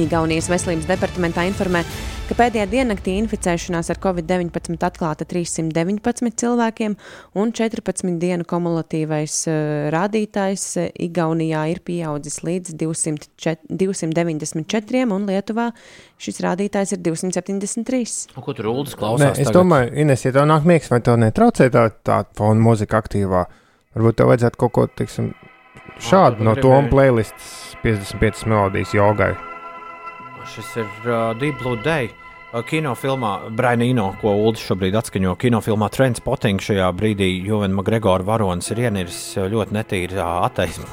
Igaunijas 0.03 0.51
veselības 0.51 0.91
departamentā 0.91 1.47
informē, 1.47 1.85
ka 2.31 2.37
pēdējā 2.39 2.67
diennaktī 2.71 3.17
inficēšanās 3.19 3.89
ar 3.91 3.99
covid-19 4.03 4.85
atklāta 4.87 5.27
319 5.27 6.31
cilvēkiem, 6.39 6.95
un 7.43 7.51
14 7.57 8.21
dienu 8.23 8.47
kumulatīvais 8.47 9.39
uh, 9.51 9.57
rādītājs 9.91 10.67
uh, 10.79 10.87
Igaunijā 11.07 11.65
ir 11.73 11.81
pieaudzis 11.83 12.39
līdz 12.47 12.77
204, 12.79 13.67
294, 13.67 15.03
un 15.11 15.27
Lietuvā 15.27 15.71
šis 16.23 16.39
rādītājs 16.47 16.95
ir 16.95 17.03
273. 17.09 18.39
Ko 18.39 18.55
tur 18.55 18.71
Ulas 18.77 18.95
Nē, 18.95 19.01
klausās? 19.01 19.35
es 19.35 19.51
tagad? 19.51 19.59
domāju, 19.59 19.91
Ines, 20.05 20.23
ja 20.29 20.35
tev 20.37 20.47
nāk 20.53 20.71
miegs, 20.71 20.93
vai 20.93 21.03
tev 21.03 21.19
netraucē 21.25 21.67
tā, 21.75 21.89
tā 22.07 22.23
fona 22.39 22.63
mūzika 22.63 23.03
aktīvā, 23.03 23.43
varbūt 23.99 24.21
tev 24.23 24.31
vajadzētu 24.31 24.63
kaut 24.63 24.77
ko 24.79 24.87
tiksim, 25.03 25.33
šādu 25.99 26.47
no? 26.47 26.55
Toma 26.63 26.87
playlists 26.93 27.75
55 27.83 28.47
melodijas 28.47 28.95
jogai. 28.95 29.33
Šis 30.55 30.73
ir 30.79 30.89
uh, 31.11 31.31
Deep 31.39 31.59
Blue 31.59 31.79
Day. 31.83 32.13
Uh, 32.51 32.65
Kinofilmā 32.67 33.33
Brainīno, 33.55 34.09
ko 34.19 34.33
Ulas 34.43 34.63
šobrīd 34.67 34.97
atskaņo, 34.99 35.37
kinofilmā 35.39 35.87
Trendspotting 35.95 36.59
šajā 36.65 36.89
brīdī 36.99 37.29
Juvena 37.47 37.77
Magregora 37.79 38.27
varonis 38.27 38.73
ir 38.75 38.81
ieniris 38.89 39.19
uh, 39.39 39.45
ļoti 39.53 39.77
netīri 39.77 40.19
attaisno. 40.19 40.89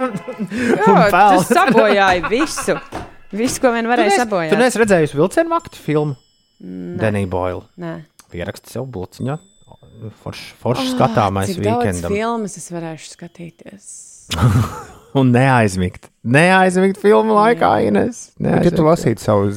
Jā, 0.00 0.94
pel. 1.12 1.34
tu 1.36 1.42
sabojāji 1.50 2.22
visu. 2.32 2.78
Visu, 3.36 3.60
ko 3.60 3.74
vien 3.74 3.86
varēja 3.90 4.14
Tu 4.14 4.22
sabojāt. 4.22 4.56
neesi 4.56 4.80
redzējusi 4.80 5.18
vilcienu 5.20 5.52
aktu 5.58 5.82
filmu? 5.84 6.16
Denija 6.60 7.28
Boila. 7.30 7.66
Nē. 7.80 7.92
Pieraksti 8.32 8.72
sev 8.72 8.88
blociņā. 8.94 9.36
Foršs 10.22 10.54
forš 10.62 10.94
skatāmais 10.94 11.52
Cik 11.52 11.60
daudz 11.60 11.84
weekendam. 11.84 12.14
filmas 12.16 12.56
es 12.56 12.70
varēšu 12.72 13.12
skatīties. 13.18 13.90
Un 15.18 15.32
neaizmigt. 15.34 16.10
Neaizmigt 16.22 17.00
filmu 17.02 17.34
laikā, 17.34 17.72
Ines. 17.88 18.28
Bet, 18.38 18.68
ja 18.68 18.74
tu 18.74 18.86
lasītu 18.86 19.24
savu 19.24 19.50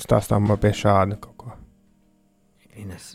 stāstāmu 0.00 0.56
pie 0.60 0.74
šāda 0.74 1.20
kaut 1.20 1.36
ko. 1.38 1.56
Ines. 2.78 3.14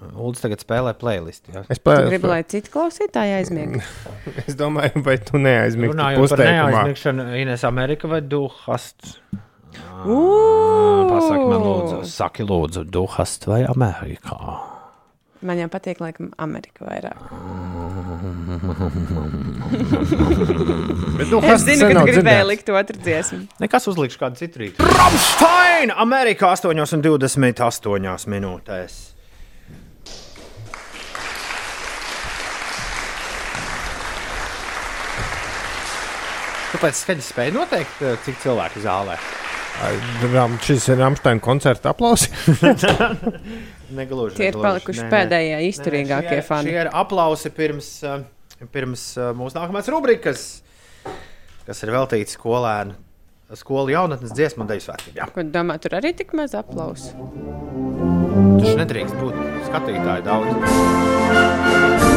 Uldis 0.00 0.40
tagad 0.40 0.62
spēlē 0.62 0.94
playlistu. 0.98 1.52
Ja? 1.52 1.62
Es, 1.68 1.78
Tu 1.78 1.84
plē, 1.84 1.96
gribi, 2.08 2.28
lai 2.30 2.40
citi 2.48 2.72
klausītāji 2.72 3.34
aizmiega. 3.36 3.82
es 4.48 4.56
domāju, 4.58 5.02
vai 5.04 5.18
tu 5.20 5.40
neaizmigti 5.40 5.92
Runājot 5.92 6.32
par 6.32 6.42
neaizmigšanu, 6.46 7.28
Ines 7.42 7.64
Amerika 7.68 8.08
vai 8.10 8.22
Duhast? 8.24 9.14
Pasaki 10.00 11.44
man, 11.44 11.60
lūdzu, 11.60 12.00
saki, 12.08 12.46
lūdzu, 12.48 12.86
Duhast 12.88 13.44
vai 13.50 13.62
Amerikā? 13.68 14.40
Man 15.44 15.60
jau 15.60 15.68
patīk, 15.72 16.00
laikam, 16.04 16.32
Amerika 16.40 16.88
vairāk. 16.88 17.79
Bet 21.18 21.30
tu 21.30 21.40
Es 21.42 21.62
zinu, 21.64 21.88
ka 21.88 22.00
tu 22.00 22.06
gribēji 22.06 22.16
dzirdēts. 22.16 22.48
likt 22.50 22.68
otru 22.80 22.96
dziesmu. 23.04 23.40
Nekas 23.64 23.88
uzlikšu 23.92 24.18
kādu 24.20 24.40
citu 24.42 24.62
rītu. 24.64 24.88
Ramstein! 24.96 25.92
Amerikā 26.04 26.50
8,28 26.56 28.28
minūtēs. 28.34 28.98
Kāpēc 36.70 36.98
skaļi 37.02 37.24
spēja 37.26 37.54
noteikt, 37.56 38.02
eh, 38.06 38.16
cik 38.24 38.38
cilvēku 38.44 38.82
zālē? 38.84 39.16
Ram- 40.34 40.58
Šis 40.62 40.88
ir 40.92 40.98
Rāmsteina 41.00 41.40
koncerta 41.42 41.90
aplausi. 41.94 42.28
Negluži. 43.90 44.36
Tie 44.36 44.48
ir 44.48 44.54
negluži. 44.54 44.66
palikuši 44.68 45.00
Nē, 45.00 45.06
nē. 45.06 45.10
pēdējie 45.14 45.56
Nē, 45.56 45.60
nē, 45.60 45.68
izturīgākie 45.72 46.36
šie- 46.38 46.46
fani. 46.46 46.70
Šie 46.70 46.80
ir 46.84 46.90
aplausi 46.92 47.50
pirms, 47.50 47.88
eh, 48.04 48.24
pirms 48.72 49.04
eh, 49.18 49.32
mūsu 49.34 49.54
nākamās 49.58 49.88
rubrikas, 49.90 50.62
kas 51.66 51.82
ir 51.82 51.90
veltīts 51.90 52.36
skolēnu, 52.38 52.94
skolu 53.54 53.90
jaunatnes 53.90 54.30
dziesmu 54.32 54.66
deju 54.66 54.80
svētkiem. 54.86 55.14
Jā. 55.18 55.26
Ko 55.32 55.42
domā, 55.42 55.78
tur 55.80 55.90
arī 55.98 56.14
tik 56.16 56.32
maz 56.34 56.54
aplausu? 56.54 57.10
Tas 58.60 58.76
nedrīkst 58.76 59.16
būt 59.18 59.34
skatītāji 59.68 60.22
daudz. 60.24 62.09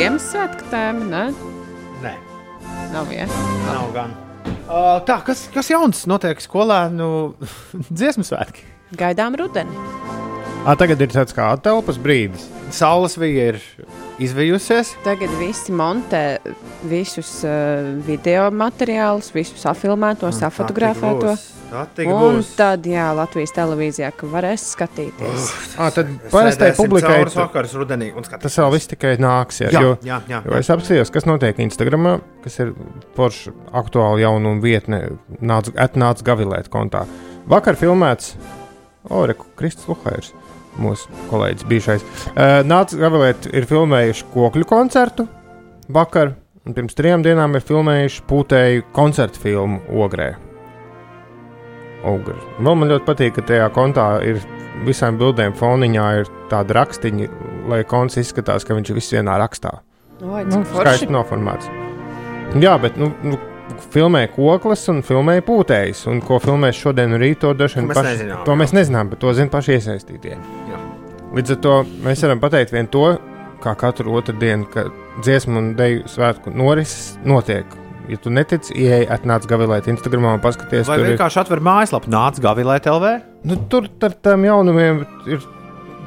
Ziemassvētku 0.00 0.64
tēma, 0.72 1.06
ne? 1.12 1.24
Nē, 2.00 2.12
Nav, 2.88 3.10
ja? 3.12 3.26
nav 3.66 3.90
gan. 3.92 4.14
Uh, 4.64 4.94
tā, 5.04 5.18
kas, 5.26 5.42
kas 5.52 5.68
jauns 5.68 6.06
notiek 6.08 6.40
skolēnu 6.40 7.08
dziesmu 7.98 8.24
svētki? 8.24 8.64
Gaidām 8.96 9.36
rudeni. 9.36 9.76
À, 10.64 10.72
tagad 10.80 11.04
ir 11.04 11.12
tāds 11.12 11.36
kā 11.36 11.50
telpas 11.60 12.00
brīdis. 12.00 12.46
Saules 12.72 13.18
vija 13.20 13.50
ir 13.52 13.60
izvijusies. 14.22 14.94
Tagad 15.04 15.32
visi 15.40 15.72
montē 15.72 16.38
visus 16.90 17.40
uh, 17.46 17.86
video 18.06 18.48
materiālus, 18.52 19.32
visus 19.34 19.64
afilmētos, 19.70 20.42
afotografēto. 20.46 21.34
Tā 21.70 21.84
tik 21.94 22.08
Un 22.10 22.40
būs. 22.40 22.48
tad, 22.58 22.82
jā, 22.90 23.04
Latvijas 23.14 23.52
televīzijā, 23.54 24.08
ka 24.18 24.26
varēs 24.26 24.64
skatīties. 24.72 25.44
À, 25.78 25.86
tad 25.94 26.08
parastai 26.32 26.72
publikai 26.74 27.20
vakars 27.30 27.76
rudenī 27.78 28.08
un 28.10 28.26
skatīsimies. 28.26 28.42
tas 28.48 28.58
vēl 28.58 28.72
viss 28.74 28.90
tikai 28.90 29.12
nāks. 29.22 29.60
Jā, 29.62 29.70
Jā, 29.70 29.82
jo, 29.86 29.92
jā, 30.02 30.18
jā. 30.32 30.40
jo 30.48 30.58
es 30.58 30.70
apskatījos, 30.74 31.12
kas 31.14 31.28
notiek 31.30 31.60
Instagram, 31.62 32.08
kas 32.42 32.58
ir 32.64 32.72
forša 33.14 33.54
aktuāla 33.84 34.18
jaunuma 34.24 34.58
vietne, 34.64 35.00
nāc, 35.38 35.70
atnāc 35.78 36.24
gavilēt 36.26 36.66
kontā. 36.74 37.04
Vakar 37.50 37.78
filmēts 37.78 38.34
Oreku 39.08 39.46
Kristus 39.56 39.86
Luhairs, 39.88 40.34
mūsu 40.82 41.22
kolēģis 41.30 41.66
bijušais. 41.70 42.06
Uh, 42.30 42.60
nāc 42.66 42.94
gavilēt, 42.96 43.50
ir 43.54 43.68
filmējuši 43.70 44.28
kokļu 44.34 44.68
koncertu 44.68 45.26
vakar, 45.90 46.34
un 46.66 46.76
pirms 46.76 46.96
trim 46.98 47.24
dienām 47.26 47.56
ir 47.58 47.66
filmējuši 47.66 48.24
pūtēju 48.30 48.86
koncertu 48.96 49.42
filmu 49.42 49.82
Ogrē. 50.04 50.32
Ogre. 52.08 52.36
Vēl 52.60 52.78
man 52.80 52.88
ļoti 52.88 53.06
patīk, 53.08 53.34
ka 53.36 53.44
tajā 53.50 53.68
kontā 53.76 54.06
ir 54.24 54.40
visām 54.86 55.18
bildēm 55.20 55.52
foniņā 55.58 56.06
ir 56.20 56.30
tāda 56.52 56.78
rakstiņa, 56.80 57.28
lai 57.70 57.82
konts 57.88 58.16
izskatās, 58.20 58.64
ka 58.64 58.76
viņš 58.76 58.92
ir 58.92 59.00
viss 59.00 59.14
vienā 59.16 59.36
rakstā. 59.42 59.80
Oi, 60.20 60.44
Nu, 60.48 60.62
skaisti 60.68 61.08
noformēts. 61.12 61.68
Jā, 62.60 62.74
bet 62.82 62.96
nu, 63.00 63.12
nu, 63.24 63.36
filmē 63.80 64.26
koklis 64.34 64.88
un 64.92 65.02
filmē 65.06 65.38
pūtējs. 65.46 66.06
Un 66.10 66.20
ko 66.20 66.38
filmēs 66.42 66.78
šodien 66.80 67.12
un 67.16 67.20
rīt, 67.20 67.40
to 67.40 67.52
vien 67.54 67.88
mēs 67.88 67.96
paši- 67.96 68.14
nezinām, 68.14 68.44
To 68.44 68.52
mēs 68.60 68.72
nezinām, 68.76 69.10
bet 69.10 69.18
to 69.20 69.32
zina 69.34 69.48
paši 69.50 69.76
iesaistītie. 69.78 70.36
Jā. 70.70 70.80
Līdz 71.34 71.50
ar 71.50 71.56
to 71.56 71.74
mēs 72.04 72.22
varam 72.22 72.40
pateikt 72.40 72.72
vien 72.72 72.86
to, 72.88 73.18
kā 73.62 73.74
katru 73.76 74.12
otrdienu, 74.16 74.66
ka 74.72 74.84
dziesmu 75.22 75.56
un 75.58 75.74
deju 75.76 76.04
svētku 76.08 76.52
norises 76.54 77.18
notiek. 77.24 77.64
Ja 78.08 78.16
tu 78.16 78.30
netici, 78.30 78.74
ieej, 78.74 79.06
atnāc 79.08 79.44
gavilēt 79.46 79.86
Instagram 79.86 80.24
un 80.24 80.40
paskaties, 80.40 80.86
Vai 80.88 80.96
tur 80.98 81.06
ir. 81.06 81.16
vienkārši 81.16 81.40
atver 81.44 81.60
mājaslapu, 81.60 82.08
nāc 82.10 82.40
gavilēt 82.40 82.88
LV? 82.90 83.22
Nu, 83.44 83.56
tur 83.68 83.86
ar 84.02 84.10
tām 84.22 84.42
jaunumiem 84.44 85.04
ir 85.26 85.38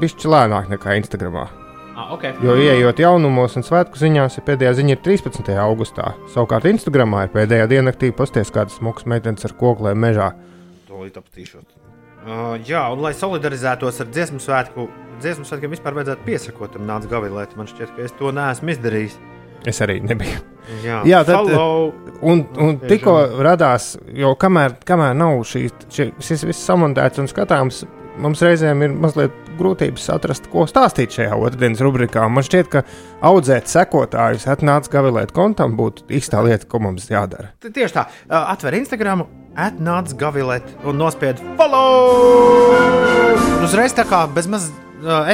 bišķi 0.02 0.28
lēnāk 0.28 0.68
nekā 0.74 0.98
Instagram. 1.00 1.48
Ah, 1.96 2.10
okay. 2.16 2.34
Jo 2.42 2.56
ieejot 2.58 2.98
jaunumos 3.04 3.54
un 3.60 3.66
svētku 3.66 4.00
ziņās, 4.02 4.40
ir 4.40 4.46
pēdējā 4.48 4.72
ziņa 4.80 4.96
ir 4.96 5.02
13. 5.06 5.52
augustā. 5.62 6.16
Savukārt 6.34 6.66
Instagramā 6.72 7.28
ir 7.28 7.34
pēdējā 7.36 7.68
diennaktī 7.70 8.10
pasties 8.18 8.50
kādas 8.54 8.80
smukas 8.80 9.06
meitenes 9.06 9.46
ar 9.46 9.54
kokliem 9.60 10.02
mežā. 10.02 10.32
Tūlīt 10.90 11.20
apstīšos. 11.22 11.68
Uh, 12.24 12.56
jā, 12.66 12.82
un 12.94 13.04
lai 13.04 13.12
solidarizētos 13.14 14.00
ar 14.02 14.10
dziesmu 14.10 14.40
svētku, 14.42 14.88
dziesmu 15.22 15.46
svētkiem 15.46 15.76
vispār 15.76 15.98
vajadzētu 16.00 16.26
piesakot, 16.26 16.74
tam 16.74 16.88
nāc 16.90 17.06
gavilēt. 17.12 17.54
Man 17.60 17.70
šķiet, 17.70 17.94
ka 17.98 18.08
es 18.08 18.16
to 18.18 18.32
neesmu 18.34 18.74
izdarījis. 18.74 19.20
Es 19.70 19.82
arī 19.84 20.00
nebiju. 20.04 20.40
Jā, 20.84 21.02
Jā, 21.06 21.20
tad- 21.28 21.36
follow. 21.36 21.92
Un, 22.24 22.46
un 22.58 22.80
tikko 22.80 23.18
radās, 23.44 23.94
jo 24.16 24.32
kamēr, 24.40 24.78
kamēr 24.88 25.14
nav 25.20 25.44
šīs, 25.48 25.76
šī, 25.92 26.08
šis 26.24 26.46
viss 26.48 26.66
samontēts 26.70 27.20
un 27.20 27.28
skatāms, 27.28 27.84
mums 28.22 28.42
reizēm 28.44 28.84
ir 28.86 28.94
mazliet 28.98 29.36
grūtības 29.58 30.06
atrast, 30.14 30.50
ko 30.52 30.66
stāstīt 30.70 31.16
šajā 31.18 31.38
otrdienas 31.38 31.82
rubrikā. 31.86 32.26
Man 32.32 32.46
šķiet, 32.46 32.70
ka 32.74 32.84
audzēt 33.26 33.70
sekotājus, 33.72 34.48
atnāc 34.50 34.90
gavilēt 34.94 35.34
kontam, 35.36 35.78
būtu 35.80 36.08
īstā 36.14 36.44
lieta, 36.46 36.68
ko 36.70 36.84
mums 36.88 37.10
jādara. 37.12 37.54
Tieši 37.64 37.98
tā, 37.98 38.08
atver 38.44 38.80
Instagram, 38.82 39.26
atnāc 39.54 40.14
gavilēt 40.20 40.70
un 40.84 41.02
nospied 41.02 41.42
follow! 41.60 42.72
Uzreiz 43.64 43.96
tā 43.96 44.08
kā 44.10 44.26
bezmaz 44.28 44.72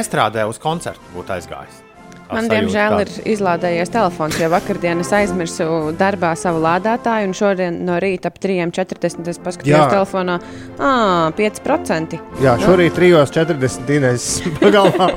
estrādē 0.00 0.48
uz 0.50 0.60
koncertu 0.62 1.14
būtu 1.16 1.38
aizgājis. 1.38 1.89
Tā 2.30 2.36
Man, 2.36 2.46
sajūta 2.46 2.54
diemžēl, 2.54 2.92
tāda. 2.94 3.02
ir 3.02 3.32
izlādējies 3.34 3.90
telefons, 3.90 4.36
jo 4.38 4.48
vakardien 4.52 5.00
es 5.02 5.08
aizmirsu 5.18 5.64
darbā 5.98 6.30
savu 6.38 6.60
lādētāju, 6.62 7.26
un 7.26 7.34
šodien 7.34 7.80
no 7.88 7.96
rīta 7.98 8.30
ap 8.30 8.38
3.40 8.38 9.30
es 9.32 9.40
paskatījos 9.42 9.80
Jā. 9.80 9.88
telefonā, 9.90 10.36
ah, 10.78 11.32
5%. 11.34 12.20
Jā, 12.44 12.54
šorīt 12.62 12.94
3.40. 12.94 13.82
Dienas 13.90 14.28
pagalmā 14.60 15.10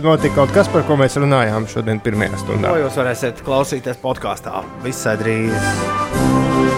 notika 0.00 0.34
kaut 0.40 0.56
kas, 0.56 0.72
par 0.72 0.86
ko 0.88 0.96
mēs 0.96 1.18
runājām 1.20 1.68
šodien, 1.68 2.00
pirmajā 2.00 2.40
stundā. 2.40 2.72
To 2.72 2.80
jūs 2.86 2.96
varēsiet 3.02 3.44
klausīties 3.44 4.00
podkāstā 4.00 4.64
visai 4.86 5.18
drīz. 5.20 6.72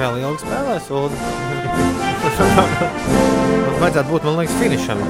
Vēl 0.00 0.14
ilgi 0.22 0.40
spēlēs, 0.46 0.86
un 0.96 1.16
vajadzētu 3.82 4.08
būt, 4.10 4.28
man 4.28 4.40
liekas, 4.40 4.56
finišam. 4.60 5.00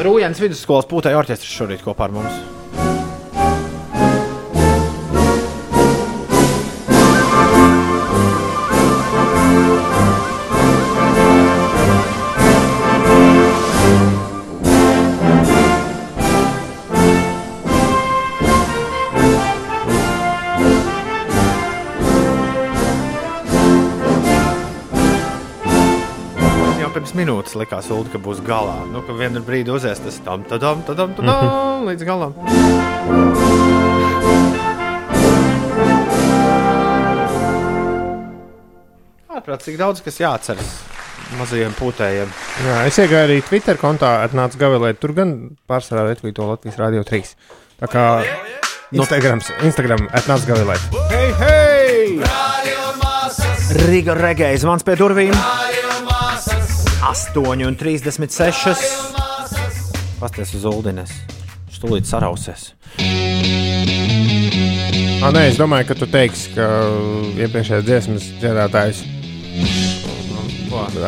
Rūjens 0.00 0.40
vidusskolas 0.40 0.88
pūtēja 0.88 1.20
orķestris 1.20 1.60
šorīt 1.60 1.84
kopā 1.84 2.08
ar 2.08 2.16
mums. 2.16 2.59
Minūtes 27.20 27.56
likās, 27.58 27.90
Ulu, 27.92 28.08
ka 28.12 28.20
būs 28.22 28.40
galā. 28.44 28.78
Nu, 28.90 29.02
ka 29.04 29.14
vienā 29.16 29.42
brīdī 29.44 29.72
uzies 29.74 30.00
tas 30.00 30.20
tam, 30.24 30.44
tadam, 30.48 30.84
tadam, 30.86 31.12
tadam, 31.18 31.84
līdz 31.88 32.06
galam. 32.08 32.32
Ārprāt, 39.30 39.64
cik 39.66 39.76
daudz 39.80 40.02
kas 40.04 40.20
jāatceras 40.20 40.72
mazajiem 41.38 41.74
pūtējiem. 41.78 42.32
Jā, 42.66 42.78
es 42.88 42.98
iegāju 42.98 43.28
arī 43.28 43.38
Twitter 43.46 43.78
kontā, 43.80 44.16
atnācu 44.26 44.60
gavilēt. 44.60 45.00
Tur 45.02 45.14
gan 45.16 45.36
pārsvarā 45.70 46.08
retvīto 46.08 46.48
Latvijas 46.48 46.80
Rādio 46.80 47.04
3. 47.06 47.34
Tā 47.80 47.90
kā 47.90 48.06
Instagram, 48.96 49.44
Instagram 49.68 50.08
atnācu 50.10 50.50
gavilēt. 50.50 51.00
Hei, 51.12 51.30
hei! 51.40 51.60
Riga 53.86 54.16
regēja 54.18 54.64
zvans 54.64 54.82
pie 54.86 54.98
durvīm. 54.98 55.36
8,36. 57.00 58.76
Pasties 60.20 60.54
uz 60.54 60.64
Uldines. 60.68 61.12
Stulīt 61.72 62.04
sarausies. 62.04 62.74
Ah, 65.20 65.30
nē, 65.32 65.46
es 65.48 65.56
domāju, 65.60 65.88
ka 65.88 65.96
tu 65.96 66.08
teiksi, 66.12 66.52
ka 66.56 66.66
iepriekšējais 67.40 67.86
dziesmas 67.88 68.26
dziedātājs 68.42 69.00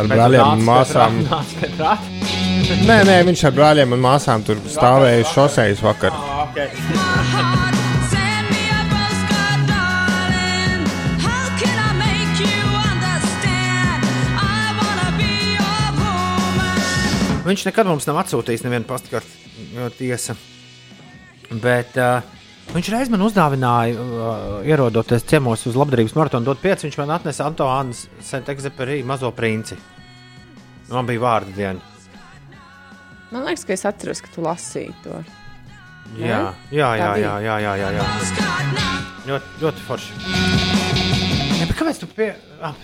ar 0.00 0.08
brāļiem 0.08 0.46
un 0.54 0.64
māsām. 0.64 1.20
Nē, 2.88 2.98
nē, 3.08 3.18
viņš 3.28 3.44
ar 3.50 3.58
brāļiem 3.58 3.92
un 3.92 4.00
māsām 4.04 4.46
tur 4.48 4.56
stāvēja 4.72 5.28
šoseis 5.34 5.84
vakar. 5.84 6.16
Okay. 6.48 7.61
Viņš 17.42 17.64
nekad 17.66 17.88
mums 17.90 18.06
nav 18.06 18.20
atsūtījis 18.22 18.62
nevienu 18.62 18.86
pastkartu 18.86 19.88
tiesa. 19.98 20.36
Bet 21.62 21.96
uh, 21.98 22.22
viņš 22.70 22.90
reiz 22.94 23.10
man 23.12 23.24
uzdāvināja, 23.26 23.98
uh, 23.98 24.52
ierodoties 24.66 25.26
ciemos 25.28 25.66
uz 25.66 25.76
labdarības 25.78 26.14
maratonu, 26.16 26.46
dot 26.46 26.62
pieci. 26.62 26.86
Viņš 26.86 27.00
man 27.02 27.16
atnesa 27.18 27.48
Antoānas 27.50 28.06
Sentekzeperī 28.22 29.00
mazo 29.06 29.32
princi. 29.34 29.78
Man 30.92 31.08
bija 31.08 31.24
vārdu 31.24 31.56
diena. 31.56 31.92
Man 33.32 33.46
liekas, 33.48 33.66
ka 33.66 33.74
es 33.74 33.86
atceros, 33.88 34.22
ka 34.22 34.30
tu 34.34 34.44
lasīji 34.44 34.94
to. 35.02 35.22
Jā, 36.20 36.44
jā, 36.70 36.90
jā, 37.00 37.12
jā, 37.16 37.36
jā, 37.40 37.58
jā, 37.64 37.76
jā, 37.80 37.92
jā. 37.96 38.08
Ļoti, 39.26 39.54
ļoti 39.64 39.86
forši. 39.88 40.51
Kāpēc 41.82 41.98
tu 41.98 42.06
pie... 42.14 42.28
Ah. 42.62 42.76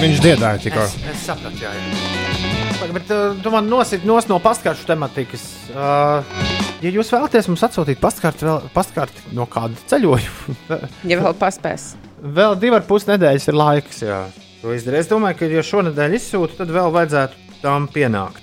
Viņš 0.00 0.16
dziedāja 0.18 0.58
tikko. 0.58 0.82
es, 0.82 0.94
es 1.12 1.20
sapratu, 1.22 1.54
jā, 1.62 1.70
jā. 1.70 2.88
Bet 2.90 3.12
uh, 3.14 3.36
tu 3.38 3.52
man 3.54 3.68
nosit 3.70 4.02
nos 4.02 4.26
no 4.26 4.40
pastkaršu 4.42 4.88
tematikas. 4.88 5.44
Uh, 5.70 6.42
ja 6.82 6.90
jūs 6.90 7.12
vēlaties 7.14 7.46
mums 7.46 7.62
atsūtīt 7.62 8.02
pastkarti, 8.02 8.48
vēl, 8.48 8.66
pastkarti 8.74 9.36
no 9.38 9.46
kāda 9.46 9.78
ceļojuma, 9.92 10.58
Ja 11.12 11.20
vēl 11.22 11.38
paspēs. 11.38 11.92
vēl 12.18 12.58
divi 12.58 12.80
ar 12.80 12.82
pus 12.90 13.06
nedēļas 13.06 13.48
ir 13.54 13.60
laiks. 13.60 14.02
Jā. 14.02 14.20
Es 14.66 15.12
domāju, 15.12 15.38
ka, 15.38 15.52
ja 15.54 15.62
šonadēļ 15.70 16.18
izsūtu, 16.18 16.58
tad 16.58 16.74
vēl 16.74 16.90
vajadzētu 16.90 17.62
tam 17.62 17.86
pienākt. 17.86 18.42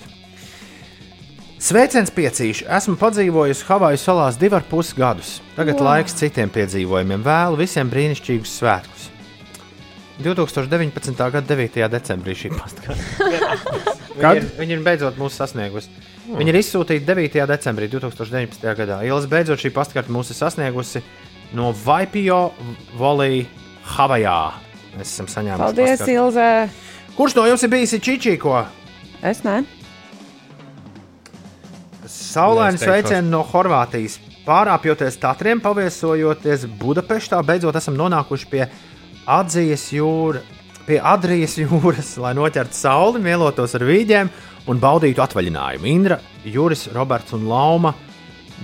Sveiciens 1.62 2.16
piecīši. 2.16 2.70
Esmu 2.80 2.96
padzīvojusi 2.98 3.68
Havaju 3.68 4.00
salās 4.00 4.40
divu 4.40 4.56
ar 4.56 4.64
pus 4.72 4.96
gadus. 4.96 5.42
Tagad 5.60 5.76
wow. 5.82 5.92
laiks 5.92 6.16
citiem 6.24 6.50
piedzīvojumiem. 6.50 7.28
Vēlu 7.28 7.60
visiem 7.60 7.92
brīnišķīgus 7.92 8.60
svētkus. 8.62 9.11
2019. 10.26 11.18
gada 11.18 11.44
9. 11.48 11.82
decembrī 11.92 12.36
šī 12.38 12.54
pastkarte. 12.56 13.28
Kad? 14.22 14.42
Viņa, 14.42 14.48
viņa 14.60 14.76
ir 14.76 14.86
beidzot 14.86 15.20
mūs 15.20 15.38
sasniegusi. 15.40 15.92
Viņa 16.30 16.54
ir 16.54 16.60
izsūtīta 16.62 17.14
9. 17.14 17.40
decembrī 17.50 17.90
2019. 17.92 18.66
gadā. 18.78 19.02
Ielas 19.08 19.28
beidzot 19.32 19.62
šī 19.62 19.74
pastkarte 19.76 20.14
mūs 20.14 20.34
ir 20.34 20.40
sasniegusi 20.40 21.04
no 21.58 21.72
Vaipio 21.76 22.52
Volī 23.00 23.46
Havajā. 23.96 24.40
Mēs 24.98 25.14
esam 25.14 25.30
saņēmuši. 25.32 25.64
Paldies, 25.64 25.94
pastkarte. 26.00 26.18
Ilze! 26.18 26.50
Kurš 27.18 27.38
no 27.38 27.46
jums 27.50 27.64
ir 27.66 27.72
bijis 27.72 27.96
Čičīko? 28.00 28.58
Es 29.28 29.44
ne. 29.48 29.62
Teikšu. 32.78 32.86
sveicieni 32.86 33.30
no 33.32 33.42
Horvātijas. 33.48 34.20
Pārāpjoties 34.42 35.20
Tatriem, 35.22 35.60
paviesojoties 35.62 36.66
Budapeštā, 36.80 37.42
beidzot 37.46 37.78
esam 37.78 37.98
nonākuši 38.00 38.48
pie 38.50 38.64
Adzijas 39.40 39.88
jūras. 39.96 40.48
Pie 40.82 40.98
Adrijas 40.98 41.54
jūras, 41.62 42.16
lai 42.24 42.32
noķertu 42.36 42.76
sauli, 42.76 43.22
mielotos 43.24 43.76
ar 43.78 43.86
vīģiem 43.86 44.32
un 44.72 44.80
baudītu 44.82 45.22
atvaļinājumu. 45.24 45.88
Indra, 45.88 46.18
Juris, 46.44 46.88
Roberts 46.96 47.36
un 47.38 47.46
Lauma 47.50 47.94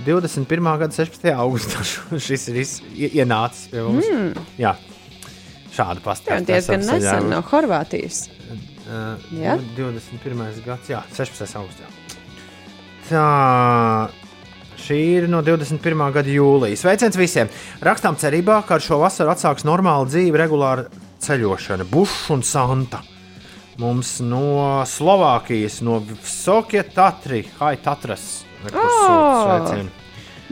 21. 0.06 0.68
gada 0.82 0.94
16. 0.94 1.30
augustā 1.34 1.84
šis 2.28 2.48
ir 2.52 2.60
ienācis 3.22 3.70
pie 3.72 3.86
mums. 3.86 4.10
Mm. 4.10 4.44
Jā, 4.60 4.74
šādu 5.74 6.02
Jā, 6.02 6.04
pastāstu. 6.10 6.50
diezgan 6.50 6.86
nesen 6.90 7.30
no 7.32 7.40
Horvātijas. 7.48 8.26
Uh, 8.88 9.18
Jā? 9.36 9.58
21. 9.76 10.62
gads, 10.64 10.88
jā, 10.90 11.02
16. 11.14 11.58
augustā. 11.60 11.90
Tā. 13.08 14.27
Šī 14.88 14.96
ir 15.18 15.26
no 15.28 15.42
21. 15.44 16.00
gada 16.14 16.32
jūlijas. 16.32 16.80
Sveiciens 16.80 17.16
visiem! 17.20 17.50
Rakstām 17.84 18.16
cerībā, 18.16 18.62
ka 18.64 18.78
ar 18.78 18.84
šo 18.84 18.96
vasaru 19.02 19.34
atsāks 19.34 19.66
normāla 19.68 20.06
dzīve, 20.08 20.38
regulāra 20.40 20.86
ceļošana, 21.20 21.84
bušs 21.90 22.30
un 22.32 22.44
santa. 22.46 23.02
Mums 23.82 24.14
no 24.24 24.80
Slovākijas, 24.88 25.82
no 25.84 26.00
Sokie 26.24 26.80
Tatri, 26.88 27.42
Hai 27.58 27.74
Tatras. 27.84 28.46
Ā! 28.72 29.84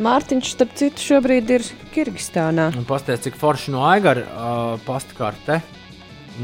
Mārtiņš, 0.05 0.53
starp 0.53 0.77
citu, 0.77 1.01
šobrīd 1.01 1.57
ir 1.57 1.65
Kirgistānā. 1.97 2.69
Pastāstiet, 2.85 3.31
cik 3.31 3.41
forši 3.41 3.73
no 3.73 3.87
Aigara 3.89 4.27
uh, 4.29 4.77
pastkarte 4.85 5.63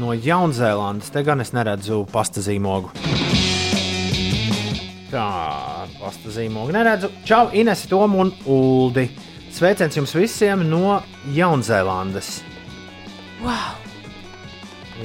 no 0.01 0.17
Jaunzēlandes. 0.17 1.13
Te 1.13 1.21
gan 1.21 1.45
es 1.45 1.53
neredzu 1.53 2.07
pasta 2.09 2.41
zīmogu. 2.41 2.89
Tā, 5.13 5.85
pasta 5.99 6.31
zīmogu 6.33 6.73
neredzu. 6.73 7.11
Čau, 7.27 7.51
Ines, 7.53 7.83
Tom 7.85 8.15
un 8.17 8.31
Uldi. 8.49 9.05
Sveiciens 9.53 9.93
jums 9.93 10.15
visiem 10.17 10.63
no 10.65 10.95
Jaunzēlandes. 11.35 12.39
Wow! 13.43 13.75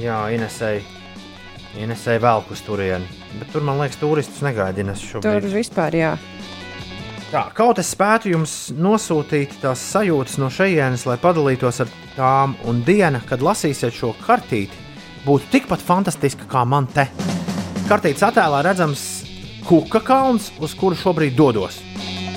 Jā, 0.01 0.17
Inesai, 0.33 0.79
Inesai 1.77 2.17
velk 2.23 2.49
uz 2.55 2.65
turieni. 2.65 3.05
Bet 3.37 3.53
tur, 3.53 3.61
man 3.67 3.77
liekas, 3.83 3.99
turistus 4.01 4.41
negaidīnas 4.41 5.03
Tur 5.03 5.21
šobrīd. 5.21 5.51
vispār, 5.53 5.99
jā. 5.99 6.15
Tā, 7.29 7.45
kaut 7.53 7.77
es 7.77 7.93
spētu 7.93 8.33
jums 8.33 8.57
nosūtīt 8.73 9.59
tās 9.61 9.85
sajūtas 9.91 10.39
no 10.41 10.49
šejienes, 10.49 11.05
lai 11.05 11.19
padalītos 11.21 11.83
ar 11.85 11.93
tām, 12.17 12.57
un 12.65 12.81
diena, 12.81 13.21
kad 13.29 13.45
lasīsiet 13.45 13.93
šo 13.93 14.15
kartīti, 14.25 14.73
būtu 15.27 15.53
tikpat 15.53 15.85
fantastiska 15.85 16.49
kā 16.49 16.65
man 16.65 16.89
te. 16.89 17.05
Kartītes 17.85 18.25
attēlā 18.25 18.65
redzams 18.65 19.28
kuka 19.67 19.99
kalns, 20.05 20.51
uz 20.59 20.75
kuru 20.77 20.97
šobrīd 20.99 21.35
dodos. 21.37 21.81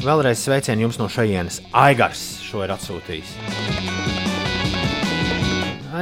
Vēlreiz 0.02 0.42
sveicienu 0.42 0.88
jums 0.88 0.98
no 0.98 1.08
šejienes. 1.12 1.60
Aigars 1.72 2.42
šo 2.42 2.64
ir 2.66 2.74
atsūtījis. 2.74 3.36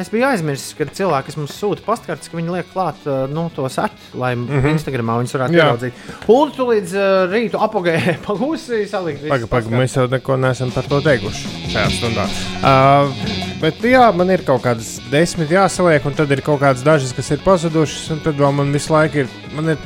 Es 0.01 0.09
biju 0.09 0.22
aizmirsis, 0.28 0.70
ka 0.78 0.86
cilvēki, 0.86 1.26
kas 1.26 1.36
mums 1.36 1.55
sūta 1.59 1.82
pastkartes, 1.82 2.30
ka 2.30 2.38
viņi 2.38 2.52
liek 2.55 2.68
klāt 2.70 3.01
uh, 3.10 3.24
nu, 3.28 3.48
to 3.52 3.66
sētu, 3.68 3.98
lai 4.14 4.36
mm 4.36 4.47
-hmm. 4.47 4.76
Instagramā 4.76 5.16
viņus 5.18 5.34
varētu 5.34 5.59
ieraudzīt. 5.59 5.92
Ulu, 6.30 6.51
tu 6.56 6.66
līdz 6.68 6.94
uh, 6.94 7.32
rītu 7.32 7.59
apgājēji 7.66 8.16
pagūsi 8.28 8.86
salikt. 8.88 9.26
pagaid, 9.26 9.48
pastkartes. 9.51 9.80
mēs 9.80 9.97
jau 9.97 10.06
neko 10.09 10.36
neesam 10.36 10.70
par 10.70 10.86
to 10.86 11.01
teikuši 11.01 11.72
šajā 11.74 11.88
stundā. 11.97 12.28
Uh, 12.62 13.12
bet, 13.60 13.82
jā, 13.82 14.06
man 14.14 14.30
ir 14.30 14.44
kaut 14.47 14.62
kādas 14.62 15.01
desmit 15.10 15.51
jāsaliek, 15.51 16.06
un 16.06 16.14
tad 16.14 16.30
ir 16.30 16.40
kaut 16.40 16.60
kādas 16.60 16.86
dažas, 16.86 17.12
kas 17.12 17.30
ir 17.30 17.42
pazudušas, 17.44 18.10
un 18.10 18.20
tad 18.20 18.38
vēl 18.38 18.52
man 18.52 18.72
visu 18.72 18.92
laiku 18.92 19.24
ir, 19.24 19.28
man 19.56 19.74
ir, 19.74 19.78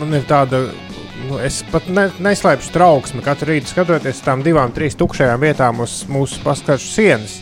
man 0.00 0.16
ir 0.18 0.24
tāda. 0.28 0.64
Nu, 1.20 1.36
es 1.44 1.60
pat 1.68 1.84
ne, 1.92 2.06
neslēpšu 2.22 2.72
trauksmi. 2.72 3.22
Katru 3.24 3.50
rītu 3.52 3.68
skatoties 3.68 4.16
uz 4.18 4.24
tām 4.24 4.40
divām, 4.44 4.72
trīs 4.72 4.96
tukšajām 4.96 5.42
vietām 5.42 5.82
uz 5.84 6.00
mūsu 6.08 6.40
paskatu 6.44 6.80
sienas. 6.80 7.36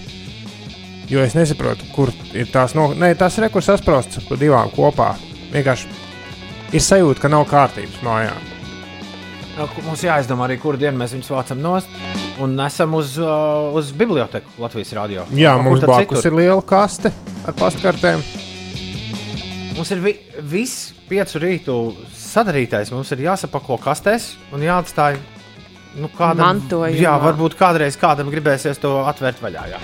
Jo 1.08 1.22
es 1.24 1.36
nesaprotu, 1.38 1.86
kur 1.94 2.12
ir 2.36 2.50
tās 2.52 2.74
no... 2.76 2.90
Nē, 2.98 3.14
tās 3.16 3.38
ir 3.38 3.46
kur 3.54 3.64
sasprāstas 3.64 4.26
pa 4.28 4.36
divām 4.36 4.68
kopā. 4.74 5.14
Vienkārši 5.54 5.88
ir 6.74 6.84
sajūta, 6.84 7.22
ka 7.22 7.30
nav 7.32 7.46
kārtības 7.48 8.02
mājā. 8.04 8.34
Mums 9.86 10.04
jāizdomā 10.04 10.46
arī, 10.46 10.58
kuru 10.62 10.78
dienu 10.78 11.00
mēs 11.00 11.14
viņus 11.16 11.32
vācam 11.34 11.62
nost 11.62 11.94
un 12.42 12.52
nesam 12.58 12.92
uz, 12.94 13.16
uz 13.18 13.94
biblioteku 13.98 14.60
Latvijas 14.62 14.92
radio. 14.98 15.24
Jā, 15.34 15.56
Kur 15.56 15.66
mums 15.66 15.86
blakus 15.86 16.28
ir 16.28 16.36
liela 16.38 16.62
kaste 16.62 17.10
ar 17.48 17.56
pastkartēm. 17.58 18.22
Mums 19.78 19.92
ir 19.94 20.00
vi 20.02 20.12
viss 20.50 20.88
piecu 21.06 21.38
rītu 21.38 21.74
sadarītais. 22.18 22.88
Mums 22.90 23.12
ir 23.14 23.20
jāsapako 23.28 23.76
kastēs 23.78 24.32
un 24.50 24.64
jāatstāj 24.66 25.14
nu, 26.02 26.08
kādam 26.10 26.42
mantojumā. 26.42 26.98
Jā, 26.98 27.12
varbūt 27.22 27.54
kādreiz 27.60 27.94
kādam 28.00 28.32
gribēsies 28.32 28.82
to 28.82 28.96
atvērt 29.06 29.38
vaļā. 29.44 29.62
Jā. 29.70 29.78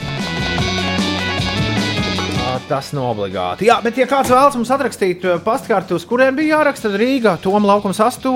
Tas 2.66 2.90
nav 2.96 3.12
obligāti. 3.12 3.68
Jā, 3.68 3.78
bet, 3.84 3.94
ja 4.02 4.08
kāds 4.10 4.32
vēlas 4.34 4.58
mums 4.58 4.74
atrakstīt 4.74 5.22
pastkartu, 5.46 6.00
uz 6.00 6.08
kuriem 6.10 6.34
bija 6.38 6.56
jāraksta 6.56 6.90
Rīgā, 6.90 7.36
Toms 7.44 7.70
Laukums 7.70 8.02
8, 8.02 8.34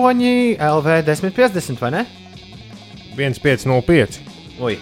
LV 0.63 1.03
1050 1.11 1.83
vai 1.83 1.93
ne? 1.97 2.07
1505. 3.19 4.23
Ui. 4.63 4.79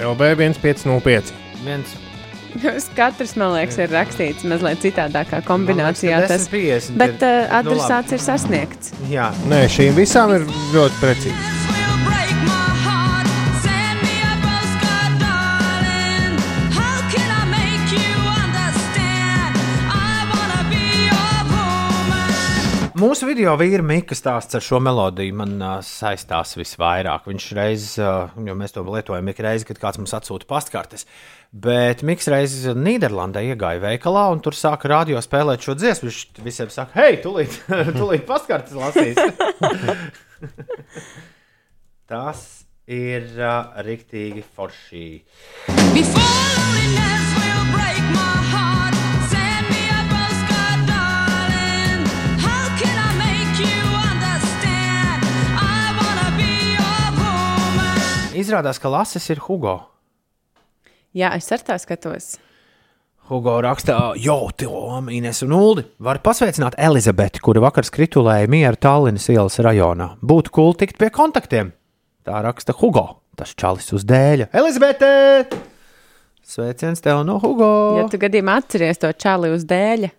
LB 0.00 0.32
1505. 0.40 1.36
1. 1.66 2.05
Jūs 2.64 2.88
katrs, 2.96 3.34
man 3.40 3.54
liekas, 3.56 3.78
ir 3.82 3.92
rakstīts 3.92 4.46
mazliet 4.48 4.82
citādākā 4.84 5.42
kombinācijā. 5.46 6.22
Nu, 6.22 6.26
liekas, 6.26 6.48
10, 6.48 6.88
tas, 6.88 6.96
50, 6.96 7.00
bet 7.02 7.16
uh, 7.20 7.28
eh, 7.28 7.56
adresāts 7.60 8.12
nu, 8.12 8.16
labi. 8.16 8.20
ir 8.20 8.26
sasniegts. 8.26 8.94
Jā, 9.12 9.30
Nē, 9.52 9.64
šīm 9.72 9.96
visām 9.98 10.36
ir 10.38 10.48
ļoti 10.74 11.02
precīzi. 11.02 11.75
Mūsu 22.96 23.26
video 23.28 23.52
vīra 23.60 23.84
Mika 23.84 24.16
stāsts 24.16 24.56
ar 24.56 24.62
šo 24.64 24.78
melodiju 24.80 25.34
man 25.36 25.50
uh, 25.60 25.72
saistās 25.84 26.54
visvairāk. 26.56 27.26
Viņš 27.28 27.48
reiz, 27.58 27.82
uh, 28.00 28.30
jo 28.40 28.54
mēs 28.56 28.72
to 28.72 28.80
lietojam 28.86 29.28
ik 29.28 29.42
reizi, 29.44 29.66
kad 29.68 29.80
kāds 29.82 30.00
mums 30.00 30.14
atsūta 30.16 30.48
pastkartes, 30.48 31.04
bet 31.52 32.00
Miks 32.08 32.30
reiz 32.32 32.54
Nīderlandē 32.72 33.42
iegāja 33.50 33.82
veikalā 33.84 34.30
un 34.32 34.40
tur 34.40 34.56
sāka 34.56 34.88
radio 34.88 35.20
spēlēt 35.20 35.66
šo 35.66 35.76
dziesmu. 35.76 36.08
Viņš 36.08 36.40
visiem 36.46 36.72
saka, 36.72 36.96
hei, 37.02 37.20
tūlīt, 37.20 37.58
tūlīt 37.98 38.24
pastkartes 38.24 38.72
lasīs. 38.72 39.20
Tas 42.08 42.46
ir 42.88 43.28
uh, 43.36 43.76
riktīgi 43.84 44.40
forši. 44.56 45.04
Izrādās, 58.46 58.78
ka 58.78 58.90
lasis 58.92 59.24
ir 59.32 59.40
Hugo. 59.42 59.80
Jā, 61.16 61.32
es 61.34 61.48
ar 61.50 61.64
tā 61.66 61.74
skatos. 61.82 62.36
Hugo 63.26 63.56
rakstā, 63.64 63.96
jo, 64.22 64.36
Tom, 64.54 65.08
Ines 65.10 65.42
un 65.42 65.54
Uldi 65.56 65.82
var 65.98 66.20
pasveicināt 66.22 66.76
Elizabeti, 66.78 67.42
kura 67.42 67.64
vakar 67.64 67.88
skritulēja 67.88 68.46
mieru 68.52 68.78
Tallinas 68.78 69.26
ielas 69.32 69.58
rajonā. 69.66 70.12
Būtu 70.22 70.52
cool 70.54 70.76
tikt 70.78 71.00
pie 71.00 71.10
kontaktiem. 71.10 71.72
Tā 72.22 72.38
raksta 72.46 72.76
Hugo. 72.78 73.08
Tas 73.36 73.50
čalis 73.58 73.90
uz 73.92 74.06
dēļa. 74.06 74.46
Elizabete! 74.54 75.10
Sveiciens 76.46 77.02
tev 77.02 77.24
no 77.26 77.40
Hugo! 77.42 77.72
Ja 77.98 78.06
tu 78.12 78.20
gadījumā 78.22 78.60
atceries 78.62 79.02
to 79.02 79.10
čali 79.10 79.50
uz 79.56 79.66
dēļa, 79.66 80.12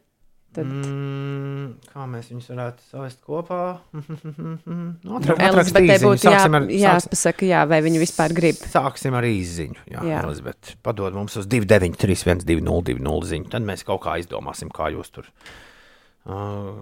tad 0.56 0.68
Mm, 0.68 1.74
kā 1.92 2.06
mēs 2.10 2.30
viņus 2.32 2.50
varētu 2.52 2.86
savest 2.92 3.22
kopā? 3.26 3.60
Elizabetei 5.48 6.00
būtu 6.04 6.30
jā, 6.30 6.44
ar, 6.48 6.68
jāpasaka, 6.72 7.48
jā, 7.50 7.64
vai 7.70 7.80
viņi 7.86 8.02
vispār 8.02 8.36
grib. 8.38 8.60
sāksim 8.72 9.18
ar 9.18 9.28
īziņu. 9.28 9.86
Jā, 9.94 10.04
jā. 10.08 10.22
Elizabete, 10.26 10.78
padod 10.86 11.18
mums 11.18 11.38
uz 11.40 11.50
293, 11.50 12.46
202, 12.48 13.18
ziņu. 13.34 13.50
Tad 13.54 13.68
mēs 13.68 13.86
kaut 13.88 14.04
kā 14.08 14.18
izdomāsim, 14.22 14.72
kā 14.74 14.92
jūs 14.96 15.12
tur, 15.14 15.30
uh, 16.28 16.78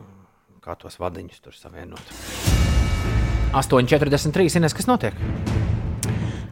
kā 0.65 0.77
tos 0.79 0.99
vadiņus 1.01 1.41
tur 1.45 1.57
savienot. 1.57 2.13
8,43. 3.55 4.59
Ines, 4.59 4.75
kas 4.75 4.91
notiek? 4.91 5.15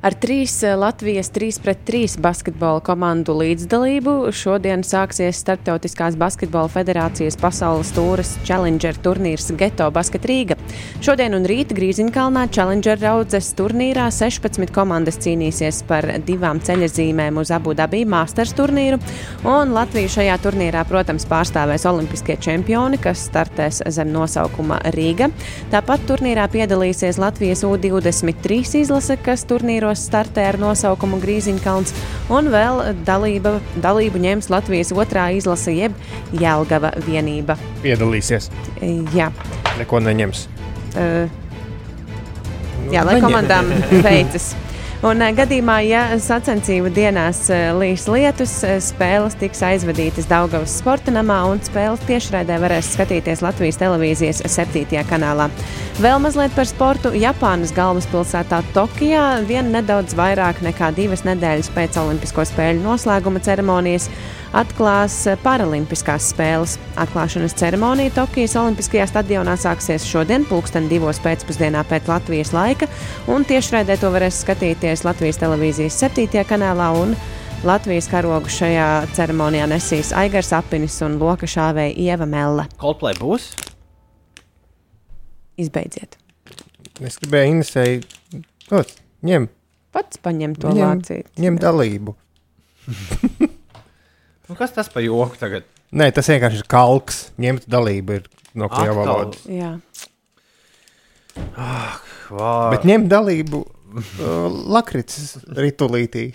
Ar 0.03 0.11
trīs 0.19 0.51
eh, 0.67 0.73
Latvijas 0.75 1.30
3 1.31 1.61
pret 1.63 1.85
3 1.88 2.17
basketbola 2.19 2.81
komandu 2.84 3.31
līdzdalību 3.39 4.34
šodien 4.35 4.81
sāksies 4.84 5.38
Startautiskās 5.39 6.17
basketbola 6.19 6.67
federācijas 6.67 7.38
pasaules 7.39 7.93
tūres 7.95 8.34
Challenger 8.43 8.99
turnīrs 8.99 9.47
Geto 9.55 9.88
Basket 9.95 10.27
Rīga. 10.27 10.57
Šodien 10.99 11.38
un 11.38 11.47
rīt 11.47 11.71
Grīziņkalnā 11.77 12.49
Challenger 12.51 12.99
raudzes 12.99 13.53
turnīrā 13.55 14.09
16 14.11 14.73
komandas 14.75 15.21
cīnīsies 15.23 15.80
par 15.88 16.09
divām 16.27 16.59
ceļazīmēm 16.59 17.39
uz 17.39 17.53
Abu 17.55 17.71
Dabī 17.71 18.03
Masters 18.03 18.51
turnīru, 18.59 18.99
un 19.47 19.71
Latviju 19.71 20.11
šajā 20.17 20.35
turnīrā, 20.43 20.84
protams, 20.91 21.23
pārstāvēs 21.31 21.88
olimpiskie 21.88 22.35
čempioni, 22.43 22.99
kas 22.99 23.23
startēs 23.30 23.80
zem 23.88 24.11
nosaukuma 24.11 24.81
Rīga. 24.97 25.31
Tāpat 25.71 26.03
turnīrā 26.11 26.51
piedalīsies 26.51 27.23
Latvijas 27.23 27.63
U23 27.63 28.84
izlase, 28.84 29.15
kas 29.23 29.47
turnīros 29.47 29.92
startē 29.97 30.45
ar 30.49 30.57
nosaukumu 30.61 31.19
Grīziņkalns, 31.23 31.93
un 32.33 32.49
vēl 32.53 32.81
dalība, 33.07 33.57
dalību 33.83 34.21
ņems 34.23 34.49
Latvijas 34.53 34.91
otrā 34.95 35.29
izlase, 35.37 35.73
jeb 35.75 35.93
Jelgava 36.39 36.93
vienība. 37.07 37.57
Piedalīsies. 37.83 38.49
Jā, 39.15 39.31
Neko 39.79 39.99
neņems. 40.05 40.47
uh, 40.95 41.29
jā 42.93 43.01
lai 43.05 43.15
neņem. 43.17 43.23
komandām 43.25 43.71
veicas. 44.07 44.51
Un 45.03 45.19
eh, 45.19 45.34
gadījumā, 45.35 45.81
ja 45.84 46.01
sacensību 46.23 46.88
dienās 46.95 47.41
eh, 47.51 47.65
līs 47.75 48.05
lietus, 48.07 48.53
eh, 48.63 48.77
spēles 48.80 49.34
tiks 49.35 49.59
aizvadītas 49.67 50.30
Daugavas 50.30 50.77
sporta 50.80 51.11
namā 51.11 51.41
un 51.51 51.59
spēles 51.59 52.05
tiešraidē 52.07 52.55
varēs 52.63 52.93
skatīties 52.95 53.43
Latvijas 53.43 53.81
televīzijas 53.81 54.39
7. 54.47 55.01
kanālā. 55.09 55.49
Vēl 55.99 56.21
mazliet 56.23 56.55
par 56.55 56.69
sportu. 56.69 57.11
Japānas 57.19 57.75
galvaspilsētā 57.75 58.61
Tokijā 58.71 59.25
vien 59.49 59.73
nedaudz 59.75 60.15
vairāk 60.15 60.63
nekā 60.63 60.93
divas 60.95 61.25
nedēļas 61.27 61.73
pēc 61.75 61.99
Olimpisko 61.99 62.47
spēļu 62.53 62.85
noslēguma 62.85 63.43
ceremonijas 63.43 64.07
atklās 64.53 65.15
Paralimpiskās 65.43 66.30
spēles. 66.31 66.77
Atklāšanas 67.01 67.55
ceremonija 67.57 68.13
Tokijas 68.13 68.53
Olimpiskajā 68.61 69.07
stadionā 69.09 69.55
sāksies 69.57 70.05
šodien, 70.05 70.45
pulksten 70.45 70.88
divos 70.91 71.19
pēcpusdienā 71.23 71.81
pēc 71.89 72.09
Latvijas 72.11 72.53
laika, 72.53 72.88
un 73.34 73.45
tiešraidē 73.49 73.97
to 74.01 74.11
varēs 74.13 74.43
skatīties 74.43 74.92
Latvijas 75.01 75.39
televīzijas 75.41 75.97
7. 76.03 76.43
kanālā. 76.45 76.91
un 77.01 77.15
Latvijas 77.65 78.05
karogu 78.11 78.51
šajā 78.53 78.85
ceremonijā 79.17 79.65
nesīs 79.71 80.11
Aigars 80.13 80.51
Apinis 80.53 80.99
un 81.01 81.17
Loka 81.17 81.49
šāvēja 81.49 81.95
Ieva 81.97 82.27
Melle. 82.29 82.67
Coldplay 82.77 83.17
būs? 83.17 83.49
Izbeidziet! 85.57 86.19
Es 87.01 87.17
gribēju 87.23 87.55
Inesai. 87.55 87.87
Lūdzu, 88.69 88.99
ņem, 89.25 89.49
Pats 89.93 90.21
paņem 90.21 90.53
to 90.61 90.69
ņem, 90.77 90.85
vācīt. 91.01 91.33
ņem 91.41 91.57
dalību. 91.65 92.13
Nu, 94.43 94.57
kas 94.59 94.73
tas 94.75 94.89
par 94.91 95.01
joku 95.01 95.39
tagad? 95.39 95.63
Nē, 95.95 96.09
tas 96.13 96.27
vienkārši 96.29 96.59
ir 96.59 96.65
kalks. 96.69 97.19
Ņemt 97.41 97.63
dalību 97.71 98.17
ir 98.19 98.25
no 98.59 98.67
krievu 98.69 98.99
valodas. 98.99 99.45
Jā. 99.47 99.69
Vā. 102.27 102.49
Bet 102.73 102.83
ņemt 102.85 103.07
dalību 103.09 103.61
lakrits 104.73 105.37
ritulītī. 105.57 106.27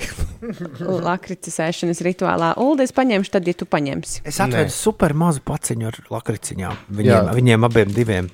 Lakrits 1.09 1.59
ēšanas 1.65 2.03
rituālā. 2.07 2.53
Ulu, 2.63 2.83
es 2.85 2.93
paņemšu, 2.97 3.33
tad, 3.35 3.49
ja 3.51 3.57
tu 3.59 3.67
paņemsi. 3.71 4.23
Es 4.29 4.39
atvedu 4.45 4.69
Nē. 4.71 4.75
super 4.75 5.15
mazu 5.19 5.43
paciņu 5.47 5.91
ar 5.91 5.99
lakriciņām. 6.19 6.79
Jā. 6.79 7.01
Viņiem, 7.01 7.35
viņiem 7.41 7.69
abiem 7.69 7.93
diviem. 7.97 8.31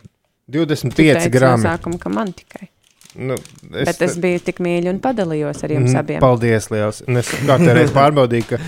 25 0.52 0.96
Teicu 0.98 1.40
no. 1.46 1.56
Sākuma, 1.62 1.98
ka 2.02 2.12
man 2.12 2.32
tikai. 2.36 2.68
Nu, 3.14 3.36
Es, 3.70 3.86
Bet 3.86 4.00
es 4.02 4.16
biju 4.18 4.40
tik 4.42 4.58
mīļa 4.62 4.90
un 4.90 4.98
padalījos 5.02 5.60
ar 5.64 5.70
jums 5.70 5.92
Mm, 5.92 5.98
abiem. 6.00 6.18
Paldies, 6.20 6.66
liels. 6.74 6.98
Un 7.06 7.20
Es 7.22 7.30
katru 7.30 7.70
reizi 7.78 7.94
pārbaudīju, 7.94 8.46
ka, 8.50 8.58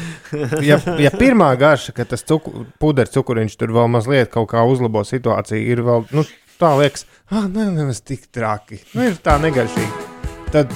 ja, 0.62 0.78
ja 1.02 1.10
pirmā 1.10 1.50
garša, 1.58 1.92
ka 1.96 2.06
tas 2.06 2.22
cuku, 2.22 2.62
puderu 2.80 3.10
cukuriņš 3.10 3.56
tur 3.58 3.74
vēl 3.74 3.90
mazliet 3.90 4.30
kaut 4.30 4.48
kā 4.54 4.62
uzlabo 4.70 5.02
situāciju, 5.02 5.60
ir 5.74 5.82
vēl 5.82 6.06
nu, 6.14 6.22
tā 6.62 6.72
liekas, 6.78 7.04
ah, 7.28 7.44
nē, 7.50 7.72
nemaz 7.74 8.00
tik 8.06 8.30
traki. 8.32 8.78
Nu, 8.94 9.02
ir 9.10 9.18
tā 9.18 9.34
negaršīgi. 9.42 10.15
Tad 10.56 10.70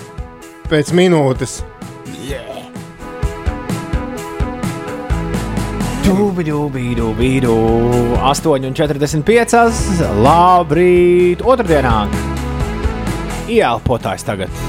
pēc 0.69 0.91
minūtes 0.93 1.63
Dūbi, 6.05 6.45
dūbi, 6.45 6.83
dūbi, 6.99 7.29
dūbi. 7.41 8.19
8,45. 8.19 10.03
Labrīt! 10.25 11.45
Otradienā! 11.47 11.95
Ielpotājs 13.49 14.27
tagad. 14.27 14.61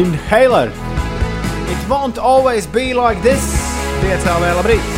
Inhaler! 0.00 0.72
It 1.70 1.86
won't 1.92 2.18
always 2.18 2.66
be 2.66 2.90
like 2.98 3.22
this! 3.22 3.46
Piecā 4.02 4.34
vēl 4.42 4.58
labrīt! 4.58 4.90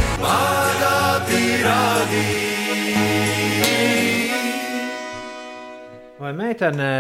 Vai 6.23 6.33
meitene 6.33 6.93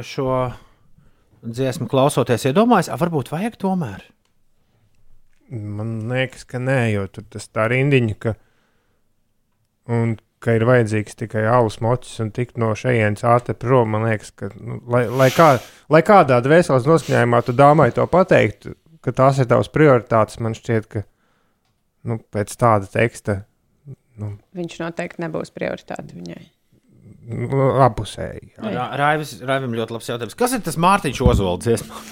šo 0.00 0.46
dziesmu 1.42 1.88
klausoties, 1.90 2.48
iedomājas, 2.50 2.90
ah, 2.92 3.00
varbūt 3.00 3.32
vajag 3.32 3.58
tomēr? 3.60 4.06
man 5.50 6.08
liekas, 6.10 6.44
ka 6.46 6.60
nē, 6.62 6.80
jo 6.94 7.06
tur 7.10 7.26
tas 7.30 7.48
tā 7.50 7.66
rindiņa, 7.70 8.16
ka, 8.22 8.34
un, 9.90 10.14
ka 10.42 10.54
ir 10.56 10.64
vajadzīgs 10.68 11.18
tikai 11.20 11.44
alus 11.50 11.80
mocis 11.84 12.22
un 12.22 12.30
tikt 12.34 12.60
no 12.60 12.70
šejienes 12.78 13.24
ātri 13.26 13.56
prom. 13.58 13.90
Man 13.96 14.06
liekas, 14.08 14.32
ka, 14.36 14.52
nu, 14.56 14.80
lai, 14.90 15.04
lai, 15.10 15.30
kā, 15.34 15.52
lai 15.92 16.02
kādā 16.06 16.40
dvēseles 16.44 16.88
noskaņojumā 16.88 17.42
tu 17.46 17.56
dāmai 17.56 17.90
to 17.96 18.06
pateiktu, 18.10 18.76
ka 19.04 19.14
tās 19.16 19.42
ir 19.42 19.50
tavas 19.50 19.72
prioritātes, 19.72 20.40
man 20.44 20.56
šķiet, 20.56 20.88
ka 20.92 21.04
nu, 22.06 22.20
pēc 22.32 22.54
tāda 22.60 22.88
teksta 22.90 23.42
nu, 24.20 24.34
Viņš 24.56 24.80
noteikti 24.82 25.24
nebūs 25.24 25.52
prioritāte 25.54 26.14
viņai. 26.14 26.42
Apusēji. 27.86 28.52
jā. 28.56 28.72
Ra- 28.74 28.90
Raivis, 28.98 29.36
Raivim 29.46 29.74
ļoti 29.76 29.94
labs 29.96 30.08
jautājums. 30.10 30.36
Kas 30.38 30.54
ir 30.56 30.62
tas 30.66 30.78
Mārtiņš 30.80 31.20
Ozolds 31.26 31.66
dziesmā? 31.68 32.00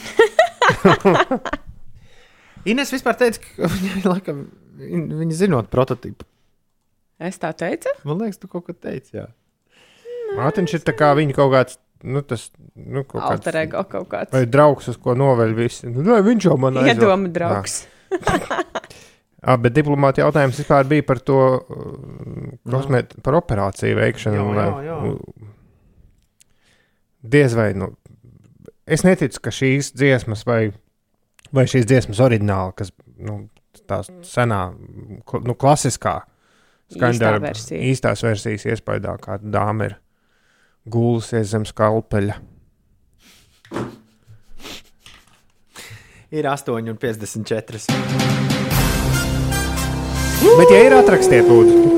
Ines 2.68 2.90
vispār 2.92 3.16
teica, 3.18 3.40
ka 3.56 3.68
viņa, 3.72 4.02
laikam, 4.08 4.44
viņa 4.78 5.34
zinot 5.38 5.70
prototipu. 5.72 6.26
Es 7.18 7.38
tā 7.42 7.50
teicu? 7.56 7.90
Man 8.06 8.20
liekas, 8.22 8.38
tu 8.38 8.46
kaut 8.50 8.64
ko 8.68 8.74
teici. 8.76 9.16
Jā. 9.18 9.26
Mātiņš 10.38 10.76
ir 10.78 10.82
tā 10.86 10.92
kā 10.94 11.08
viņa 11.18 11.34
kaut 11.34 11.50
kāds, 11.54 11.78
nu, 12.06 12.20
tas, 12.22 12.50
nu, 12.76 13.02
kaut 13.02 13.22
kāds. 13.24 13.40
Alter 13.40 13.58
ego 13.64 13.82
kaut 13.90 14.08
kāds. 14.12 14.34
Vai 14.36 14.44
draugs, 14.46 14.90
uz 14.92 14.98
ko 15.02 15.16
noveļ 15.18 15.54
visi? 15.56 15.88
Nu, 15.90 16.18
viņš 16.26 16.42
jau 16.50 16.56
man 16.60 16.78
aizved. 16.82 17.00
Iedoma 17.00 17.32
draugs. 17.34 17.80
Jā, 19.38 19.54
bet 19.62 19.76
diplomāta 19.76 20.24
jautājums 20.24 20.58
vispār 20.58 20.88
bija 20.90 21.04
par 21.06 21.20
to, 21.22 21.38
kosmēt, 22.66 23.14
par 23.22 23.36
operāciju 23.38 24.00
veikšanu. 24.00 24.46
Jā, 24.56 24.64
jā, 24.82 24.96
jā. 24.98 25.12
Diez 27.34 27.54
vai, 27.58 27.68
nu, 27.78 27.92
es 28.86 29.04
neticu, 29.06 29.38
ka 29.44 29.50
šīs 29.54 29.92
dziesmas 29.94 30.42
vai, 30.48 30.62
vai 31.54 31.64
šīs 31.70 31.86
dziesmas 31.86 32.18
oriģināli, 32.26 32.74
kas, 32.78 32.90
nu, 33.22 33.34
tās 33.86 34.10
senā, 34.26 34.62
nu, 34.74 35.54
klasiskā 35.54 36.16
skaņdarba, 36.94 37.52
versija. 37.52 37.80
īstās 37.92 38.24
versijas 38.26 38.66
iespējā, 38.74 39.16
kā 39.22 39.38
dāma 39.42 39.90
ir 39.90 39.98
gulusies 40.88 41.52
zem 41.52 41.66
skalpeļa. 41.68 42.38
Ir 46.28 46.44
8,54. 46.44 48.57
Bet, 50.38 50.70
ja 50.70 50.82
ir 50.86 50.94
atrakstiet, 50.94 51.48
lūdzu, 51.50 51.88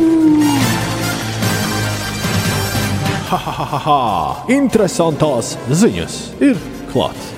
Ha, 3.30 3.36
ha, 3.36 3.52
ha, 3.62 3.78
ha. 3.84 3.96
Interesantās 4.50 5.52
ziņas 5.70 6.14
ir 6.42 6.56
klāts. 6.90 7.28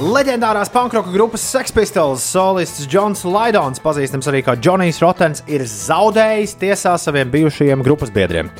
Leģendārās 0.00 0.68
pankroka 0.74 1.08
grupas 1.14 1.46
Sex 1.48 1.72
Pistols 1.72 2.26
solists 2.28 2.84
Džons 2.84 3.24
Laidons, 3.24 3.80
pazīstams 3.80 4.28
arī 4.28 4.42
kā 4.44 4.58
Džonijs 4.60 5.00
Rotens, 5.00 5.40
ir 5.48 5.64
zaudējis 5.64 6.58
tiesā 6.60 6.98
saviem 7.00 7.32
bijušajiem 7.32 7.80
grupas 7.88 8.12
biedriem. 8.12 8.52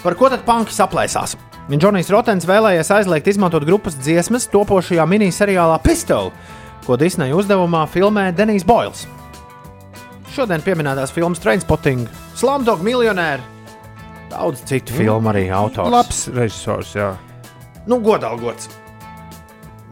Par 0.00 0.16
ko 0.16 0.32
tad 0.32 0.48
panki 0.48 0.72
saplēsās? 0.72 1.36
Džonijs 1.66 2.12
Rotens 2.14 2.44
vēlējies 2.46 2.92
aizliegt 2.94 3.26
izmantot 3.26 3.64
grupas 3.66 3.96
dziesmas 3.98 4.44
topošajā 4.52 5.02
miniseriālā 5.10 5.80
Pistol, 5.82 6.30
ko 6.86 6.94
Disneja 6.94 7.34
uzdevumā 7.34 7.80
filmē 7.90 8.28
Denijs 8.38 8.62
Boils. 8.62 9.02
Šodien 10.30 10.62
pieminētās 10.62 11.10
filmas 11.10 11.42
Trainspotting, 11.42 12.06
Slumdog 12.38 12.84
Millionaire, 12.86 13.42
daudz 14.30 14.62
citu 14.68 14.94
filmu 14.94 15.32
arī 15.32 15.48
autors. 15.50 15.90
labs 15.90 16.20
režisors, 16.36 16.94
jā. 16.94 17.16
Nu, 17.90 17.98
godalgots. 17.98 18.70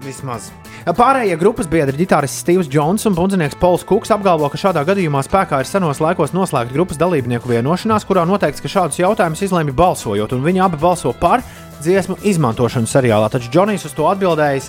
Vismaz. 0.06 0.52
Pārējie 0.84 1.38
grupas 1.40 1.64
biedri, 1.64 1.96
ģitārists 2.02 2.42
Steve's 2.42 2.68
Jones 2.68 3.06
un 3.08 3.14
pundzinieks 3.16 3.56
Pols 3.56 3.86
Kuks 3.88 4.10
apgalvo, 4.12 4.50
ka 4.52 4.58
šādā 4.60 4.82
gadījumā 4.84 5.22
spēkā 5.24 5.62
ir 5.62 5.68
senos 5.68 6.02
laikos 6.04 6.34
noslēgta 6.36 6.76
grupas 6.76 7.00
dalībnieku 7.00 7.48
vienošanās, 7.48 8.04
kurā 8.04 8.26
noteikts, 8.28 8.60
ka 8.60 8.68
šādus 8.68 9.00
jautājumus 9.00 9.40
izlemj 9.46 9.72
balsojot, 9.78 10.36
un 10.36 10.44
viņi 10.44 10.60
abi 10.66 10.82
balso 10.82 11.14
par 11.16 11.40
dziesmu 11.78 12.18
izmantošanu 12.28 12.90
seriālā. 12.90 13.32
Taču 13.32 13.48
Džonijs 13.54 13.88
uz 13.88 13.96
to 13.96 14.10
atbildējis, 14.12 14.68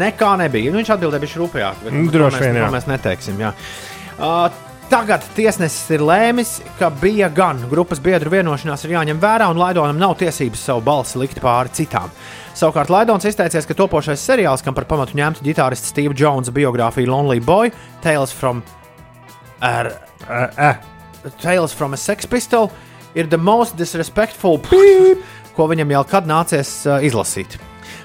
nekā 0.00 0.32
nebija. 0.40 0.72
Nu, 0.72 0.80
Viņš 0.80 0.96
atbildēja 0.96 1.26
bija 1.26 1.42
rūpējāk, 1.44 1.84
to 1.84 2.04
droši 2.16 2.44
vien, 2.46 2.60
jā. 2.62 2.72
mēs 2.72 2.88
neteiksim. 2.88 3.44
Jā. 3.44 3.52
Uh, 4.16 4.68
Tagad 4.92 5.24
tiesnesis 5.32 5.86
ir 5.94 6.02
lēmis, 6.04 6.58
ka 6.76 6.90
bija 7.00 7.30
gan 7.32 7.62
grupas 7.70 8.00
biedru 8.02 8.28
vienošanās 8.34 8.82
ir 8.84 8.92
jāņem 8.92 9.20
vērā, 9.22 9.46
un 9.48 9.56
Laidonam 9.56 9.96
nav 9.96 10.18
tiesības 10.20 10.64
savu 10.68 10.82
balsi 10.84 11.16
likt 11.22 11.40
pāri 11.40 11.72
citām. 11.72 12.12
Savukārt 12.52 12.90
Laidons 12.92 13.24
izteicies, 13.24 13.64
ka 13.66 13.74
topošais 13.74 14.20
seriāls, 14.20 14.62
kam 14.64 14.74
par 14.76 14.84
pamatu 14.90 15.16
ņemta 15.16 15.44
ģitārists 15.46 15.88
Steve 15.88 16.12
Jones 16.18 16.52
biogrāfija 16.52 17.08
Lonely 17.08 17.40
Boy, 17.40 17.72
Tales 18.04 18.32
from, 18.36 18.62
er, 19.62 19.94
Uh, 20.28 20.46
uh. 20.58 20.74
Tales 21.40 21.72
from 21.74 21.94
a 21.94 21.96
Sex 21.96 22.26
Pistol, 22.26 22.70
ir 23.14 23.26
the 23.26 23.38
most 23.38 23.76
disrespectful 23.76 24.58
beep, 24.58 25.18
ko 25.56 25.66
viņam 25.70 25.90
jau 25.96 26.02
kad 26.12 26.28
nācies 26.30 26.70
uh, 26.86 27.02
izlasīt. 27.02 27.58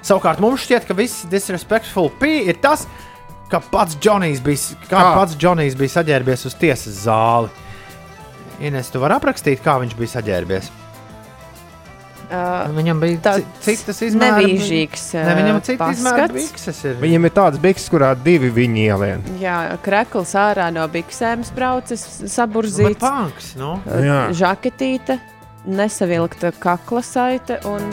Savukārt 0.06 0.41
mums 0.41 0.64
šķiet, 0.65 0.88
ka 0.88 0.95
viss 0.98 1.28
disrespectful 1.30 2.10
P 2.19 2.40
ir 2.49 2.57
tas, 2.64 2.88
ka 3.52 3.61
pats 3.72 3.98
Džonijs 4.02 4.41
bija, 4.44 4.80
kā 4.88 4.98
Kā? 4.98 5.14
pats 5.18 5.38
Džonijs 5.40 5.78
bija 5.80 5.98
saģērbies 5.99 6.48
uz 6.49 6.57
tiesas 6.60 7.03
zāli. 7.06 7.52
Ines, 8.65 8.90
tu 8.90 9.02
vari 9.02 9.18
aprakstīt, 9.19 9.61
kā 9.61 9.78
viņš 9.84 9.94
bija 9.99 10.15
saģērbies? 10.18 10.72
Uh, 12.28 12.68
Viņam 12.76 12.99
bija 12.99 13.20
tāds 13.24 13.45
ci- 13.64 13.76
citas 13.78 14.02
izmērs. 14.04 14.36
nevīžīgs, 14.44 15.04
Ne, 15.16 15.36
viņam 15.38 15.56
uh, 15.56 15.62
citas 15.64 15.94
izmērs 16.02 16.34
bikses 16.36 16.82
ir. 16.90 16.95
Viņam 16.99 17.26
ir 17.30 17.32
tāds 17.38 17.58
biks, 17.64 17.86
kurā 17.90 18.10
divi 18.20 18.49
viņi 18.52 18.84
ielien. 18.90 19.24
Jā, 19.40 19.78
krekls 19.82 20.34
ārā 20.36 20.66
no 20.76 20.84
biksēm 20.91 21.45
spraucis, 21.48 22.04
Bet 22.20 22.30
saburzīts. 22.34 22.99
punks, 22.99 23.54
nu. 23.56 23.78
Jā. 23.88 24.20
Žaketīte, 24.36 25.20
nesavilkta 25.66 26.52
kakla 26.60 27.02
saite 27.02 27.62
un, 27.64 27.88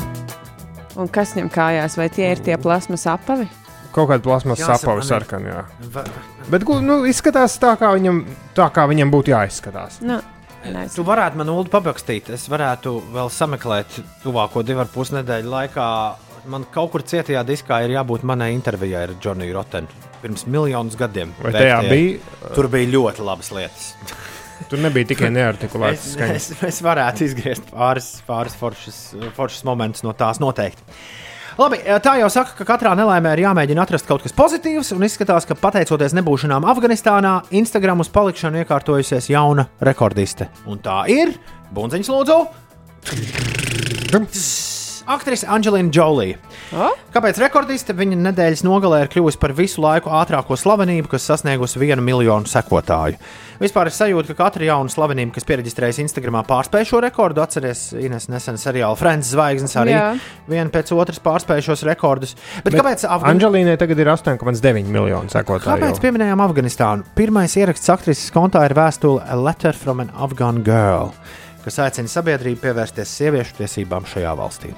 un 0.96 1.08
kas 1.14 1.34
viņam 1.36 1.50
kājās, 1.54 1.96
vai 1.96 2.08
tie 2.10 2.32
ir 2.34 2.42
tie 2.42 2.56
plasmas 2.58 3.06
apavi? 3.06 3.46
Kaut 3.94 4.08
kāda 4.10 4.22
plasmas 4.26 4.58
jā. 5.46 5.62
Va- 5.94 6.04
Bet 6.50 6.64
nu, 6.82 7.04
izskatās 7.06 7.54
tā, 7.62 7.76
kā 7.78 7.94
viņam, 7.94 8.24
tā, 8.58 8.66
kā 8.74 8.88
viņam 8.90 9.10
būtu 9.14 9.30
jāizskatās. 9.30 10.00
Nu, 10.02 10.18
Tu 10.64 10.72
nezinu. 10.72 11.06
varētu 11.06 11.40
man 11.40 11.50
ulu 11.52 11.68
parakstīt. 11.72 12.30
Es 12.34 12.46
varētu 12.48 12.96
vēl 13.14 13.30
sameklēt 13.32 13.98
tuvāko 14.24 14.62
divu 14.66 14.80
ar 14.84 14.90
pus 14.92 15.12
nedēļu 15.14 15.52
laikā. 15.52 15.88
Man 16.50 16.66
kaut 16.72 16.90
kur 16.92 17.04
cietajā 17.08 17.40
diskā 17.48 17.82
ir 17.86 17.94
jābūt 17.94 18.24
manai 18.28 18.50
intervijai 18.56 19.06
ar 19.06 19.14
Džoniju 19.20 19.54
Rotenu 19.56 20.02
pirms 20.24 20.46
miljonus 20.48 20.96
gadiem. 20.96 21.32
Vai 21.40 21.52
tajā 21.52 21.80
bija? 21.88 22.52
Tur 22.56 22.68
bija 22.72 22.88
ļoti 22.96 23.24
labas 23.24 23.50
lietas. 23.52 23.90
Tur 24.70 24.80
nebija 24.80 25.08
tikai 25.10 25.28
neartikulēts 25.34 26.04
Es, 26.06 26.12
skaņas. 26.14 26.46
es, 26.54 26.62
es 26.68 26.78
varētu 26.84 27.24
izgriezt 27.26 27.66
pāris, 27.72 28.06
pāris 28.28 28.54
foršas, 28.56 28.98
foršas 29.36 29.64
momentus 29.66 30.04
no 30.06 30.12
tās 30.16 30.40
noteikti. 30.40 30.84
Labi, 31.54 31.78
tā 32.02 32.16
jau 32.18 32.26
saka, 32.32 32.56
ka 32.58 32.64
katrā 32.66 32.96
nelaimē 32.98 33.36
ir 33.36 33.44
jāmēģina 33.44 33.84
atrast 33.86 34.08
kaut 34.08 34.24
kas 34.24 34.34
pozitīvs, 34.34 34.90
un 34.96 35.06
izskatās, 35.06 35.46
ka 35.46 35.54
pateicoties 35.54 36.16
nebūšanām 36.18 36.66
Afganistānā, 36.72 37.36
Instagram 37.54 38.02
uz 38.02 38.10
palikšanu 38.14 38.64
iekārtojusies 38.64 39.30
jauna 39.30 39.68
rekordiste. 39.86 40.50
Un 40.66 40.82
tā 40.82 41.04
ir 41.14 41.36
Bunziņš 41.74 42.10
Lūdzu. 42.10 42.38
Aktrise 45.04 45.44
Anģelīna 45.52 45.92
Jolija. 45.92 46.38
Oh? 46.72 46.94
Kāpēc 47.12 47.36
rekordiste 47.42 47.92
viņa 47.96 48.16
nedēļas 48.24 48.62
nogalē 48.64 49.02
ir 49.04 49.10
kļuvusi 49.12 49.40
par 49.40 49.52
visu 49.56 49.82
laiku 49.84 50.08
ātrāko 50.16 50.56
slavenību, 50.56 51.10
kas 51.12 51.26
sasniegusi 51.28 51.80
vienu 51.82 52.00
miljonu 52.04 52.48
sekotāju? 52.48 53.18
Vispār 53.60 53.90
ir 53.90 53.94
sajūta, 53.94 54.32
ka 54.32 54.46
katra 54.46 54.66
jauna 54.66 54.90
slavenība, 54.90 55.34
kas 55.36 55.44
pierakstījis 55.46 56.00
Instagram, 56.06 56.40
pārspēj 56.48 56.88
šo 56.88 57.02
rekordu. 57.04 57.42
Atcerieties, 57.44 57.82
Ines 58.00 58.26
nesen 58.32 58.56
seriāla 58.60 58.96
Friends 58.98 59.34
zvaigznes 59.34 59.76
arī 59.78 59.92
Jā. 59.92 60.06
viena 60.48 60.72
pēc 60.72 60.94
otras 60.96 61.20
pārspēj 61.22 61.62
šos 61.68 61.84
rekordus. 61.86 62.32
Bet, 62.64 62.72
Bet 62.72 62.80
kāpēc 62.80 63.04
Afgan... 63.04 63.36
Anģelīnai 63.36 63.76
tagad 63.80 64.00
ir 64.00 64.10
8,9 64.14 64.88
miljoni 64.88 65.30
sekotāju. 65.32 65.68
Kāpēc 65.68 66.00
pieminējām 66.02 66.42
Afganistānu? 66.48 67.06
Pirmais 67.18 67.54
ieraksts 67.60 67.92
aktrises 67.92 68.32
kontā 68.34 68.64
ir 68.66 68.74
vēstule 68.80 69.20
A 69.28 69.36
Letter 69.36 69.76
from 69.76 70.02
an 70.02 70.10
Afghan 70.16 70.64
Girl, 70.66 71.12
kas 71.66 71.78
aicina 71.84 72.10
sabiedrību 72.10 72.64
pievērsties 72.64 73.14
sieviešu 73.20 73.60
tiesībām 73.60 74.08
šajā 74.08 74.34
valstī. 74.40 74.74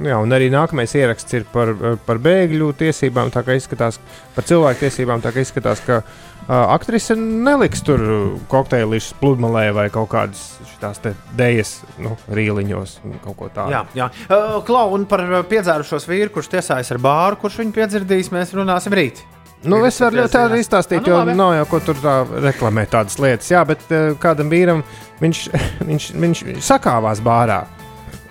Jā, 0.00 0.16
un 0.24 0.32
arī 0.32 0.46
nākamais 0.50 0.94
ieraksts 0.96 1.34
ir 1.36 1.44
par, 1.52 1.74
par 2.06 2.18
bēgļu 2.24 2.70
tiesībām, 2.80 3.28
tā 3.34 3.42
kā 3.44 3.58
izskatās 3.58 3.98
par 4.34 4.46
cilvēku 4.48 4.86
tiesībām. 4.86 5.20
Tā 5.22 5.30
kā 5.34 5.42
izskatās, 5.44 5.82
ka 5.84 5.98
uh, 6.00 6.52
aktrise 6.72 7.12
neliks 7.18 7.84
tur 7.84 8.00
kokteilīšus 8.50 9.18
pludmalē 9.20 9.66
vai 9.76 9.84
kaut 9.92 10.08
kādas 10.14 10.40
tās 10.80 10.98
dēļas 11.38 11.74
nu, 12.02 12.16
rīliņos, 12.32 12.96
kaut 13.26 13.36
ko 13.38 13.50
tādu. 13.52 13.74
Jā, 13.76 13.84
jā. 14.00 14.08
Uh, 14.32 14.56
Klau, 14.66 14.88
un 14.96 15.04
par 15.10 15.22
piedzērušos 15.52 16.08
vīru, 16.10 16.32
kurš 16.38 16.48
tiesājas 16.56 16.90
ar 16.96 17.02
bāru, 17.04 17.38
kurš 17.44 17.60
viņu 17.62 17.76
piedzirdīs, 17.76 18.32
mēs 18.34 18.56
runāsim 18.58 18.96
rīt. 18.96 19.20
Nu, 19.62 19.78
es 19.86 20.00
varu 20.02 20.18
ļoti 20.18 20.34
tādu 20.34 20.56
izstāstīt, 20.58 20.98
Ah, 20.98 21.04
nu 21.06 21.12
jo 21.12 21.18
labi. 21.20 21.34
nav 21.38 21.52
jau 21.54 21.66
ko 21.70 21.78
tur 21.86 22.00
tā 22.02 22.16
reklamēt 22.48 22.90
tādas 22.96 23.20
lietas. 23.22 23.52
Jā, 23.52 23.60
bet 23.68 23.84
uh, 23.94 24.08
kādam 24.18 24.50
vīram 24.50 24.82
viņš, 25.22 25.44
viņš, 25.92 26.08
viņš 26.24 26.42
sakāvās 26.66 27.22
bārā. 27.22 27.60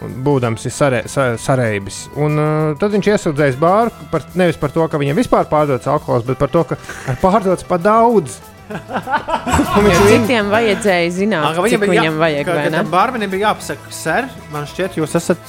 Un 0.02 0.14
Būdams 0.26 0.64
ir 0.66 0.74
sare, 0.74 1.02
sa, 1.12 1.32
sareibis. 1.38 2.04
Un, 2.18 2.38
uh, 2.42 2.72
tad 2.82 2.94
viņš 2.96 3.10
iesūdzējis 3.14 3.60
bāru 3.62 3.92
par, 4.12 4.26
nevis 4.40 4.58
par 4.62 4.74
to, 4.74 4.86
ka 4.90 4.98
viņam 5.02 5.20
vispār 5.22 5.46
pārdodas 5.52 5.88
alkohols, 5.92 6.26
bet 6.28 6.40
par 6.42 6.50
to, 6.54 6.64
ka 6.72 6.78
ir 7.12 7.20
pārdodas 7.22 7.64
par 7.68 7.82
daudz. 7.84 8.40
Viņu 8.72 10.04
Citiem 10.08 10.48
vajadzēja 10.52 11.10
zināt, 11.12 11.44
Ā, 11.50 11.56
ka 11.58 11.66
cik 11.74 11.82
viņam 11.92 12.20
vajag. 12.22 12.46
ka, 12.48 12.54
ka 12.72 12.84
bārmenim 12.88 13.32
bija 13.34 13.50
jāpasaka, 13.50 13.92
ser, 13.92 14.30
man 14.54 14.64
šķiet, 14.70 14.96
jūs 15.02 15.16
esat 15.20 15.42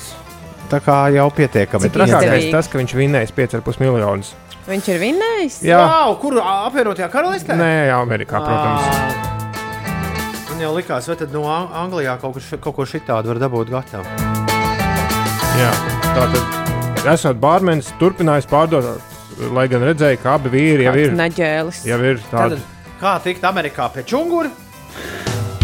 tā 0.72 0.80
kā 0.82 0.96
jau 1.14 1.28
pietiekami. 1.36 1.90
Trakākais 1.94 2.48
tas, 2.50 2.70
ka 2.72 2.80
viņš 2.80 2.96
vinnējis 2.98 3.34
5,5 3.36 3.78
miljonus. 3.84 4.32
Viņš 4.66 4.88
ir 4.94 5.00
vinnējis. 5.02 5.60
Jā, 5.66 5.80
Wow, 5.86 6.16
kur 6.22 6.38
apvienotajā 6.42 7.08
karalistē? 7.14 7.54
Nē, 7.58 7.70
jā, 7.92 7.98
Amerikā, 8.02 8.42
protams. 8.42 8.90
Ā, 8.90 9.30
Man 10.52 10.60
jau 10.66 10.74
likās, 10.76 11.06
vai 11.10 11.16
tad 11.18 11.32
no 11.34 11.46
Ang- 11.50 11.72
Anglijā 11.86 12.18
kaut, 12.22 12.38
kaut 12.60 12.74
ko 12.76 12.86
šitādu 12.86 13.32
var 13.34 13.38
dabūt 13.46 13.70
gatavu. 13.72 14.41
Jā, 15.60 15.70
tā 16.16 16.26
tad 16.32 17.08
esot 17.12 17.40
bārmenis, 17.42 17.90
turpinājis 18.00 18.46
pārdot, 18.50 18.86
lai 19.52 19.66
gan 19.70 19.84
redzēja, 19.84 20.20
ka 20.22 20.36
abi 20.38 20.52
vīri 20.52 20.86
jau 20.86 20.94
ir, 20.98 21.14
Naģēlis. 21.18 21.82
jau 21.88 21.98
ir 22.08 22.20
tādi. 22.30 22.58
Tātad, 22.58 22.98
kā 23.02 23.12
tikt 23.26 23.44
Amerikā 23.48 23.88
pie 23.94 24.04
čungura? 24.08 24.50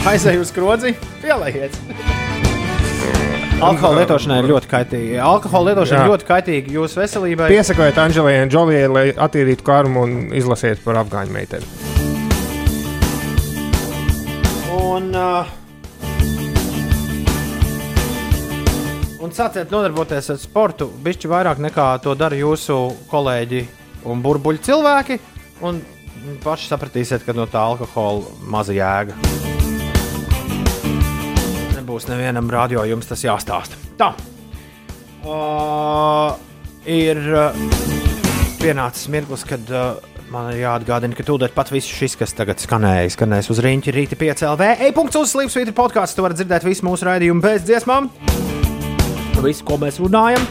Aizēju 0.08 0.44
uz 0.44 0.52
krodzi, 0.54 0.94
pielaiet. 1.22 1.74
Alkohola 3.58 4.04
lietošana 4.04 4.36
ir 4.38 4.46
ļoti 4.52 4.70
kaitīga. 4.70 5.22
Alkohola 5.26 5.72
lietošana 5.72 6.04
ir 6.04 6.12
ļoti 6.12 6.26
kaitīga 6.28 6.74
jūsu 6.76 7.00
veselībai. 7.00 7.48
Piesakojiet 7.50 7.98
Anģelīnai 8.04 8.50
Džolijai, 8.52 8.90
lai 8.92 9.06
attīrītu 9.26 9.66
karmu 9.66 10.04
un 10.06 10.18
izlasiet 10.38 10.84
par 10.84 11.00
afgāņu 11.02 11.34
meiteni. 11.34 11.66
Un, 14.78 15.10
uh, 15.14 15.50
un 19.24 19.32
sāciet 19.34 19.72
nodarboties 19.72 20.30
ar 20.32 20.38
sportu 20.40 20.88
bišķi 21.04 21.30
vairāk 21.30 21.60
nekā 21.62 21.86
to 22.04 22.14
dara 22.18 22.38
jūsu 22.38 22.76
kolēģi 23.10 23.64
un 24.08 24.22
burbuļu 24.22 24.62
cilvēki. 24.68 25.18
Un 25.66 25.80
paši 26.44 26.70
sapratīsiet, 26.70 27.24
ka 27.26 27.34
no 27.34 27.48
tā 27.50 27.62
alkohola 27.72 28.26
maza 28.50 28.74
jēga. 28.76 29.16
Nebūs 31.78 32.08
nevienam 32.10 32.50
radio 32.52 32.84
jums 32.86 33.10
tas 33.10 33.24
jāstāsta. 33.26 33.78
Tā. 33.98 34.12
Uh, 35.26 36.36
ir 36.86 37.18
uh, 37.34 37.56
pienācis 38.62 39.10
mirklis, 39.12 39.42
kad 39.48 39.72
uh, 39.74 39.98
man 40.30 40.52
ir 40.52 40.62
jāatgādina, 40.62 41.16
ka 41.16 41.26
tūlīt 41.26 41.56
pat 41.56 41.72
viss 41.74 41.90
šis, 41.90 42.14
kas 42.20 42.36
tagad 42.38 42.62
skanēja, 42.62 43.10
skanēs 43.16 43.50
uz 43.50 43.62
rīņķa 43.64 43.96
rīta 43.98 44.20
5 44.20 44.46
LV. 44.52 44.70
E-punkts 44.88 45.18
uz 45.18 45.34
Slimsvītra 45.34 45.74
podkāstu. 45.74 46.20
Tu 46.20 46.28
vari 46.28 46.38
dzirdēt 46.38 46.68
visu 46.68 46.86
mūsu 46.86 47.10
raidījumu 47.10 47.44
bez 47.44 47.66
dziesmām. 47.66 48.12
Visu, 49.38 49.62
ko 49.64 49.76
mēs 49.78 50.00
runājam. 50.02 50.42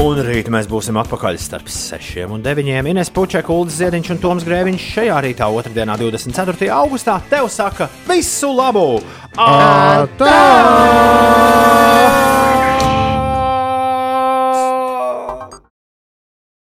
Un 0.00 0.20
rīt 0.24 0.46
mēs 0.52 0.68
būsim 0.70 0.96
atpakaļ 1.00 1.36
starp 1.42 1.68
6 1.68 2.22
un 2.30 2.40
9. 2.44 2.70
Ines 2.92 3.10
Puķa, 3.12 3.42
Ulas 3.50 3.76
Ziediņš 3.80 4.12
un 4.14 4.20
Toms 4.22 4.46
Grēviņš 4.46 4.86
šajā 4.94 5.18
rītā, 5.26 5.50
2. 5.50 5.74
24. 5.74 6.70
augustā, 6.78 7.18
tev 7.28 7.50
saka 7.52 7.90
visu 8.08 8.54
labu! 8.54 9.02
Tā! 9.34 10.30